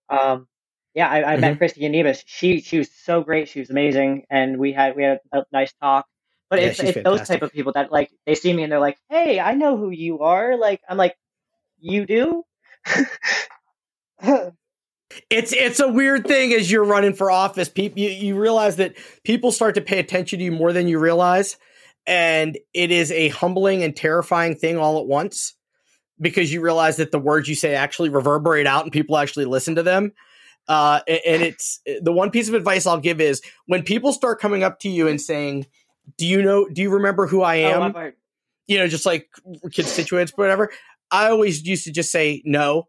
Um, 0.09 0.49
yeah, 0.95 1.09
I, 1.09 1.19
I 1.19 1.33
mm-hmm. 1.33 1.41
met 1.41 1.59
Kristy 1.59 1.89
Gnibus. 1.89 2.23
She 2.27 2.61
she 2.61 2.79
was 2.79 2.91
so 2.91 3.23
great. 3.23 3.49
She 3.49 3.61
was 3.61 3.71
amazing, 3.71 4.25
and 4.31 4.59
we 4.59 4.73
had 4.73 4.97
we 4.97 5.05
had 5.05 5.21
a 5.33 5.45
nice 5.53 5.73
talk. 5.75 6.07
But 6.49 6.61
yeah, 6.61 6.69
it's, 6.69 6.81
it's 6.81 7.03
those 7.05 7.29
type 7.29 7.43
of 7.43 7.53
people 7.53 7.73
that 7.75 7.93
like 7.93 8.11
they 8.27 8.35
see 8.35 8.53
me 8.53 8.65
and 8.65 8.73
they're 8.73 8.81
like, 8.81 8.99
"Hey, 9.09 9.39
I 9.39 9.55
know 9.55 9.77
who 9.77 9.91
you 9.91 10.21
are." 10.21 10.57
Like 10.57 10.81
I'm 10.89 10.97
like, 10.97 11.17
"You 11.79 12.07
do?" 12.07 12.43
it's 15.31 15.53
it's 15.53 15.79
a 15.81 15.89
weird 15.89 16.27
thing 16.27 16.53
as 16.53 16.71
you're 16.71 16.85
running 16.85 17.15
for 17.15 17.31
office. 17.31 17.69
People 17.69 18.01
you, 18.01 18.11
you 18.11 18.41
realize 18.41 18.77
that 18.77 18.97
people 19.23 19.53
start 19.53 19.77
to 19.77 19.81
pay 19.81 20.01
attention 20.01 20.41
to 20.41 20.45
you 20.45 20.53
more 20.53 20.73
than 20.73 20.89
you 20.89 20.99
realize, 20.99 21.57
and 22.05 22.59
it 22.75 22.91
is 22.91 23.13
a 23.13 23.29
humbling 23.29 23.85
and 23.85 23.95
terrifying 23.95 24.57
thing 24.57 24.77
all 24.77 24.99
at 24.99 25.07
once 25.07 25.55
because 26.21 26.53
you 26.53 26.61
realize 26.61 26.97
that 26.97 27.13
the 27.13 27.19
words 27.19 27.49
you 27.49 27.55
say 27.55 27.77
actually 27.77 28.09
reverberate 28.09 28.67
out 28.67 28.83
and 28.83 28.93
people 28.93 29.17
actually 29.17 29.45
listen 29.45 29.77
to 29.77 29.85
them. 29.85 30.13
Uh, 30.71 31.01
and 31.09 31.43
it's 31.43 31.81
the 32.01 32.13
one 32.13 32.31
piece 32.31 32.49
of 32.49 32.55
advice 32.55 32.87
I'll 32.87 33.01
give 33.01 33.21
is 33.21 33.43
when 33.67 33.83
people 33.83 34.13
start 34.13 34.41
coming 34.41 34.63
up 34.63 34.79
to 34.81 34.89
you 34.89 35.09
and 35.09 35.21
saying, 35.21 35.67
"Do 36.17 36.25
you 36.25 36.43
know? 36.43 36.69
Do 36.69 36.81
you 36.81 36.91
remember 36.91 37.27
who 37.27 37.43
I 37.43 37.65
oh, 37.65 37.83
am?" 37.83 37.97
Oh, 37.97 38.13
you 38.69 38.79
know, 38.79 38.87
just 38.87 39.05
like 39.05 39.29
constituents, 39.75 40.33
whatever. 40.37 40.71
I 41.11 41.31
always 41.31 41.67
used 41.67 41.87
to 41.87 41.91
just 41.91 42.13
say 42.13 42.41
no 42.45 42.87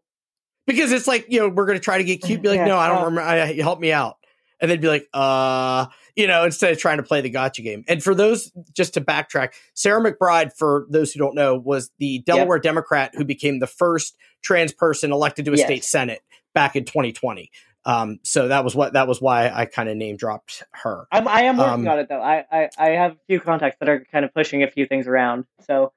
because 0.64 0.92
it's 0.92 1.08
like 1.08 1.26
you 1.28 1.40
know 1.40 1.48
we're 1.48 1.66
going 1.66 1.76
to 1.76 1.82
try 1.82 1.98
to 1.98 2.04
get 2.04 2.22
cute. 2.22 2.40
Be 2.40 2.50
like, 2.50 2.58
yeah, 2.58 2.66
no, 2.66 2.78
I 2.78 2.86
don't 2.86 3.02
remember. 3.02 3.22
I, 3.22 3.52
help 3.54 3.80
me 3.80 3.90
out, 3.90 4.18
and 4.60 4.70
they'd 4.70 4.80
be 4.80 4.86
like, 4.86 5.08
uh, 5.12 5.86
you 6.14 6.28
know, 6.28 6.44
instead 6.44 6.70
of 6.70 6.78
trying 6.78 6.98
to 6.98 7.02
play 7.02 7.20
the 7.20 7.30
gotcha 7.30 7.62
game. 7.62 7.82
And 7.88 8.00
for 8.00 8.14
those, 8.14 8.52
just 8.72 8.94
to 8.94 9.00
backtrack, 9.00 9.54
Sarah 9.74 10.00
McBride, 10.00 10.52
for 10.56 10.86
those 10.88 11.12
who 11.12 11.18
don't 11.18 11.34
know, 11.34 11.56
was 11.56 11.90
the 11.98 12.20
Delaware 12.20 12.58
yep. 12.58 12.62
Democrat 12.62 13.10
who 13.16 13.24
became 13.24 13.58
the 13.58 13.66
first 13.66 14.16
trans 14.40 14.72
person 14.72 15.10
elected 15.10 15.46
to 15.46 15.52
a 15.52 15.56
yes. 15.56 15.66
state 15.66 15.84
senate 15.84 16.20
back 16.54 16.76
in 16.76 16.84
2020. 16.84 17.50
Um, 17.84 18.20
so 18.22 18.48
that 18.48 18.64
was 18.64 18.74
what 18.74 18.92
that 18.92 19.08
was 19.08 19.20
why 19.20 19.50
I 19.50 19.66
kind 19.66 19.88
of 19.88 19.96
name 19.96 20.16
dropped 20.16 20.62
her. 20.70 21.06
I'm, 21.10 21.26
I 21.26 21.42
am 21.42 21.56
working 21.56 21.88
um, 21.88 21.92
on 21.92 21.98
it 21.98 22.08
though. 22.08 22.22
I, 22.22 22.44
I 22.50 22.68
I 22.78 22.88
have 22.90 23.12
a 23.12 23.18
few 23.26 23.40
contacts 23.40 23.78
that 23.80 23.88
are 23.88 24.04
kind 24.12 24.24
of 24.24 24.32
pushing 24.32 24.62
a 24.62 24.70
few 24.70 24.86
things 24.86 25.08
around. 25.08 25.46
So 25.66 25.92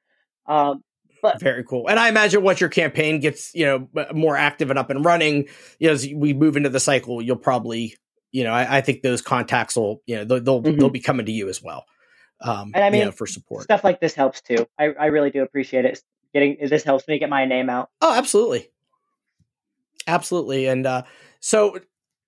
um, 0.48 0.84
but 1.22 1.40
very 1.40 1.64
cool. 1.64 1.88
And 1.90 2.00
I 2.00 2.10
imagine 2.10 2.44
once 2.44 2.60
your 2.60 2.70
campaign 2.70 3.20
gets, 3.20 3.54
you 3.56 3.66
know, 3.66 4.06
more 4.14 4.38
active 4.38 4.70
and 4.70 4.78
up 4.78 4.90
and 4.90 5.04
running, 5.04 5.48
you 5.80 5.88
know, 5.88 5.94
as 5.94 6.08
we 6.14 6.34
move 6.34 6.56
into 6.56 6.70
the 6.70 6.80
cycle, 6.80 7.22
you'll 7.22 7.36
probably, 7.36 7.96
you 8.32 8.44
know, 8.44 8.52
I, 8.52 8.78
I 8.78 8.82
think 8.82 9.02
those 9.02 9.22
contacts 9.22 9.76
will, 9.76 10.04
you 10.06 10.18
know, 10.18 10.24
they'll 10.24 10.40
they'll, 10.42 10.62
mm-hmm. 10.62 10.80
they'll, 10.80 10.90
be 10.90 11.00
coming 11.00 11.26
to 11.26 11.32
you 11.32 11.50
as 11.50 11.64
well. 11.64 11.86
Um, 12.42 12.72
and 12.76 12.84
I 12.84 12.90
mean, 12.90 13.00
you 13.00 13.06
know, 13.06 13.12
for 13.12 13.26
support, 13.26 13.64
stuff 13.64 13.84
like 13.84 14.00
this 14.00 14.14
helps 14.14 14.42
too. 14.42 14.68
I, 14.78 14.90
I 15.00 15.06
really 15.08 15.32
do 15.32 15.42
appreciate 15.42 15.86
it. 15.86 16.00
Getting 16.34 16.58
this 16.62 16.84
helps 16.84 17.08
me 17.08 17.18
get 17.18 17.30
my 17.30 17.46
name 17.46 17.70
out. 17.70 17.90
Oh, 18.02 18.14
absolutely, 18.14 18.70
absolutely. 20.06 20.68
And 20.68 20.86
uh, 20.86 21.04
so 21.46 21.78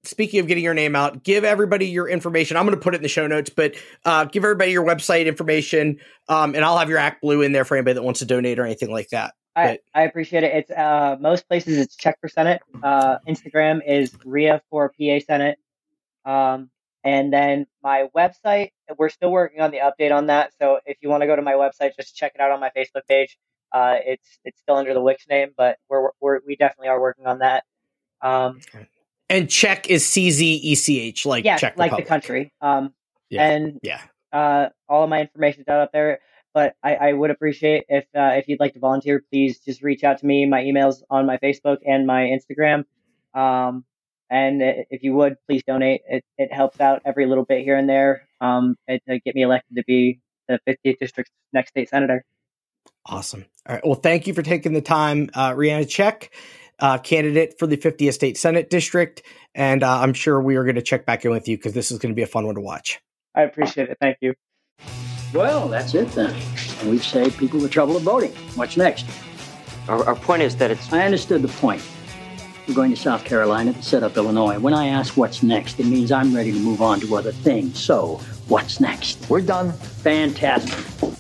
speaking 0.04 0.40
of 0.40 0.46
getting 0.46 0.64
your 0.64 0.76
name 0.76 0.96
out, 0.96 1.24
give 1.24 1.44
everybody 1.44 1.88
your 1.88 2.08
information. 2.08 2.56
I'm 2.56 2.68
going 2.68 2.78
to 2.78 2.84
put 2.84 2.94
it 2.94 2.98
in 2.98 3.02
the 3.02 3.10
show 3.10 3.26
notes, 3.26 3.50
but 3.50 3.74
uh, 4.06 4.26
give 4.26 4.44
everybody 4.44 4.72
your 4.72 4.86
website 4.86 5.26
information, 5.26 6.00
um, 6.30 6.54
and 6.54 6.64
I'll 6.64 6.78
have 6.78 6.88
your 6.88 7.00
Act 7.00 7.24
Blue 7.24 7.42
in 7.42 7.52
there 7.52 7.66
for 7.66 7.76
anybody 7.76 7.96
that 7.96 8.04
wants 8.04 8.20
to 8.20 8.28
donate 8.28 8.60
or 8.60 8.66
anything 8.66 8.92
like 8.92 9.10
that. 9.10 9.34
I, 9.56 9.80
I 9.96 10.04
appreciate 10.04 10.44
it. 10.44 10.54
It's 10.54 10.70
uh, 10.70 11.18
most 11.20 11.48
places 11.48 11.80
it's 11.80 11.96
Czech 11.96 12.20
for 12.22 12.30
Senate. 12.30 12.62
Uh, 12.84 13.18
Instagram 13.28 13.82
is 13.88 14.16
Ria 14.24 14.62
for 14.70 14.90
PA 14.90 15.18
Senate, 15.26 15.58
um, 16.24 16.70
and 17.04 17.34
then 17.34 17.66
my 17.82 18.10
website. 18.16 18.74
We're 19.00 19.10
still 19.10 19.32
working 19.32 19.62
on 19.62 19.72
the 19.72 19.80
update 19.80 20.16
on 20.16 20.28
that. 20.28 20.52
So 20.62 20.80
if 20.86 20.98
you 21.02 21.10
want 21.10 21.22
to 21.22 21.28
go 21.28 21.36
to 21.36 21.42
my 21.42 21.54
website, 21.54 21.96
just 21.96 22.16
check 22.16 22.34
it 22.36 22.40
out 22.40 22.52
on 22.52 22.60
my 22.60 22.70
Facebook 22.78 23.08
page. 23.10 23.36
Uh, 23.72 23.96
it's 24.06 24.38
it's 24.46 24.60
still 24.60 24.76
under 24.76 24.94
the 24.94 25.02
Wix 25.02 25.28
name, 25.28 25.54
but 25.58 25.80
we're, 25.90 26.12
we're 26.22 26.40
we 26.46 26.56
definitely 26.56 26.90
are 26.90 27.02
working 27.02 27.26
on 27.26 27.40
that. 27.40 27.64
Um, 28.22 28.60
okay. 28.76 28.88
And 29.30 29.50
Czech 29.50 29.90
is 29.90 30.08
C 30.08 30.32
Z 30.32 30.46
E 30.46 30.76
C 30.76 31.00
H, 31.00 31.26
like 31.26 31.44
yeah, 31.44 31.58
Czech 31.58 31.78
like 31.78 31.92
Republic. 31.92 32.06
the 32.06 32.10
country. 32.10 32.54
Um, 32.62 32.94
yeah. 33.30 33.50
and 33.50 33.80
yeah, 33.84 34.02
uh, 34.32 34.70
all 34.88 35.04
of 35.04 35.10
my 35.10 35.22
information 35.22 35.62
is 35.62 35.68
out 35.68 35.82
up 35.82 35.92
there. 35.92 36.20
But 36.54 36.76
I, 36.82 36.96
I 36.96 37.14
would 37.14 37.30
appreciate 37.30 37.86
if 37.90 38.06
uh, 38.16 38.32
if 38.36 38.48
you'd 38.48 38.60
like 38.60 38.74
to 38.74 38.80
volunteer, 38.80 39.22
please 39.32 39.60
just 39.60 39.84
reach 39.84 40.04
out 40.04 40.20
to 40.20 40.26
me. 40.26 40.46
My 40.46 40.64
email's 40.64 41.04
on 41.10 41.26
my 41.26 41.38
Facebook 41.38 41.78
and 41.86 42.08
my 42.08 42.32
Instagram. 42.32 42.86
Um, 43.34 43.86
and 44.30 44.62
if 44.62 45.04
you 45.04 45.14
would, 45.14 45.36
please 45.48 45.64
donate. 45.66 46.02
It, 46.08 46.24
it 46.38 46.52
helps 46.52 46.82
out 46.82 47.02
every 47.06 47.26
little 47.26 47.46
bit 47.46 47.64
here 47.64 47.78
and 47.78 47.88
there 47.88 48.28
um, 48.42 48.76
to 48.90 49.20
get 49.20 49.36
me 49.36 49.44
elected 49.44 49.78
to 49.78 49.84
be 49.86 50.20
the 50.48 50.60
50th 50.68 51.00
district's 51.00 51.32
next 51.54 51.70
state 51.70 51.90
senator. 51.90 52.26
Awesome. 53.06 53.46
All 53.68 53.76
right. 53.76 53.86
Well, 53.86 53.96
thank 53.96 54.28
you 54.28 54.34
for 54.34 54.42
taking 54.42 54.74
the 54.74 54.82
time, 54.82 55.30
uh, 55.34 55.52
Rianna 55.52 55.88
Czech 55.88 56.32
uh, 56.80 56.98
candidate 56.98 57.58
for 57.58 57.68
the 57.68 57.78
50th 57.78 58.14
State 58.14 58.38
Senate 58.38 58.70
District. 58.70 59.22
And 59.56 59.84
uh, 59.84 60.00
I'm 60.00 60.14
sure 60.14 60.42
we 60.42 60.56
are 60.56 60.64
going 60.64 60.76
to 60.76 60.82
check 60.82 61.06
back 61.06 61.26
in 61.26 61.32
with 61.32 61.48
you 61.48 61.58
because 61.58 61.74
this 61.74 61.92
is 61.92 62.00
going 62.00 62.12
to 62.12 62.16
be 62.16 62.22
a 62.22 62.28
fun 62.28 62.46
one 62.46 62.56
to 62.56 62.62
watch. 62.62 63.00
I 63.36 63.42
appreciate 63.42 63.90
it. 63.90 63.98
Thank 64.00 64.18
you. 64.22 64.34
Well, 65.34 65.68
that's 65.68 65.94
it 65.94 66.10
then. 66.12 66.34
We've 66.86 67.04
saved 67.04 67.38
people 67.38 67.60
the 67.60 67.70
trouble 67.70 67.98
of 67.98 68.04
voting. 68.04 68.32
What's 68.56 68.78
next? 68.78 69.06
Our, 69.88 70.04
our 70.06 70.16
point 70.16 70.42
is 70.42 70.56
that 70.58 70.72
it's. 70.72 70.92
I 70.92 71.06
understood 71.06 71.42
the 71.42 71.48
point. 71.48 71.82
We're 72.68 72.74
going 72.74 72.92
to 72.92 72.98
South 72.98 73.24
Carolina 73.24 73.74
to 73.74 73.82
set 73.82 74.04
up 74.04 74.18
Illinois. 74.18 74.60
When 74.60 74.74
I 74.74 74.88
ask 74.88 75.16
what's 75.16 75.42
next, 75.42 75.80
it 75.80 75.86
means 75.86 76.12
I'm 76.12 76.36
ready 76.36 76.52
to 76.52 76.60
move 76.60 76.82
on 76.82 77.00
to 77.00 77.16
other 77.16 77.32
things. 77.32 77.80
So, 77.80 78.16
what's 78.48 78.80
next? 78.80 79.30
We're 79.30 79.42
done. 79.42 79.72
Fantastic. 79.72 81.18